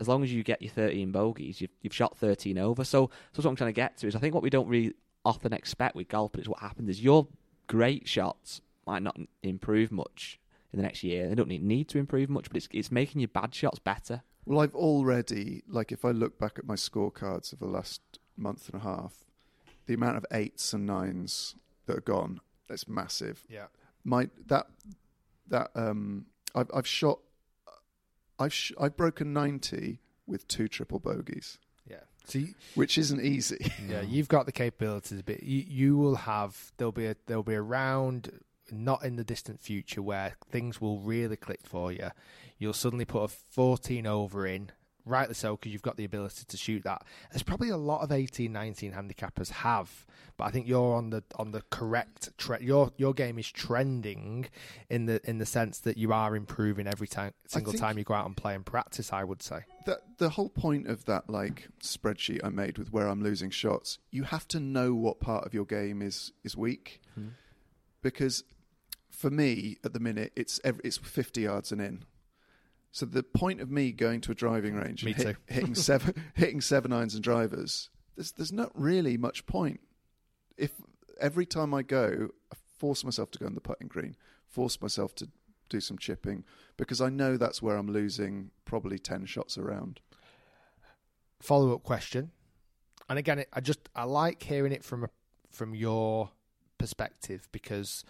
as 0.00 0.08
long 0.08 0.22
as 0.22 0.32
you 0.32 0.42
get 0.42 0.60
your 0.60 0.70
thirteen 0.70 1.10
bogeys, 1.12 1.60
you've 1.60 1.74
you've 1.82 1.94
shot 1.94 2.18
thirteen 2.18 2.58
over. 2.58 2.84
So 2.84 3.10
so 3.32 3.42
what 3.42 3.46
I'm 3.50 3.56
trying 3.56 3.74
to 3.74 3.80
get 3.84 3.96
to 3.98 4.06
is 4.06 4.14
I 4.14 4.18
think 4.18 4.34
what 4.34 4.42
we 4.42 4.50
don't 4.50 4.68
really 4.68 4.94
often 5.24 5.52
expect 5.52 5.96
with 5.96 6.08
golf, 6.08 6.32
but 6.32 6.40
it's 6.40 6.48
what 6.48 6.60
happens 6.60 6.88
is 6.90 7.02
your 7.02 7.26
great 7.66 8.06
shots 8.06 8.60
might 8.86 9.02
not 9.02 9.16
improve 9.42 9.90
much 9.90 10.38
in 10.72 10.76
the 10.78 10.82
next 10.82 11.02
year. 11.02 11.28
They 11.28 11.34
don't 11.34 11.48
need, 11.48 11.62
need 11.62 11.88
to 11.88 11.98
improve 11.98 12.28
much, 12.28 12.48
but 12.48 12.56
it's 12.58 12.68
it's 12.72 12.92
making 12.92 13.20
your 13.20 13.28
bad 13.28 13.54
shots 13.54 13.78
better. 13.78 14.22
Well, 14.46 14.60
I've 14.60 14.74
already, 14.74 15.62
like, 15.66 15.90
if 15.90 16.04
I 16.04 16.10
look 16.10 16.38
back 16.38 16.58
at 16.58 16.66
my 16.66 16.74
scorecards 16.74 17.54
of 17.54 17.60
the 17.60 17.66
last 17.66 18.02
month 18.36 18.68
and 18.68 18.78
a 18.82 18.84
half, 18.84 19.24
the 19.86 19.94
amount 19.94 20.18
of 20.18 20.26
eights 20.30 20.74
and 20.74 20.84
nines 20.84 21.54
that 21.86 21.96
are 21.96 22.02
gone, 22.02 22.40
that's 22.68 22.86
massive. 22.86 23.46
Yeah. 23.48 23.68
My 24.04 24.28
that 24.48 24.66
that 25.48 25.70
um, 25.74 26.26
I've 26.54 26.70
I've 26.74 26.86
shot, 26.86 27.18
I've 28.38 28.52
sh- 28.52 28.72
I've 28.80 28.96
broken 28.96 29.32
ninety 29.32 30.00
with 30.26 30.46
two 30.48 30.68
triple 30.68 30.98
bogeys, 30.98 31.58
Yeah. 31.88 31.96
So 32.26 32.38
you, 32.38 32.54
which 32.74 32.96
isn't 32.98 33.20
easy. 33.20 33.70
yeah, 33.88 34.00
you've 34.06 34.28
got 34.28 34.46
the 34.46 34.52
capabilities, 34.52 35.22
but 35.22 35.42
you, 35.42 35.64
you 35.66 35.96
will 35.96 36.16
have 36.16 36.72
there'll 36.76 36.92
be 36.92 37.06
a 37.06 37.16
there'll 37.26 37.42
be 37.42 37.54
a 37.54 37.62
round 37.62 38.40
not 38.72 39.04
in 39.04 39.16
the 39.16 39.24
distant 39.24 39.60
future 39.60 40.00
where 40.02 40.36
things 40.50 40.80
will 40.80 40.98
really 40.98 41.36
click 41.36 41.60
for 41.64 41.92
you. 41.92 42.08
You'll 42.58 42.72
suddenly 42.72 43.04
put 43.04 43.24
a 43.24 43.28
14 43.28 44.06
over 44.06 44.46
in, 44.46 44.70
rightly 45.04 45.34
so, 45.34 45.56
because 45.56 45.72
you've 45.72 45.82
got 45.82 45.96
the 45.96 46.04
ability 46.04 46.44
to 46.46 46.56
shoot 46.56 46.82
that. 46.84 47.02
There's 47.30 47.42
probably 47.42 47.68
a 47.68 47.76
lot 47.76 48.02
of 48.02 48.12
18, 48.12 48.52
19 48.52 48.92
handicappers 48.92 49.50
have, 49.50 50.06
but 50.36 50.44
I 50.44 50.50
think 50.50 50.66
you're 50.66 50.94
on 50.94 51.10
the 51.10 51.22
on 51.36 51.52
the 51.52 51.62
correct 51.70 52.30
tre- 52.38 52.58
your 52.60 52.90
your 52.96 53.12
game 53.12 53.38
is 53.38 53.50
trending 53.50 54.46
in 54.88 55.06
the 55.06 55.20
in 55.28 55.38
the 55.38 55.46
sense 55.46 55.78
that 55.80 55.96
you 55.96 56.12
are 56.12 56.34
improving 56.34 56.86
every 56.86 57.06
time 57.06 57.32
single 57.46 57.72
time 57.72 57.98
you 57.98 58.04
go 58.04 58.14
out 58.14 58.26
and 58.26 58.36
play 58.36 58.54
and 58.54 58.64
practice. 58.64 59.12
I 59.12 59.24
would 59.24 59.42
say. 59.42 59.60
that 59.86 60.18
the 60.18 60.30
whole 60.30 60.48
point 60.48 60.86
of 60.86 61.04
that 61.04 61.28
like 61.28 61.68
spreadsheet 61.82 62.40
I 62.42 62.48
made 62.48 62.78
with 62.78 62.92
where 62.92 63.08
I'm 63.08 63.22
losing 63.22 63.50
shots, 63.50 63.98
you 64.10 64.24
have 64.24 64.48
to 64.48 64.60
know 64.60 64.94
what 64.94 65.20
part 65.20 65.44
of 65.44 65.54
your 65.54 65.64
game 65.66 66.02
is 66.02 66.32
is 66.42 66.56
weak, 66.56 67.00
hmm. 67.14 67.28
because 68.02 68.44
for 69.10 69.30
me 69.30 69.76
at 69.84 69.92
the 69.92 70.00
minute 70.00 70.32
it's 70.34 70.60
it's 70.64 70.96
50 70.98 71.42
yards 71.42 71.72
and 71.72 71.80
in. 71.80 72.04
So 72.94 73.06
the 73.06 73.24
point 73.24 73.60
of 73.60 73.72
me 73.72 73.90
going 73.90 74.20
to 74.20 74.30
a 74.30 74.36
driving 74.36 74.76
range 74.76 75.02
and 75.02 75.16
hit- 75.16 75.36
hitting 75.48 75.74
seven 75.74 76.14
hitting 76.34 76.60
seven 76.60 76.92
irons 76.92 77.14
and 77.14 77.24
drivers, 77.24 77.90
there's 78.14 78.30
there's 78.30 78.52
not 78.52 78.70
really 78.72 79.16
much 79.16 79.46
point. 79.46 79.80
If 80.56 80.70
every 81.20 81.44
time 81.44 81.74
I 81.74 81.82
go, 81.82 82.28
I 82.52 82.56
force 82.78 83.02
myself 83.02 83.32
to 83.32 83.40
go 83.40 83.46
on 83.46 83.56
the 83.56 83.60
putting 83.60 83.88
green, 83.88 84.14
force 84.46 84.80
myself 84.80 85.12
to 85.16 85.28
do 85.68 85.80
some 85.80 85.98
chipping 85.98 86.44
because 86.76 87.00
I 87.00 87.08
know 87.08 87.36
that's 87.36 87.60
where 87.60 87.76
I'm 87.76 87.90
losing 87.90 88.52
probably 88.64 89.00
ten 89.00 89.26
shots 89.26 89.58
around. 89.58 89.98
Follow 91.42 91.74
up 91.74 91.82
question, 91.82 92.30
and 93.08 93.18
again, 93.18 93.40
it, 93.40 93.48
I 93.52 93.60
just 93.60 93.80
I 93.96 94.04
like 94.04 94.40
hearing 94.40 94.70
it 94.70 94.84
from 94.84 95.02
a, 95.02 95.08
from 95.50 95.74
your 95.74 96.30
perspective 96.78 97.48
because 97.50 98.04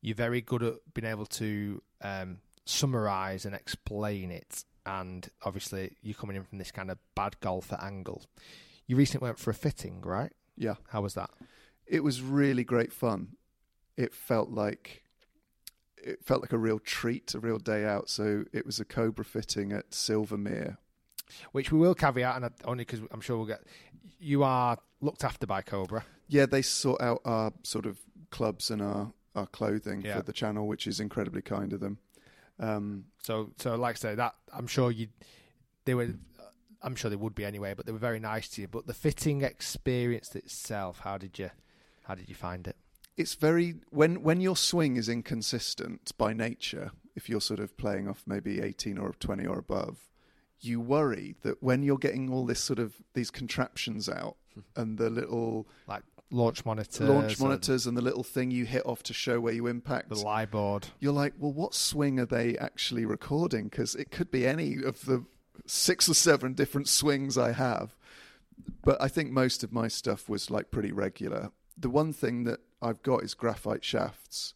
you're 0.00 0.16
very 0.16 0.40
good 0.40 0.62
at 0.62 0.76
being 0.94 1.12
able 1.12 1.26
to 1.26 1.82
um, 2.00 2.38
summarize 2.64 3.44
and 3.44 3.54
explain 3.54 4.30
it. 4.30 4.64
And 4.86 5.28
obviously, 5.44 5.96
you're 6.02 6.14
coming 6.14 6.36
in 6.36 6.44
from 6.44 6.58
this 6.58 6.70
kind 6.72 6.90
of 6.90 6.98
bad 7.14 7.38
golfer 7.40 7.78
angle. 7.80 8.24
You 8.86 8.96
recently 8.96 9.26
went 9.26 9.38
for 9.38 9.50
a 9.50 9.54
fitting, 9.54 10.00
right? 10.00 10.32
Yeah, 10.56 10.74
How 10.88 11.00
was 11.02 11.14
that? 11.14 11.30
it 11.86 12.04
was 12.04 12.22
really 12.22 12.62
great 12.64 12.92
fun. 12.92 13.36
It 13.96 14.14
felt 14.14 14.50
like 14.50 15.02
it 15.96 16.24
felt 16.24 16.40
like 16.40 16.52
a 16.52 16.58
real 16.58 16.78
treat, 16.78 17.34
a 17.34 17.40
real 17.40 17.58
day 17.58 17.84
out. 17.84 18.08
So 18.08 18.44
it 18.52 18.64
was 18.64 18.78
a 18.80 18.84
Cobra 18.84 19.24
fitting 19.24 19.72
at 19.72 19.90
Silvermere. 19.90 20.76
Which 21.52 21.70
we 21.70 21.78
will 21.78 21.94
caveat, 21.94 22.36
and 22.42 22.50
only 22.64 22.84
because 22.84 23.00
I'm 23.12 23.20
sure 23.20 23.36
we'll 23.36 23.46
get. 23.46 23.62
You 24.18 24.42
are 24.42 24.78
looked 25.00 25.24
after 25.24 25.46
by 25.46 25.62
Cobra. 25.62 26.04
Yeah, 26.28 26.46
they 26.46 26.62
sort 26.62 27.00
out 27.00 27.20
our 27.24 27.52
sort 27.62 27.86
of 27.86 27.98
clubs 28.30 28.70
and 28.70 28.80
our, 28.82 29.12
our 29.34 29.46
clothing 29.46 30.02
Yeah. 30.02 30.16
for 30.18 30.22
the 30.22 30.32
channel, 30.32 30.66
which 30.66 30.86
is 30.86 31.00
incredibly 31.00 31.42
kind 31.42 31.72
of 31.72 31.80
them. 31.80 31.98
Um, 32.60 33.06
So, 33.22 33.50
so 33.58 33.74
like 33.74 33.96
I 33.96 33.98
say, 33.98 34.14
that 34.14 34.34
I'm 34.52 34.66
sure 34.66 34.90
you, 34.90 35.08
they 35.84 35.94
were, 35.94 36.14
I'm 36.82 36.94
sure 36.94 37.10
they 37.10 37.16
would 37.16 37.34
be 37.34 37.44
anyway, 37.44 37.74
but 37.74 37.86
they 37.86 37.92
were 37.92 37.98
very 37.98 38.20
nice 38.20 38.48
to 38.50 38.62
you. 38.62 38.68
But 38.68 38.86
the 38.86 38.94
fitting 38.94 39.42
experience 39.42 40.34
itself, 40.34 41.00
how 41.00 41.18
did 41.18 41.38
you, 41.38 41.50
how 42.04 42.14
did 42.14 42.28
you 42.28 42.34
find 42.34 42.66
it? 42.68 42.76
it's 43.16 43.34
very 43.34 43.74
when 43.90 44.22
when 44.22 44.40
your 44.40 44.56
swing 44.56 44.96
is 44.96 45.08
inconsistent 45.08 46.16
by 46.16 46.32
nature 46.32 46.92
if 47.14 47.28
you're 47.28 47.40
sort 47.40 47.60
of 47.60 47.76
playing 47.76 48.08
off 48.08 48.22
maybe 48.26 48.60
18 48.60 48.96
or 48.96 49.12
20 49.18 49.46
or 49.46 49.58
above 49.58 50.08
you 50.60 50.80
worry 50.80 51.34
that 51.42 51.62
when 51.62 51.82
you're 51.82 51.98
getting 51.98 52.32
all 52.32 52.46
this 52.46 52.60
sort 52.60 52.78
of 52.78 52.94
these 53.14 53.30
contraptions 53.30 54.08
out 54.08 54.36
and 54.76 54.96
the 54.98 55.10
little 55.10 55.66
Like 55.86 56.02
launch 56.30 56.64
monitors, 56.64 57.08
launch 57.08 57.32
and 57.32 57.40
monitors 57.40 57.86
and 57.86 57.96
the 57.96 58.02
little 58.02 58.22
thing 58.22 58.50
you 58.50 58.64
hit 58.64 58.84
off 58.86 59.02
to 59.04 59.12
show 59.12 59.40
where 59.40 59.52
you 59.52 59.66
impact. 59.66 60.08
The 60.08 60.16
lie 60.16 60.46
board. 60.46 60.88
you're 61.00 61.12
like 61.12 61.34
well 61.38 61.52
what 61.52 61.74
swing 61.74 62.18
are 62.20 62.26
they 62.26 62.56
actually 62.58 63.04
recording? 63.04 63.64
Because 63.64 63.94
it 63.94 64.10
could 64.10 64.30
be 64.30 64.46
any 64.46 64.82
of 64.82 65.04
the 65.04 65.24
six 65.66 66.08
or 66.08 66.14
seven 66.14 66.54
different 66.54 66.88
swings 66.88 67.36
i 67.36 67.52
have. 67.52 67.96
But 68.84 69.00
i 69.02 69.08
think 69.08 69.30
most 69.30 69.64
of 69.64 69.72
my 69.72 69.88
stuff 69.88 70.28
was 70.28 70.50
like 70.50 70.70
pretty 70.70 70.92
regular. 70.92 71.50
The 71.76 71.90
one 71.90 72.12
thing 72.12 72.44
that 72.44 72.60
i've 72.82 73.02
got 73.02 73.22
is 73.22 73.34
graphite 73.34 73.84
shafts 73.84 74.54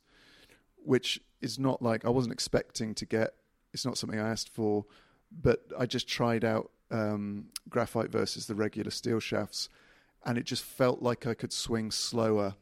which 0.82 1.20
is 1.40 1.58
not 1.58 1.80
like 1.82 2.04
i 2.04 2.10
wasn't 2.10 2.32
expecting 2.32 2.94
to 2.94 3.06
get. 3.06 3.34
It's 3.72 3.84
not 3.84 3.98
something 3.98 4.20
i 4.20 4.28
asked 4.28 4.48
for. 4.50 4.84
But 5.32 5.64
i 5.78 5.86
just 5.86 6.06
tried 6.08 6.44
out 6.44 6.70
um, 6.90 7.46
graphite 7.68 8.10
versus 8.12 8.46
the 8.46 8.54
regular 8.54 8.90
steel 8.90 9.18
shafts 9.18 9.68
and 10.24 10.38
it 10.38 10.44
just 10.44 10.62
felt 10.62 11.02
like 11.02 11.26
i 11.26 11.34
could 11.34 11.52
swing 11.52 11.90
slower 11.90 12.54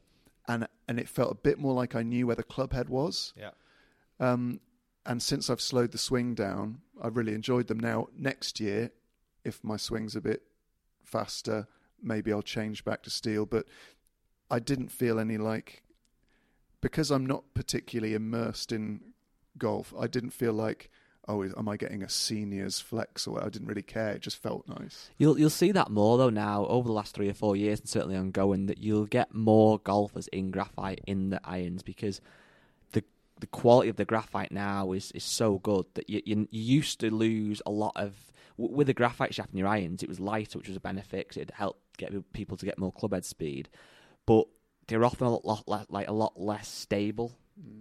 and 0.49 0.67
and 0.89 0.99
it 0.99 1.09
felt 1.09 1.31
a 1.31 1.35
bit 1.35 1.59
more 1.59 1.75
like 1.75 1.95
i 1.95 2.03
knew 2.03 2.27
where 2.27 2.37
the 2.37 2.43
club 2.43 2.73
head 2.73 2.89
was 2.89 3.33
Yeah. 3.37 3.51
um, 4.21 4.61
and 5.05 5.21
since 5.23 5.51
I've 5.51 5.61
slowed 5.61 5.91
the 5.91 5.99
swing 5.99 6.33
down, 6.37 6.81
I've 7.03 7.17
really 7.17 7.35
enjoyed 7.35 7.67
them. 7.67 7.81
Now, 7.81 8.07
next 8.17 8.61
year, 8.61 8.93
if 9.45 9.65
my 9.65 9.77
swing's 9.77 10.15
a 10.15 10.21
bit 10.21 10.43
faster, 11.03 11.67
maybe 12.01 12.33
I'll 12.33 12.41
change 12.41 12.85
back 12.85 13.03
to 13.03 13.11
steel. 13.11 13.45
But 13.45 13.67
I 14.49 14.61
didn't 14.61 14.91
feel 14.93 15.19
any 15.19 15.39
like, 15.39 15.83
because 16.81 17.11
I'm 17.11 17.27
not 17.27 17.53
particularly 17.53 18.15
immersed 18.15 18.71
in 18.71 19.01
golf, 19.59 19.93
I 19.99 20.07
didn't 20.07 20.31
feel 20.31 20.53
like, 20.53 20.89
oh, 21.29 21.43
am 21.45 21.69
I 21.69 21.77
getting 21.77 22.03
a 22.03 22.09
senior's 22.09 22.81
flex 22.81 23.27
or? 23.27 23.43
I 23.43 23.49
didn't 23.49 23.69
really 23.69 23.83
care. 23.83 24.11
It 24.11 24.23
just 24.23 24.39
felt 24.39 24.67
nice. 24.69 25.11
You'll 25.19 25.39
you'll 25.39 25.51
see 25.51 25.73
that 25.73 25.91
more 25.91 26.19
though 26.19 26.31
now 26.31 26.67
over 26.67 26.89
the 26.89 26.93
last 26.95 27.15
three 27.15 27.29
or 27.29 27.35
four 27.35 27.57
years, 27.57 27.81
and 27.81 27.89
certainly 27.89 28.17
ongoing. 28.17 28.67
That 28.67 28.79
you'll 28.79 29.07
get 29.07 29.35
more 29.35 29.79
golfers 29.79 30.29
in 30.29 30.51
graphite 30.51 31.01
in 31.07 31.31
the 31.31 31.41
irons 31.45 31.83
because 31.83 32.21
the 32.93 33.05
the 33.41 33.47
quality 33.47 33.89
of 33.89 33.97
the 33.97 34.05
graphite 34.05 34.53
now 34.53 34.93
is, 34.93 35.13
is 35.13 35.25
so 35.25 35.59
good 35.59 35.87
that 35.95 36.09
you, 36.11 36.23
you 36.25 36.49
you 36.51 36.63
used 36.63 37.01
to 37.01 37.15
lose 37.15 37.63
a 37.67 37.71
lot 37.71 37.93
of 37.97 38.15
with 38.57 38.87
the 38.87 38.95
graphite 38.95 39.35
shaft 39.35 39.53
in 39.53 39.59
your 39.59 39.69
irons. 39.69 40.03
It 40.03 40.09
was 40.09 40.21
lighter, 40.21 40.59
which 40.59 40.69
was 40.69 40.77
a 40.77 40.81
benefit 40.81 41.29
'cause 41.29 41.37
it 41.39 41.51
helped 41.53 41.81
get 41.99 42.33
people 42.33 42.57
to 42.57 42.67
get 42.67 42.79
more 42.79 42.93
club 42.93 43.13
head 43.13 43.25
speed, 43.25 43.69
but 44.27 44.47
they're 44.89 45.05
often 45.05 45.27
a 45.27 45.31
lot, 45.31 45.67
lot 45.69 45.91
like 45.91 46.09
a 46.09 46.13
lot 46.13 46.39
less 46.41 46.69
stable 46.69 47.33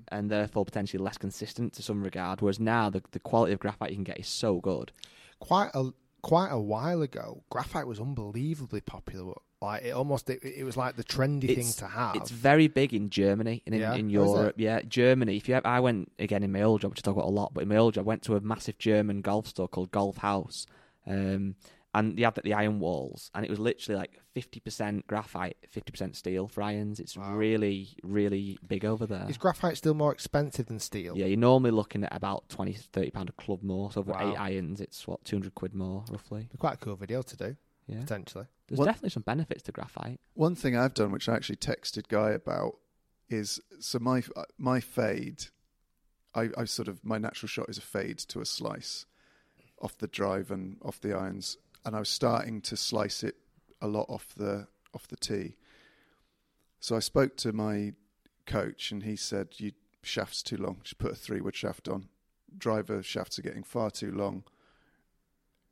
and 0.10 0.30
therefore 0.30 0.66
potentially 0.66 1.04
less 1.04 1.18
consistent 1.18 1.74
to 1.74 1.82
some 1.84 2.04
regard. 2.04 2.42
Whereas 2.42 2.60
now 2.60 2.90
the 2.90 3.02
the 3.12 3.20
quality 3.20 3.54
of 3.54 3.60
graphite 3.60 3.90
you 3.92 3.98
can 3.98 4.04
get 4.04 4.20
is 4.20 4.28
so 4.28 4.60
good. 4.60 4.92
Quite 5.40 5.72
a 5.74 5.92
quite 6.22 6.50
a 6.50 6.60
while 6.60 7.02
ago, 7.02 7.44
graphite 7.50 7.88
was 7.88 8.00
unbelievably 8.00 8.82
popular. 8.82 9.34
Like 9.62 9.84
it 9.84 9.92
almost, 9.92 10.28
it, 10.30 10.44
it 10.44 10.64
was 10.64 10.76
like 10.76 10.96
the 10.96 11.04
trendy 11.04 11.56
thing 11.56 11.72
to 11.74 11.86
have. 11.86 12.16
It's 12.16 12.32
very 12.32 12.68
big 12.68 12.96
in 12.96 13.12
Germany 13.12 13.62
and 13.68 13.76
in, 13.76 13.82
Yeah? 13.82 13.94
in 13.94 14.10
Europe. 14.10 14.56
Yeah, 14.58 14.82
Germany. 14.82 15.38
If 15.38 15.48
you, 15.48 15.54
have, 15.54 15.68
I 15.68 15.80
went 15.80 16.12
again 16.18 16.42
in 16.42 16.52
my 16.52 16.64
old 16.64 16.82
job, 16.82 16.92
which 16.92 17.02
I 17.02 17.04
talk 17.04 17.16
about 17.16 17.28
a 17.28 17.32
lot, 17.32 17.54
but 17.54 17.62
in 17.62 17.70
my 17.70 17.78
old 17.78 17.94
job, 17.94 18.06
I 18.06 18.08
went 18.08 18.24
to 18.24 18.36
a 18.36 18.42
massive 18.42 18.80
German 18.80 19.22
golf 19.22 19.46
store 19.48 19.68
called 19.68 19.92
Golf 19.92 20.18
House, 20.18 20.66
um, 21.06 21.56
and 21.94 22.18
they 22.18 22.22
had 22.24 22.36
the 22.44 22.54
iron 22.54 22.80
walls, 22.80 23.30
and 23.36 23.44
it 23.46 23.50
was 23.50 23.60
literally 23.60 23.98
like 24.00 24.20
fifty 24.34 24.60
percent 24.60 25.06
graphite, 25.08 25.58
fifty 25.70 25.92
percent 25.92 26.16
steel 26.16 26.48
for 26.48 26.62
irons. 26.64 27.00
It's 27.00 27.18
Wow. 27.18 27.36
really, 27.36 27.89
really 28.04 28.58
big 28.68 28.86
over 28.86 29.06
there. 29.06 29.26
Is 29.30 29.38
graphite 29.38 29.78
still 29.78 29.94
more 29.94 30.12
expensive 30.14 30.68
than 30.68 30.80
steel? 30.80 31.18
Yeah, 31.18 31.26
you're 31.26 31.38
normally 31.38 31.72
looking 31.72 32.04
at 32.04 32.16
about 32.16 32.48
20 32.50 32.74
30 32.74 33.12
pound 33.12 33.30
a 33.30 33.34
club 33.34 33.62
more. 33.64 33.92
So 33.92 34.04
for 34.04 34.12
Wow. 34.12 34.32
eight 34.32 34.38
irons, 34.39 34.80
it's 34.80 35.06
what 35.08 35.24
two 35.26 35.36
hundred 35.36 35.54
quid 35.56 35.74
more 35.74 36.06
roughly. 36.10 36.50
Quite 36.58 36.76
a 36.76 36.78
cool 36.78 36.96
video 36.96 37.22
to 37.22 37.36
do, 37.38 37.58
Yeah, 37.88 38.00
potentially. 38.02 38.46
there's 38.68 38.80
What- 38.80 38.86
definitely 38.86 39.10
some 39.10 39.24
benefits 39.24 39.64
to 39.64 39.72
graphite. 39.74 40.20
One 40.34 40.56
thing 40.56 40.78
I've 40.78 40.94
done, 40.94 41.12
which 41.12 41.28
I 41.28 41.36
actually 41.36 41.58
texted 41.58 42.08
Guy 42.08 42.32
about, 42.32 42.78
is 43.30 43.60
so 43.80 44.00
my 44.00 44.24
uh, 44.36 44.44
my 44.58 44.80
fade. 44.80 45.46
I, 46.34 46.50
I 46.58 46.64
sort 46.64 46.88
of 46.88 47.04
my 47.04 47.18
natural 47.18 47.50
shot 47.50 47.68
is 47.68 47.78
a 47.78 47.82
fade 47.82 48.18
to 48.20 48.39
a 48.39 48.46
slice 48.46 49.06
off 49.82 49.98
the 49.98 50.08
drive 50.08 50.50
and 50.52 50.78
off 50.82 51.02
the 51.02 51.12
irons, 51.14 51.58
and 51.86 51.96
I 51.96 52.00
was 52.00 52.10
starting 52.10 52.62
to 52.62 52.78
slice 52.78 53.24
it 53.24 53.36
a 53.82 53.88
lot 53.88 54.06
off 54.10 54.34
the 54.36 54.68
off 54.94 55.08
the 55.08 55.16
tee. 55.16 55.56
So 56.80 56.96
I 56.96 57.00
spoke 57.00 57.38
to 57.38 57.54
my 57.54 57.94
coach, 58.46 58.92
and 58.92 59.04
he 59.04 59.16
said, 59.16 59.50
"You 59.58 59.72
shaft's 60.04 60.44
too 60.44 60.58
long. 60.58 60.80
Just 60.84 60.98
put 60.98 61.12
a 61.12 61.16
three 61.16 61.42
wood 61.42 61.56
shaft 61.56 61.88
on. 61.88 62.10
Driver 62.58 63.02
shafts 63.02 63.40
are 63.40 63.44
getting 63.44 63.64
far 63.64 63.92
too 63.92 64.12
long." 64.12 64.44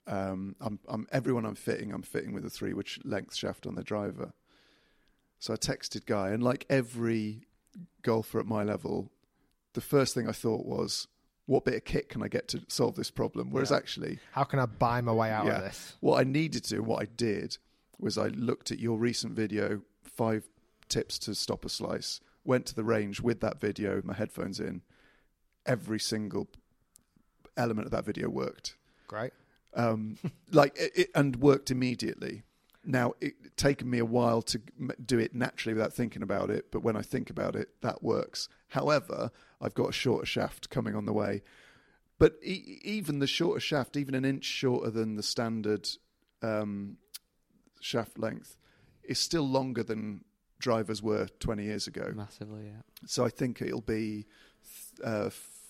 Um, 0.07 0.55
I'm, 0.60 0.80
I'm 0.88 1.07
everyone 1.12 1.45
I'm 1.45 1.55
fitting. 1.55 1.93
I'm 1.93 2.01
fitting 2.01 2.34
with 2.34 2.45
a 2.45 2.49
three 2.49 2.74
wood 2.74 2.88
length 3.03 3.36
shaft 3.36 3.68
on 3.68 3.76
the 3.76 3.84
driver. 3.84 4.34
So 5.38 5.53
I 5.53 5.57
texted 5.57 6.05
Guy, 6.05 6.30
and 6.30 6.43
like 6.43 6.66
every 6.70 7.47
golfer 8.01 8.39
at 8.39 8.45
my 8.45 8.64
level, 8.64 9.12
the 9.74 9.82
first 9.82 10.14
thing 10.14 10.28
I 10.28 10.32
thought 10.32 10.66
was, 10.66 11.07
"What 11.50 11.66
bit 11.66 11.74
of 11.76 11.84
kit 11.84 12.10
can 12.10 12.22
I 12.24 12.28
get 12.28 12.47
to 12.50 12.62
solve 12.68 12.95
this 12.95 13.12
problem?" 13.12 13.50
Whereas 13.52 13.72
Yeah. 13.72 13.78
actually, 13.78 14.20
How 14.32 14.43
can 14.43 14.60
I 14.60 14.66
buy 14.66 15.02
my 15.02 15.12
way 15.14 15.32
out 15.32 15.45
Yeah. 15.45 15.58
of 15.58 15.64
this? 15.64 15.97
what 16.00 16.20
I 16.20 16.24
needed 16.24 16.64
to, 16.66 16.80
what 16.82 17.02
I 17.02 17.06
did, 17.06 17.58
was 17.97 18.18
I 18.18 18.28
looked 18.28 18.72
at 18.72 18.80
your 18.80 18.97
recent 18.97 19.34
video, 19.34 19.82
five 20.04 20.47
tips 20.88 21.18
to 21.20 21.36
stop 21.36 21.66
a 21.66 21.70
slice. 21.70 22.20
Went 22.43 22.66
to 22.68 22.76
the 22.76 22.84
range 22.84 23.20
with 23.22 23.39
that 23.41 23.60
video, 23.60 24.02
my 24.04 24.14
headphones 24.14 24.60
in. 24.60 24.82
Every 25.66 26.00
single 26.00 26.47
element 27.58 27.86
of 27.86 27.91
that 27.91 28.06
video 28.06 28.30
worked 28.30 28.76
Great. 29.08 29.34
um, 29.74 30.18
like 30.52 30.76
it, 30.78 30.91
it, 30.95 31.10
and 31.14 31.36
worked 31.38 31.70
immediately. 31.72 32.43
Now 32.89 33.13
it 33.21 33.55
taken 33.55 33.87
me 33.87 33.99
a 33.99 34.05
while 34.05 34.41
to 34.41 34.59
do 35.05 35.19
it 35.19 35.35
naturally 35.35 35.75
without 35.75 35.93
thinking 35.93 36.23
about 36.23 36.49
it, 36.49 36.71
but 36.71 36.81
when 36.81 36.95
I 36.95 37.03
think 37.03 37.29
about 37.29 37.55
it, 37.55 37.69
that 37.81 38.01
works. 38.01 38.49
However, 38.69 39.29
I've 39.61 39.75
got 39.75 39.89
a 39.89 39.91
shorter 39.91 40.25
shaft 40.25 40.71
coming 40.71 40.95
on 40.95 41.05
the 41.05 41.13
way, 41.13 41.43
but 42.17 42.39
e- 42.41 42.79
even 42.83 43.19
the 43.19 43.27
shorter 43.27 43.59
shaft, 43.59 43.95
even 43.95 44.15
an 44.15 44.25
inch 44.25 44.43
shorter 44.43 44.89
than 44.89 45.17
the 45.17 45.21
standard 45.21 45.87
um, 46.41 46.97
shaft 47.79 48.17
length, 48.17 48.57
is 49.03 49.19
still 49.19 49.47
longer 49.47 49.83
than 49.83 50.25
drivers 50.57 51.03
were 51.03 51.27
20 51.39 51.63
years 51.63 51.85
ago. 51.85 52.11
Massively, 52.15 52.63
yeah. 52.65 52.81
So 53.05 53.23
I 53.23 53.29
think 53.29 53.61
it'll 53.61 53.81
be 53.81 54.25
uh, 55.03 55.29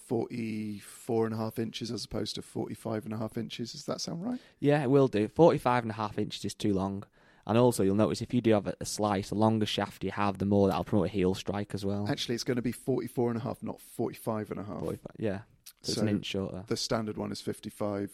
44 0.09 1.25
and 1.25 1.35
a 1.35 1.37
half 1.37 1.59
inches 1.59 1.91
as 1.91 2.03
opposed 2.03 2.33
to 2.35 2.41
45 2.41 3.05
and 3.05 3.13
a 3.13 3.17
half 3.17 3.37
inches. 3.37 3.73
Does 3.73 3.85
that 3.85 4.01
sound 4.01 4.25
right? 4.25 4.39
Yeah, 4.59 4.81
it 4.81 4.89
will 4.89 5.07
do. 5.07 5.27
45 5.27 5.83
and 5.83 5.91
a 5.91 5.95
half 5.95 6.17
inches 6.17 6.43
is 6.43 6.55
too 6.55 6.73
long. 6.73 7.03
And 7.45 7.57
also, 7.57 7.83
you'll 7.83 7.95
notice 7.95 8.21
if 8.21 8.33
you 8.33 8.41
do 8.41 8.53
have 8.53 8.67
a, 8.67 8.75
a 8.81 8.85
slice, 8.85 9.29
the 9.29 9.35
longer 9.35 9.65
shaft 9.67 10.03
you 10.03 10.11
have, 10.11 10.39
the 10.39 10.45
more 10.45 10.67
that'll 10.67 10.83
promote 10.83 11.07
a 11.07 11.11
heel 11.11 11.35
strike 11.35 11.73
as 11.73 11.85
well. 11.85 12.07
Actually, 12.09 12.35
it's 12.35 12.43
going 12.43 12.57
to 12.57 12.61
be 12.61 12.71
44 12.71 13.31
and 13.31 13.39
a 13.39 13.43
half, 13.43 13.61
not 13.63 13.79
45 13.79 14.51
and 14.51 14.59
a 14.59 14.63
half. 14.63 14.79
45, 14.79 14.99
yeah. 15.17 15.39
So, 15.81 15.91
it's 15.91 15.97
an 15.97 16.09
inch 16.09 16.25
shorter. 16.25 16.63
The 16.67 16.77
standard 16.77 17.17
one 17.17 17.31
is 17.31 17.39
55. 17.41 18.11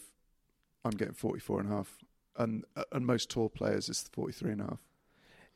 I'm 0.84 0.92
getting 0.92 1.14
44 1.14 1.60
and 1.60 1.72
a 1.72 1.76
half. 1.76 1.98
And, 2.38 2.64
uh, 2.76 2.84
and 2.92 3.06
most 3.06 3.30
tour 3.30 3.48
players 3.48 3.88
is 3.88 4.02
43 4.12 4.52
and 4.52 4.60
a 4.60 4.64
half. 4.64 4.78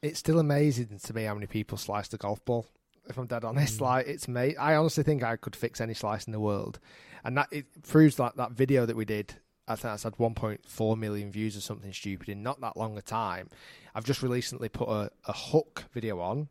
it's 0.02 0.18
still 0.18 0.38
amazing 0.38 0.98
to 1.02 1.14
me 1.14 1.24
how 1.24 1.34
many 1.34 1.46
people 1.46 1.76
slice 1.76 2.08
the 2.08 2.16
golf 2.16 2.42
ball. 2.44 2.66
If 3.10 3.18
I'm 3.18 3.26
dead 3.26 3.44
honest, 3.44 3.78
Mm. 3.78 3.82
like 3.82 4.06
it's 4.06 4.26
me. 4.28 4.56
I 4.56 4.74
honestly 4.76 5.04
think 5.04 5.22
I 5.22 5.36
could 5.36 5.54
fix 5.54 5.80
any 5.80 5.92
slice 5.94 6.24
in 6.26 6.32
the 6.32 6.40
world, 6.40 6.78
and 7.24 7.36
that 7.36 7.48
it 7.52 7.82
proves 7.82 8.16
that 8.16 8.36
that 8.36 8.52
video 8.52 8.86
that 8.86 8.96
we 8.96 9.04
did. 9.04 9.34
I 9.68 9.74
think 9.74 9.82
that's 9.82 10.02
had 10.04 10.16
1.4 10.16 10.96
million 10.98 11.30
views 11.30 11.56
or 11.56 11.60
something 11.60 11.92
stupid 11.92 12.28
in 12.28 12.42
not 12.42 12.60
that 12.60 12.76
long 12.76 12.96
a 12.98 13.02
time. 13.02 13.48
I've 13.94 14.04
just 14.04 14.20
recently 14.22 14.68
put 14.68 14.88
a, 14.88 15.10
a 15.26 15.32
hook 15.32 15.84
video 15.92 16.18
on. 16.20 16.48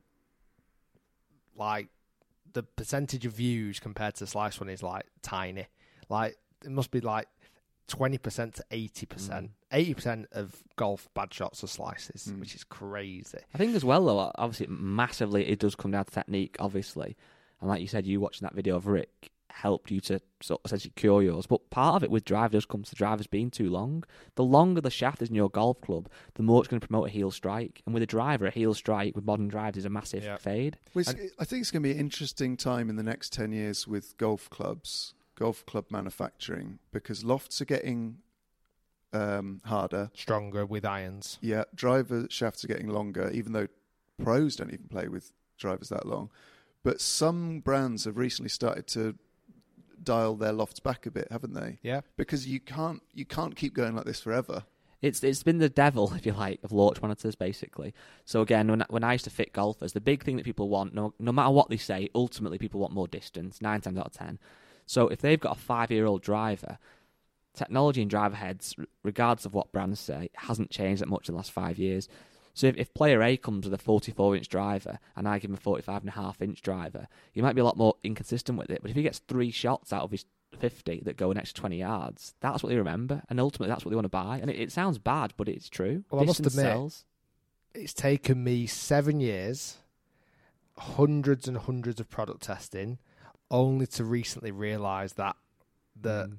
Like 1.56 1.90
the 2.54 2.64
percentage 2.64 3.26
of 3.26 3.34
views 3.34 3.80
compared 3.80 4.16
to 4.16 4.20
the 4.22 4.28
slice 4.28 4.60
one 4.60 4.70
is 4.70 4.82
like 4.82 5.06
tiny. 5.22 5.68
Like 6.08 6.38
it 6.64 6.72
must 6.72 6.92
be 6.92 7.02
like 7.02 7.28
20% 7.90 8.54
to 8.56 8.64
80%. 8.72 9.50
80% 9.72 10.26
of 10.32 10.64
golf 10.76 11.08
bad 11.14 11.34
shots 11.34 11.64
are 11.64 11.68
slices, 11.68 12.26
hmm. 12.26 12.40
which 12.40 12.56
is 12.56 12.64
crazy. 12.64 13.38
I 13.54 13.58
think 13.58 13.76
as 13.76 13.86
well, 13.86 14.06
though, 14.06 14.32
obviously, 14.36 14.68
massively, 14.70 15.48
it 15.48 15.60
does 15.60 15.76
come 15.76 15.92
down 15.92 16.06
to 16.06 16.12
technique, 16.12 16.56
obviously. 16.60 17.16
And 17.62 17.70
like 17.70 17.82
you 17.82 17.88
said, 17.88 18.06
you 18.06 18.20
watching 18.20 18.46
that 18.46 18.56
video 18.56 18.76
of 18.76 18.88
Rick 18.88 19.32
helped 19.52 19.92
you 19.92 20.00
to 20.00 20.22
sort 20.42 20.62
of 20.64 20.66
essentially 20.70 20.94
cure 20.96 21.22
yours. 21.22 21.46
But 21.46 21.70
part 21.70 21.96
of 21.96 22.04
it 22.04 22.12
with 22.12 22.24
drive 22.24 22.52
does 22.52 22.66
come 22.66 22.84
to 22.84 22.90
the 22.90 22.96
drivers 22.96 23.28
being 23.28 23.52
too 23.52 23.70
long. 23.70 24.04
The 24.36 24.44
longer 24.44 24.80
the 24.80 24.90
shaft 24.90 25.22
is 25.22 25.30
in 25.30 25.36
your 25.36 25.50
golf 25.50 25.82
club, 25.82 26.08
the 26.36 26.44
more 26.44 26.62
it's 26.62 26.68
going 26.70 26.80
to 26.80 26.88
promote 26.88 27.08
a 27.08 27.12
heel 27.12 27.32
strike. 27.32 27.82
And 27.86 27.94
with 27.94 28.04
a 28.04 28.08
driver, 28.08 28.46
a 28.46 28.52
heel 28.52 28.74
strike 28.74 29.16
with 29.16 29.26
modern 29.26 29.50
drives 29.50 29.78
is 29.78 29.86
a 29.86 29.90
massive 29.90 30.24
Yeah. 30.24 30.38
fade. 30.38 30.78
Well, 30.94 31.02
it's- 31.02 31.32
I 31.38 31.46
think 31.46 31.62
it's 31.62 31.72
going 31.72 31.84
to 31.84 31.90
be 31.90 31.94
an 31.94 32.00
interesting 32.00 32.56
time 32.56 32.90
in 32.90 32.96
the 32.96 33.04
next 33.04 33.34
10 33.34 33.52
years 33.52 33.88
with 33.88 34.16
golf 34.18 34.50
clubs, 34.50 35.14
golf 35.36 35.66
club 35.66 35.88
manufacturing, 35.90 36.80
because 36.94 37.26
lofts 37.26 37.62
are 37.62 37.66
getting 37.66 38.20
um, 39.14 39.62
harder. 39.66 40.12
Stronger 40.14 40.66
with 40.66 40.86
irons. 40.86 41.38
Yeah, 41.42 41.64
driver 41.76 42.28
shafts 42.30 42.64
are 42.64 42.68
getting 42.68 42.90
longer, 42.90 43.30
even 43.32 43.54
though 43.54 43.68
pros 44.22 44.56
don't 44.56 44.74
even 44.74 44.88
play 44.90 45.08
with 45.08 45.32
drivers 45.58 45.90
that 45.90 46.06
long. 46.06 46.30
But 46.84 47.02
some 47.02 47.60
brands 47.60 48.06
have 48.06 48.18
recently 48.18 48.50
started 48.50 48.88
to 48.88 49.16
dial 50.02 50.36
their 50.36 50.54
lofts 50.54 50.80
back 50.80 51.06
a 51.06 51.12
bit, 51.12 51.28
haven't 51.32 51.54
they? 51.54 51.80
Yeah. 51.82 52.02
Because 52.18 52.48
you 52.48 52.60
can't 52.60 53.02
you 53.14 53.26
can't 53.26 53.56
keep 53.56 53.74
going 53.74 53.96
like 53.96 54.06
this 54.06 54.22
forever. 54.22 54.64
It's 55.02 55.24
it's 55.24 55.44
been 55.44 55.60
the 55.60 55.70
devil, 55.70 56.14
if 56.16 56.26
you 56.26 56.34
like, 56.34 56.60
of 56.64 56.72
launch 56.72 57.02
monitors, 57.02 57.36
basically. 57.36 57.94
So 58.26 58.42
again, 58.42 58.68
when 58.68 58.86
when 58.90 59.04
I 59.04 59.14
used 59.14 59.26
to 59.26 59.30
fit 59.30 59.54
golfers, 59.54 59.94
the 59.94 60.02
big 60.02 60.24
thing 60.24 60.38
that 60.38 60.46
people 60.46 60.70
want, 60.70 60.94
no 60.94 61.14
no 61.20 61.32
matter 61.32 61.52
what 61.52 61.70
they 61.70 61.78
say, 61.78 62.10
ultimately 62.16 62.58
people 62.58 62.80
want 62.80 62.94
more 62.94 63.08
distance. 63.08 63.62
Nine 63.62 63.82
times 63.82 63.98
out 63.98 64.08
of 64.08 64.14
ten. 64.14 64.40
So 64.86 65.08
if 65.08 65.22
they've 65.22 65.40
got 65.40 65.58
a 65.58 65.60
five 65.60 65.92
year 65.92 66.06
old 66.06 66.22
driver, 66.22 66.80
technology 67.54 68.02
in 68.02 68.08
driver 68.08 68.36
heads, 68.36 68.76
regardless 69.04 69.46
of 69.46 69.54
what 69.54 69.72
brands 69.72 70.00
say, 70.00 70.30
hasn't 70.36 70.72
changed 70.72 71.02
that 71.02 71.10
much 71.10 71.28
in 71.28 71.34
the 71.34 71.38
last 71.38 71.52
five 71.52 71.78
years. 71.78 72.08
So 72.54 72.68
if, 72.68 72.78
if 72.78 72.94
player 72.94 73.22
A 73.22 73.38
comes 73.38 73.66
with 73.66 73.74
a 73.74 73.78
44 73.78 74.36
inch 74.36 74.50
driver 74.50 75.00
and 75.16 75.28
I 75.28 75.40
give 75.40 75.50
him 75.50 75.56
a 75.56 75.60
45 75.60 76.02
and 76.02 76.10
a 76.10 76.14
half 76.14 76.42
inch 76.42 76.62
driver, 76.62 77.08
he 77.32 77.42
might 77.42 77.56
be 77.56 77.62
a 77.62 77.66
lot 77.66 77.78
more 77.78 77.96
inconsistent 78.04 78.58
with 78.58 78.70
it. 78.70 78.82
But 78.82 78.92
if 78.92 78.98
he 78.98 79.04
gets 79.04 79.20
three 79.20 79.52
shots 79.52 79.94
out 79.94 80.04
of 80.04 80.12
his 80.12 80.26
50 80.58 81.04
that 81.06 81.18
go 81.18 81.32
an 81.32 81.38
extra 81.38 81.62
20 81.62 81.78
yards, 81.78 82.34
that's 82.42 82.64
what 82.64 82.70
they 82.70 82.76
remember. 82.76 83.22
And 83.30 83.40
ultimately, 83.40 83.72
that's 83.72 83.86
what 83.86 83.90
they 83.92 83.96
want 83.96 84.06
to 84.06 84.10
buy. 84.10 84.40
And 84.42 84.50
it, 84.50 84.60
it 84.60 84.72
sounds 84.72 84.98
bad, 84.98 85.34
but 85.38 85.48
it's 85.48 85.70
true. 85.70 86.04
Well, 86.12 86.22
I 86.22 86.26
must 86.26 86.40
admit- 86.40 86.54
sells. 86.54 87.06
It's 87.76 87.94
taken 87.94 88.44
me 88.44 88.66
seven 88.66 89.20
years, 89.20 89.78
hundreds 90.78 91.48
and 91.48 91.56
hundreds 91.56 92.00
of 92.00 92.10
product 92.10 92.42
testing, 92.42 92.98
only 93.52 93.86
to 93.88 94.04
recently 94.04 94.52
realise 94.52 95.14
that 95.14 95.36
the 96.00 96.38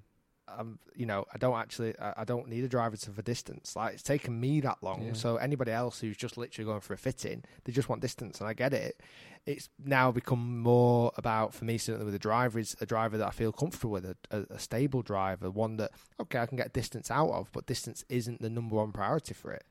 um, 0.59 0.79
you 0.95 1.07
know, 1.07 1.25
I 1.33 1.39
don't 1.39 1.57
actually, 1.57 1.95
I, 1.99 2.25
don't 2.25 2.49
need 2.49 2.65
a 2.65 2.69
driver 2.69 2.97
to 2.97 3.11
for 3.11 3.23
distance. 3.23 3.77
Like 3.77 3.95
it's 3.95 4.03
taken 4.03 4.39
me 4.39 4.61
that 4.61 4.79
long. 4.83 5.03
Yeah. 5.07 5.13
So 5.13 5.37
anybody 5.37 5.73
else 5.73 6.01
who's 6.01 6.17
just 6.17 6.37
literally 6.37 6.67
going 6.67 6.81
for 6.81 6.95
a 6.95 6.99
fitting, 6.99 7.45
they 7.65 7.73
just 7.73 7.89
want 7.89 8.03
distance, 8.03 8.41
and 8.41 8.49
I 8.49 8.55
get 8.55 8.73
it. 8.73 9.01
It's 9.47 9.69
now 9.83 10.13
become 10.13 10.61
more 10.61 11.13
about 11.17 11.55
for 11.55 11.65
me 11.65 11.79
certainly 11.79 12.05
with 12.05 12.15
a 12.15 12.19
driver 12.19 12.59
is 12.59 12.77
a 12.81 12.87
driver 12.87 13.17
that 13.19 13.27
I 13.27 13.31
feel 13.31 13.53
comfortable 13.53 13.93
with, 13.93 14.05
a, 14.05 14.17
a, 14.31 14.45
a 14.51 14.59
stable 14.59 15.03
driver, 15.03 15.51
one 15.51 15.77
that 15.79 15.93
okay 16.21 16.39
I 16.39 16.47
can 16.47 16.57
get 16.57 16.73
distance 16.73 17.11
out 17.11 17.31
of, 17.31 17.51
but 17.53 17.67
distance 17.67 18.05
isn't 18.09 18.43
the 18.43 18.51
number 18.51 18.77
one 18.77 18.93
priority 18.93 19.35
for 19.35 19.53
it. 19.53 19.65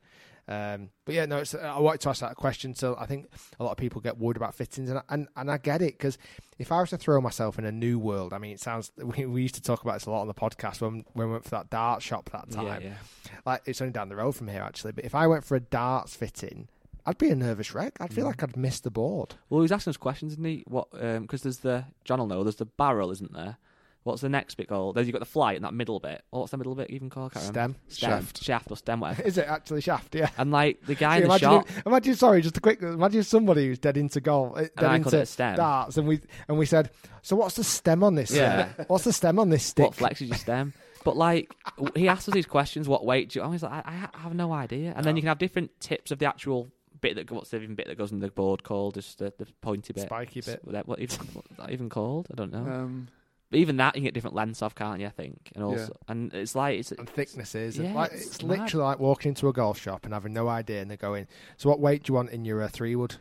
Um, 0.50 0.90
but 1.04 1.14
yeah, 1.14 1.26
no, 1.26 1.38
it's, 1.38 1.54
uh, 1.54 1.58
I 1.58 1.78
wanted 1.78 2.00
to 2.00 2.08
ask 2.08 2.20
that 2.22 2.34
question. 2.34 2.74
So 2.74 2.96
I 2.98 3.06
think 3.06 3.28
a 3.60 3.64
lot 3.64 3.70
of 3.70 3.76
people 3.76 4.00
get 4.00 4.18
worried 4.18 4.36
about 4.36 4.56
fittings, 4.56 4.90
and 4.90 4.98
I- 4.98 5.04
and, 5.08 5.28
and 5.36 5.48
I 5.48 5.58
get 5.58 5.80
it 5.80 5.96
because 5.96 6.18
if 6.58 6.72
I 6.72 6.80
was 6.80 6.90
to 6.90 6.98
throw 6.98 7.20
myself 7.20 7.56
in 7.56 7.64
a 7.64 7.70
new 7.70 8.00
world, 8.00 8.32
I 8.32 8.38
mean, 8.38 8.52
it 8.52 8.60
sounds 8.60 8.90
we, 8.96 9.26
we 9.26 9.42
used 9.42 9.54
to 9.54 9.62
talk 9.62 9.82
about 9.82 9.94
this 9.94 10.06
a 10.06 10.10
lot 10.10 10.22
on 10.22 10.26
the 10.26 10.34
podcast 10.34 10.80
when 10.80 11.04
when 11.12 11.28
we 11.28 11.32
went 11.32 11.44
for 11.44 11.50
that 11.50 11.70
dart 11.70 12.02
shop 12.02 12.30
that 12.32 12.50
time. 12.50 12.82
Yeah, 12.82 12.88
yeah. 12.88 13.32
Like 13.46 13.62
it's 13.64 13.80
only 13.80 13.92
down 13.92 14.08
the 14.08 14.16
road 14.16 14.32
from 14.32 14.48
here 14.48 14.62
actually, 14.62 14.92
but 14.92 15.04
if 15.04 15.14
I 15.14 15.28
went 15.28 15.44
for 15.44 15.54
a 15.54 15.60
darts 15.60 16.16
fitting, 16.16 16.68
I'd 17.06 17.18
be 17.18 17.30
a 17.30 17.36
nervous 17.36 17.72
wreck. 17.72 17.96
I'd 18.00 18.12
feel 18.12 18.24
mm. 18.24 18.28
like 18.28 18.42
I'd 18.42 18.56
miss 18.56 18.80
the 18.80 18.90
board. 18.90 19.36
Well, 19.48 19.60
he 19.60 19.62
was 19.62 19.72
asking 19.72 19.92
us 19.92 19.96
questions, 19.98 20.32
isn't 20.32 20.44
he? 20.44 20.64
What? 20.66 20.88
Um, 21.00 21.22
because 21.22 21.42
there's 21.42 21.58
the 21.58 21.84
John 22.04 22.18
will 22.18 22.26
know. 22.26 22.42
There's 22.42 22.56
the 22.56 22.66
barrel, 22.66 23.12
isn't 23.12 23.32
there? 23.32 23.58
What's 24.02 24.22
the 24.22 24.30
next 24.30 24.54
bit 24.54 24.68
called? 24.68 24.94
There's 24.94 25.06
you 25.06 25.12
got 25.12 25.18
the 25.18 25.26
flight 25.26 25.56
and 25.56 25.64
that 25.64 25.74
middle 25.74 26.00
bit. 26.00 26.22
Oh, 26.32 26.40
what's 26.40 26.52
the 26.52 26.56
middle 26.56 26.74
bit 26.74 26.88
even 26.90 27.10
called? 27.10 27.32
I 27.34 27.40
can't 27.40 27.54
remember. 27.54 27.76
Stem. 27.88 27.94
Stem. 27.94 28.10
Shaft. 28.10 28.42
shaft 28.42 28.70
or 28.70 28.76
stem, 28.78 29.00
whatever. 29.00 29.22
Is 29.26 29.36
it 29.36 29.46
actually 29.46 29.82
shaft? 29.82 30.14
Yeah. 30.14 30.30
and 30.38 30.50
like 30.50 30.80
the 30.86 30.94
guy 30.94 31.16
See, 31.18 31.22
in 31.22 31.28
the 31.28 31.34
imagine, 31.34 31.48
shop. 31.50 31.68
if- 31.68 31.86
imagine, 31.86 32.14
sorry, 32.14 32.40
just 32.40 32.56
a 32.56 32.60
quick. 32.60 32.80
Imagine 32.82 33.22
somebody 33.22 33.66
who's 33.66 33.78
dead 33.78 33.96
into 33.98 34.20
golf, 34.20 34.56
uh, 34.56 34.60
dead 34.62 34.72
I 34.84 34.96
into 34.96 35.18
it 35.18 35.26
stem. 35.26 35.56
darts, 35.56 35.98
and 35.98 36.08
we 36.08 36.20
and 36.48 36.58
we 36.58 36.64
said, 36.66 36.90
so 37.22 37.36
what's 37.36 37.56
the 37.56 37.64
stem 37.64 38.02
on 38.02 38.14
this? 38.14 38.30
Yeah. 38.30 38.68
what's 38.86 39.04
the 39.04 39.12
stem 39.12 39.38
on 39.38 39.50
this 39.50 39.64
stick? 39.64 39.84
What 39.84 39.96
flexes 39.96 40.28
your 40.28 40.36
stem? 40.38 40.72
But 41.04 41.16
like 41.16 41.54
he 41.94 42.08
asked 42.08 42.28
us 42.28 42.34
these 42.34 42.46
questions. 42.46 42.88
What 42.88 43.04
weight 43.04 43.30
do 43.30 43.38
you? 43.38 43.44
I 43.44 43.48
was 43.48 43.62
like, 43.62 43.86
I, 43.86 44.08
I 44.14 44.18
have 44.18 44.34
no 44.34 44.52
idea. 44.52 44.92
And 44.96 45.04
then 45.04 45.16
you 45.16 45.22
can 45.22 45.28
have 45.28 45.38
different 45.38 45.78
tips 45.80 46.10
of 46.10 46.18
the 46.18 46.26
actual 46.26 46.70
bit 47.00 47.16
that 47.16 47.30
what's 47.30 47.50
the 47.50 47.56
even 47.60 47.74
bit 47.74 47.86
that 47.86 47.96
goes 47.98 48.12
in 48.12 48.20
the 48.20 48.28
board 48.30 48.62
called? 48.64 48.94
Just 48.94 49.18
the, 49.18 49.32
the 49.38 49.46
pointy 49.60 49.92
bit, 49.92 50.04
Spiky 50.04 50.40
bit. 50.42 50.60
What, 50.62 50.86
what 50.86 50.98
even 51.00 51.18
what's 51.32 51.48
that 51.56 51.70
even 51.70 51.88
called? 51.88 52.28
I 52.30 52.34
don't 52.34 52.52
know. 52.52 52.58
Um, 52.70 53.08
but 53.08 53.19
even 53.52 53.76
that 53.78 53.94
you 53.96 54.00
can 54.00 54.04
get 54.04 54.14
different 54.14 54.36
lengths 54.36 54.62
off, 54.62 54.74
can't 54.74 55.00
you? 55.00 55.06
I 55.06 55.10
think, 55.10 55.50
and 55.54 55.64
also, 55.64 55.96
and 56.08 56.32
it's 56.34 56.54
like 56.54 56.78
it's 56.78 56.92
and 56.92 57.08
thicknesses. 57.08 57.76
Yeah, 57.78 57.86
and 57.86 57.94
like, 57.94 58.12
it's 58.12 58.26
it's, 58.26 58.42
literally 58.42 58.84
like 58.84 58.98
walking 59.00 59.30
into 59.30 59.48
a 59.48 59.52
golf 59.52 59.78
shop 59.80 60.04
and 60.04 60.14
having 60.14 60.32
no 60.32 60.48
idea, 60.48 60.80
and 60.82 60.90
they're 60.90 60.96
going, 60.96 61.26
"So 61.56 61.68
what 61.68 61.80
weight 61.80 62.04
do 62.04 62.10
you 62.12 62.14
want 62.14 62.30
in 62.30 62.44
your 62.44 62.62
uh, 62.62 62.68
three 62.68 62.94
wood? 62.96 63.16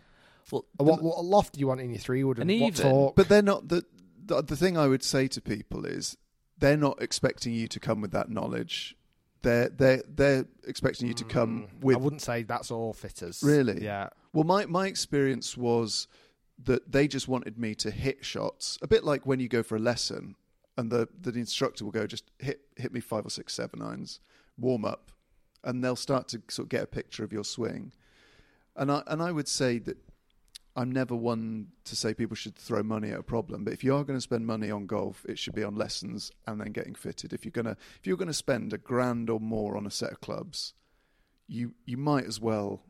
well, 0.51 0.65
Or 0.79 0.85
what, 0.85 1.01
what 1.03 1.23
loft 1.25 1.53
do 1.53 1.59
you 1.59 1.67
want 1.67 1.81
in 1.81 1.89
your 1.91 1.99
three 1.99 2.23
wood? 2.23 2.39
And, 2.39 2.49
And 2.49 2.61
what 2.61 2.67
even- 2.79 2.91
torque?" 2.91 3.15
but 3.15 3.27
they're 3.29 3.41
not 3.41 3.67
the, 3.69 3.83
the 4.25 4.41
the 4.43 4.55
thing 4.55 4.77
I 4.77 4.87
would 4.87 5.03
say 5.03 5.27
to 5.27 5.41
people 5.41 5.85
is 5.85 6.15
they're 6.57 6.77
not 6.77 7.01
expecting 7.01 7.53
you 7.53 7.67
to 7.67 7.79
come 7.79 8.01
with 8.01 8.11
that 8.11 8.29
knowledge. 8.29 8.95
They're 9.41 9.69
they 9.69 10.01
they're 10.07 10.45
expecting 10.67 11.07
you 11.07 11.13
to 11.15 11.23
come 11.23 11.67
Mm, 11.79 11.83
with 11.83 11.95
I 11.95 11.99
wouldn't 11.99 12.21
say 12.21 12.43
that's 12.43 12.69
all 12.71 12.93
fitters. 12.93 13.41
Really? 13.41 13.83
Yeah. 13.83 14.09
Well, 14.33 14.43
my, 14.43 14.65
my 14.67 14.85
experience 14.85 15.55
was 15.57 16.07
that 16.63 16.91
they 16.91 17.07
just 17.07 17.27
wanted 17.27 17.57
me 17.57 17.73
to 17.75 17.91
hit 17.91 18.25
shots, 18.25 18.77
a 18.81 18.87
bit 18.87 19.03
like 19.03 19.25
when 19.25 19.39
you 19.39 19.47
go 19.47 19.63
for 19.63 19.75
a 19.75 19.79
lesson 19.79 20.35
and 20.77 20.91
the, 20.91 21.07
the 21.19 21.31
instructor 21.31 21.83
will 21.83 21.91
go, 21.91 22.07
just 22.07 22.25
hit, 22.39 22.61
hit 22.75 22.93
me 22.93 22.99
five 22.99 23.25
or 23.25 23.29
six 23.29 23.53
seven 23.53 23.81
irons, 23.81 24.19
warm 24.57 24.85
up, 24.85 25.11
and 25.63 25.83
they'll 25.83 25.95
start 25.95 26.27
to 26.29 26.41
sort 26.49 26.65
of 26.65 26.69
get 26.69 26.83
a 26.83 26.87
picture 26.87 27.23
of 27.23 27.33
your 27.33 27.43
swing. 27.43 27.91
And 28.75 28.91
I, 28.91 29.03
and 29.07 29.21
I 29.21 29.31
would 29.31 29.47
say 29.47 29.79
that 29.79 29.97
I'm 30.75 30.91
never 30.91 31.15
one 31.15 31.67
to 31.85 31.95
say 31.95 32.13
people 32.13 32.35
should 32.35 32.55
throw 32.55 32.83
money 32.83 33.11
at 33.11 33.19
a 33.19 33.23
problem, 33.23 33.63
but 33.63 33.73
if 33.73 33.83
you 33.83 33.95
are 33.95 34.03
going 34.03 34.17
to 34.17 34.21
spend 34.21 34.45
money 34.45 34.71
on 34.71 34.85
golf, 34.85 35.25
it 35.27 35.37
should 35.37 35.55
be 35.55 35.63
on 35.63 35.75
lessons 35.75 36.31
and 36.47 36.61
then 36.61 36.71
getting 36.71 36.95
fitted. 36.95 37.33
If 37.33 37.43
you're 37.43 37.51
gonna 37.51 37.75
if 37.99 38.07
you're 38.07 38.17
going 38.17 38.27
to 38.27 38.33
spend 38.33 38.71
a 38.71 38.77
grand 38.77 39.29
or 39.29 39.39
more 39.39 39.75
on 39.75 39.85
a 39.85 39.91
set 39.91 40.11
of 40.11 40.21
clubs, 40.21 40.73
you 41.47 41.73
you 41.85 41.97
might 41.97 42.25
as 42.25 42.39
well 42.39 42.83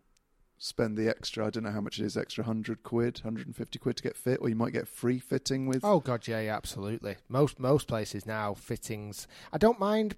spend 0.59 0.97
the 0.97 1.07
extra. 1.07 1.47
I 1.47 1.49
don't 1.49 1.63
know 1.63 1.71
how 1.71 1.81
much 1.81 1.99
it 1.99 2.05
is, 2.05 2.15
extra 2.15 2.43
hundred 2.43 2.83
quid, 2.83 3.19
hundred 3.19 3.47
and 3.47 3.55
fifty 3.55 3.79
quid 3.79 3.97
to 3.97 4.03
get 4.03 4.15
fit, 4.15 4.39
or 4.41 4.49
you 4.49 4.55
might 4.55 4.73
get 4.73 4.87
free 4.87 5.17
fitting 5.17 5.65
with. 5.65 5.83
Oh 5.83 5.99
god, 5.99 6.27
yeah, 6.27 6.41
yeah, 6.41 6.55
absolutely. 6.55 7.15
Most 7.27 7.59
most 7.59 7.87
places 7.87 8.25
now 8.27 8.53
fittings. 8.53 9.27
I 9.51 9.57
don't 9.57 9.79
mind. 9.79 10.15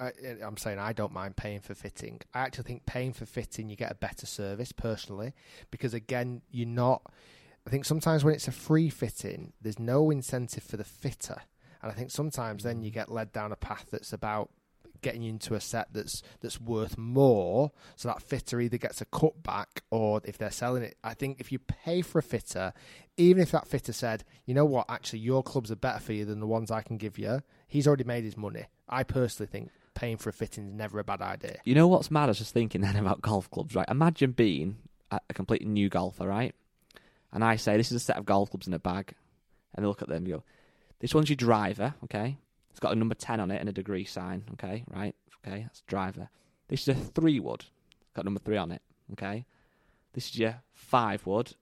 I, 0.00 0.12
I'm 0.42 0.56
saying 0.56 0.78
I 0.78 0.92
don't 0.92 1.12
mind 1.12 1.36
paying 1.36 1.60
for 1.60 1.74
fitting. 1.74 2.20
I 2.32 2.40
actually 2.40 2.64
think 2.64 2.86
paying 2.86 3.12
for 3.12 3.26
fitting 3.26 3.68
you 3.68 3.74
get 3.74 3.90
a 3.90 3.96
better 3.96 4.26
service 4.26 4.70
personally 4.70 5.34
because 5.70 5.92
again 5.92 6.40
you're 6.50 6.66
not. 6.66 7.02
I 7.66 7.70
think 7.70 7.84
sometimes 7.84 8.24
when 8.24 8.32
it's 8.32 8.48
a 8.48 8.52
free 8.52 8.88
fitting, 8.88 9.52
there's 9.60 9.78
no 9.78 10.10
incentive 10.10 10.62
for 10.62 10.78
the 10.78 10.84
fitter, 10.84 11.42
and 11.82 11.90
I 11.90 11.94
think 11.94 12.10
sometimes 12.10 12.62
then 12.62 12.82
you 12.82 12.90
mm. 12.90 12.94
get 12.94 13.10
led 13.10 13.32
down 13.32 13.52
a 13.52 13.56
path 13.56 13.86
that's 13.90 14.12
about 14.12 14.50
getting 15.02 15.22
into 15.22 15.54
a 15.54 15.60
set 15.60 15.88
that's 15.92 16.22
that's 16.40 16.60
worth 16.60 16.96
more 16.98 17.72
so 17.96 18.08
that 18.08 18.22
fitter 18.22 18.60
either 18.60 18.78
gets 18.78 19.00
a 19.00 19.06
cutback 19.06 19.82
or 19.90 20.20
if 20.24 20.38
they're 20.38 20.50
selling 20.50 20.82
it 20.82 20.96
i 21.04 21.14
think 21.14 21.40
if 21.40 21.50
you 21.52 21.58
pay 21.58 22.02
for 22.02 22.18
a 22.18 22.22
fitter 22.22 22.72
even 23.16 23.42
if 23.42 23.50
that 23.50 23.66
fitter 23.66 23.92
said 23.92 24.24
you 24.46 24.54
know 24.54 24.64
what 24.64 24.86
actually 24.88 25.18
your 25.18 25.42
clubs 25.42 25.70
are 25.70 25.76
better 25.76 26.00
for 26.00 26.12
you 26.12 26.24
than 26.24 26.40
the 26.40 26.46
ones 26.46 26.70
i 26.70 26.82
can 26.82 26.96
give 26.96 27.18
you 27.18 27.40
he's 27.66 27.86
already 27.86 28.04
made 28.04 28.24
his 28.24 28.36
money 28.36 28.64
i 28.88 29.02
personally 29.02 29.48
think 29.50 29.70
paying 29.94 30.16
for 30.16 30.30
a 30.30 30.32
fitting 30.32 30.68
is 30.68 30.72
never 30.72 31.00
a 31.00 31.04
bad 31.04 31.20
idea 31.20 31.56
You 31.64 31.74
know 31.74 31.88
what's 31.88 32.10
mad? 32.10 32.24
I 32.24 32.26
was 32.28 32.38
just 32.38 32.54
thinking 32.54 32.80
then 32.82 32.94
about 33.04 33.20
golf 33.20 33.50
clubs, 33.50 33.74
right? 33.74 33.88
Imagine 33.88 34.30
being 34.30 34.76
a, 35.10 35.18
a 35.28 35.34
completely 35.34 35.66
new 35.66 35.88
golfer, 35.88 36.26
right? 36.26 36.54
And 37.32 37.42
I 37.42 37.56
say, 37.56 37.76
this 37.76 37.90
is 37.90 37.96
a 37.96 38.04
set 38.04 38.16
of 38.16 38.24
golf 38.24 38.50
clubs 38.50 38.68
in 38.68 38.74
a 38.74 38.78
bag. 38.78 39.14
And 39.74 39.84
they 39.84 39.88
look 39.88 40.00
at 40.00 40.08
them 40.08 40.18
and 40.18 40.28
go, 40.28 40.44
this 41.00 41.14
one's 41.14 41.28
your 41.28 41.36
driver, 41.36 41.94
okay? 42.04 42.38
It's 42.78 42.80
got 42.80 42.92
a 42.92 42.96
number 42.96 43.16
10 43.16 43.40
on 43.40 43.50
it 43.50 43.58
and 43.58 43.68
a 43.68 43.72
degree 43.72 44.04
sign, 44.04 44.44
okay? 44.52 44.84
Right? 44.88 45.12
Okay, 45.44 45.62
that's 45.62 45.80
driver. 45.88 46.28
This 46.68 46.86
is 46.86 46.88
a 46.88 46.94
three 46.94 47.40
wood. 47.40 47.64
Got 48.14 48.24
number 48.24 48.38
three 48.38 48.56
on 48.56 48.70
it, 48.70 48.82
okay? 49.14 49.46
This 50.12 50.28
is 50.28 50.38
your 50.38 50.62
five 50.74 51.26
wood. 51.26 51.56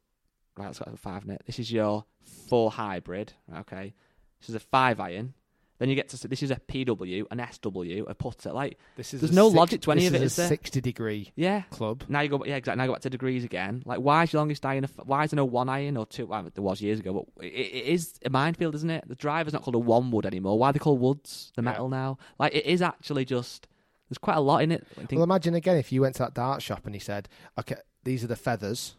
Right, 0.58 0.66
let's 0.66 0.78
go 0.78 0.90
to 0.90 0.96
five 0.98 1.24
net. 1.24 1.40
This 1.46 1.58
is 1.58 1.72
your 1.72 2.04
four 2.50 2.70
hybrid. 2.70 3.32
Okay. 3.60 3.94
This 4.40 4.50
is 4.50 4.56
a 4.56 4.60
five 4.60 5.00
iron. 5.00 5.32
Then 5.78 5.88
you 5.90 5.94
get 5.94 6.08
to 6.08 6.28
this 6.28 6.42
is 6.42 6.50
a 6.50 6.56
PW, 6.56 7.26
an 7.30 7.46
SW, 7.52 8.08
a 8.08 8.14
putter. 8.14 8.52
Like 8.52 8.78
This 8.96 9.12
is 9.12 9.20
There's 9.20 9.32
no 9.32 9.48
six- 9.48 9.56
logic 9.56 9.80
to 9.82 9.92
any 9.92 10.06
of 10.06 10.14
it, 10.14 10.22
is 10.22 10.32
is 10.32 10.38
a 10.38 10.40
there? 10.42 10.48
sixty 10.48 10.80
degree 10.80 11.32
yeah. 11.36 11.62
club. 11.70 12.04
Now 12.08 12.20
you 12.20 12.28
go, 12.30 12.42
yeah, 12.46 12.56
exactly. 12.56 12.78
Now 12.78 12.84
you 12.84 12.88
go 12.88 12.94
back 12.94 13.02
to 13.02 13.10
degrees 13.10 13.44
again. 13.44 13.82
Like, 13.84 13.98
why 13.98 14.22
is 14.22 14.32
your 14.32 14.40
longest 14.40 14.64
iron? 14.64 14.86
Why 15.04 15.24
is 15.24 15.32
there 15.32 15.36
no 15.36 15.44
one 15.44 15.68
iron 15.68 15.96
or 15.96 16.06
two? 16.06 16.26
Well, 16.26 16.42
there 16.54 16.62
was 16.64 16.80
years 16.80 17.00
ago, 17.00 17.26
but 17.36 17.44
it, 17.44 17.48
it 17.48 17.84
is 17.86 18.14
a 18.24 18.30
minefield, 18.30 18.74
isn't 18.74 18.88
it? 18.90 19.04
The 19.06 19.14
driver's 19.16 19.52
not 19.52 19.62
called 19.62 19.74
a 19.74 19.78
one 19.78 20.10
wood 20.10 20.24
anymore. 20.24 20.58
Why 20.58 20.70
are 20.70 20.72
they 20.72 20.78
called 20.78 21.00
woods? 21.00 21.52
The 21.56 21.62
Yeah. 21.62 21.70
metal 21.70 21.88
now. 21.88 22.18
Like, 22.38 22.54
it 22.54 22.64
is 22.66 22.80
actually 22.82 23.24
just. 23.24 23.68
There's 24.08 24.18
quite 24.18 24.36
a 24.36 24.40
lot 24.40 24.62
in 24.62 24.70
it. 24.72 24.86
Well, 25.12 25.24
imagine 25.24 25.54
again 25.54 25.76
if 25.78 25.90
you 25.92 26.00
went 26.00 26.14
to 26.14 26.22
that 26.22 26.32
dart 26.32 26.62
shop 26.62 26.86
and 26.86 26.94
he 26.94 27.00
said, 27.00 27.28
"Okay, 27.58 27.74
these 28.04 28.22
are 28.22 28.28
the 28.28 28.36
feathers," 28.36 28.94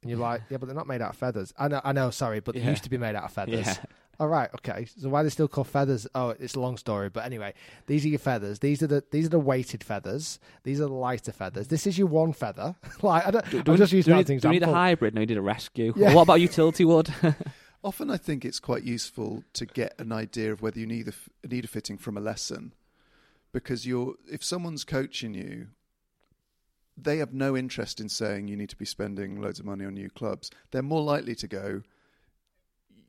and 0.00 0.10
you're 0.10 0.20
like, 0.20 0.42
"Yeah, 0.48 0.58
but 0.58 0.66
they're 0.66 0.76
not 0.76 0.86
made 0.86 1.02
out 1.02 1.10
of 1.10 1.16
feathers." 1.16 1.52
I 1.58 1.66
know, 1.66 1.80
I 1.82 1.92
know, 1.92 2.10
sorry, 2.10 2.38
but 2.38 2.54
they 2.54 2.60
used 2.62 2.84
to 2.84 2.90
be 2.90 2.98
made 2.98 3.16
out 3.16 3.24
of 3.24 3.32
feathers. 3.34 3.66
yeah, 3.66 3.74
All 4.20 4.26
right, 4.26 4.50
okay. 4.54 4.86
So 4.96 5.08
why 5.10 5.20
are 5.20 5.24
they 5.24 5.30
still 5.30 5.46
called 5.46 5.68
feathers? 5.68 6.08
Oh, 6.12 6.30
it's 6.30 6.54
a 6.56 6.60
long 6.60 6.76
story, 6.76 7.08
but 7.08 7.24
anyway, 7.24 7.54
these 7.86 8.04
are 8.04 8.08
your 8.08 8.18
feathers. 8.18 8.58
These 8.58 8.82
are 8.82 8.88
the 8.88 9.04
these 9.12 9.26
are 9.26 9.30
the 9.30 9.38
weighted 9.38 9.84
feathers. 9.84 10.40
These 10.64 10.80
are 10.80 10.86
the 10.86 10.92
lighter 10.92 11.30
feathers. 11.30 11.68
This 11.68 11.86
is 11.86 11.96
your 11.96 12.08
one 12.08 12.32
feather. 12.32 12.74
like 13.02 13.26
I 13.26 13.30
don't. 13.30 13.48
do, 13.48 13.58
I'm 13.58 13.72
we, 13.72 13.78
just 13.78 13.90
do, 13.90 13.96
using 13.98 14.16
we 14.16 14.22
that 14.22 14.28
need, 14.28 14.36
as 14.36 14.44
an 14.44 14.50
do 14.50 14.54
we 14.54 14.54
need 14.58 14.62
a 14.64 14.72
hybrid? 14.72 15.14
No, 15.14 15.20
you 15.20 15.26
need 15.28 15.36
a 15.36 15.42
rescue. 15.42 15.92
Yeah. 15.94 16.12
Or 16.12 16.16
what 16.16 16.22
about 16.22 16.40
utility 16.40 16.84
wood? 16.84 17.12
Often 17.84 18.10
I 18.10 18.16
think 18.16 18.44
it's 18.44 18.58
quite 18.58 18.82
useful 18.82 19.44
to 19.52 19.64
get 19.64 19.94
an 20.00 20.10
idea 20.10 20.52
of 20.52 20.62
whether 20.62 20.80
you 20.80 20.86
need 20.86 21.06
a, 21.06 21.10
f- 21.10 21.28
need 21.48 21.64
a 21.64 21.68
fitting 21.68 21.96
from 21.96 22.16
a 22.16 22.20
lesson, 22.20 22.74
because 23.52 23.86
you're 23.86 24.14
if 24.28 24.42
someone's 24.42 24.82
coaching 24.82 25.32
you, 25.32 25.68
they 26.96 27.18
have 27.18 27.32
no 27.32 27.56
interest 27.56 28.00
in 28.00 28.08
saying 28.08 28.48
you 28.48 28.56
need 28.56 28.70
to 28.70 28.76
be 28.76 28.84
spending 28.84 29.40
loads 29.40 29.60
of 29.60 29.64
money 29.64 29.84
on 29.84 29.94
new 29.94 30.10
clubs. 30.10 30.50
They're 30.72 30.82
more 30.82 31.02
likely 31.02 31.36
to 31.36 31.46
go, 31.46 31.82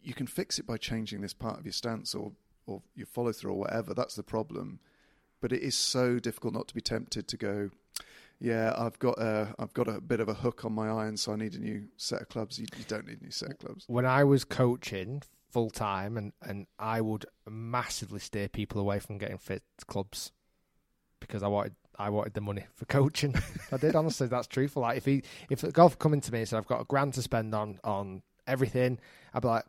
you 0.02 0.14
can 0.14 0.28
fix 0.28 0.60
it 0.60 0.66
by 0.66 0.78
changing 0.78 1.22
this 1.22 1.34
part 1.34 1.60
of 1.60 1.66
your 1.66 1.74
stance 1.74 2.16
or 2.16 2.32
or 2.66 2.82
your 2.96 3.08
follow 3.08 3.32
through 3.32 3.52
or 3.52 3.60
whatever. 3.60 3.94
That's 3.94 4.16
the 4.16 4.24
problem. 4.24 4.80
But 5.42 5.52
it 5.52 5.62
is 5.62 5.76
so 5.76 6.20
difficult 6.20 6.54
not 6.54 6.68
to 6.68 6.76
be 6.76 6.82
tempted 6.82 7.28
to 7.28 7.38
go. 7.38 7.70
Yeah, 8.40 8.74
I've 8.78 9.00
got 9.00 9.18
a 9.20 9.54
I've 9.60 9.74
got 9.74 9.88
a 9.88 10.00
bit 10.00 10.20
of 10.20 10.30
a 10.30 10.34
hook 10.34 10.64
on 10.66 10.74
my 10.74 10.90
iron, 10.90 11.18
so 11.18 11.34
I 11.34 11.36
need 11.36 11.56
a 11.56 11.60
new 11.60 11.88
set 11.98 12.22
of 12.22 12.30
clubs. 12.30 12.60
You, 12.60 12.68
you 12.78 12.86
don't 12.88 13.08
need 13.08 13.22
a 13.22 13.24
new 13.26 13.32
set 13.32 13.52
of 13.52 13.58
clubs. 13.60 13.86
when 13.88 14.06
I 14.06 14.24
was 14.24 14.46
coaching 14.46 15.24
full 15.52 15.70
time, 15.70 16.16
and 16.18 16.32
and 16.42 16.68
I 16.78 17.02
would 17.02 17.26
massively 17.50 18.20
steer 18.20 18.48
people 18.48 18.80
away 18.80 19.00
from 19.00 19.18
getting 19.18 19.38
fit 19.38 19.64
clubs 19.88 20.32
because 21.20 21.44
I 21.44 21.48
wanted 21.48 21.76
I 21.98 22.10
wanted 22.10 22.34
the 22.34 22.42
money 22.42 22.66
for 22.76 22.86
coaching. 22.86 23.36
I 23.74 23.78
did 23.78 23.96
honestly. 23.96 24.28
That's 24.28 24.48
truthful. 24.48 24.84
Like 24.84 24.98
if 24.98 25.06
he 25.06 25.24
if 25.50 25.64
a 25.64 25.72
golf 25.72 26.00
coming 26.00 26.22
to 26.22 26.32
me 26.32 26.40
and 26.40 26.48
said 26.48 26.58
I've 26.58 26.68
got 26.68 26.82
a 26.82 26.86
grand 26.86 27.16
to 27.16 27.22
spend 27.22 27.54
on 27.54 27.80
on 27.84 28.22
everything, 28.48 29.00
I'd 29.34 29.42
be 29.42 29.48
like. 29.48 29.66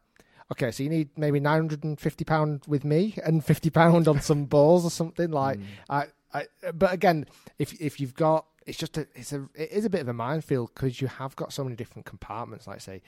Okay, 0.52 0.72
so 0.72 0.82
you 0.82 0.88
need 0.88 1.10
maybe 1.16 1.38
nine 1.38 1.60
hundred 1.60 1.84
and 1.84 1.98
fifty 1.98 2.24
pound 2.24 2.62
with 2.66 2.84
me 2.84 3.14
and 3.24 3.44
fifty 3.44 3.70
pound 3.70 4.08
on 4.08 4.20
some 4.20 4.46
balls 4.46 4.84
or 4.84 4.90
something 4.90 5.30
like. 5.30 5.58
Mm. 5.58 5.64
I, 5.88 6.04
I, 6.34 6.46
but 6.74 6.92
again, 6.92 7.26
if 7.58 7.80
if 7.80 8.00
you've 8.00 8.14
got, 8.14 8.46
it's 8.66 8.78
just 8.78 8.98
a, 8.98 9.06
it's 9.14 9.32
a, 9.32 9.48
it 9.54 9.70
is 9.70 9.84
a 9.84 9.90
bit 9.90 10.00
of 10.00 10.08
a 10.08 10.12
minefield 10.12 10.70
because 10.74 11.00
you 11.00 11.06
have 11.06 11.36
got 11.36 11.52
so 11.52 11.62
many 11.62 11.76
different 11.76 12.04
compartments. 12.04 12.66
Like 12.66 12.80
say, 12.80 13.00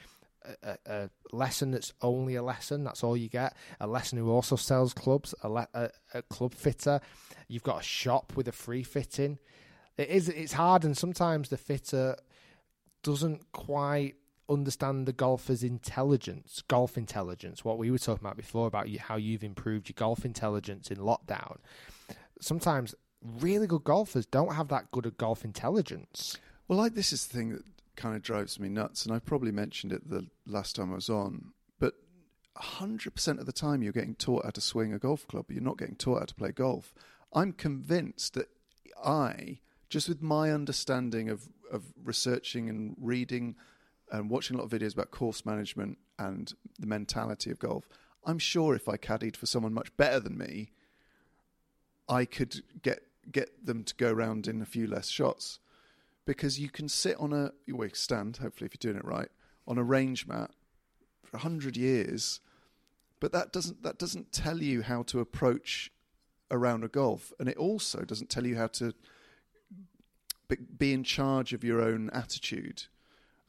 a, 0.44 0.70
a, 0.70 0.76
a 0.86 1.10
lesson 1.32 1.72
that's 1.72 1.92
only 2.00 2.36
a 2.36 2.42
lesson. 2.44 2.84
That's 2.84 3.02
all 3.02 3.16
you 3.16 3.28
get. 3.28 3.56
A 3.80 3.88
lesson 3.88 4.18
who 4.18 4.30
also 4.30 4.54
sells 4.54 4.94
clubs. 4.94 5.34
A, 5.42 5.48
le, 5.48 5.66
a, 5.74 5.90
a 6.14 6.22
club 6.22 6.54
fitter. 6.54 7.00
You've 7.48 7.64
got 7.64 7.80
a 7.80 7.84
shop 7.84 8.34
with 8.36 8.46
a 8.46 8.52
free 8.52 8.84
fitting. 8.84 9.38
It 9.96 10.08
is. 10.08 10.28
It's 10.28 10.52
hard, 10.52 10.84
and 10.84 10.96
sometimes 10.96 11.48
the 11.48 11.56
fitter 11.56 12.16
doesn't 13.02 13.50
quite 13.50 14.14
understand 14.52 15.06
the 15.06 15.12
golfer's 15.12 15.62
intelligence, 15.62 16.62
golf 16.68 16.96
intelligence. 16.96 17.64
What 17.64 17.78
we 17.78 17.90
were 17.90 17.98
talking 17.98 18.24
about 18.24 18.36
before 18.36 18.66
about 18.66 18.88
you, 18.88 18.98
how 18.98 19.16
you've 19.16 19.44
improved 19.44 19.88
your 19.88 19.94
golf 19.96 20.24
intelligence 20.24 20.90
in 20.90 20.98
lockdown. 20.98 21.58
Sometimes 22.40 22.94
really 23.22 23.66
good 23.66 23.84
golfers 23.84 24.26
don't 24.26 24.54
have 24.54 24.68
that 24.68 24.90
good 24.90 25.06
of 25.06 25.16
golf 25.16 25.44
intelligence. 25.44 26.38
Well, 26.68 26.78
like 26.78 26.94
this 26.94 27.12
is 27.12 27.26
the 27.26 27.36
thing 27.36 27.50
that 27.50 27.64
kind 27.96 28.16
of 28.16 28.22
drives 28.22 28.58
me 28.58 28.68
nuts, 28.68 29.04
and 29.04 29.14
I 29.14 29.18
probably 29.18 29.52
mentioned 29.52 29.92
it 29.92 30.08
the 30.08 30.26
last 30.46 30.76
time 30.76 30.92
I 30.92 30.96
was 30.96 31.10
on. 31.10 31.52
But 31.78 31.94
hundred 32.56 33.14
percent 33.14 33.40
of 33.40 33.46
the 33.46 33.52
time, 33.52 33.82
you're 33.82 33.92
getting 33.92 34.14
taught 34.14 34.44
how 34.44 34.50
to 34.50 34.60
swing 34.60 34.92
a 34.92 34.98
golf 34.98 35.26
club. 35.26 35.46
but 35.46 35.54
You're 35.54 35.64
not 35.64 35.78
getting 35.78 35.96
taught 35.96 36.20
how 36.20 36.24
to 36.26 36.34
play 36.34 36.52
golf. 36.52 36.94
I'm 37.32 37.52
convinced 37.52 38.34
that 38.34 38.48
I, 39.02 39.60
just 39.88 40.08
with 40.08 40.22
my 40.22 40.50
understanding 40.50 41.28
of 41.28 41.48
of 41.70 41.84
researching 42.04 42.68
and 42.68 42.94
reading 43.00 43.56
and 44.12 44.30
watching 44.30 44.56
a 44.56 44.60
lot 44.60 44.72
of 44.72 44.78
videos 44.78 44.94
about 44.94 45.10
course 45.10 45.44
management 45.44 45.98
and 46.18 46.52
the 46.78 46.86
mentality 46.86 47.50
of 47.50 47.58
golf, 47.58 47.88
I'm 48.24 48.38
sure 48.38 48.76
if 48.76 48.88
I 48.88 48.96
caddied 48.96 49.34
for 49.34 49.46
someone 49.46 49.74
much 49.74 49.96
better 49.96 50.20
than 50.20 50.38
me, 50.38 50.70
I 52.08 52.24
could 52.24 52.62
get 52.82 53.02
get 53.30 53.66
them 53.66 53.84
to 53.84 53.94
go 53.96 54.12
round 54.12 54.46
in 54.46 54.62
a 54.62 54.66
few 54.66 54.86
less 54.86 55.08
shots. 55.08 55.58
Because 56.24 56.60
you 56.60 56.70
can 56.70 56.88
sit 56.88 57.16
on 57.16 57.32
a 57.32 57.52
well, 57.68 57.88
stand 57.92 58.36
hopefully 58.36 58.66
if 58.66 58.74
you're 58.74 58.92
doing 58.92 59.00
it 59.00 59.04
right 59.04 59.28
on 59.66 59.78
a 59.78 59.82
range 59.82 60.26
mat 60.26 60.50
for 61.24 61.38
100 61.38 61.76
years 61.76 62.40
but 63.22 63.30
that 63.30 63.52
doesn't 63.52 63.84
that 63.84 63.98
doesn't 63.98 64.32
tell 64.32 64.60
you 64.60 64.82
how 64.82 65.04
to 65.04 65.20
approach 65.20 65.92
a 66.50 66.58
round 66.58 66.82
of 66.82 66.90
golf. 66.90 67.32
And 67.38 67.48
it 67.48 67.56
also 67.56 68.00
doesn't 68.00 68.30
tell 68.30 68.44
you 68.44 68.56
how 68.56 68.66
to 68.66 68.92
be 70.76 70.92
in 70.92 71.04
charge 71.04 71.52
of 71.52 71.62
your 71.62 71.80
own 71.80 72.10
attitude 72.12 72.86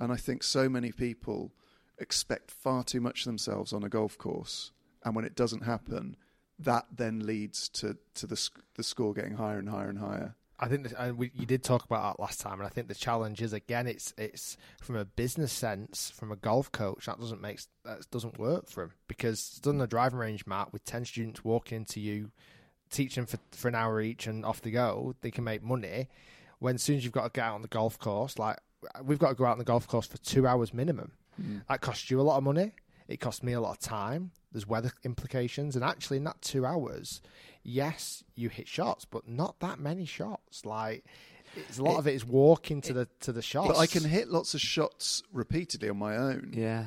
and 0.04 0.14
i 0.14 0.18
think 0.18 0.44
so 0.44 0.68
many 0.70 0.92
people 0.92 1.52
expect 1.98 2.52
far 2.52 2.84
too 2.84 3.00
much 3.00 3.22
of 3.22 3.26
themselves 3.26 3.72
on 3.74 3.84
a 3.84 3.90
golf 3.90 4.18
course 4.18 4.72
and 5.04 5.16
when 5.16 5.26
it 5.26 5.36
doesn't 5.36 5.64
happen 5.64 6.16
that 6.60 6.86
then 6.96 7.26
leads 7.26 7.70
to 7.70 7.98
to 8.14 8.28
the 8.28 8.50
the 8.76 8.84
score 8.84 9.14
getting 9.14 9.36
higher 9.36 9.60
and 9.60 9.70
higher 9.70 9.90
and 9.90 10.00
higher 10.00 10.36
I 10.64 10.68
think, 10.68 10.94
and 10.98 11.18
we, 11.18 11.30
you 11.36 11.46
did 11.46 11.62
talk 11.62 11.84
about 11.84 12.04
that 12.04 12.22
last 12.22 12.40
time, 12.40 12.60
and 12.60 12.66
I 12.66 12.70
think 12.70 12.88
the 12.88 12.96
challenge 12.96 13.42
is 13.42 13.52
again, 13.52 13.86
it's 13.86 14.14
it's 14.18 14.56
from 14.82 14.96
a 14.96 15.04
business 15.04 15.52
sense, 15.52 16.10
from 16.12 16.32
a 16.32 16.38
golf 16.38 16.72
coach, 16.72 17.08
that 17.08 17.20
doesn't 17.20 17.42
make 17.42 17.60
that 17.84 18.10
doesn't 18.12 18.40
work 18.40 18.70
for 18.70 18.84
him 18.84 18.92
because 19.10 19.60
done 19.62 19.82
a 19.82 19.88
driving 19.88 20.20
range 20.20 20.46
mat 20.46 20.72
with 20.72 20.86
ten 20.86 21.04
students 21.04 21.44
walking 21.44 21.80
into 21.80 22.00
you, 22.00 22.32
teaching 22.90 23.26
for 23.26 23.40
for 23.52 23.68
an 23.68 23.76
hour 23.76 24.00
each, 24.00 24.26
and 24.26 24.46
off 24.46 24.62
they 24.62 24.72
go. 24.72 25.16
They 25.20 25.32
can 25.32 25.44
make 25.44 25.64
money. 25.64 26.08
When 26.60 26.76
as 26.76 26.84
soon 26.84 26.96
as 26.96 27.04
you've 27.04 27.12
got 27.12 27.34
to 27.34 27.38
get 27.38 27.50
on 27.50 27.62
the 27.62 27.68
golf 27.68 28.00
course, 28.00 28.40
like 28.40 28.58
we've 29.04 29.20
got 29.20 29.30
to 29.30 29.36
go 29.36 29.46
out 29.46 29.54
on 29.54 29.58
the 29.60 29.64
golf 29.64 29.88
course 29.88 30.08
for 30.08 30.18
two 30.18 30.46
hours 30.48 30.74
minimum. 30.74 31.12
Hmm. 31.36 31.60
That 31.70 31.82
costs 31.82 32.10
you 32.12 32.20
a 32.20 32.24
lot 32.24 32.38
of 32.38 32.44
money. 32.44 32.72
It 33.08 33.20
costs 33.20 33.44
me 33.44 33.54
a 33.54 33.60
lot 33.62 33.72
of 33.72 33.80
time. 33.80 34.32
There's 34.52 34.68
weather 34.68 34.92
implications, 35.04 35.76
and 35.76 35.84
actually, 35.84 36.18
in 36.18 36.24
that 36.26 36.42
two 36.42 36.66
hours, 36.66 37.22
yes, 37.64 38.24
you 38.36 38.50
hit 38.50 38.68
shots, 38.68 39.04
but 39.06 39.28
not 39.28 39.60
that 39.60 39.80
many 39.80 40.06
shots. 40.06 40.66
Like, 40.66 41.04
it's, 41.56 41.78
a 41.80 41.84
lot 41.84 41.96
It- 41.96 42.00
of 42.00 42.08
it 42.08 42.14
is 42.16 42.26
walking 42.26 42.80
to 42.82 42.94
the 42.94 43.08
to 43.22 43.32
the 43.32 43.42
shots. 43.42 43.68
but 43.68 43.78
i 43.78 43.86
can 43.88 44.04
hit 44.04 44.28
lots 44.30 44.54
of 44.54 44.62
shots 44.62 45.22
repeatedly 45.32 45.88
on 45.90 45.98
my 45.98 46.16
own 46.18 46.52
yeah. 46.52 46.86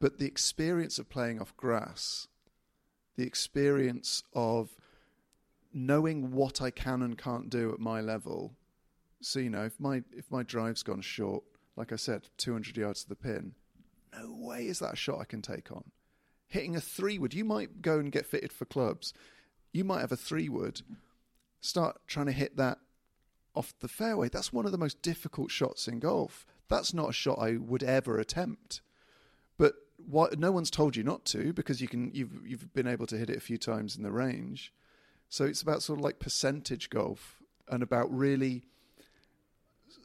but 0.00 0.18
the 0.18 0.26
experience 0.26 0.98
of 0.98 1.08
playing 1.08 1.40
off 1.40 1.56
grass, 1.56 2.26
the 3.16 3.24
experience 3.24 4.22
of 4.34 4.70
knowing 5.72 6.32
what 6.32 6.60
I 6.60 6.70
can 6.70 7.02
and 7.02 7.16
can't 7.16 7.48
do 7.50 7.72
at 7.72 7.78
my 7.78 8.00
level. 8.00 8.54
So 9.22 9.40
you 9.40 9.50
know, 9.50 9.64
if 9.64 9.78
my 9.80 10.02
if 10.12 10.30
my 10.30 10.42
drive's 10.42 10.82
gone 10.82 11.00
short, 11.00 11.44
like 11.76 11.92
I 11.92 11.96
said, 11.96 12.28
200 12.38 12.76
yards 12.76 13.02
to 13.02 13.08
the 13.08 13.16
pin, 13.16 13.54
no 14.14 14.34
way 14.38 14.66
is 14.66 14.80
that 14.80 14.94
a 14.94 14.96
shot 14.96 15.20
I 15.20 15.24
can 15.24 15.42
take 15.42 15.72
on. 15.72 15.84
Hitting 16.48 16.76
a 16.76 16.80
three 16.80 17.18
wood, 17.18 17.34
you 17.34 17.44
might 17.44 17.80
go 17.80 17.98
and 17.98 18.12
get 18.12 18.26
fitted 18.26 18.52
for 18.52 18.66
clubs. 18.66 19.14
You 19.72 19.84
might 19.84 20.00
have 20.00 20.12
a 20.12 20.16
three 20.16 20.48
wood. 20.48 20.82
Start 21.60 22.00
trying 22.06 22.26
to 22.26 22.32
hit 22.32 22.56
that 22.56 22.78
off 23.54 23.72
the 23.80 23.88
fairway. 23.88 24.28
That's 24.28 24.52
one 24.52 24.66
of 24.66 24.72
the 24.72 24.78
most 24.78 25.00
difficult 25.00 25.50
shots 25.50 25.88
in 25.88 25.98
golf. 25.98 26.44
That's 26.68 26.92
not 26.92 27.10
a 27.10 27.14
shot 27.14 27.38
I 27.38 27.56
would 27.56 27.82
ever 27.82 28.18
attempt 28.18 28.82
but 29.62 29.74
what 29.96 30.38
no 30.38 30.50
one's 30.50 30.70
told 30.70 30.96
you 30.96 31.04
not 31.04 31.24
to 31.24 31.52
because 31.52 31.80
you 31.80 31.88
can 31.88 32.10
you've 32.12 32.32
you've 32.44 32.74
been 32.74 32.88
able 32.88 33.06
to 33.06 33.16
hit 33.16 33.30
it 33.30 33.36
a 33.36 33.40
few 33.40 33.58
times 33.58 33.96
in 33.96 34.02
the 34.02 34.10
range 34.10 34.72
so 35.28 35.44
it's 35.44 35.62
about 35.62 35.82
sort 35.82 35.98
of 35.98 36.04
like 36.04 36.18
percentage 36.18 36.90
golf 36.90 37.40
and 37.68 37.82
about 37.82 38.12
really 38.12 38.64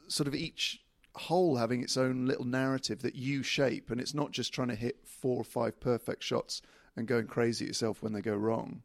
sort 0.08 0.26
of 0.28 0.34
each 0.34 0.80
hole 1.14 1.56
having 1.56 1.82
its 1.82 1.96
own 1.96 2.26
little 2.26 2.44
narrative 2.44 3.02
that 3.02 3.16
you 3.16 3.42
shape 3.42 3.90
and 3.90 4.00
it's 4.00 4.14
not 4.14 4.30
just 4.30 4.52
trying 4.52 4.68
to 4.68 4.74
hit 4.76 4.96
four 5.04 5.36
or 5.38 5.44
five 5.44 5.80
perfect 5.80 6.22
shots 6.22 6.62
and 6.96 7.06
going 7.08 7.26
crazy 7.26 7.64
at 7.64 7.68
yourself 7.68 8.02
when 8.02 8.12
they 8.12 8.20
go 8.20 8.34
wrong 8.36 8.82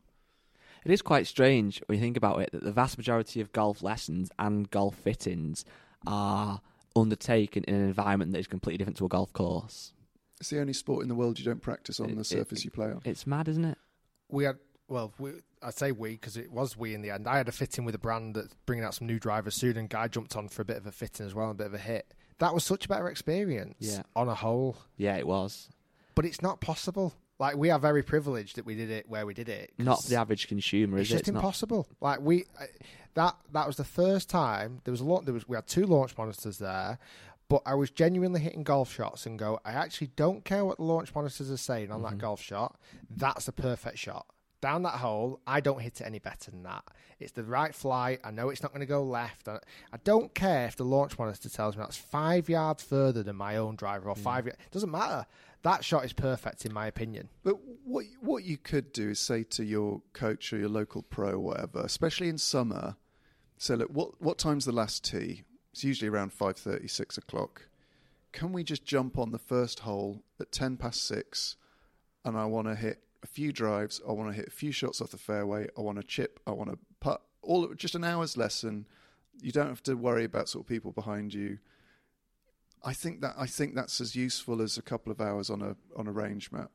It 0.84 0.91
is 0.91 1.01
quite 1.01 1.27
strange 1.27 1.81
when 1.85 1.97
you 1.97 2.01
think 2.03 2.17
about 2.17 2.41
it 2.41 2.51
that 2.51 2.63
the 2.63 2.71
vast 2.71 2.97
majority 2.97 3.39
of 3.39 3.51
golf 3.51 3.84
lessons 3.84 4.31
and 4.39 4.69
golf 4.71 4.95
fittings 4.95 5.63
are 6.07 6.61
undertaken 6.95 7.63
in 7.65 7.75
an 7.75 7.81
environment 7.88 8.31
that 8.31 8.39
is 8.39 8.47
completely 8.47 8.77
different 8.77 8.97
to 8.97 9.05
a 9.05 9.09
golf 9.09 9.31
course. 9.34 9.93
it's 10.39 10.49
the 10.49 10.59
only 10.59 10.73
sport 10.73 11.03
in 11.03 11.09
the 11.09 11.15
world 11.15 11.38
you 11.39 11.45
don't 11.45 11.61
practice 11.61 11.99
on 11.99 12.09
It- 12.09 12.15
the 12.15 12.21
it- 12.21 12.25
surface 12.25 12.65
you 12.65 12.71
play 12.71 12.88
on 12.91 13.01
It's 13.05 13.27
mad, 13.27 13.47
isn't 13.47 13.65
it? 13.65 13.77
we 14.30 14.43
had 14.45 14.57
well, 14.93 15.11
we, 15.17 15.31
I 15.63 15.71
say 15.71 15.91
we 15.91 16.11
because 16.11 16.37
it 16.37 16.51
was 16.51 16.77
we 16.77 16.93
in 16.93 17.01
the 17.01 17.09
end. 17.11 17.27
I 17.27 17.37
had 17.37 17.47
a 17.49 17.51
fitting 17.51 17.83
with 17.83 17.95
a 17.95 17.99
brand 17.99 18.35
that's 18.35 18.53
bringing 18.65 18.85
out 18.85 18.93
some 18.93 19.07
new 19.07 19.19
drivers 19.19 19.55
soon, 19.55 19.75
and 19.77 19.89
guy 19.89 20.07
jumped 20.07 20.35
on 20.37 20.47
for 20.49 20.61
a 20.61 20.65
bit 20.65 20.77
of 20.77 20.85
a 20.85 20.91
fitting 20.91 21.25
as 21.25 21.33
well, 21.33 21.49
and 21.49 21.59
a 21.59 21.63
bit 21.63 21.67
of 21.67 21.73
a 21.73 21.77
hit. 21.79 22.13
that 22.39 22.53
was 22.53 22.63
such 22.63 22.85
a 22.85 22.87
better 22.87 23.07
experience 23.09 23.75
Yeah. 23.79 24.03
on 24.15 24.27
a 24.29 24.35
whole. 24.35 24.77
Yeah, 24.97 25.15
it 25.17 25.25
was. 25.27 25.69
But 26.15 26.25
it's 26.25 26.41
not 26.41 26.61
possible. 26.61 27.13
Like 27.39 27.55
we 27.57 27.71
are 27.71 27.79
very 27.79 28.03
privileged 28.03 28.57
that 28.57 28.65
we 28.65 28.75
did 28.75 28.91
it 28.91 29.09
where 29.09 29.25
we 29.25 29.33
did 29.33 29.49
it. 29.49 29.71
Not 29.77 30.03
the 30.05 30.15
average 30.15 30.47
consumer, 30.47 30.97
It's 30.99 31.07
is 31.07 31.09
just 31.09 31.19
it? 31.19 31.21
It's 31.21 31.33
not- 31.33 31.39
impossible. 31.39 31.87
Like 32.01 32.19
we, 32.21 32.45
I- 32.59 32.67
that 33.15 33.35
that 33.51 33.65
was 33.67 33.77
the 33.77 33.83
first 33.83 34.29
time 34.29 34.81
there 34.83 34.91
was 34.91 35.01
a 35.01 35.05
lot. 35.05 35.25
There 35.25 35.33
was 35.33 35.47
we 35.47 35.55
had 35.55 35.65
two 35.67 35.85
launch 35.85 36.17
monitors 36.17 36.57
there, 36.59 36.99
but 37.49 37.61
I 37.65 37.75
was 37.75 37.89
genuinely 37.91 38.39
hitting 38.41 38.63
golf 38.63 38.93
shots 38.93 39.25
and 39.25 39.37
go. 39.39 39.59
I 39.65 39.71
actually 39.73 40.11
don't 40.15 40.43
care 40.45 40.63
what 40.65 40.77
the 40.77 40.83
launch 40.83 41.13
monitors 41.15 41.49
are 41.51 41.57
saying 41.57 41.91
on 41.91 42.01
Mm-hmm. 42.01 42.09
that 42.11 42.17
golf 42.21 42.41
shot. 42.41 42.79
That's 43.09 43.47
a 43.47 43.51
perfect 43.51 43.97
shot. 43.99 44.25
Down 44.64 44.84
that 44.84 44.94
hole, 44.94 45.41
I 45.45 45.60
don't 45.60 45.81
hit 45.81 45.99
it 45.99 46.06
any 46.06 46.19
better 46.19 46.49
than 46.49 46.64
that. 46.64 46.85
It's 47.19 47.34
the 47.34 47.44
right 47.44 47.76
flight. 47.76 48.22
I 48.23 48.31
know 48.31 48.48
it's 48.48 48.64
not 48.64 48.72
going 48.72 48.80
to 48.80 48.85
go 48.85 49.03
left. 49.03 49.49
I, 49.49 49.60
I 49.91 49.98
don't 50.06 50.34
care 50.34 50.68
if 50.68 50.77
the 50.77 50.85
launch 50.85 51.19
monitor 51.19 51.49
tells 51.49 51.76
me 51.76 51.81
that's 51.81 51.98
five 51.98 52.48
yards 52.48 52.81
further 52.81 53.23
than 53.23 53.35
my 53.35 53.57
own 53.57 53.76
driver 53.76 54.07
or 54.07 54.15
hmm. 54.15 54.22
five. 54.22 54.48
It 54.48 54.57
doesn't 54.72 54.90
matter. 54.90 55.26
That 55.64 55.84
shot 55.84 56.06
is 56.06 56.14
perfect 56.14 56.65
in 56.65 56.72
my 56.72 56.88
opinion. 56.88 57.27
But 57.44 57.57
what 57.84 58.06
what 58.22 58.45
you 58.45 58.56
could 58.56 58.94
do 58.94 59.10
is 59.10 59.19
say 59.19 59.44
to 59.44 59.65
your 59.65 60.02
coach 60.14 60.53
or 60.53 60.60
your 60.60 60.69
local 60.69 61.02
pro 61.02 61.31
or 61.31 61.40
whatever, 61.40 61.81
especially 61.81 62.30
in 62.30 62.38
summer, 62.38 62.95
say, 63.57 63.76
look, 63.76 63.90
what 63.90 64.22
what 64.22 64.38
time's 64.38 64.64
the 64.64 64.72
last 64.72 65.03
tee? 65.03 65.44
It's 65.73 65.84
usually 65.84 66.07
around 66.07 66.31
5.30, 66.31 66.90
6 66.90 67.18
o'clock. 67.18 67.68
Can 68.31 68.53
we 68.53 68.64
just 68.64 68.85
jump 68.85 69.18
on 69.18 69.31
the 69.34 69.40
first 69.40 69.81
hole 69.81 70.23
at 70.40 70.53
10 70.53 70.77
past 70.77 71.03
6 71.06 71.57
and 72.23 72.38
I 72.38 72.45
want 72.45 72.68
to 72.68 72.76
hit 72.76 72.99
a 73.23 73.27
few 73.27 73.51
drives, 73.51 74.01
I 74.07 74.11
want 74.11 74.29
to 74.29 74.35
hit 74.35 74.47
a 74.47 74.51
few 74.51 74.71
shots 74.71 75.01
off 75.01 75.11
the 75.11 75.17
fairway, 75.17 75.67
I 75.77 75.81
want 75.81 75.97
to 75.97 76.03
chip, 76.03 76.39
I 76.45 76.51
want 76.51 76.69
to 76.71 76.77
putt, 76.99 77.21
all 77.41 77.73
just 77.75 77.95
an 77.95 78.03
hour's 78.03 78.37
lesson. 78.37 78.87
You 79.41 79.51
don't 79.51 79.67
have 79.67 79.83
to 79.83 79.95
worry 79.95 80.25
about 80.25 80.49
sort 80.49 80.63
of 80.63 80.69
people 80.69 80.91
behind 80.91 81.33
you. 81.33 81.59
I 82.83 82.93
think 82.93 83.21
that 83.21 83.33
I 83.37 83.47
think 83.47 83.75
that's 83.75 84.01
as 84.01 84.15
useful 84.15 84.61
as 84.61 84.77
a 84.77 84.81
couple 84.81 85.11
of 85.11 85.21
hours 85.21 85.49
on 85.49 85.61
a 85.61 85.75
on 85.95 86.07
a 86.07 86.11
range 86.11 86.51
mat. 86.51 86.69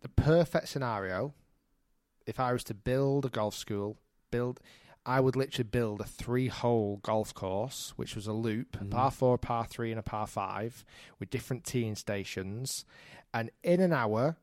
the 0.00 0.08
perfect 0.08 0.68
scenario 0.68 1.34
if 2.26 2.40
I 2.40 2.52
was 2.52 2.64
to 2.64 2.74
build 2.74 3.26
a 3.26 3.28
golf 3.28 3.54
school, 3.54 3.98
build 4.30 4.60
I 5.06 5.20
would 5.20 5.36
literally 5.36 5.68
build 5.70 6.00
a 6.00 6.04
three 6.04 6.48
hole 6.48 6.98
golf 7.02 7.34
course, 7.34 7.92
which 7.96 8.16
was 8.16 8.26
a 8.26 8.32
loop, 8.32 8.76
a 8.80 8.84
par 8.86 9.10
mm-hmm. 9.10 9.16
four, 9.16 9.34
a 9.34 9.38
par 9.38 9.66
three, 9.66 9.90
and 9.90 10.00
a 10.00 10.02
par 10.02 10.26
five, 10.26 10.84
with 11.18 11.28
different 11.28 11.64
teeing 11.64 11.94
stations. 11.94 12.86
And 13.34 13.50
in 13.62 13.80
an 13.80 13.92
hour, 13.92 14.36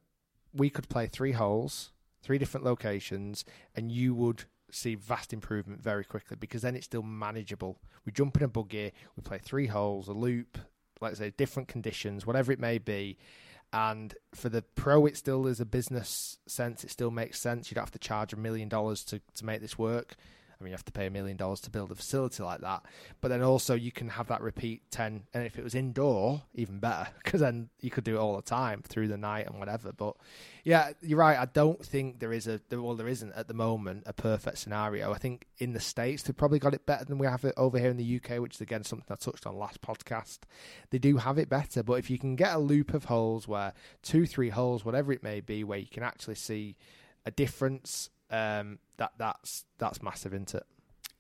we 0.54 0.70
could 0.70 0.90
play 0.90 1.08
three 1.08 1.32
holes, 1.34 1.92
three 2.22 2.38
different 2.38 2.66
locations, 2.66 3.46
and 3.76 3.92
you 3.92 4.14
would 4.14 4.46
see 4.70 4.96
vast 4.96 5.34
improvement 5.34 5.82
very 5.82 6.04
quickly 6.04 6.38
because 6.40 6.62
then 6.62 6.76
it's 6.76 6.86
still 6.86 7.04
manageable. 7.04 7.78
We 8.06 8.12
jump 8.12 8.38
in 8.38 8.44
a 8.44 8.48
buggy, 8.48 8.94
we 9.16 9.22
play 9.24 9.40
three 9.40 9.68
holes, 9.68 10.08
a 10.08 10.14
loop, 10.14 10.58
let's 11.02 11.20
say 11.20 11.32
different 11.36 11.68
conditions, 11.68 12.26
whatever 12.26 12.52
it 12.52 12.60
may 12.60 12.78
be. 12.78 13.18
And 13.74 14.14
for 14.36 14.50
the 14.50 14.62
pro, 14.62 15.06
it 15.06 15.16
still 15.16 15.48
is 15.48 15.62
a 15.62 15.66
business 15.66 16.38
sense. 16.46 16.84
It 16.84 16.92
still 16.92 17.12
makes 17.12 17.40
sense. 17.40 17.72
You 17.72 17.76
don't 17.76 17.84
have 17.84 17.92
to 17.92 18.00
charge 18.00 18.34
a 18.34 18.38
million 18.38 18.68
dollars 18.68 19.04
to 19.06 19.22
to 19.36 19.46
make 19.46 19.62
this 19.62 19.78
work. 19.78 20.16
I 20.62 20.64
mean, 20.64 20.72
you 20.72 20.76
have 20.76 20.86
to 20.86 20.92
pay 20.92 21.08
a 21.08 21.10
million 21.10 21.38
dollars 21.38 21.60
to 21.62 21.72
build 21.72 21.92
a 21.92 21.96
facility 21.96 22.44
like 22.44 22.62
that. 22.62 22.86
But 23.20 23.30
then 23.30 23.42
also 23.42 23.74
you 23.74 23.92
can 23.92 24.10
have 24.10 24.28
that 24.28 24.42
repeat 24.42 24.84
10. 24.92 25.24
And 25.34 25.46
if 25.46 25.58
it 25.58 25.64
was 25.64 25.74
indoor, 25.74 26.44
even 26.54 26.78
better, 26.80 27.08
because 27.24 27.42
then 27.42 27.70
you 27.80 27.90
could 27.90 28.04
do 28.04 28.16
it 28.16 28.20
all 28.20 28.36
the 28.36 28.44
time 28.44 28.84
through 28.88 29.08
the 29.08 29.18
night 29.18 29.48
and 29.48 29.58
whatever. 29.58 29.92
But 29.92 30.16
yeah, 30.64 30.92
you're 31.02 31.18
right. 31.18 31.38
I 31.38 31.46
don't 31.46 31.84
think 31.84 32.20
there 32.20 32.32
is 32.32 32.48
a, 32.48 32.62
well, 32.72 32.96
there 32.96 33.08
isn't 33.08 33.34
at 33.34 33.48
the 33.48 33.56
moment 33.56 34.04
a 34.06 34.14
perfect 34.14 34.60
scenario. 34.60 35.12
I 35.12 35.18
think 35.18 35.48
in 35.58 35.74
the 35.74 35.80
States, 35.80 36.24
they've 36.24 36.38
probably 36.38 36.60
got 36.60 36.76
it 36.76 36.86
better 36.86 37.06
than 37.06 37.18
we 37.18 37.26
have 37.26 37.44
it 37.44 37.56
over 37.58 37.80
here 37.80 37.90
in 37.90 37.98
the 37.98 38.22
UK, 38.24 38.40
which 38.40 38.56
is 38.56 38.62
again 38.62 38.84
something 38.84 39.08
I 39.10 39.16
touched 39.16 39.48
on 39.48 39.58
last 39.58 39.82
podcast. 39.82 40.40
They 40.92 41.00
do 41.00 41.18
have 41.18 41.40
it 41.40 41.50
better. 41.50 41.82
But 41.82 41.94
if 41.94 42.12
you 42.12 42.20
can 42.20 42.36
get 42.36 42.54
a 42.54 42.60
loop 42.60 42.94
of 42.94 43.06
holes 43.06 43.48
where 43.48 43.74
two, 44.04 44.28
three 44.28 44.50
holes, 44.50 44.86
whatever 44.86 45.12
it 45.12 45.24
may 45.24 45.40
be, 45.40 45.64
where 45.64 45.80
you 45.80 45.88
can 45.88 46.04
actually 46.04 46.36
see 46.36 46.76
a 47.26 47.32
difference, 47.32 48.10
um, 48.32 48.80
that 48.98 49.12
that's 49.18 49.66
that's 49.78 50.02
massive, 50.02 50.34
isn't 50.34 50.56
it? 50.56 50.64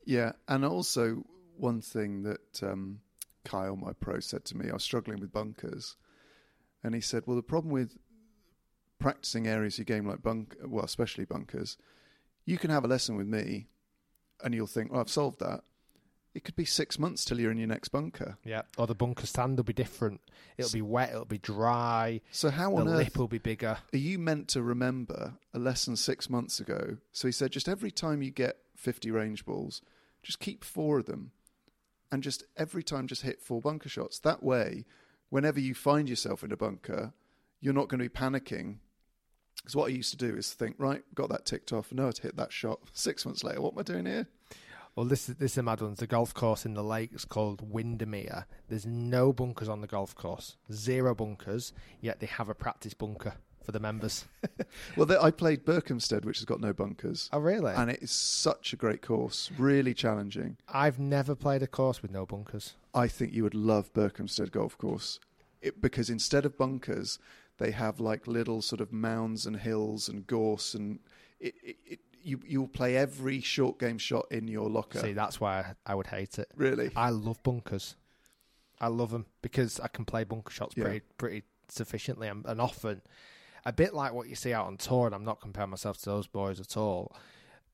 Yeah, 0.05 0.31
and 0.47 0.65
also 0.65 1.23
one 1.57 1.81
thing 1.81 2.23
that 2.23 2.63
um, 2.63 3.01
Kyle, 3.45 3.75
my 3.75 3.93
pro, 3.93 4.19
said 4.19 4.45
to 4.45 4.57
me, 4.57 4.69
I 4.69 4.73
was 4.73 4.83
struggling 4.83 5.19
with 5.19 5.31
bunkers, 5.31 5.97
and 6.83 6.95
he 6.95 7.01
said, 7.01 7.23
"Well, 7.25 7.35
the 7.35 7.43
problem 7.43 7.71
with 7.71 7.97
practicing 9.01 9.47
areas 9.47 9.75
of 9.75 9.89
your 9.89 9.97
game 9.97 10.07
like 10.07 10.23
bunk, 10.23 10.55
well, 10.65 10.85
especially 10.85 11.25
bunkers, 11.25 11.77
you 12.45 12.57
can 12.57 12.69
have 12.69 12.85
a 12.85 12.87
lesson 12.87 13.17
with 13.17 13.27
me, 13.27 13.67
and 14.43 14.53
you'll 14.53 14.67
think, 14.67 14.91
well, 14.91 15.01
I've 15.01 15.09
solved 15.09 15.39
that. 15.39 15.61
It 16.33 16.45
could 16.45 16.55
be 16.55 16.65
six 16.65 16.97
months 16.97 17.25
till 17.25 17.39
you're 17.39 17.51
in 17.51 17.57
your 17.57 17.67
next 17.67 17.89
bunker. 17.89 18.37
Yeah. 18.45 18.61
Or 18.77 18.87
the 18.87 18.95
bunker 18.95 19.25
stand 19.25 19.57
will 19.57 19.65
be 19.65 19.73
different. 19.73 20.21
It'll 20.57 20.71
be 20.71 20.81
wet. 20.81 21.09
It'll 21.09 21.25
be 21.25 21.37
dry. 21.37 22.21
So 22.31 22.49
how 22.49 22.71
The 22.71 22.77
on 22.77 22.87
earth 22.87 22.97
lip 22.97 23.17
will 23.17 23.27
be 23.27 23.37
bigger. 23.37 23.77
are 23.93 23.97
you 23.97 24.17
meant 24.17 24.47
to 24.49 24.61
remember 24.61 25.33
a 25.53 25.59
lesson 25.59 25.97
six 25.97 26.29
months 26.29 26.59
ago? 26.59 26.97
So 27.11 27.27
he 27.27 27.31
said, 27.33 27.51
just 27.51 27.67
every 27.67 27.91
time 27.91 28.21
you 28.21 28.31
get 28.31 28.57
50 28.75 29.11
range 29.11 29.45
balls, 29.45 29.81
just 30.23 30.39
keep 30.39 30.63
four 30.63 30.99
of 30.99 31.05
them 31.05 31.31
and 32.11 32.23
just 32.23 32.43
every 32.57 32.83
time 32.83 33.07
just 33.07 33.23
hit 33.23 33.41
four 33.41 33.61
bunker 33.61 33.89
shots. 33.89 34.19
That 34.19 34.43
way, 34.43 34.85
whenever 35.29 35.59
you 35.59 35.73
find 35.73 36.09
yourself 36.09 36.43
in 36.43 36.51
a 36.51 36.57
bunker, 36.57 37.13
you're 37.59 37.73
not 37.73 37.87
going 37.87 37.99
to 37.99 38.05
be 38.05 38.09
panicking. 38.09 38.77
Because 39.57 39.75
what 39.75 39.85
I 39.91 39.93
used 39.93 40.11
to 40.11 40.17
do 40.17 40.35
is 40.35 40.53
think, 40.53 40.75
right, 40.77 41.03
got 41.13 41.29
that 41.29 41.45
ticked 41.45 41.71
off, 41.71 41.91
how 41.95 42.11
to 42.11 42.21
hit 42.21 42.35
that 42.37 42.51
shot. 42.51 42.79
Six 42.93 43.25
months 43.25 43.43
later, 43.43 43.61
what 43.61 43.73
am 43.73 43.79
I 43.79 43.83
doing 43.83 44.05
here? 44.05 44.27
Well, 44.95 45.05
this 45.05 45.29
is 45.29 45.35
this 45.35 45.53
is 45.53 45.57
a 45.57 45.63
mad 45.63 45.81
one. 45.81 45.93
It's 45.93 46.01
a 46.01 46.07
golf 46.07 46.33
course 46.33 46.65
in 46.65 46.73
the 46.73 46.83
lakes 46.83 47.25
called 47.25 47.71
Windermere. 47.71 48.45
There's 48.67 48.85
no 48.85 49.31
bunkers 49.31 49.69
on 49.69 49.81
the 49.81 49.87
golf 49.87 50.13
course, 50.15 50.57
zero 50.71 51.15
bunkers. 51.15 51.73
Yet 52.01 52.19
they 52.19 52.27
have 52.27 52.49
a 52.49 52.55
practice 52.55 52.93
bunker 52.93 53.35
for 53.63 53.71
the 53.71 53.79
members. 53.79 54.25
Well, 54.97 55.09
I 55.21 55.31
played 55.31 55.65
Berkhamsted, 55.65 56.25
which 56.25 56.39
has 56.39 56.45
got 56.45 56.59
no 56.59 56.73
bunkers. 56.73 57.29
oh, 57.31 57.39
really? 57.39 57.73
And 57.73 57.89
it 57.89 58.01
is 58.01 58.11
such 58.11 58.73
a 58.73 58.75
great 58.75 59.01
course, 59.01 59.49
really 59.57 59.93
challenging. 59.93 60.57
I've 60.67 60.99
never 60.99 61.33
played 61.35 61.63
a 61.63 61.67
course 61.67 62.01
with 62.01 62.11
no 62.11 62.25
bunkers. 62.25 62.75
I 62.93 63.07
think 63.07 63.33
you 63.33 63.43
would 63.43 63.55
love 63.55 63.93
Berkhamsted 63.93 64.51
Golf 64.51 64.77
Course 64.77 65.19
it, 65.61 65.81
because 65.81 66.09
instead 66.09 66.45
of 66.45 66.57
bunkers, 66.57 67.19
they 67.57 67.71
have 67.71 67.99
like 67.99 68.27
little 68.27 68.61
sort 68.61 68.81
of 68.81 68.91
mounds 68.91 69.45
and 69.45 69.57
hills 69.57 70.09
and 70.09 70.27
gorse, 70.27 70.73
and 70.73 70.99
it, 71.39 71.53
it, 71.63 71.77
it, 71.85 71.99
you 72.23 72.39
you'll 72.45 72.67
play 72.67 72.97
every 72.97 73.41
short 73.41 73.79
game 73.79 73.97
shot 73.97 74.25
in 74.31 74.47
your 74.47 74.69
locker. 74.69 74.99
See, 74.99 75.13
that's 75.13 75.39
why 75.39 75.73
I, 75.85 75.95
would 75.95 76.07
hate 76.07 76.39
it. 76.39 76.49
Really? 76.55 76.91
I 76.95 77.09
love 77.09 77.41
bunkers. 77.43 77.95
I 78.79 78.87
love 78.87 79.11
them 79.11 79.25
because 79.41 79.79
I 79.79 79.87
can 79.87 80.05
play 80.05 80.23
bunker 80.23 80.51
shots 80.51 80.75
Yeah. 80.75 80.83
pretty 80.85 81.01
pretty 81.17 81.43
sufficiently 81.69 82.27
and, 82.27 82.45
and 82.45 82.59
often. 82.61 83.01
A 83.63 83.71
bit 83.71 83.93
like 83.93 84.13
what 84.13 84.27
you 84.27 84.33
see 84.33 84.53
out 84.53 84.65
on 84.65 84.77
tour, 84.77 85.05
and 85.05 85.13
I'm 85.13 85.23
not 85.23 85.39
comparing 85.39 85.69
myself 85.69 85.99
to 85.99 86.05
those 86.05 86.25
boys 86.25 86.59
at 86.59 86.75
all. 86.75 87.15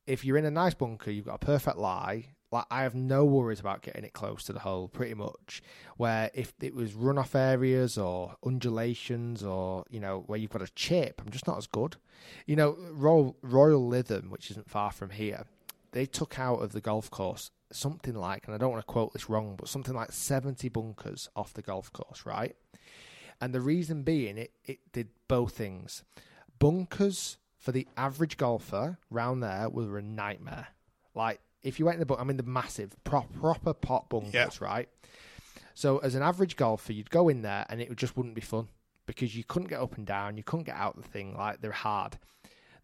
If 0.06 0.26
you're 0.26 0.38
in 0.38 0.44
a 0.44 0.52
nice 0.52 0.74
bunker, 0.74 1.12
you've 1.12 1.26
got 1.28 1.36
a 1.36 1.46
perfect 1.46 1.78
lie. 1.78 2.26
Like 2.52 2.66
I 2.72 2.84
have 2.84 2.96
no 2.96 3.26
worries 3.26 3.60
about 3.60 3.82
getting 3.82 4.06
it 4.06 4.14
close 4.14 4.44
to 4.46 4.54
the 4.54 4.60
hole, 4.60 4.88
pretty 4.88 5.14
much. 5.14 5.62
Where 5.98 6.32
if 6.34 6.54
it 6.62 6.74
was 6.74 6.94
runoff 6.94 7.36
areas 7.36 7.98
or 7.98 8.36
undulations 8.46 9.44
or 9.44 9.84
you 9.90 10.00
know 10.00 10.24
where 10.28 10.40
you've 10.40 10.52
got 10.52 10.62
a 10.62 10.74
chip, 10.74 11.22
I'm 11.24 11.32
just 11.32 11.48
not 11.48 11.58
as 11.58 11.68
good. 11.68 11.98
You 12.46 12.56
know, 12.56 12.78
Royal, 12.92 13.36
Royal 13.42 13.90
Lytham, 13.90 14.30
which 14.30 14.50
isn't 14.52 14.70
far 14.70 14.92
from 14.92 15.10
here, 15.12 15.46
they 15.92 16.06
took 16.06 16.40
out 16.40 16.62
of 16.62 16.72
the 16.72 16.82
golf 16.82 17.10
course 17.12 17.52
something 17.72 18.16
like, 18.16 18.46
and 18.46 18.56
I 18.56 18.58
don't 18.58 18.72
want 18.72 18.82
to 18.86 18.92
quote 18.92 19.14
this 19.14 19.30
wrong, 19.30 19.56
but 19.58 19.68
something 19.68 19.94
like 19.94 20.12
70 20.12 20.70
bunkers 20.70 21.30
off 21.36 21.54
the 21.54 21.62
golf 21.62 21.92
course, 21.92 22.26
right? 22.26 22.56
And 23.42 23.54
the 23.54 23.62
reason 23.62 24.04
being, 24.04 24.38
it, 24.38 24.52
it 24.66 24.80
did 24.92 25.10
both 25.28 25.54
things. 25.54 26.04
Bunkers 26.60 27.38
for 27.58 27.72
the 27.72 27.88
average 27.98 28.38
golfer 28.38 28.98
round 29.10 29.44
there 29.44 29.70
were 29.70 29.98
a 29.98 30.02
nightmare. 30.02 30.68
Like, 31.14 31.42
if 31.64 31.80
you 31.80 31.86
went 31.86 31.96
in 31.96 32.00
the 32.00 32.06
book, 32.06 32.20
I 32.20 32.24
mean, 32.24 32.38
the 32.38 32.44
massive, 32.44 32.92
pro- 33.04 33.22
proper 33.40 33.74
pot 33.74 34.10
bunkers, 34.10 34.32
right? 34.62 34.90
So, 35.74 36.00
as 36.00 36.16
an 36.16 36.24
average 36.24 36.56
golfer, 36.56 36.94
you'd 36.94 37.10
go 37.10 37.30
in 37.30 37.42
there 37.42 37.66
and 37.70 37.82
it 37.82 37.96
just 37.96 38.18
wouldn't 38.18 38.36
be 38.36 38.42
fun 38.42 38.68
because 39.06 39.36
you 39.36 39.44
couldn't 39.44 39.70
get 39.70 39.80
up 39.80 39.96
and 39.96 40.06
down, 40.06 40.38
you 40.38 40.44
couldn't 40.44 40.66
get 40.66 40.76
out 40.76 40.96
the 40.96 41.08
thing, 41.08 41.36
like, 41.38 41.62
they're 41.62 41.72
hard. 41.72 42.18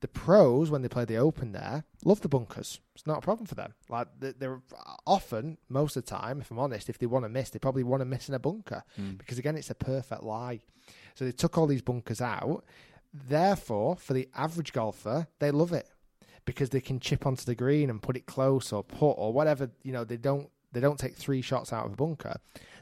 The 0.01 0.07
pros, 0.09 0.69
when 0.69 0.81
they 0.81 0.89
play 0.89 1.05
the 1.05 1.15
Open 1.15 1.53
there, 1.53 1.85
love 2.03 2.19
the 2.19 2.27
bunkers. 2.27 2.81
It's 2.93 3.07
not 3.07 3.19
a 3.19 3.21
problem 3.21 3.45
for 3.45 3.55
them. 3.55 3.73
Like 3.87 4.09
they- 4.19 4.33
they're 4.33 4.61
often, 5.07 5.57
most 5.69 5.95
of 5.95 6.03
the 6.03 6.11
time, 6.11 6.41
if 6.41 6.51
I'm 6.51 6.59
honest, 6.59 6.89
if 6.89 6.97
they 6.97 7.05
want 7.05 7.23
to 7.23 7.29
miss, 7.29 7.51
they 7.51 7.59
probably 7.59 7.83
want 7.83 8.01
to 8.01 8.05
miss 8.05 8.27
in 8.27 8.35
a 8.35 8.39
bunker 8.39 8.83
mm. 8.99 9.17
because 9.17 9.39
again, 9.39 9.55
it's 9.55 9.69
a 9.69 9.75
perfect 9.75 10.21
lie. 10.23 10.59
So 11.15 11.23
they 11.23 11.31
took 11.31 11.57
all 11.57 11.67
these 11.67 11.81
bunkers 11.81 12.19
out. 12.19 12.65
Therefore, 13.13 13.95
for 13.95 14.11
the 14.11 14.27
average 14.35 14.73
golfer, 14.73 15.27
they 15.39 15.51
love 15.51 15.71
it 15.71 15.87
because 16.45 16.69
they 16.69 16.81
can 16.81 16.99
chip 16.99 17.25
onto 17.25 17.45
the 17.45 17.55
green 17.55 17.89
and 17.89 18.01
put 18.01 18.17
it 18.17 18.25
close 18.25 18.71
or 18.71 18.83
put 18.83 19.11
or 19.11 19.33
whatever. 19.33 19.69
You 19.83 19.93
know, 19.93 20.03
they 20.03 20.17
don't 20.17 20.49
they 20.73 20.79
don't 20.79 20.99
take 20.99 21.15
three 21.15 21.41
shots 21.41 21.71
out 21.71 21.85
of 21.85 21.93
a 21.93 21.95
bunker. 21.95 22.37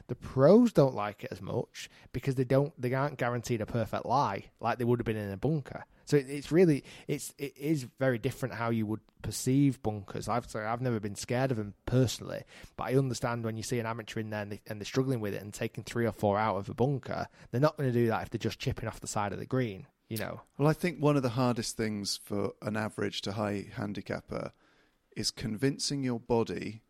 The 0.08 0.14
pros 0.14 0.72
don't 0.72 0.94
like 0.94 1.24
it 1.24 1.28
as 1.30 1.40
much 1.40 1.88
because 2.12 2.34
they 2.34 2.44
don't 2.44 2.72
they 2.80 2.92
aren't 2.92 3.18
guaranteed 3.18 3.60
a 3.60 3.66
perfect 3.66 4.06
lie 4.06 4.46
like 4.60 4.78
they 4.78 4.84
would 4.84 4.98
have 4.98 5.06
been 5.06 5.16
in 5.16 5.30
a 5.30 5.36
bunker. 5.36 5.84
So 6.04 6.16
it, 6.16 6.26
it's 6.28 6.50
really 6.50 6.84
it's 7.06 7.32
it 7.38 7.56
is 7.56 7.86
very 8.00 8.18
different 8.18 8.54
how 8.54 8.70
you 8.70 8.86
would 8.86 9.00
perceive 9.22 9.82
bunkers. 9.82 10.28
I've 10.28 10.48
say 10.50 10.60
I've 10.60 10.80
never 10.80 10.98
been 10.98 11.14
scared 11.14 11.52
of 11.52 11.58
them 11.58 11.74
personally, 11.86 12.42
but 12.76 12.84
I 12.84 12.94
understand 12.94 13.44
when 13.44 13.56
you 13.56 13.62
see 13.62 13.78
an 13.78 13.86
amateur 13.86 14.20
in 14.20 14.30
there 14.30 14.42
and, 14.42 14.52
they, 14.52 14.60
and 14.66 14.80
they're 14.80 14.86
struggling 14.86 15.20
with 15.20 15.34
it 15.34 15.42
and 15.42 15.54
taking 15.54 15.84
three 15.84 16.06
or 16.06 16.12
four 16.12 16.38
out 16.38 16.56
of 16.56 16.68
a 16.68 16.74
bunker, 16.74 17.28
they're 17.50 17.60
not 17.60 17.76
going 17.76 17.92
to 17.92 17.98
do 17.98 18.08
that 18.08 18.22
if 18.22 18.30
they're 18.30 18.38
just 18.38 18.58
chipping 18.58 18.88
off 18.88 19.00
the 19.00 19.06
side 19.06 19.32
of 19.32 19.38
the 19.38 19.46
green. 19.46 19.86
You 20.08 20.18
know, 20.18 20.40
Well, 20.58 20.68
I 20.68 20.74
think 20.74 20.98
one 21.00 21.16
of 21.16 21.22
the 21.22 21.30
hardest 21.30 21.76
things 21.76 22.20
for 22.22 22.52
an 22.60 22.76
average 22.76 23.22
to 23.22 23.32
high 23.32 23.66
handicapper 23.74 24.52
is 25.16 25.30
convincing 25.30 26.02
your 26.02 26.20
body 26.20 26.82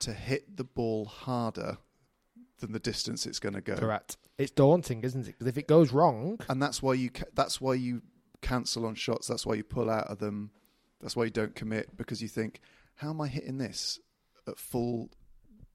to 0.00 0.12
hit 0.12 0.56
the 0.56 0.64
ball 0.64 1.06
harder 1.06 1.78
than 2.58 2.72
the 2.72 2.78
distance 2.78 3.24
it's 3.26 3.38
going 3.38 3.54
to 3.54 3.60
go. 3.62 3.76
correct. 3.76 4.18
It's 4.36 4.50
daunting, 4.50 5.02
isn't 5.02 5.22
it? 5.22 5.26
Because 5.38 5.46
if 5.46 5.56
it 5.56 5.66
goes 5.68 5.92
wrong, 5.92 6.38
And 6.48 6.62
that's 6.62 6.82
why 6.82 6.94
you 6.94 7.10
ca- 7.10 7.24
that's 7.34 7.60
why 7.60 7.74
you 7.74 8.02
cancel 8.42 8.84
on 8.86 8.94
shots. 8.94 9.26
That's 9.28 9.44
why 9.46 9.54
you 9.54 9.64
pull 9.64 9.88
out 9.90 10.08
of 10.08 10.18
them. 10.18 10.50
That's 11.00 11.16
why 11.16 11.24
you 11.24 11.30
don't 11.30 11.54
commit 11.54 11.96
because 11.96 12.20
you 12.22 12.28
think, 12.28 12.60
how 12.96 13.10
am 13.10 13.20
I 13.22 13.28
hitting 13.28 13.56
this 13.58 13.98
at 14.46 14.58
full 14.58 15.10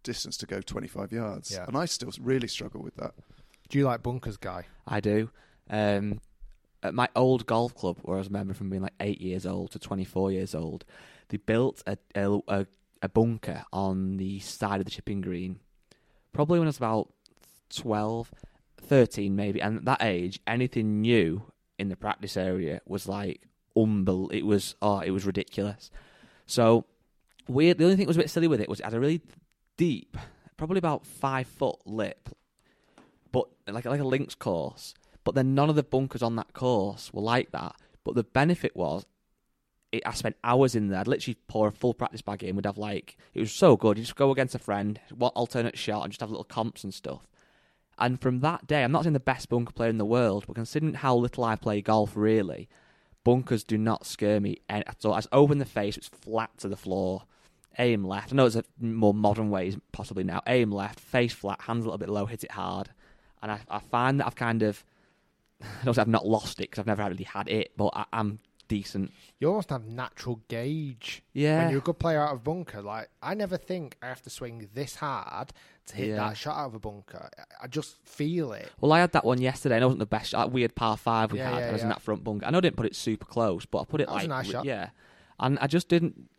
distance 0.04 0.38
to 0.38 0.46
go 0.46 0.62
25 0.62 1.12
yards? 1.12 1.52
Yeah. 1.52 1.66
And 1.68 1.76
I 1.78 1.86
still 1.86 2.12
really 2.20 2.48
struggle 2.48 2.82
with 2.84 2.96
that. 2.98 3.14
do 3.70 3.78
you 3.80 3.86
like 3.86 4.04
bunkers, 4.04 4.38
guy? 4.38 4.66
I 4.88 5.00
do. 5.00 5.30
Um, 5.70 6.22
at 6.88 6.94
my 6.94 7.10
old 7.16 7.46
golf 7.46 7.76
club, 7.76 8.00
where 8.02 8.16
I 8.16 8.20
was 8.20 8.28
a 8.28 8.32
member 8.32 8.54
from 8.54 8.70
being 8.70 8.82
like 8.82 8.94
eight 9.00 9.22
years 9.22 9.46
old 9.46 9.72
to 9.72 9.80
24 9.80 10.32
years 10.32 10.56
old, 10.56 10.86
they 11.30 11.38
built 11.38 11.84
a, 11.88 11.98
a, 12.16 12.66
a, 13.02 13.10
bunker 13.10 13.64
on 13.74 14.18
the 14.18 14.40
side 14.40 14.80
of 14.80 14.86
the 14.86 14.92
chipping 14.92 15.22
green. 15.22 15.60
Probably 16.34 16.60
when 16.60 16.68
I 16.68 16.70
was 16.70 16.78
about 16.78 17.12
12, 17.74 18.32
13 18.82 19.36
maybe. 19.36 19.62
And 19.62 19.78
at 19.78 19.86
that 19.86 20.04
age, 20.04 20.40
anything 20.48 21.02
new 21.02 21.44
in 21.78 21.90
the 21.90 21.96
practice 21.96 22.38
area 22.38 22.82
was 22.86 23.08
like 23.08 23.42
unbel. 23.76 24.32
It 24.34 24.46
was 24.46 24.76
oh, 24.82 25.00
it 25.00 25.12
was 25.12 25.26
ridiculous. 25.26 25.92
So 26.46 26.86
weird. 27.48 27.78
The 27.78 27.86
only 27.86 27.96
thing 27.96 28.06
that 28.06 28.10
was 28.10 28.18
a 28.18 28.22
bit 28.22 28.30
silly 28.30 28.48
with 28.48 28.62
it 28.62 28.70
was 28.70 28.80
it 28.80 28.86
had 28.86 28.94
a 28.94 29.00
really 29.00 29.22
deep, 29.78 30.18
probably 30.58 30.78
about 30.78 31.06
five 31.06 31.48
foot 31.48 31.80
lip, 31.86 32.30
but 33.32 33.48
like 33.68 33.86
like 33.86 34.00
a 34.00 34.04
links 34.04 34.36
course. 34.36 34.94
But 35.26 35.36
then 35.36 35.54
none 35.54 35.70
of 35.70 35.76
the 35.76 35.84
bunkers 35.84 36.24
on 36.24 36.38
that 36.38 36.54
course 36.54 37.12
were 37.12 37.22
like 37.22 37.52
that. 37.52 37.76
But 38.06 38.16
the 38.16 38.24
benefit 38.24 38.76
was, 38.76 39.06
it, 39.92 40.04
I 40.06 40.14
spent 40.14 40.38
hours 40.44 40.76
in 40.76 40.88
there. 40.88 41.02
I'd 41.02 41.08
literally 41.08 41.38
pour 41.48 41.68
a 41.68 41.74
full 41.74 41.94
practice 41.94 42.22
bag 42.22 42.44
in. 42.44 42.56
We'd 42.56 42.66
have 42.66 42.78
like 42.78 43.18
it 43.34 43.42
was 43.42 43.52
so 43.52 43.76
good. 43.76 43.98
You 43.98 44.04
just 44.04 44.16
go 44.16 44.32
against 44.32 44.56
a 44.56 44.60
friend, 44.60 45.02
one 45.14 45.32
alternate 45.36 45.78
shot, 45.78 46.04
and 46.04 46.14
just 46.14 46.22
have 46.22 46.30
little 46.30 46.46
comps 46.46 46.86
and 46.86 46.94
stuff. 46.94 47.28
And 47.98 48.22
from 48.22 48.42
that 48.42 48.68
day, 48.68 48.84
I'm 48.84 48.92
not 48.92 49.04
saying 49.04 49.14
the 49.14 49.20
best 49.20 49.50
bunker 49.50 49.74
player 49.74 49.90
in 49.90 49.98
the 49.98 50.06
world, 50.06 50.46
but 50.48 50.56
considering 50.56 50.94
how 50.96 51.16
little 51.16 51.44
I 51.44 51.56
play 51.56 51.82
golf, 51.82 52.12
really, 52.16 52.68
bunkers 53.24 53.64
do 53.64 53.78
not 53.78 54.06
scare 54.06 54.40
me 54.40 54.58
at 54.70 55.06
all. 55.06 55.14
I 55.14 55.18
just 55.18 55.30
open 55.32 55.60
the 55.60 55.66
face, 55.66 55.98
it's 55.98 56.10
flat 56.10 56.58
to 56.60 56.68
the 56.68 56.76
floor, 56.76 57.24
aim 57.80 58.04
left. 58.04 58.34
I 58.34 58.36
know 58.36 58.46
it's 58.46 58.58
a 58.58 58.66
more 58.80 59.14
modern 59.14 59.50
ways 59.50 59.78
possibly 59.94 60.24
now. 60.24 60.42
Aim 60.46 60.72
left, 60.72 61.00
face 61.00 61.34
flat, 61.34 61.62
hands 61.62 61.86
a 61.86 61.88
little 61.88 61.98
bit 61.98 62.10
low, 62.10 62.26
hit 62.26 62.44
it 62.44 62.52
hard. 62.52 62.90
And 63.42 63.52
I, 63.52 63.60
I 63.70 63.80
find 63.80 64.20
that 64.20 64.28
I've 64.28 64.36
kind 64.36 64.62
of, 64.62 64.84
I 65.62 65.86
don't 65.86 65.94
say 65.94 66.02
I've 66.02 66.08
not 66.08 66.26
lost 66.28 66.60
it 66.60 66.70
because 66.70 66.80
I've 66.80 66.88
never 66.88 67.04
really 67.08 67.24
had 67.24 67.48
it, 67.48 67.72
but 67.78 67.92
I, 67.96 68.06
I'm 68.14 68.40
decent. 68.68 69.12
You 69.40 69.50
almost 69.50 69.70
have 69.70 69.86
natural 69.86 70.42
gauge. 70.48 71.24
Yeah. 71.34 71.60
When 71.64 71.70
you're 71.72 71.80
a 71.80 71.84
good 71.84 72.00
player 72.00 72.22
out 72.22 72.34
of 72.34 72.44
bunker, 72.44 72.82
like 72.82 73.10
I 73.22 73.34
never 73.36 73.58
think 73.58 73.96
I 74.02 74.08
have 74.08 74.22
to 74.24 74.30
swing 74.30 74.68
this 74.74 74.96
hard 74.96 75.54
to 75.88 75.96
hit 75.96 76.10
Yeah. 76.10 76.16
that 76.18 76.38
shot 76.38 76.58
out 76.58 76.68
of 76.68 76.76
a 76.76 76.80
bunker. 76.80 77.30
I- 77.62 77.68
just 77.68 77.96
feel 78.06 78.54
it. 78.54 78.72
Well, 78.82 78.92
I 78.92 79.00
had 79.00 79.12
that 79.14 79.24
one 79.26 79.40
yesterday, 79.42 79.76
and 79.76 79.84
it 79.84 79.86
wasn't 79.86 80.00
the 80.00 80.06
best 80.06 80.32
shot. 80.32 80.46
That 80.48 80.52
weird 80.52 80.76
par 80.76 80.98
five 80.98 81.32
we 81.32 81.40
Yeah, 81.40 81.52
had. 81.52 81.60
yeah, 81.60 81.70
I 81.70 81.72
was 81.74 81.84
in 81.84 81.90
that 81.90 82.02
front 82.02 82.24
bunker. 82.24 82.46
I 82.46 82.50
know 82.52 82.58
I 82.58 82.62
didn't 82.62 82.78
put 82.78 82.86
it 82.88 82.96
super 82.96 83.26
close, 83.26 83.66
but 83.66 83.80
I 83.82 83.86
put 83.86 84.02
it 84.02 84.08
That 84.08 84.14
was 84.14 84.24
like 84.24 84.26
a 84.26 84.30
nice 84.30 84.46
re- 84.48 84.52
shot. 84.54 84.66
yeah. 84.66 84.90
And 85.40 85.60
I 85.60 85.68
just 85.68 85.88
didn't. 85.90 86.30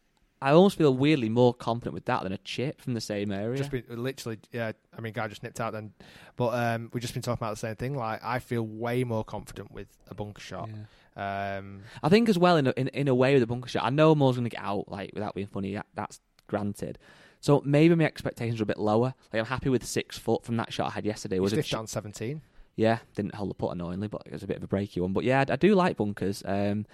I 0.40 0.50
almost 0.52 0.76
feel 0.76 0.94
weirdly 0.94 1.28
more 1.28 1.54
confident 1.54 1.94
with 1.94 2.04
that 2.06 2.22
than 2.22 2.32
a 2.32 2.38
chip 2.38 2.80
from 2.80 2.94
the 2.94 3.00
same 3.00 3.32
area. 3.32 3.56
Just 3.56 3.70
been 3.70 3.84
literally, 3.88 4.38
yeah. 4.52 4.72
I 4.96 5.00
mean, 5.00 5.12
guy 5.12 5.28
just 5.28 5.42
nipped 5.42 5.60
out 5.60 5.72
then, 5.72 5.92
but 6.36 6.48
um, 6.48 6.90
we've 6.92 7.00
just 7.00 7.14
been 7.14 7.22
talking 7.22 7.42
about 7.42 7.52
the 7.52 7.60
same 7.60 7.76
thing. 7.76 7.94
Like 7.94 8.22
I 8.22 8.38
feel 8.38 8.62
way 8.62 9.04
more 9.04 9.24
confident 9.24 9.72
with 9.72 9.88
a 10.08 10.14
bunker 10.14 10.42
shot. 10.42 10.68
Um, 11.16 11.80
I 12.02 12.10
think 12.10 12.28
as 12.28 12.38
well 12.38 12.58
in 12.58 12.66
a, 12.66 12.74
in, 12.76 12.88
in 12.88 13.08
a 13.08 13.14
way 13.14 13.32
with 13.34 13.42
a 13.42 13.46
bunker 13.46 13.68
shot. 13.68 13.84
I 13.84 13.90
know 13.90 14.14
Moore's 14.14 14.36
going 14.36 14.44
to 14.44 14.54
get 14.54 14.62
out 14.62 14.90
like 14.90 15.12
without 15.14 15.34
being 15.34 15.46
funny. 15.46 15.74
That, 15.74 15.86
that's 15.94 16.20
granted. 16.46 16.98
So 17.40 17.62
maybe 17.64 17.94
my 17.94 18.04
expectations 18.04 18.60
are 18.60 18.64
a 18.64 18.66
bit 18.66 18.78
lower. 18.78 19.14
Like 19.32 19.40
I'm 19.40 19.46
happy 19.46 19.70
with 19.70 19.84
six 19.86 20.18
foot 20.18 20.44
from 20.44 20.56
that 20.58 20.72
shot 20.72 20.88
I 20.88 20.90
had 20.90 21.06
yesterday. 21.06 21.38
Was 21.38 21.52
chi- 21.54 21.62
down 21.62 21.86
seventeen. 21.86 22.42
Yeah, 22.74 22.98
didn't 23.14 23.34
hold 23.34 23.48
the 23.48 23.54
putt 23.54 23.72
annoyingly, 23.72 24.08
but 24.08 24.22
it 24.26 24.32
was 24.32 24.42
a 24.42 24.46
bit 24.46 24.58
of 24.58 24.62
a 24.62 24.68
breaky 24.68 25.00
one. 25.00 25.14
But 25.14 25.24
yeah, 25.24 25.44
I, 25.48 25.54
I 25.54 25.56
do 25.56 25.74
like 25.74 25.96
bunkers. 25.96 26.42
Um, 26.44 26.84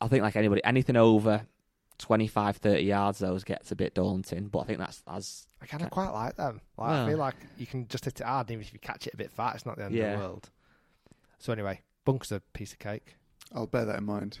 I 0.00 0.06
think 0.06 0.22
like 0.22 0.36
anybody, 0.36 0.62
anything 0.62 0.96
over 0.96 1.46
25, 1.98 2.56
30 2.56 2.82
yards, 2.82 3.18
those 3.18 3.44
gets 3.44 3.72
a 3.72 3.76
bit 3.76 3.94
daunting. 3.94 4.48
But 4.48 4.60
I 4.60 4.64
think 4.64 4.78
that's 4.78 5.02
as 5.08 5.46
I 5.62 5.66
kind 5.66 5.82
of 5.82 5.90
quite 5.90 6.10
like 6.10 6.36
them. 6.36 6.60
Like, 6.76 6.90
I 6.90 7.08
feel 7.08 7.18
like 7.18 7.36
you 7.56 7.66
can 7.66 7.88
just 7.88 8.04
hit 8.04 8.20
it 8.20 8.26
hard, 8.26 8.50
even 8.50 8.62
if 8.62 8.72
you 8.72 8.78
catch 8.78 9.06
it 9.06 9.14
a 9.14 9.16
bit 9.16 9.30
fat. 9.30 9.54
It's 9.54 9.66
not 9.66 9.76
the 9.76 9.84
end 9.84 9.98
of 9.98 10.12
the 10.12 10.18
world. 10.18 10.50
So 11.38 11.52
anyway, 11.52 11.80
bunker's 12.04 12.32
a 12.32 12.40
piece 12.52 12.72
of 12.72 12.78
cake. 12.78 13.16
I'll 13.54 13.66
bear 13.66 13.84
that 13.84 13.98
in 13.98 14.04
mind. 14.04 14.38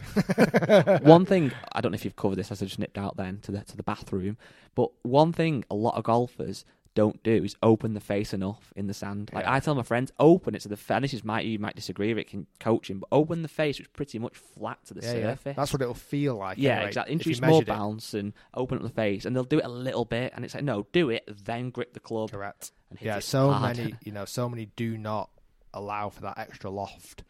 one 1.02 1.24
thing. 1.24 1.52
I 1.72 1.80
don't 1.80 1.92
know 1.92 1.96
if 1.96 2.04
you've 2.04 2.16
covered 2.16 2.36
this, 2.36 2.50
as 2.50 2.60
I 2.60 2.66
just 2.66 2.78
nipped 2.78 2.98
out 2.98 3.16
then 3.16 3.38
to 3.42 3.52
the 3.52 3.60
to 3.60 3.76
the 3.76 3.82
bathroom. 3.82 4.36
But 4.74 4.90
one 5.02 5.32
thing 5.32 5.64
a 5.70 5.74
lot 5.74 5.94
of 5.94 6.04
golfers 6.04 6.64
don't 6.96 7.22
do 7.22 7.44
is 7.44 7.54
open 7.62 7.94
the 7.94 8.00
face 8.00 8.34
enough 8.34 8.72
in 8.74 8.88
the 8.88 8.94
sand. 8.94 9.30
Like 9.32 9.44
Yeah. 9.44 9.52
I 9.52 9.60
tell 9.60 9.76
my 9.76 9.82
friends, 9.84 10.10
open 10.18 10.56
it 10.56 10.62
to 10.62 10.68
the 10.68 10.76
face. 10.76 11.02
This 11.02 11.14
is 11.14 11.22
might 11.24 11.44
you 11.44 11.60
might 11.60 11.76
disagree 11.76 12.08
with 12.08 12.18
it, 12.18 12.28
can 12.28 12.46
coach 12.58 12.90
him, 12.90 12.98
but 12.98 13.08
open 13.12 13.42
the 13.42 13.48
face, 13.48 13.78
which 13.78 13.86
is 13.86 13.92
pretty 13.92 14.18
much 14.18 14.36
flat 14.36 14.78
to 14.86 14.94
the 14.94 15.02
yeah, 15.02 15.12
yeah. 15.12 15.22
surface. 15.30 15.56
That's 15.56 15.72
what 15.72 15.82
it'll 15.82 15.94
feel 15.94 16.34
like. 16.34 16.58
Yeah, 16.58 16.72
anyway, 16.72 16.88
exactly. 16.88 17.12
Introduce 17.12 17.40
more 17.40 17.62
it. 17.62 17.66
bounce 17.68 18.14
and 18.14 18.32
open 18.54 18.78
up 18.78 18.82
the 18.82 18.88
face, 18.90 19.24
and 19.24 19.36
they'll 19.36 19.44
do 19.44 19.58
it 19.58 19.64
a 19.64 19.68
little 19.68 20.04
bit, 20.04 20.32
and 20.34 20.44
it's 20.44 20.54
like, 20.54 20.64
no, 20.64 20.86
do 20.90 21.10
it, 21.10 21.28
then 21.44 21.70
grip 21.70 21.92
the 21.92 22.00
club. 22.00 22.32
Correct. 22.32 22.72
And 22.90 22.98
hit 22.98 23.06
Yeah, 23.06 23.18
so 23.20 23.52
hard. 23.52 23.76
many, 23.76 23.94
you 24.02 24.10
know, 24.10 24.24
so 24.24 24.48
many 24.48 24.66
do 24.74 24.96
not 24.98 25.30
allow 25.74 26.08
for 26.08 26.22
that 26.22 26.38
extra 26.38 26.70
loft. 26.70 27.22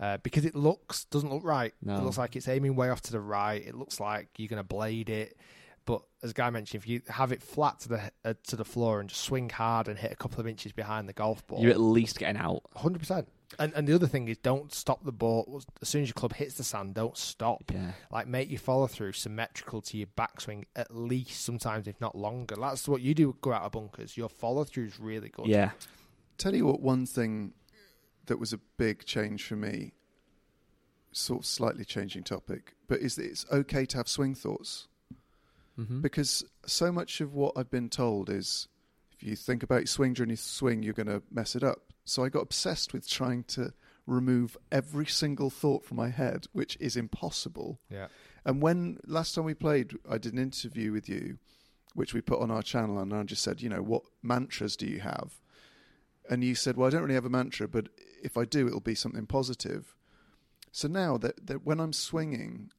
Uh, 0.00 0.16
because 0.24 0.44
it 0.44 0.56
looks 0.56 1.04
doesn't 1.04 1.30
look 1.32 1.44
right. 1.44 1.72
No. 1.80 1.96
It 1.98 2.02
looks 2.02 2.18
like 2.18 2.34
it's 2.34 2.48
aiming 2.48 2.74
way 2.74 2.90
off 2.90 3.02
to 3.02 3.12
the 3.12 3.20
right. 3.20 3.64
It 3.64 3.76
looks 3.76 4.00
like 4.00 4.30
you're 4.36 4.48
going 4.48 4.58
to 4.58 4.64
blade 4.64 5.08
it. 5.08 5.36
But 5.84 6.02
as 6.22 6.32
Guy 6.32 6.48
mentioned, 6.50 6.82
if 6.82 6.88
you 6.88 7.02
have 7.08 7.32
it 7.32 7.42
flat 7.42 7.80
to 7.80 7.88
the 7.88 8.10
uh, 8.24 8.34
to 8.48 8.56
the 8.56 8.64
floor 8.64 9.00
and 9.00 9.08
just 9.08 9.22
swing 9.22 9.48
hard 9.48 9.88
and 9.88 9.98
hit 9.98 10.12
a 10.12 10.16
couple 10.16 10.40
of 10.40 10.46
inches 10.46 10.72
behind 10.72 11.08
the 11.08 11.12
golf 11.12 11.46
ball, 11.46 11.60
You're 11.60 11.72
at 11.72 11.80
least 11.80 12.18
getting 12.18 12.40
out. 12.40 12.62
hundred 12.76 13.00
percent. 13.00 13.28
And 13.58 13.72
and 13.74 13.86
the 13.86 13.94
other 13.94 14.06
thing 14.06 14.28
is, 14.28 14.38
don't 14.38 14.72
stop 14.72 15.04
the 15.04 15.12
ball 15.12 15.62
as 15.82 15.88
soon 15.88 16.02
as 16.02 16.08
your 16.08 16.14
club 16.14 16.34
hits 16.34 16.54
the 16.54 16.64
sand. 16.64 16.94
Don't 16.94 17.16
stop. 17.18 17.64
Yeah. 17.72 17.92
Like 18.10 18.26
make 18.26 18.48
your 18.50 18.60
follow 18.60 18.86
through 18.86 19.12
symmetrical 19.12 19.82
to 19.82 19.98
your 19.98 20.06
backswing 20.16 20.64
at 20.76 20.94
least 20.96 21.44
sometimes 21.44 21.86
if 21.86 22.00
not 22.00 22.16
longer. 22.16 22.54
That's 22.58 22.88
what 22.88 23.02
you 23.02 23.12
do. 23.14 23.28
With 23.28 23.40
go 23.40 23.52
out 23.52 23.62
of 23.62 23.72
bunkers. 23.72 24.16
Your 24.16 24.28
follow 24.28 24.64
through 24.64 24.86
is 24.86 24.98
really 25.00 25.28
good. 25.28 25.46
Yeah. 25.46 25.72
Tell 26.38 26.54
you 26.54 26.66
what, 26.66 26.80
one 26.80 27.04
thing 27.06 27.52
that 28.26 28.38
was 28.38 28.52
a 28.52 28.58
big 28.78 29.04
change 29.04 29.44
for 29.44 29.56
me, 29.56 29.92
sort 31.12 31.40
of 31.40 31.46
slightly 31.46 31.84
changing 31.84 32.22
topic, 32.22 32.74
but 32.88 33.00
is 33.00 33.16
that 33.16 33.26
it's 33.26 33.44
okay 33.52 33.84
to 33.86 33.96
have 33.98 34.08
swing 34.08 34.34
thoughts. 34.34 34.88
Hmm 35.84 36.00
Because 36.00 36.44
so 36.66 36.92
much 36.92 37.20
of 37.20 37.34
what 37.34 37.54
I've 37.56 37.70
been 37.70 37.88
told 37.88 38.30
is 38.30 38.68
if 39.12 39.22
you 39.22 39.36
think 39.36 39.62
about 39.62 39.80
your 39.80 39.86
swing 39.86 40.14
during 40.14 40.30
your 40.30 40.36
swing, 40.36 40.82
you're 40.82 40.94
going 40.94 41.06
to 41.06 41.22
mess 41.30 41.54
it 41.54 41.62
up. 41.62 41.92
So 42.04 42.24
I 42.24 42.28
got 42.28 42.42
obsessed 42.42 42.92
with 42.92 43.08
trying 43.08 43.44
to 43.44 43.72
remove 44.06 44.56
every 44.70 45.06
single 45.06 45.50
thought 45.50 45.84
from 45.84 45.96
my 45.96 46.08
head, 46.08 46.46
which 46.52 46.76
is 46.80 46.96
impossible. 46.96 47.80
Yeah. 47.88 48.08
And 48.44 48.60
when 48.60 48.98
last 49.06 49.34
time 49.34 49.44
we 49.44 49.54
played, 49.54 49.92
I 50.10 50.18
did 50.18 50.32
an 50.32 50.38
interview 50.40 50.92
with 50.92 51.08
you, 51.08 51.38
which 51.94 52.14
we 52.14 52.20
put 52.20 52.40
on 52.40 52.50
our 52.50 52.62
channel, 52.62 52.98
and 52.98 53.14
I 53.14 53.22
just 53.22 53.42
said, 53.42 53.62
you 53.62 53.68
know, 53.68 53.82
what 53.82 54.02
mantras 54.22 54.76
do 54.76 54.86
you 54.86 55.00
have? 55.00 55.34
And 56.28 56.42
you 56.42 56.54
said, 56.54 56.76
well, 56.76 56.86
I 56.86 56.90
don't 56.90 57.02
really 57.02 57.14
have 57.14 57.24
a 57.24 57.30
mantra, 57.30 57.68
but 57.68 57.88
if 58.22 58.36
I 58.36 58.44
do, 58.44 58.66
it'll 58.66 58.80
be 58.80 58.94
something 58.94 59.26
positive. 59.26 59.94
So 60.72 60.88
now 60.88 61.18
that, 61.18 61.46
that 61.46 61.64
when 61.64 61.80
I'm 61.80 61.92
swinging, 61.92 62.70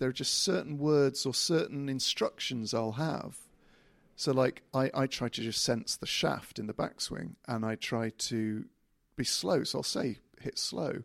there 0.00 0.08
are 0.08 0.12
just 0.12 0.42
certain 0.42 0.78
words 0.78 1.26
or 1.26 1.34
certain 1.34 1.88
instructions 1.88 2.74
I'll 2.74 2.92
have. 2.92 3.36
So, 4.16 4.32
like, 4.32 4.62
I, 4.74 4.90
I 4.92 5.06
try 5.06 5.28
to 5.28 5.40
just 5.40 5.62
sense 5.62 5.96
the 5.96 6.06
shaft 6.06 6.58
in 6.58 6.66
the 6.66 6.74
backswing, 6.74 7.36
and 7.46 7.64
I 7.64 7.76
try 7.76 8.10
to 8.10 8.64
be 9.16 9.24
slow. 9.24 9.62
So 9.62 9.78
I'll 9.78 9.82
say 9.82 10.18
hit 10.40 10.58
slow. 10.58 11.02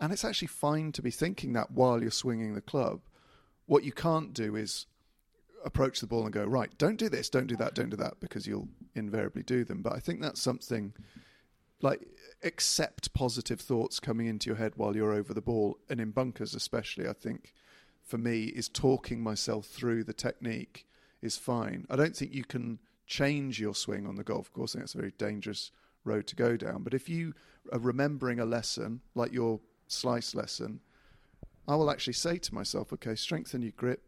And 0.00 0.12
it's 0.12 0.24
actually 0.24 0.48
fine 0.48 0.90
to 0.92 1.02
be 1.02 1.10
thinking 1.10 1.52
that 1.52 1.70
while 1.70 2.02
you're 2.02 2.10
swinging 2.10 2.54
the 2.54 2.60
club. 2.60 3.00
What 3.66 3.84
you 3.84 3.92
can't 3.92 4.34
do 4.34 4.56
is 4.56 4.86
approach 5.64 6.00
the 6.00 6.06
ball 6.06 6.24
and 6.24 6.32
go, 6.32 6.44
right, 6.44 6.76
don't 6.78 6.98
do 6.98 7.08
this, 7.08 7.30
don't 7.30 7.46
do 7.46 7.56
that, 7.56 7.74
don't 7.74 7.90
do 7.90 7.96
that, 7.96 8.20
because 8.20 8.46
you'll 8.46 8.68
invariably 8.94 9.42
do 9.42 9.64
them. 9.64 9.82
But 9.82 9.94
I 9.94 10.00
think 10.00 10.20
that's 10.20 10.40
something 10.40 10.92
like 11.80 12.06
accept 12.42 13.12
positive 13.14 13.60
thoughts 13.60 14.00
coming 14.00 14.26
into 14.26 14.48
your 14.48 14.56
head 14.56 14.72
while 14.76 14.96
you're 14.96 15.12
over 15.12 15.34
the 15.34 15.40
ball. 15.40 15.78
And 15.88 16.00
in 16.00 16.10
bunkers, 16.10 16.54
especially, 16.54 17.06
I 17.06 17.12
think 17.12 17.52
for 18.04 18.18
me, 18.18 18.44
is 18.44 18.68
talking 18.68 19.22
myself 19.22 19.66
through 19.66 20.04
the 20.04 20.12
technique 20.12 20.86
is 21.22 21.36
fine. 21.36 21.86
I 21.88 21.96
don't 21.96 22.14
think 22.14 22.34
you 22.34 22.44
can 22.44 22.78
change 23.06 23.58
your 23.60 23.74
swing 23.74 24.06
on 24.06 24.16
the 24.16 24.24
golf 24.24 24.52
course, 24.52 24.74
I 24.74 24.78
think 24.78 24.84
it's 24.84 24.94
a 24.94 24.98
very 24.98 25.12
dangerous 25.16 25.70
road 26.04 26.26
to 26.28 26.36
go 26.36 26.56
down. 26.56 26.82
But 26.82 26.94
if 26.94 27.08
you 27.08 27.34
are 27.72 27.78
remembering 27.78 28.40
a 28.40 28.44
lesson, 28.44 29.00
like 29.14 29.32
your 29.32 29.60
slice 29.88 30.34
lesson, 30.34 30.80
I 31.66 31.76
will 31.76 31.90
actually 31.90 32.12
say 32.12 32.36
to 32.38 32.54
myself, 32.54 32.92
okay, 32.92 33.14
strengthen 33.14 33.62
your 33.62 33.72
grip, 33.72 34.02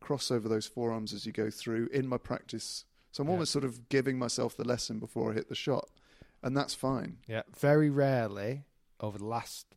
cross 0.00 0.30
over 0.30 0.48
those 0.48 0.66
forearms 0.66 1.12
as 1.12 1.26
you 1.26 1.32
go 1.32 1.50
through 1.50 1.88
in 1.92 2.06
my 2.06 2.18
practice. 2.18 2.84
So 3.10 3.22
I'm 3.22 3.28
Yeah. 3.28 3.32
almost 3.32 3.52
sort 3.52 3.64
of 3.64 3.88
giving 3.88 4.18
myself 4.18 4.56
the 4.56 4.64
lesson 4.64 5.00
before 5.00 5.32
I 5.32 5.34
hit 5.34 5.48
the 5.48 5.56
shot. 5.56 5.90
And 6.42 6.56
that's 6.56 6.74
fine. 6.74 7.18
Yeah, 7.26 7.42
very 7.58 7.90
rarely 7.90 8.64
over 9.00 9.18
the 9.18 9.26
last, 9.26 9.74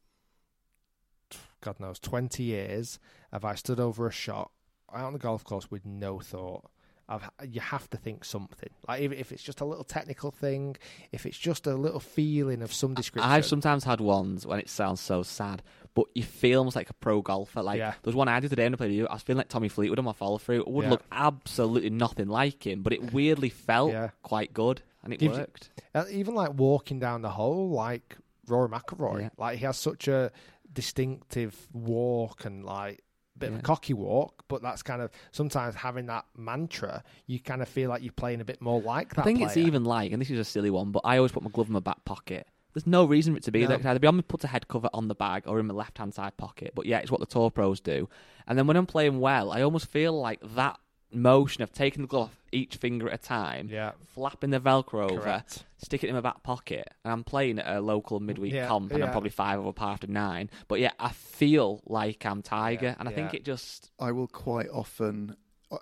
God 1.63 1.79
knows, 1.79 1.99
20 1.99 2.43
years 2.43 2.99
have 3.31 3.45
I 3.45 3.55
stood 3.55 3.79
over 3.79 4.07
a 4.07 4.11
shot 4.11 4.51
out 4.93 5.05
on 5.05 5.13
the 5.13 5.19
golf 5.19 5.43
course 5.43 5.71
with 5.71 5.85
no 5.85 6.19
thought. 6.19 6.69
I've, 7.09 7.29
you 7.49 7.59
have 7.59 7.89
to 7.89 7.97
think 7.97 8.23
something. 8.23 8.69
Like 8.87 9.01
if, 9.01 9.11
if 9.11 9.31
it's 9.31 9.43
just 9.43 9.59
a 9.59 9.65
little 9.65 9.83
technical 9.83 10.31
thing, 10.31 10.77
if 11.11 11.25
it's 11.25 11.37
just 11.37 11.67
a 11.67 11.75
little 11.75 11.99
feeling 11.99 12.61
of 12.61 12.71
some 12.71 12.93
description. 12.93 13.29
I've 13.29 13.45
sometimes 13.45 13.83
had 13.83 13.99
ones 13.99 14.45
when 14.45 14.59
it 14.59 14.69
sounds 14.69 15.01
so 15.01 15.21
sad, 15.23 15.61
but 15.95 16.05
you 16.15 16.23
feel 16.23 16.59
almost 16.59 16.75
like 16.77 16.89
a 16.89 16.93
pro 16.93 17.21
golfer. 17.21 17.61
Like 17.61 17.77
Yeah. 17.79 17.91
there 17.91 17.97
was 18.05 18.15
one 18.15 18.27
I 18.29 18.39
did 18.39 18.49
today 18.51 18.63
when 18.63 18.73
I 18.75 18.77
played 18.77 18.93
you. 18.93 19.07
I 19.07 19.13
was 19.13 19.21
feeling 19.21 19.39
like 19.39 19.49
Tommy 19.49 19.67
Fleetwood 19.67 19.99
on 19.99 20.05
my 20.05 20.13
follow 20.13 20.37
through. 20.37 20.61
It 20.61 20.67
would 20.67 20.83
Yeah. 20.83 20.91
look 20.91 21.03
absolutely 21.11 21.89
nothing 21.89 22.27
like 22.29 22.65
him, 22.65 22.83
but 22.83 22.93
it 22.93 23.11
weirdly 23.13 23.49
felt 23.49 23.91
Yeah. 23.91 24.09
quite 24.21 24.53
good 24.53 24.81
and 25.03 25.11
it 25.13 25.17
Gives 25.19 25.37
worked. 25.37 25.71
Uh, 25.93 26.05
even 26.09 26.35
like 26.35 26.53
walking 26.53 26.99
down 26.99 27.21
the 27.21 27.29
hole, 27.31 27.69
like 27.69 28.17
Rory 28.47 28.69
McIlroy, 28.69 29.29
like 29.37 29.57
he 29.59 29.65
has 29.65 29.77
such 29.77 30.07
a 30.07 30.31
distinctive 30.73 31.67
walk 31.71 32.45
and 32.45 32.63
like 32.65 33.03
bit 33.37 33.49
of 33.51 33.59
a 33.59 33.61
cocky 33.61 33.93
walk, 33.93 34.43
but 34.47 34.61
that's 34.61 34.83
kind 34.83 35.01
of 35.01 35.09
sometimes 35.31 35.73
having 35.75 36.05
that 36.05 36.25
mantra, 36.37 37.03
you 37.25 37.39
kind 37.39 37.61
of 37.61 37.67
feel 37.67 37.89
like 37.89 38.03
you're 38.03 38.11
playing 38.13 38.41
a 38.41 38.45
bit 38.45 38.61
more 38.61 38.79
like 38.81 39.15
that. 39.15 39.21
I 39.21 39.23
think 39.23 39.41
it's 39.41 39.57
even 39.57 39.83
like, 39.83 40.11
and 40.11 40.21
this 40.21 40.29
is 40.29 40.39
a 40.39 40.43
silly 40.43 40.69
one, 40.69 40.91
but 40.91 41.01
I 41.03 41.17
always 41.17 41.31
put 41.31 41.41
my 41.43 41.49
glove 41.49 41.67
in 41.67 41.73
my 41.73 41.79
back 41.79 42.05
pocket. 42.05 42.47
There's 42.73 42.87
no 42.87 43.05
reason 43.05 43.33
for 43.33 43.37
it 43.37 43.43
to 43.43 43.51
be 43.51 43.61
No. 43.61 43.67
there. 43.67 43.79
It 43.79 43.85
either 43.85 43.99
be 43.99 44.07
on 44.07 44.15
my 44.15 44.21
put 44.21 44.43
a 44.43 44.47
head 44.47 44.67
cover 44.67 44.89
on 44.93 45.07
the 45.07 45.15
bag 45.15 45.43
or 45.45 45.59
in 45.59 45.65
my 45.67 45.73
left 45.73 45.97
hand 45.97 46.13
side 46.13 46.37
pocket. 46.37 46.73
But 46.75 46.85
yeah, 46.85 46.99
it's 46.99 47.11
what 47.11 47.19
the 47.19 47.25
tour 47.27 47.51
pros 47.51 47.79
do. 47.79 48.09
And 48.47 48.57
then 48.57 48.65
when 48.67 48.77
I'm 48.77 48.85
playing 48.87 49.19
well, 49.19 49.51
I 49.51 49.61
almost 49.61 49.87
feel 49.87 50.19
like 50.19 50.39
that 50.55 50.79
motion 51.13 51.63
of 51.63 51.71
taking 51.71 52.01
the 52.03 52.07
glove 52.07 52.23
off 52.29 52.35
each 52.51 52.75
finger 52.77 53.07
at 53.09 53.15
a 53.15 53.17
time, 53.17 53.67
Yeah. 53.71 53.91
flapping 54.13 54.51
the 54.51 54.59
Velcro 54.59 55.09
over, 55.11 55.21
Correct. 55.21 55.63
stick 55.77 56.03
it 56.03 56.07
in 56.07 56.13
my 56.15 56.21
back 56.21 56.43
pocket, 56.43 56.87
and 57.03 57.11
I'm 57.11 57.23
playing 57.23 57.59
at 57.59 57.75
a 57.77 57.81
local 57.81 58.19
midweek 58.19 58.53
Yeah, 58.53 58.67
comp, 58.67 58.91
and 58.91 58.99
yeah. 58.99 59.05
I'm 59.05 59.11
probably 59.11 59.29
five 59.31 59.59
over 59.59 59.73
par 59.73 59.93
after 59.93 60.07
nine. 60.07 60.49
But 60.67 60.79
yeah, 60.79 60.91
I 60.99 61.09
feel 61.09 61.81
like 61.85 62.25
I'm 62.25 62.41
Tiger, 62.41 62.85
Yeah, 62.87 62.95
and 62.99 63.07
I 63.09 63.11
think 63.11 63.33
it 63.33 63.43
just 63.43 63.91
I 63.99 64.11
will 64.11 64.27
quite 64.27 64.69
often, 64.69 65.35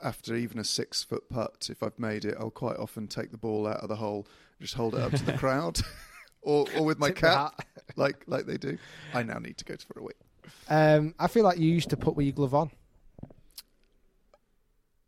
after 0.04 0.36
even 0.36 0.60
a 0.60 0.64
six 0.64 1.04
foot 1.04 1.30
putt, 1.30 1.68
if 1.70 1.84
I've 1.84 2.00
made 2.00 2.24
it, 2.26 2.36
I'll 2.40 2.50
quite 2.52 2.78
often 2.78 3.08
take 3.08 3.32
the 3.32 3.38
ball 3.38 3.68
out 3.68 3.82
of 3.82 3.90
the 3.90 3.98
hole, 3.98 4.26
just 4.62 4.76
hold 4.76 4.96
it 4.96 5.02
up 5.02 5.12
to 5.12 5.24
the 5.26 5.34
crowd, 5.38 5.82
or, 6.42 6.66
or 6.78 6.86
with 6.86 7.00
my 7.00 7.08
Tip 7.10 7.18
the 7.20 7.52
like 7.98 8.24
like 8.28 8.46
they 8.46 8.58
do. 8.58 8.78
I 9.14 9.24
now 9.24 9.40
need 9.40 9.58
to 9.58 9.66
go 9.66 9.76
for 9.86 10.00
a 10.00 10.04
week. 10.04 10.16
Um, 10.70 11.14
I 11.20 11.28
feel 11.28 11.44
like 11.44 11.60
you 11.60 11.70
used 11.70 11.90
to 11.90 11.98
put 11.98 12.16
with 12.16 12.26
your 12.26 12.34
glove 12.34 12.56
on. 12.56 12.72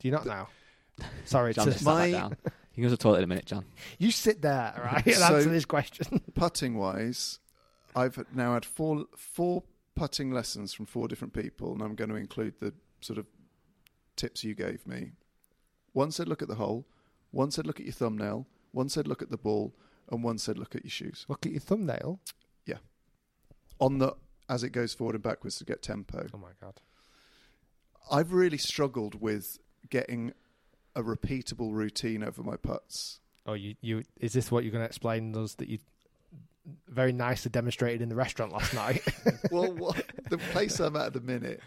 Do 0.04 0.10
you 0.10 0.12
not 0.12 0.26
now? 0.26 0.50
Sorry, 1.26 1.54
John 1.54 1.66
just 1.72 1.84
my- 1.86 2.12
down. 2.12 2.36
You 2.46 2.76
can 2.76 2.84
go 2.84 2.88
to 2.88 2.92
the 2.92 2.98
toilet 2.98 3.20
in 3.20 3.24
a 3.24 3.28
minute, 3.28 3.46
John. 3.46 3.64
you 4.00 4.12
sit 4.12 4.42
there, 4.42 4.74
right, 4.84 5.06
and 5.06 5.16
So- 5.16 5.36
answer 5.38 5.50
this 5.50 5.64
question. 5.66 6.22
Putting 6.36 6.76
wise, 6.78 7.40
I've 7.96 8.22
now 8.36 8.54
had 8.56 8.66
four 8.66 9.06
four 9.16 9.64
putting 9.96 10.32
lessons 10.32 10.74
from 10.74 10.88
four 10.88 11.08
different 11.08 11.34
people, 11.34 11.72
and 11.72 11.82
I'm 11.82 11.96
going 11.96 12.10
to 12.10 12.16
include 12.18 12.56
the 12.60 12.74
sort 13.00 13.18
of 13.18 13.28
tips 14.18 14.44
you 14.44 14.56
gave 14.56 14.86
me. 14.86 15.12
One 15.94 16.12
said 16.12 16.28
look 16.28 16.42
at 16.42 16.48
the 16.50 16.56
hole, 16.56 16.86
one 17.32 17.50
said 17.52 17.66
look 17.66 17.80
at 17.80 17.86
your 17.86 17.94
thumbnail, 17.94 18.46
one 18.72 18.90
said 18.90 19.08
look 19.08 19.22
at 19.22 19.30
the 19.32 19.38
ball, 19.38 19.74
and 20.12 20.22
one 20.22 20.38
said 20.38 20.58
look 20.58 20.76
at 20.76 20.84
your 20.84 20.92
shoes. 20.92 21.26
Look 21.30 21.46
at 21.46 21.52
your 21.54 21.62
thumbnail. 21.62 22.20
Yeah, 22.66 22.80
on 23.80 24.00
the 24.00 24.16
as 24.50 24.64
it 24.64 24.72
goes 24.72 24.94
forward 24.94 25.16
and 25.16 25.24
backwards 25.24 25.58
to 25.60 25.64
get 25.64 25.82
tempo. 25.82 26.28
Oh 26.34 26.38
my 26.40 26.52
god. 26.60 26.82
I've 28.12 28.34
really 28.34 28.58
struggled 28.58 29.22
with 29.22 29.60
getting 29.90 30.34
a 30.96 31.02
repeatable 31.02 31.74
routine 31.74 32.24
over 32.24 32.44
my 32.44 32.56
putts. 32.56 33.20
Oh, 33.46 33.54
you, 33.54 33.76
you 33.82 34.04
is 34.20 34.34
this 34.34 34.52
what 34.52 34.64
you're 34.64 34.72
going 34.72 34.84
to 34.84 34.88
explain 34.88 35.36
us 35.36 35.56
that 35.56 35.68
you 35.68 35.80
very 36.88 37.12
nicely 37.12 37.50
demonstrated 37.52 38.02
in 38.02 38.10
the 38.10 38.16
restaurant 38.16 38.52
last 38.52 38.74
night? 38.76 39.04
well, 39.52 39.74
what, 39.74 40.04
the 40.30 40.38
place 40.38 40.80
I'm 40.80 40.96
at 40.96 41.08
at 41.08 41.14
the 41.14 41.22
minute 41.22 41.62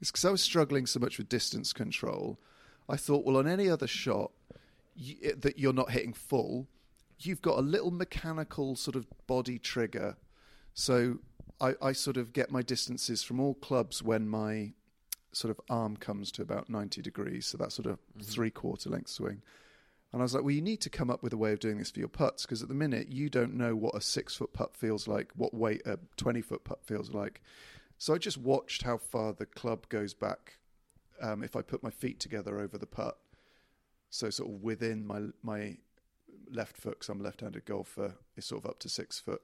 is 0.00 0.10
because 0.10 0.24
I 0.24 0.30
was 0.30 0.42
struggling 0.42 0.86
so 0.86 1.00
much 1.00 1.18
with 1.18 1.28
distance 1.28 1.72
control. 1.72 2.38
I 2.88 2.96
thought, 2.96 3.24
well, 3.24 3.36
on 3.36 3.46
any 3.46 3.68
other 3.68 3.86
shot 3.86 4.32
y 4.96 5.16
eh, 5.22 5.32
that 5.38 5.58
you're 5.58 5.72
not 5.72 5.90
hitting 5.90 6.12
full, 6.12 6.66
you've 7.20 7.42
got 7.42 7.58
a 7.58 7.62
little 7.62 7.90
mechanical 7.90 8.76
sort 8.76 8.96
of 8.96 9.06
body 9.26 9.58
trigger. 9.58 10.16
So 10.74 11.18
I, 11.60 11.74
I 11.80 11.92
sort 11.92 12.16
of 12.16 12.32
get 12.32 12.50
my 12.50 12.62
distances 12.62 13.22
from 13.22 13.38
all 13.38 13.54
clubs 13.54 14.02
when 14.02 14.26
my 14.28 14.72
sort 15.32 15.50
of 15.50 15.60
arm 15.68 15.96
comes 15.96 16.30
to 16.32 16.42
about 16.42 16.68
90 16.68 17.02
degrees. 17.02 17.46
So 17.46 17.58
that 17.58 17.72
sort 17.72 17.86
of 17.86 17.98
three 18.22 18.50
quarter 18.50 18.90
length 18.90 19.10
swing. 19.10 19.42
And 20.12 20.20
I 20.20 20.24
was 20.24 20.34
like, 20.34 20.44
well, 20.44 20.52
you 20.52 20.60
need 20.60 20.82
to 20.82 20.90
come 20.90 21.10
up 21.10 21.22
with 21.22 21.32
a 21.32 21.38
way 21.38 21.52
of 21.52 21.60
doing 21.60 21.78
this 21.78 21.90
for 21.90 21.98
your 21.98 22.08
putts 22.08 22.44
because 22.44 22.62
at 22.62 22.68
the 22.68 22.74
minute 22.74 23.10
you 23.10 23.30
don't 23.30 23.54
know 23.54 23.74
what 23.74 23.94
a 23.94 24.00
six 24.00 24.36
foot 24.36 24.52
putt 24.52 24.76
feels 24.76 25.08
like, 25.08 25.32
what 25.34 25.54
weight 25.54 25.82
a 25.86 25.98
20 26.16 26.42
foot 26.42 26.64
putt 26.64 26.84
feels 26.84 27.10
like. 27.12 27.40
So 27.96 28.12
I 28.14 28.18
just 28.18 28.36
watched 28.36 28.82
how 28.82 28.98
far 28.98 29.32
the 29.32 29.46
club 29.46 29.88
goes 29.88 30.12
back 30.12 30.58
um, 31.22 31.42
if 31.42 31.56
I 31.56 31.62
put 31.62 31.82
my 31.82 31.90
feet 31.90 32.20
together 32.20 32.58
over 32.58 32.76
the 32.76 32.86
putt. 32.86 33.16
So 34.10 34.28
sort 34.28 34.50
of 34.50 34.62
within 34.62 35.06
my 35.06 35.20
my 35.42 35.78
left 36.50 36.76
foot, 36.76 36.98
because 36.98 37.08
I'm 37.08 37.20
a 37.20 37.24
left-handed 37.24 37.64
golfer, 37.64 38.16
is 38.36 38.44
sort 38.44 38.64
of 38.64 38.70
up 38.70 38.78
to 38.80 38.88
six 38.88 39.18
foot. 39.18 39.40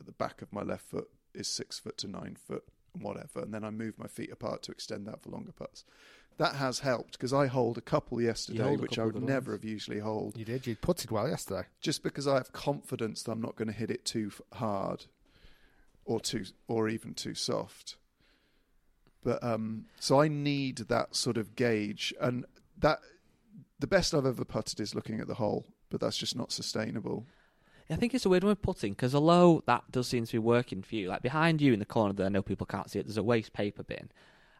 At 0.00 0.06
the 0.06 0.12
back 0.12 0.40
of 0.40 0.52
my 0.52 0.62
left 0.62 0.88
foot 0.88 1.08
is 1.34 1.48
six 1.48 1.78
foot 1.78 1.98
to 1.98 2.08
nine 2.08 2.36
foot, 2.36 2.64
and 2.96 3.04
whatever. 3.04 3.40
And 3.40 3.52
then 3.54 3.64
I 3.64 3.70
move 3.70 3.98
my 3.98 4.06
feet 4.06 4.30
apart 4.32 4.62
to 4.64 4.72
extend 4.72 5.06
that 5.06 5.22
for 5.22 5.30
longer 5.30 5.52
putts. 5.52 5.84
That 6.38 6.56
has 6.56 6.80
helped 6.80 7.12
because 7.12 7.32
I 7.32 7.46
hold 7.46 7.78
a 7.78 7.82
couple 7.82 8.20
yesterday, 8.20 8.74
a 8.74 8.76
which 8.76 8.98
I 8.98 9.06
would 9.06 9.22
never 9.22 9.52
ones. 9.52 9.62
have 9.62 9.70
usually 9.70 10.00
hold 10.00 10.36
you 10.36 10.44
did. 10.44 10.66
You 10.66 10.76
putted 10.76 11.10
well 11.10 11.28
yesterday. 11.28 11.66
just 11.80 12.02
because 12.02 12.28
I 12.28 12.34
have 12.34 12.52
confidence 12.52 13.22
that 13.22 13.32
I'm 13.32 13.40
not 13.40 13.56
going 13.56 13.68
to 13.68 13.74
hit 13.74 13.90
it 13.90 14.04
too 14.04 14.30
hard 14.52 15.06
or 16.04 16.20
too 16.20 16.44
or 16.68 16.88
even 16.88 17.14
too 17.14 17.34
soft. 17.34 17.96
But 19.24 19.42
um, 19.42 19.86
so 19.98 20.20
I 20.20 20.28
need 20.28 20.76
that 20.76 21.16
sort 21.16 21.36
of 21.36 21.56
gauge, 21.56 22.14
and 22.20 22.44
that 22.78 23.00
the 23.78 23.86
best 23.86 24.14
I've 24.14 24.26
ever 24.26 24.44
putted 24.44 24.78
is 24.78 24.94
looking 24.94 25.20
at 25.20 25.26
the 25.26 25.34
hole, 25.34 25.66
but 25.90 26.00
that's 26.00 26.16
just 26.16 26.36
not 26.36 26.52
sustainable. 26.52 27.26
I 27.88 27.96
think 27.96 28.14
it's 28.14 28.26
a 28.26 28.28
weird 28.28 28.42
one 28.42 28.50
with 28.50 28.62
putting 28.62 28.92
because 28.92 29.14
although 29.14 29.62
that 29.66 29.84
does 29.92 30.08
seem 30.08 30.26
to 30.26 30.32
be 30.32 30.38
working 30.38 30.82
for 30.82 30.96
you, 30.96 31.08
like 31.08 31.22
behind 31.22 31.60
you 31.60 31.72
in 31.72 31.78
the 31.78 31.84
corner 31.84 32.12
there, 32.12 32.26
I 32.26 32.30
know 32.30 32.42
people 32.42 32.66
can't 32.66 32.90
see 32.90 32.98
it. 32.98 33.06
There's 33.06 33.16
a 33.16 33.22
waste 33.22 33.52
paper 33.52 33.84
bin, 33.84 34.10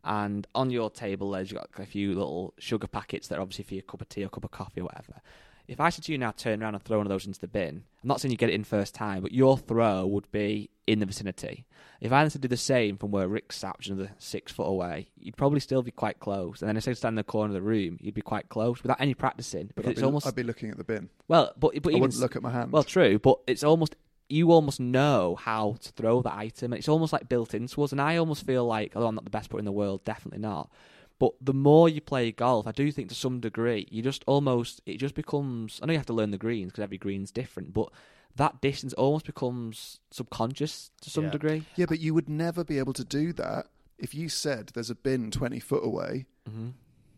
and 0.05 0.47
on 0.55 0.70
your 0.70 0.90
table 0.90 1.32
there's 1.32 1.53
got 1.53 1.69
a 1.78 1.86
few 1.86 2.15
little 2.15 2.55
sugar 2.59 2.86
packets 2.86 3.27
that 3.28 3.39
are 3.39 3.43
obviously 3.43 3.65
for 3.65 3.74
your 3.74 3.82
cup 3.82 4.01
of 4.01 4.09
tea 4.09 4.24
or 4.24 4.28
cup 4.28 4.44
of 4.44 4.53
coffee 4.53 4.81
or 4.81 4.85
whatever. 4.85 5.20
If 5.68 5.80
I 5.80 5.90
said 5.90 6.05
to 6.05 6.12
you 6.12 6.18
now, 6.18 6.30
turn 6.30 6.62
around 6.62 6.74
and 6.74 6.82
throw 6.82 6.98
one 6.98 7.06
of 7.06 7.10
those 7.10 7.26
into 7.26 7.40
the 7.40 7.48
bin, 7.48 7.84
I'm 8.02 8.09
not 8.09 8.20
saying 8.20 8.30
you 8.30 8.38
get 8.38 8.51
it 8.51 8.55
in 8.55 8.64
first 8.64 8.94
time, 8.94 9.22
but 9.22 9.32
your 9.32 9.59
throw 9.59 10.06
would 10.06 10.30
be 10.30 10.70
in 10.86 11.01
the 11.01 11.06
vicinity. 11.06 11.66
If 12.01 12.12
I 12.12 12.22
had 12.22 12.30
to 12.32 12.38
do 12.38 12.48
the 12.48 12.56
same 12.56 12.97
from 12.98 13.10
where 13.10 13.26
Rick 13.26 13.52
sat, 13.52 13.76
which 13.78 13.86
is 13.86 13.93
another 13.93 14.12
six 14.18 14.52
foot 14.52 14.66
away, 14.66 15.09
you'd 15.18 15.36
probably 15.36 15.60
still 15.60 15.82
be 15.82 15.90
quite 15.90 16.20
close. 16.20 16.62
And 16.62 16.68
then 16.68 16.76
if 16.76 16.86
I 16.86 16.93
stand 16.93 17.14
in 17.14 17.16
the 17.16 17.24
corner 17.24 17.48
of 17.48 17.55
the 17.55 17.62
room, 17.62 17.98
you'd 18.01 18.14
be 18.14 18.22
quite 18.22 18.48
close 18.48 18.82
without 18.82 19.01
any 19.01 19.14
practicing. 19.14 19.70
But 19.74 19.86
it's 19.86 20.01
be, 20.01 20.06
almost 20.06 20.26
I'd 20.26 20.34
be 20.34 20.43
looking 20.43 20.70
at 20.70 20.76
the 20.76 20.84
bin. 20.84 21.09
well, 21.26 21.52
but 21.59 21.74
but 21.82 21.86
I 21.86 21.97
even 21.97 22.01
wouldn't 22.02 22.20
look 22.20 22.36
at 22.36 22.43
my 22.43 22.52
hand. 22.52 22.70
well, 22.70 22.84
true, 22.84 23.18
but 23.18 23.40
it's 23.47 23.64
almost 23.64 23.97
you 24.28 24.51
almost 24.51 24.80
know 24.80 25.36
how 25.36 25.76
to 25.80 25.93
throw 25.93 26.22
that 26.22 26.34
item. 26.34 26.72
It's 26.72 26.88
almost 26.88 27.12
like 27.12 27.28
built 27.28 27.55
into 27.55 27.82
us, 27.82 27.93
and 27.93 28.01
I 28.01 28.16
almost 28.16 28.44
feel 28.44 28.64
like, 28.66 28.93
although 28.94 29.09
I'm 29.09 29.14
not 29.14 29.24
the 29.24 29.30
best 29.30 29.51
putter 29.51 29.60
in 29.60 29.64
the 29.64 29.72
world, 29.72 30.05
definitely 30.05 30.40
not. 30.40 30.70
But 31.18 31.32
the 31.40 31.55
more 31.55 31.88
you 31.88 32.01
play 32.02 32.30
golf, 32.30 32.66
I 32.66 32.72
do 32.72 32.93
think 32.93 33.09
to 33.09 33.14
some 33.14 33.40
degree, 33.40 33.86
you 33.90 34.02
just 34.02 34.22
almost 34.26 34.82
it 34.84 34.98
just 34.98 35.14
becomes. 35.14 35.80
I 35.82 35.86
know 35.86 35.93
you 35.93 35.98
have 35.98 36.06
to 36.06 36.12
learn 36.12 36.30
the 36.30 36.38
greens 36.38 36.72
because 36.72 36.82
every 36.84 36.98
green's 36.98 37.30
different, 37.30 37.72
but 37.72 37.88
that 38.36 38.60
distance 38.60 38.93
almost 38.94 39.24
becomes 39.24 40.01
subconscious 40.10 40.90
to 41.01 41.09
some 41.10 41.24
Yeah. 41.24 41.30
degree. 41.30 41.64
yeah, 41.76 41.86
but 41.88 42.01
you 42.01 42.12
would 42.12 42.28
never 42.28 42.64
be 42.64 42.78
able 42.78 42.93
to 42.93 43.05
do 43.05 43.32
that 43.32 43.68
if 43.98 44.14
you 44.14 44.28
said 44.28 44.72
there's 44.74 44.90
a 44.90 44.94
bin 44.94 45.30
20 45.30 45.59
foot 45.59 45.82
away. 45.84 46.26
Mm-hmm. 46.48 46.68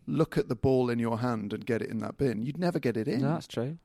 Look 0.07 0.37
at 0.37 0.47
the 0.47 0.55
ball 0.55 0.89
in 0.89 0.97
your 0.97 1.19
hand 1.19 1.51
and 1.51 1.65
get 1.65 1.81
it 1.81 1.89
in 1.89 1.97
that 1.97 2.17
bin. 2.17 2.41
You'd 2.43 2.57
never 2.57 2.79
get 2.79 2.95
it 2.95 3.07
in. 3.09 3.21
No, 3.21 3.33
that's 3.33 3.47
true. 3.47 3.77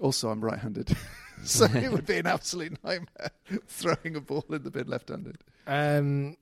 Also, 0.00 0.30
I'm 0.30 0.40
right-handed, 0.44 0.96
so 1.44 1.64
it 1.74 1.92
would 1.92 2.06
be 2.06 2.16
an 2.16 2.26
absolute 2.26 2.82
nightmare 2.82 3.30
throwing 3.66 4.16
a 4.16 4.20
ball 4.20 4.44
in 4.50 4.62
the 4.62 4.70
bin 4.70 4.86
left-handed. 4.88 5.38
Um, 5.66 6.36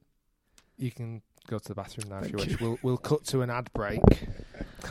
you 0.76 0.90
can 0.90 1.22
go 1.46 1.58
to 1.58 1.68
the 1.68 1.74
bathroom 1.74 2.08
now 2.10 2.18
if 2.18 2.30
Thank 2.30 2.32
you 2.32 2.50
wish. 2.52 2.60
We'll 2.60 2.78
we'll 2.82 2.96
cut 2.96 3.24
to 3.26 3.42
an 3.42 3.50
ad 3.50 3.72
break. 3.72 4.00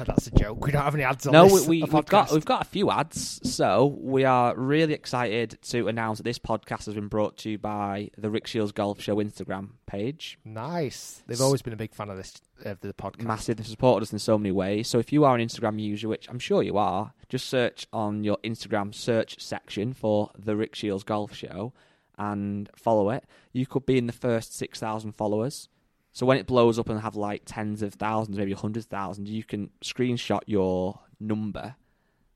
That's 0.05 0.25
a 0.25 0.31
joke. 0.31 0.65
We 0.65 0.71
don't 0.71 0.81
have 0.81 0.95
any 0.95 1.03
ads 1.03 1.27
on 1.27 1.33
No, 1.33 1.43
this. 1.47 1.67
we, 1.67 1.81
we, 1.81 1.87
the 1.87 1.95
we've 1.95 2.05
got 2.05 2.31
we've 2.31 2.45
got 2.45 2.61
a 2.63 2.65
few 2.65 2.89
ads. 2.89 3.39
So 3.49 3.95
we 4.01 4.23
are 4.25 4.55
really 4.55 4.93
excited 4.93 5.59
to 5.69 5.87
announce 5.87 6.17
that 6.17 6.23
this 6.23 6.39
podcast 6.39 6.85
has 6.85 6.95
been 6.95 7.09
brought 7.09 7.37
to 7.39 7.51
you 7.51 7.57
by 7.59 8.09
the 8.17 8.31
Rick 8.31 8.47
Shiels 8.47 8.71
Golf 8.71 8.99
Show 9.01 9.17
Instagram 9.17 9.69
page. 9.85 10.39
Nice. 10.43 11.21
They've 11.27 11.39
always 11.41 11.61
been 11.61 11.73
a 11.73 11.77
big 11.77 11.93
fan 11.93 12.09
of 12.09 12.17
this 12.17 12.41
of 12.65 12.79
the 12.79 12.93
podcast. 12.93 13.23
Massive. 13.23 13.57
They've 13.57 13.67
supported 13.67 14.03
us 14.03 14.13
in 14.13 14.19
so 14.19 14.37
many 14.37 14.51
ways. 14.51 14.87
So 14.87 14.97
if 14.97 15.13
you 15.13 15.25
are 15.25 15.35
an 15.35 15.45
Instagram 15.47 15.79
user, 15.79 16.07
which 16.07 16.27
I'm 16.27 16.39
sure 16.39 16.63
you 16.63 16.77
are, 16.77 17.13
just 17.29 17.47
search 17.47 17.85
on 17.93 18.23
your 18.23 18.37
Instagram 18.43 18.95
search 18.95 19.39
section 19.41 19.93
for 19.93 20.31
the 20.37 20.55
Rick 20.55 20.73
Shiels 20.75 21.03
Golf 21.03 21.35
Show 21.35 21.71
and 22.17 22.69
follow 22.75 23.09
it. 23.11 23.25
You 23.51 23.65
could 23.67 23.85
be 23.85 23.97
in 23.99 24.07
the 24.07 24.13
first 24.13 24.55
six 24.55 24.79
thousand 24.79 25.11
followers. 25.13 25.69
So 26.13 26.25
when 26.27 26.37
it 26.37 26.45
blows 26.45 26.77
up 26.77 26.89
and 26.89 27.01
have 27.01 27.15
like 27.15 27.41
tens 27.45 27.81
of 27.81 27.95
thousands, 27.95 28.37
maybe 28.37 28.53
hundreds 28.53 28.85
of 28.85 28.91
thousands, 28.91 29.29
you 29.29 29.43
can 29.43 29.71
screenshot 29.81 30.41
your 30.45 30.99
number 31.19 31.75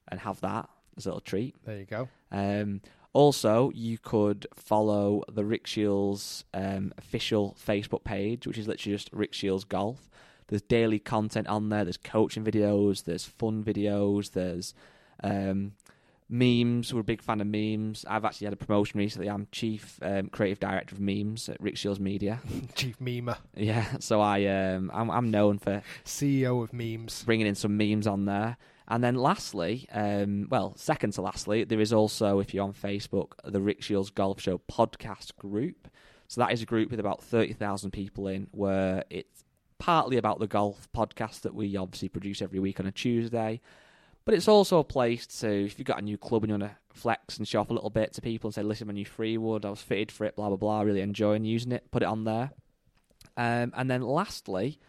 and 0.07 0.19
have 0.21 0.41
that 0.41 0.67
as 0.97 1.05
a 1.05 1.09
little 1.09 1.21
treat. 1.21 1.55
There 1.63 1.77
you 1.77 1.85
go. 1.85 2.09
Um, 2.31 2.81
also, 3.13 3.71
you 3.73 3.97
could 3.97 4.47
follow 4.55 5.23
the 5.31 5.45
Rick 5.45 5.65
Shiels 5.67 6.43
um, 6.53 6.93
official 6.97 7.55
Facebook 7.63 8.03
page, 8.03 8.45
which 8.47 8.57
is 8.57 8.67
literally 8.67 8.95
just 8.95 9.09
Rick 9.13 9.33
Shiels 9.33 9.63
Golf. 9.63 10.09
There's 10.47 10.61
daily 10.61 10.99
content 10.99 11.47
on 11.47 11.69
there. 11.69 11.83
There's 11.83 11.97
coaching 11.97 12.43
videos. 12.43 13.03
There's 13.03 13.25
fun 13.25 13.63
videos. 13.63 14.31
There's 14.31 14.73
um, 15.23 15.73
memes. 16.29 16.93
We're 16.93 17.01
a 17.01 17.03
big 17.03 17.21
fan 17.21 17.41
of 17.41 17.47
memes. 17.47 18.05
I've 18.07 18.25
actually 18.25 18.45
had 18.45 18.53
a 18.53 18.57
promotion 18.57 18.99
recently. 18.99 19.29
I'm 19.29 19.47
chief 19.51 19.99
um, 20.01 20.27
creative 20.29 20.59
director 20.59 20.95
of 20.95 21.01
memes 21.01 21.49
at 21.49 21.59
Rick 21.61 21.77
Shiels 21.77 21.99
Media. 21.99 22.39
Chief 22.75 22.97
memer, 22.99 23.37
yeah, 23.55 23.85
so 23.99 24.21
I 24.21 24.45
um, 24.45 24.91
I'm, 24.93 25.09
I'm 25.09 25.31
known 25.31 25.59
for 25.59 25.81
CEO 26.05 26.63
of 26.63 26.73
memes. 26.73 27.23
bringing 27.23 27.47
in 27.47 27.55
some 27.55 27.77
memes 27.77 28.07
on 28.07 28.25
there. 28.25 28.57
And 28.89 29.03
then 29.03 29.15
lastly, 29.15 29.87
um, 29.91 30.47
well, 30.49 30.73
second 30.77 31.11
to 31.13 31.21
lastly, 31.21 31.65
there 31.65 31.81
is 31.81 31.91
also, 31.91 32.39
if 32.39 32.53
you're 32.53 32.63
on 32.63 32.73
Facebook, 32.73 33.31
the 33.43 33.59
Rick 33.59 33.81
Shiels 33.81 34.09
Golf 34.09 34.39
Show 34.39 34.59
podcast 34.59 35.35
group. 35.35 35.89
So 36.29 36.39
that 36.41 36.53
is 36.53 36.61
a 36.61 36.65
group 36.65 36.91
with 36.91 36.99
about 36.99 37.21
30,000 37.21 37.91
people 37.91 38.27
in 38.27 38.47
where 38.51 39.03
it's 39.09 39.43
partly 39.77 40.17
about 40.17 40.39
the 40.39 40.47
golf 40.47 40.87
podcast 40.95 41.41
that 41.41 41.53
we 41.53 41.75
obviously 41.75 42.09
produce 42.09 42.41
every 42.41 42.59
week 42.59 42.79
on 42.79 42.85
a 42.85 42.91
Tuesday. 42.91 43.61
But 44.27 44.33
it's 44.33 44.49
also 44.49 44.79
a 44.79 44.83
place 44.83 45.25
to, 45.39 45.47
if 45.67 45.79
you've 45.79 45.85
got 45.85 45.99
a 45.99 46.01
new 46.01 46.17
club 46.17 46.43
and 46.43 46.49
you 46.49 46.59
want 46.59 46.69
to 46.69 46.99
flex 46.99 47.37
and 47.37 47.47
show 47.47 47.61
off 47.61 47.69
a 47.69 47.73
little 47.73 47.89
bit 47.89 48.11
to 48.11 48.21
people 48.21 48.49
and 48.49 48.53
say, 48.53 48.61
listen, 48.61 48.85
my 48.85 48.91
new 48.91 49.05
free 49.05 49.37
Freewood, 49.37 49.63
I 49.63 49.69
was 49.69 49.81
fitted 49.81 50.11
for 50.11 50.25
it, 50.25 50.35
blah, 50.35 50.49
blah, 50.49 50.57
blah, 50.57 50.81
really 50.81 50.99
enjoying 50.99 51.45
using 51.45 51.71
it, 51.71 51.89
put 51.91 52.03
it 52.03 52.07
on 52.07 52.25
there. 52.25 52.51
Um, 53.37 53.71
and 53.73 53.89
then 53.89 54.01
lastly, 54.01 54.79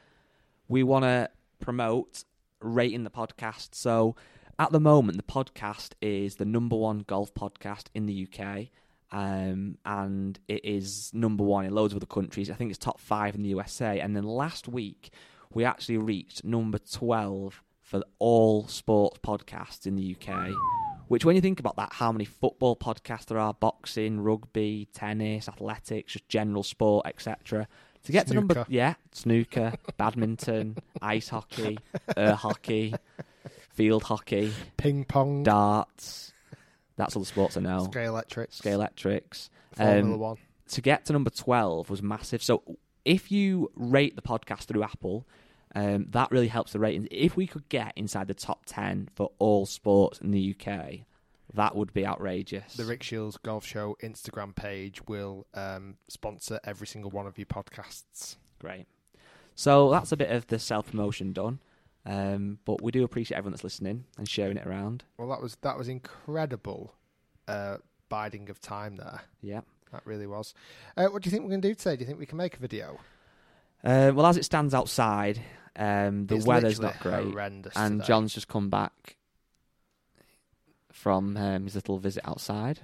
we 0.66 0.82
want 0.82 1.04
to 1.04 1.30
promote 1.60 2.24
rating 2.60 3.04
the 3.04 3.10
podcast. 3.10 3.76
So 3.76 4.16
at 4.58 4.72
the 4.72 4.80
moment, 4.80 5.18
the 5.18 5.22
podcast 5.22 5.92
is 6.02 6.34
the 6.34 6.44
number 6.44 6.74
one 6.74 7.04
golf 7.06 7.32
podcast 7.32 7.84
in 7.94 8.06
the 8.06 8.26
UK. 8.26 8.70
Um, 9.12 9.78
and 9.86 10.36
it 10.48 10.64
is 10.64 11.12
number 11.14 11.44
one 11.44 11.64
in 11.64 11.72
loads 11.72 11.92
of 11.92 11.98
other 11.98 12.06
countries. 12.06 12.50
I 12.50 12.54
think 12.54 12.70
it's 12.70 12.78
top 12.78 12.98
five 12.98 13.36
in 13.36 13.44
the 13.44 13.50
USA. 13.50 14.00
And 14.00 14.16
then 14.16 14.24
last 14.24 14.66
week, 14.66 15.10
we 15.54 15.64
actually 15.64 15.98
reached 15.98 16.42
number 16.42 16.78
12 16.78 17.62
for 17.88 18.02
all 18.18 18.68
sports 18.68 19.18
podcasts 19.24 19.86
in 19.86 19.96
the 19.96 20.14
UK. 20.14 20.50
Which, 21.08 21.24
when 21.24 21.36
you 21.36 21.40
think 21.42 21.58
about 21.58 21.76
that, 21.76 21.94
how 21.94 22.12
many 22.12 22.26
football 22.26 22.76
podcasts 22.76 23.24
there 23.26 23.38
are, 23.38 23.54
boxing, 23.54 24.20
rugby, 24.20 24.88
tennis, 24.92 25.48
athletics, 25.48 26.12
just 26.12 26.28
general 26.28 26.62
sport, 26.62 27.06
etc. 27.06 27.66
To 28.04 28.12
get 28.12 28.26
to 28.26 28.34
number, 28.34 28.66
yeah, 28.68 28.94
snooker, 29.12 29.72
badminton, 29.96 30.76
ice 31.02 31.30
hockey, 31.30 31.78
air 32.14 32.34
hockey, 32.34 32.94
field 33.72 34.02
hockey, 34.02 34.52
Ping 34.76 35.04
pong, 35.04 35.42
darts. 35.44 36.32
That's 36.96 37.16
all 37.16 37.22
the 37.22 37.26
sports 37.26 37.56
I 37.56 37.60
know. 37.60 37.88
Scalextrics, 37.90 38.52
Scale 38.54 38.74
electrics. 38.74 39.48
Formula 39.76 40.00
Um, 40.14 40.18
One. 40.18 40.36
to 40.72 40.80
get 40.82 41.06
to 41.06 41.12
number 41.14 41.30
12 41.30 41.88
was 41.88 42.02
massive. 42.02 42.42
So 42.42 42.62
if 43.06 43.32
you 43.32 43.70
rate 43.74 44.14
the 44.16 44.22
podcast 44.22 44.64
through 44.64 44.82
Apple, 44.82 45.26
um, 45.74 46.06
that 46.10 46.30
really 46.30 46.48
helps 46.48 46.72
the 46.72 46.78
ratings. 46.78 47.06
If 47.10 47.36
we 47.36 47.46
could 47.46 47.68
get 47.68 47.92
inside 47.96 48.28
the 48.28 48.34
top 48.34 48.64
10 48.66 49.10
for 49.14 49.30
all 49.38 49.66
sports 49.66 50.20
in 50.20 50.30
the 50.30 50.54
UK, 50.54 51.00
that 51.54 51.74
would 51.74 51.92
be 51.92 52.06
outrageous. 52.06 52.74
The 52.74 52.84
Rick 52.84 53.02
Shiels 53.02 53.36
Golf 53.38 53.64
Show 53.64 53.96
Instagram 54.02 54.54
page 54.54 55.06
will 55.06 55.46
um, 55.54 55.96
sponsor 56.08 56.60
every 56.64 56.86
single 56.86 57.10
one 57.10 57.26
of 57.26 57.38
your 57.38 57.46
podcasts. 57.46 58.36
Great. 58.58 58.86
So 59.54 59.90
that's 59.90 60.12
a 60.12 60.16
bit 60.16 60.30
of 60.30 60.46
the 60.46 60.58
self 60.58 60.90
promotion 60.90 61.32
done. 61.32 61.60
Um, 62.06 62.58
but 62.64 62.80
we 62.80 62.90
do 62.90 63.04
appreciate 63.04 63.36
everyone 63.36 63.52
that's 63.52 63.64
listening 63.64 64.04
and 64.16 64.28
sharing 64.28 64.56
it 64.56 64.66
around. 64.66 65.04
Well, 65.18 65.28
that 65.28 65.42
was 65.42 65.56
that 65.62 65.76
was 65.76 65.88
incredible 65.88 66.94
uh, 67.46 67.78
biding 68.08 68.48
of 68.50 68.60
time 68.60 68.96
there. 68.96 69.22
Yeah. 69.42 69.60
That 69.92 70.02
really 70.04 70.26
was. 70.26 70.54
Uh, 70.96 71.06
what 71.06 71.22
do 71.22 71.28
you 71.28 71.30
think 71.30 71.44
we're 71.44 71.50
going 71.50 71.62
to 71.62 71.68
do 71.68 71.74
today? 71.74 71.96
Do 71.96 72.00
you 72.00 72.06
think 72.06 72.18
we 72.18 72.26
can 72.26 72.38
make 72.38 72.56
a 72.56 72.60
video? 72.60 72.98
Uh, 73.84 74.12
well, 74.14 74.26
as 74.26 74.36
it 74.36 74.44
stands 74.44 74.74
outside, 74.74 75.40
um, 75.76 76.26
the 76.26 76.36
It's 76.36 76.46
weather's 76.46 76.80
not 76.80 76.98
great. 77.00 77.34
And 77.36 77.64
today. 77.64 78.04
John's 78.04 78.34
just 78.34 78.48
come 78.48 78.70
back 78.70 79.16
from 80.92 81.36
um, 81.36 81.64
his 81.64 81.74
little 81.74 81.98
visit 81.98 82.26
outside. 82.26 82.80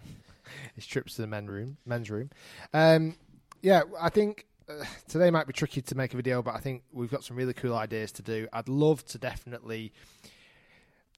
his 0.74 0.86
trips 0.86 1.14
to 1.16 1.22
the 1.22 1.26
men 1.26 1.46
room, 1.46 1.78
men's 1.86 2.10
room. 2.10 2.30
Um, 2.74 3.16
yeah, 3.62 3.82
I 3.98 4.10
think 4.10 4.46
uh, 4.68 4.84
today 5.08 5.30
might 5.30 5.46
be 5.46 5.52
tricky 5.52 5.80
to 5.80 5.94
make 5.94 6.12
a 6.12 6.16
video, 6.16 6.42
but 6.42 6.54
I 6.54 6.58
think 6.58 6.82
we've 6.92 7.10
got 7.10 7.24
some 7.24 7.36
really 7.36 7.54
cool 7.54 7.74
ideas 7.74 8.12
to 8.12 8.22
do. 8.22 8.46
I'd 8.52 8.68
love 8.68 9.04
to 9.06 9.18
definitely. 9.18 9.92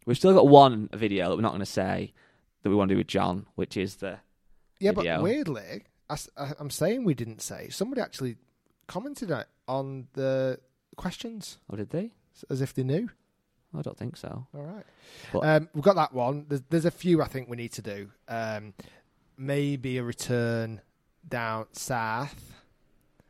We've 0.07 0.17
still 0.17 0.35
got 0.35 0.49
one 0.49 0.89
video 0.93 1.29
that 1.29 1.37
we're 1.37 1.43
not 1.43 1.51
going 1.53 1.61
to 1.61 1.67
say 1.67 2.13
that 2.63 2.71
we 2.71 2.77
want 2.77 2.89
to 2.89 2.95
do 2.95 2.99
with 2.99 3.07
John, 3.09 3.47
which 3.57 3.77
is 3.77 3.97
the 3.97 4.19
Yeah, 4.79 4.93
Video. 4.93 5.17
but 5.17 5.23
weirdly, 5.25 5.83
I, 6.09 6.17
am 6.59 6.71
saying 6.71 7.05
we 7.05 7.15
didn't 7.15 7.41
say. 7.41 7.69
Somebody 7.69 8.01
actually 8.01 8.37
commented 8.93 9.33
on 9.69 10.07
the 10.13 10.59
questions 10.97 11.59
oh, 11.73 11.77
did 11.77 11.91
they? 11.91 12.11
as 12.51 12.61
if 12.61 12.75
they 12.75 12.83
knew. 12.83 13.09
I 13.77 13.81
don't 13.81 13.97
think 13.97 14.17
so. 14.19 14.47
All 14.55 14.63
right. 14.63 14.85
But- 15.33 15.45
um, 15.45 15.69
we've 15.75 15.83
got 15.85 15.97
that 15.97 16.13
one. 16.13 16.45
There's, 16.49 16.63
there's 16.69 16.85
a 16.85 16.91
few 16.91 17.23
I 17.23 17.27
think 17.29 17.49
we 17.49 17.57
need 17.57 17.73
to 17.73 17.83
do. 17.83 18.11
Um, 18.29 18.75
maybe 19.39 19.97
a 19.97 20.03
return 20.03 20.83
down 21.27 21.67
south. 21.73 22.55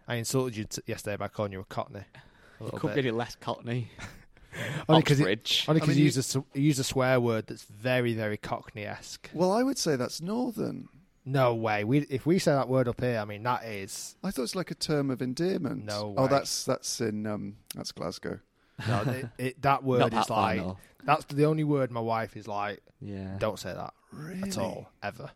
I 0.09 0.17
insulted 0.17 0.57
you 0.57 0.65
t- 0.65 0.83
yesterday 0.87 1.17
by 1.17 1.29
calling 1.29 1.53
you 1.53 1.61
a 1.61 1.65
cockney. 1.65 2.01
A 2.01 2.03
It 2.03 2.65
little 2.65 2.79
could 2.81 2.89
bit. 2.89 2.95
be 3.03 3.09
any 3.09 3.11
less 3.17 3.37
Cockney. 3.37 3.89
Only 4.89 5.03
because 5.03 5.19
Oxbridge. 5.21 5.65
only 5.69 5.81
I 5.81 5.85
'cause 5.85 5.89
mean, 5.91 5.97
you 5.99 6.01
you- 6.03 6.07
use 6.07 6.17
a 6.17 6.39
s- 6.39 6.45
you 6.55 6.63
use 6.63 6.79
a 6.81 6.85
swear 6.85 7.21
word 7.21 7.47
that's 7.47 7.63
very 7.63 8.13
very 8.15 8.37
Cockney 8.37 8.85
esque. 8.85 9.31
Well, 9.33 9.51
I 9.53 9.63
would 9.63 9.79
say 9.79 9.95
that's 9.97 10.21
northern. 10.21 10.89
No 11.25 11.55
way. 11.55 11.85
We 11.85 11.99
if 12.11 12.27
we 12.27 12.39
say 12.39 12.53
that 12.53 12.69
word 12.69 12.89
up 12.89 13.01
here, 13.01 13.19
I 13.19 13.25
mean 13.25 13.43
that 13.45 13.65
is 13.65 14.17
I 14.25 14.31
thought 14.31 14.43
it's 14.43 14.57
like 14.57 14.71
a 14.71 14.75
term 14.75 15.11
of 15.11 15.23
endearment. 15.23 15.85
No 15.85 16.09
Way. 16.09 16.15
Oh, 16.19 16.27
that's 16.27 16.65
that's 16.65 17.01
in 17.01 17.27
um, 17.27 17.57
that's 17.75 17.93
Glasgow. 17.93 18.41
no, 18.89 19.03
it, 19.03 19.29
it, 19.39 19.63
that 19.63 19.85
word 19.85 20.01
Not 20.01 20.13
is 20.15 20.27
that 20.27 20.33
like 20.33 20.61
north. 20.61 20.79
that's 21.05 21.25
the 21.27 21.45
only 21.45 21.63
word 21.65 21.91
my 21.93 22.01
wife 22.01 22.37
is 22.37 22.49
like. 22.49 22.81
Yeah. 23.01 23.37
Don't 23.39 23.59
say 23.59 23.73
that 23.73 23.95
Really? 24.13 24.43
at 24.49 24.59
all 24.59 24.89
ever. 25.03 25.31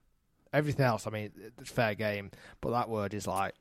Everything 0.53 0.87
else, 0.87 1.07
I 1.07 1.11
mean, 1.11 1.31
it's 1.59 1.71
fair 1.71 1.95
game, 1.95 2.31
but 2.61 2.71
that 2.71 2.89
word 2.89 3.13
is 3.15 3.27
like 3.27 3.55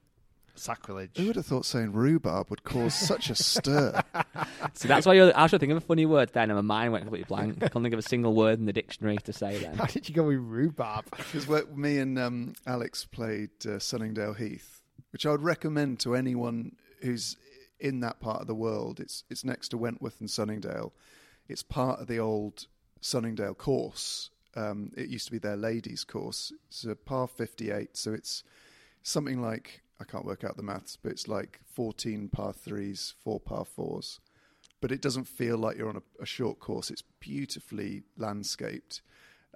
sacrilege. 0.59 1.11
Who 1.17 1.27
would 1.27 1.35
have 1.35 1.45
thought 1.45 1.65
saying 1.65 1.93
rhubarb 1.93 2.49
would 2.49 2.63
cause 2.63 2.93
such 2.93 3.29
a 3.29 3.35
stir? 3.35 4.01
See, 4.73 4.87
that's 4.87 5.05
why 5.05 5.13
you're, 5.13 5.35
I 5.37 5.43
was 5.43 5.51
trying 5.51 5.59
to 5.59 5.59
think 5.59 5.71
of 5.71 5.77
a 5.77 5.81
funny 5.81 6.05
word 6.05 6.31
then, 6.33 6.49
and 6.49 6.55
my 6.57 6.61
mind 6.61 6.91
went 6.91 7.03
completely 7.03 7.27
blank. 7.27 7.57
I 7.57 7.67
couldn't 7.67 7.83
think 7.83 7.93
of 7.93 7.99
a 7.99 8.03
single 8.03 8.33
word 8.33 8.59
in 8.59 8.65
the 8.65 8.73
dictionary 8.73 9.17
to 9.17 9.33
say 9.33 9.57
then. 9.57 9.75
How 9.77 9.85
did 9.85 10.07
you 10.09 10.15
go 10.15 10.23
with 10.23 10.37
rhubarb? 10.37 11.05
Because 11.15 11.47
me 11.69 11.97
and 11.97 12.17
um, 12.19 12.53
Alex 12.65 13.05
played 13.05 13.51
uh, 13.65 13.79
Sunningdale 13.79 14.33
Heath, 14.33 14.81
which 15.11 15.25
I 15.25 15.31
would 15.31 15.43
recommend 15.43 15.99
to 16.01 16.15
anyone 16.15 16.75
who's 17.01 17.37
in 17.79 17.99
that 18.01 18.19
part 18.19 18.41
of 18.41 18.47
the 18.47 18.55
world. 18.55 18.99
It's 18.99 19.23
it's 19.29 19.43
next 19.43 19.69
to 19.69 19.77
Wentworth 19.77 20.19
and 20.19 20.29
Sunningdale. 20.29 20.93
It's 21.47 21.63
part 21.63 21.99
of 21.99 22.07
the 22.07 22.19
old 22.19 22.67
Sunningdale 23.01 23.55
course. 23.55 24.29
Um, 24.55 24.91
it 24.95 25.09
used 25.09 25.25
to 25.25 25.31
be 25.31 25.37
their 25.37 25.57
ladies' 25.57 26.05
course. 26.05 26.53
It's 26.67 26.85
a 26.85 26.95
par 26.95 27.27
58, 27.27 27.97
so 27.97 28.13
it's 28.13 28.43
something 29.03 29.41
like 29.41 29.81
I 29.99 30.03
can't 30.03 30.25
work 30.25 30.43
out 30.43 30.57
the 30.57 30.63
maths, 30.63 30.97
but 31.01 31.11
it's 31.11 31.27
like 31.27 31.59
14 31.73 32.29
par 32.29 32.53
threes, 32.53 33.13
four 33.23 33.39
par 33.39 33.65
fours. 33.65 34.19
But 34.81 34.91
it 34.91 35.01
doesn't 35.01 35.25
feel 35.25 35.57
like 35.57 35.77
you're 35.77 35.89
on 35.89 35.95
a, 35.97 36.23
a 36.23 36.25
short 36.25 36.59
course. 36.59 36.91
It's 36.91 37.03
beautifully 37.19 38.03
landscaped. 38.17 39.01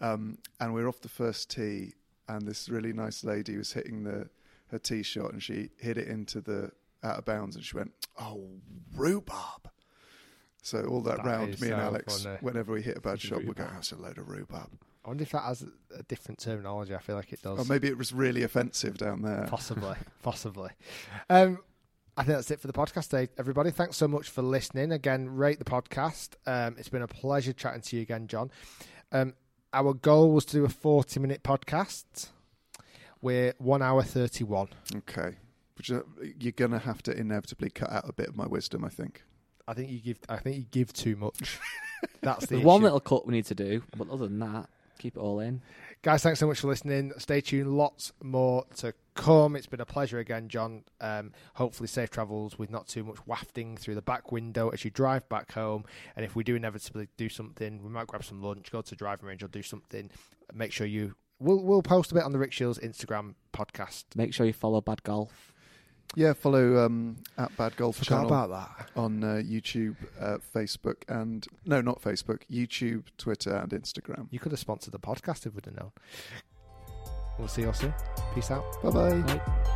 Um, 0.02 0.38
and 0.60 0.74
we're 0.74 0.88
off 0.88 1.02
the 1.02 1.10
first 1.10 1.52
tee, 1.52 1.94
and 2.28 2.48
this 2.48 2.70
really 2.70 2.94
nice 2.94 3.24
lady 3.24 3.58
was 3.58 3.74
hitting 3.74 4.04
the 4.04 4.30
her 4.72 4.80
tee 4.80 5.04
shot, 5.04 5.34
and 5.34 5.42
she 5.44 5.70
hit 5.78 5.98
it 5.98 6.08
into 6.08 6.40
the 6.42 6.72
out 7.04 7.18
of 7.18 7.26
bounds, 7.26 7.56
and 7.56 7.66
she 7.66 7.76
went, 7.76 7.92
"Oh, 8.18 8.48
rhubarb." 8.96 9.70
So 10.62 10.84
all 10.86 11.02
that, 11.02 11.18
That 11.18 11.26
round, 11.26 11.60
me 11.62 11.70
and 11.70 11.82
Alex, 11.82 12.24
funny. 12.24 12.38
whenever 12.42 12.72
we 12.74 12.82
hit 12.82 12.98
a 12.98 13.02
bad 13.02 13.20
shot, 13.20 13.40
we 13.40 13.46
go, 13.46 13.50
Rhubarb. 13.64 13.74
"That's 13.74 13.92
a 13.92 13.98
load 13.98 14.18
of 14.18 14.30
rhubarb." 14.30 14.70
I 15.06 15.08
wonder 15.08 15.24
if 15.24 15.32
that 15.32 15.44
has 15.44 15.64
a, 15.64 16.00
a 16.00 16.04
different 16.04 16.40
terminology. 16.40 16.94
I 16.94 17.00
feel 17.00 17.16
like 17.16 17.32
it 17.32 17.42
does. 17.42 17.60
Or 17.60 17.66
maybe 17.72 17.88
it 17.88 17.98
was 17.98 18.14
really 18.14 18.44
offensive 18.44 18.98
down 18.98 19.22
there. 19.22 19.46
Possibly, 19.50 19.96
possibly. 20.24 20.70
Um, 21.30 21.60
I 22.18 22.24
think 22.24 22.36
that's 22.36 22.52
it 22.52 22.60
for 22.60 22.68
the 22.68 22.74
podcast 22.74 23.10
today, 23.10 23.30
everybody. 23.38 23.72
Thanks 23.72 23.96
so 23.96 24.08
much 24.08 24.30
for 24.30 24.42
listening. 24.42 24.92
Again, 24.92 25.30
rate 25.30 25.58
the 25.58 25.66
podcast. 25.66 26.32
Um, 26.46 26.76
it's 26.78 26.90
been 26.90 27.02
a 27.02 27.08
pleasure 27.08 27.54
chatting 27.54 27.82
to 27.82 27.96
you 27.96 28.02
again, 28.02 28.28
John. 28.28 28.52
Um, 29.12 29.36
our 29.72 29.94
goal 29.94 30.32
was 30.32 30.46
to 30.46 30.58
do 30.58 30.66
a 30.66 30.70
40 30.70 31.20
minute 31.22 31.44
podcast. 31.44 32.30
We're 33.22 33.54
one 33.58 33.82
hour 33.82 34.04
31. 34.04 34.68
Okay. 34.98 35.38
Which 35.78 35.92
uh, 35.92 36.02
you're 36.40 36.52
going 36.52 36.72
to 36.72 36.80
have 36.80 37.02
to 37.04 37.18
inevitably 37.18 37.70
cut 37.70 37.90
out 37.90 38.08
a 38.08 38.14
bit 38.14 38.28
of 38.28 38.36
my 38.36 38.48
wisdom, 38.48 38.84
I 38.84 38.90
think. 38.90 39.24
I 39.68 39.74
think 39.74 39.90
you 39.90 40.00
give. 40.00 40.20
I 40.28 40.38
think 40.38 40.58
you 40.58 40.66
give 40.70 40.92
too 40.92 41.16
much. 41.16 41.60
That's 42.22 42.48
the 42.48 42.56
There's 42.56 42.66
one 42.66 42.78
issue. 42.82 42.84
little 42.86 43.00
cut 43.00 43.28
we 43.28 43.34
need 43.34 43.46
to 43.46 43.56
do, 43.56 43.84
but 43.96 44.10
other 44.10 44.28
than 44.28 44.40
that, 44.40 44.68
keep 45.00 45.18
it 45.18 45.20
all 45.20 45.40
in. 45.40 45.62
Guys, 46.02 46.22
thanks 46.22 46.40
so 46.40 46.48
much 46.48 46.60
for 46.60 46.68
listening. 46.68 47.12
Stay 47.18 47.42
tuned. 47.42 47.76
Lots 47.76 48.14
more 48.22 48.66
to 48.78 48.94
come. 49.16 49.56
It's 49.56 49.68
been 49.68 49.82
a 49.82 49.86
pleasure 49.86 50.20
again, 50.20 50.48
John. 50.48 50.84
Um, 51.02 51.34
hopefully, 51.56 51.88
safe 51.88 52.10
travels 52.10 52.60
with 52.60 52.70
not 52.70 52.88
too 52.88 53.04
much 53.04 53.18
wafting 53.26 53.76
through 53.76 53.96
the 53.96 54.02
back 54.02 54.32
window 54.32 54.70
as 54.70 54.86
you 54.86 54.92
drive 54.92 55.28
back 55.28 55.52
home. 55.54 55.86
And 56.16 56.24
if 56.24 56.36
we 56.36 56.44
do 56.44 56.56
inevitably 56.56 57.08
do 57.18 57.28
something, 57.28 57.84
we 57.84 57.90
might 57.90 58.08
grab 58.08 58.24
some 58.24 58.42
lunch, 58.42 58.72
go 58.72 58.82
to 58.82 58.96
driving 58.96 59.28
range, 59.28 59.44
or 59.44 59.48
do 59.48 59.64
something. 59.64 60.10
Make 60.54 60.72
sure 60.72 60.88
you. 60.88 61.16
We'll 61.40 61.64
we'll 61.64 61.82
post 61.82 62.12
a 62.12 62.16
bit 62.16 62.24
on 62.24 62.34
the 62.34 62.40
Rick 62.40 62.52
Shiels 62.52 62.80
Instagram 62.80 63.36
podcast. 63.54 64.06
Make 64.16 64.34
sure 64.34 64.46
you 64.46 64.54
follow 64.54 64.82
Bad 64.82 65.04
Golf. 65.04 65.54
Yeah, 66.16 66.34
follow 66.34 66.86
um, 66.86 67.18
at 67.38 67.56
Bad 67.56 67.78
Golf 67.78 67.98
Forgot 67.98 68.08
channel 68.08 68.28
about 68.28 68.50
that. 68.50 68.90
on 68.96 69.24
uh, 69.24 69.42
YouTube, 69.46 69.96
uh, 70.20 70.38
Facebook, 70.56 71.04
and 71.08 71.48
no, 71.66 71.82
not 71.82 72.02
Facebook, 72.02 72.42
YouTube, 72.52 73.04
Twitter, 73.18 73.56
and 73.56 73.72
Instagram. 73.72 74.28
You 74.32 74.40
could 74.40 74.52
have 74.52 74.60
sponsored 74.60 74.94
the 74.94 75.00
podcast 75.00 75.46
if 75.46 75.54
we'd 75.54 75.66
have 75.66 75.76
known. 75.78 75.92
We'll 77.38 77.48
see 77.48 77.62
you 77.62 77.68
all 77.68 77.74
soon. 77.74 77.94
Peace 78.34 78.52
out. 78.52 78.66
Bye 78.84 78.90
bye. 78.90 79.76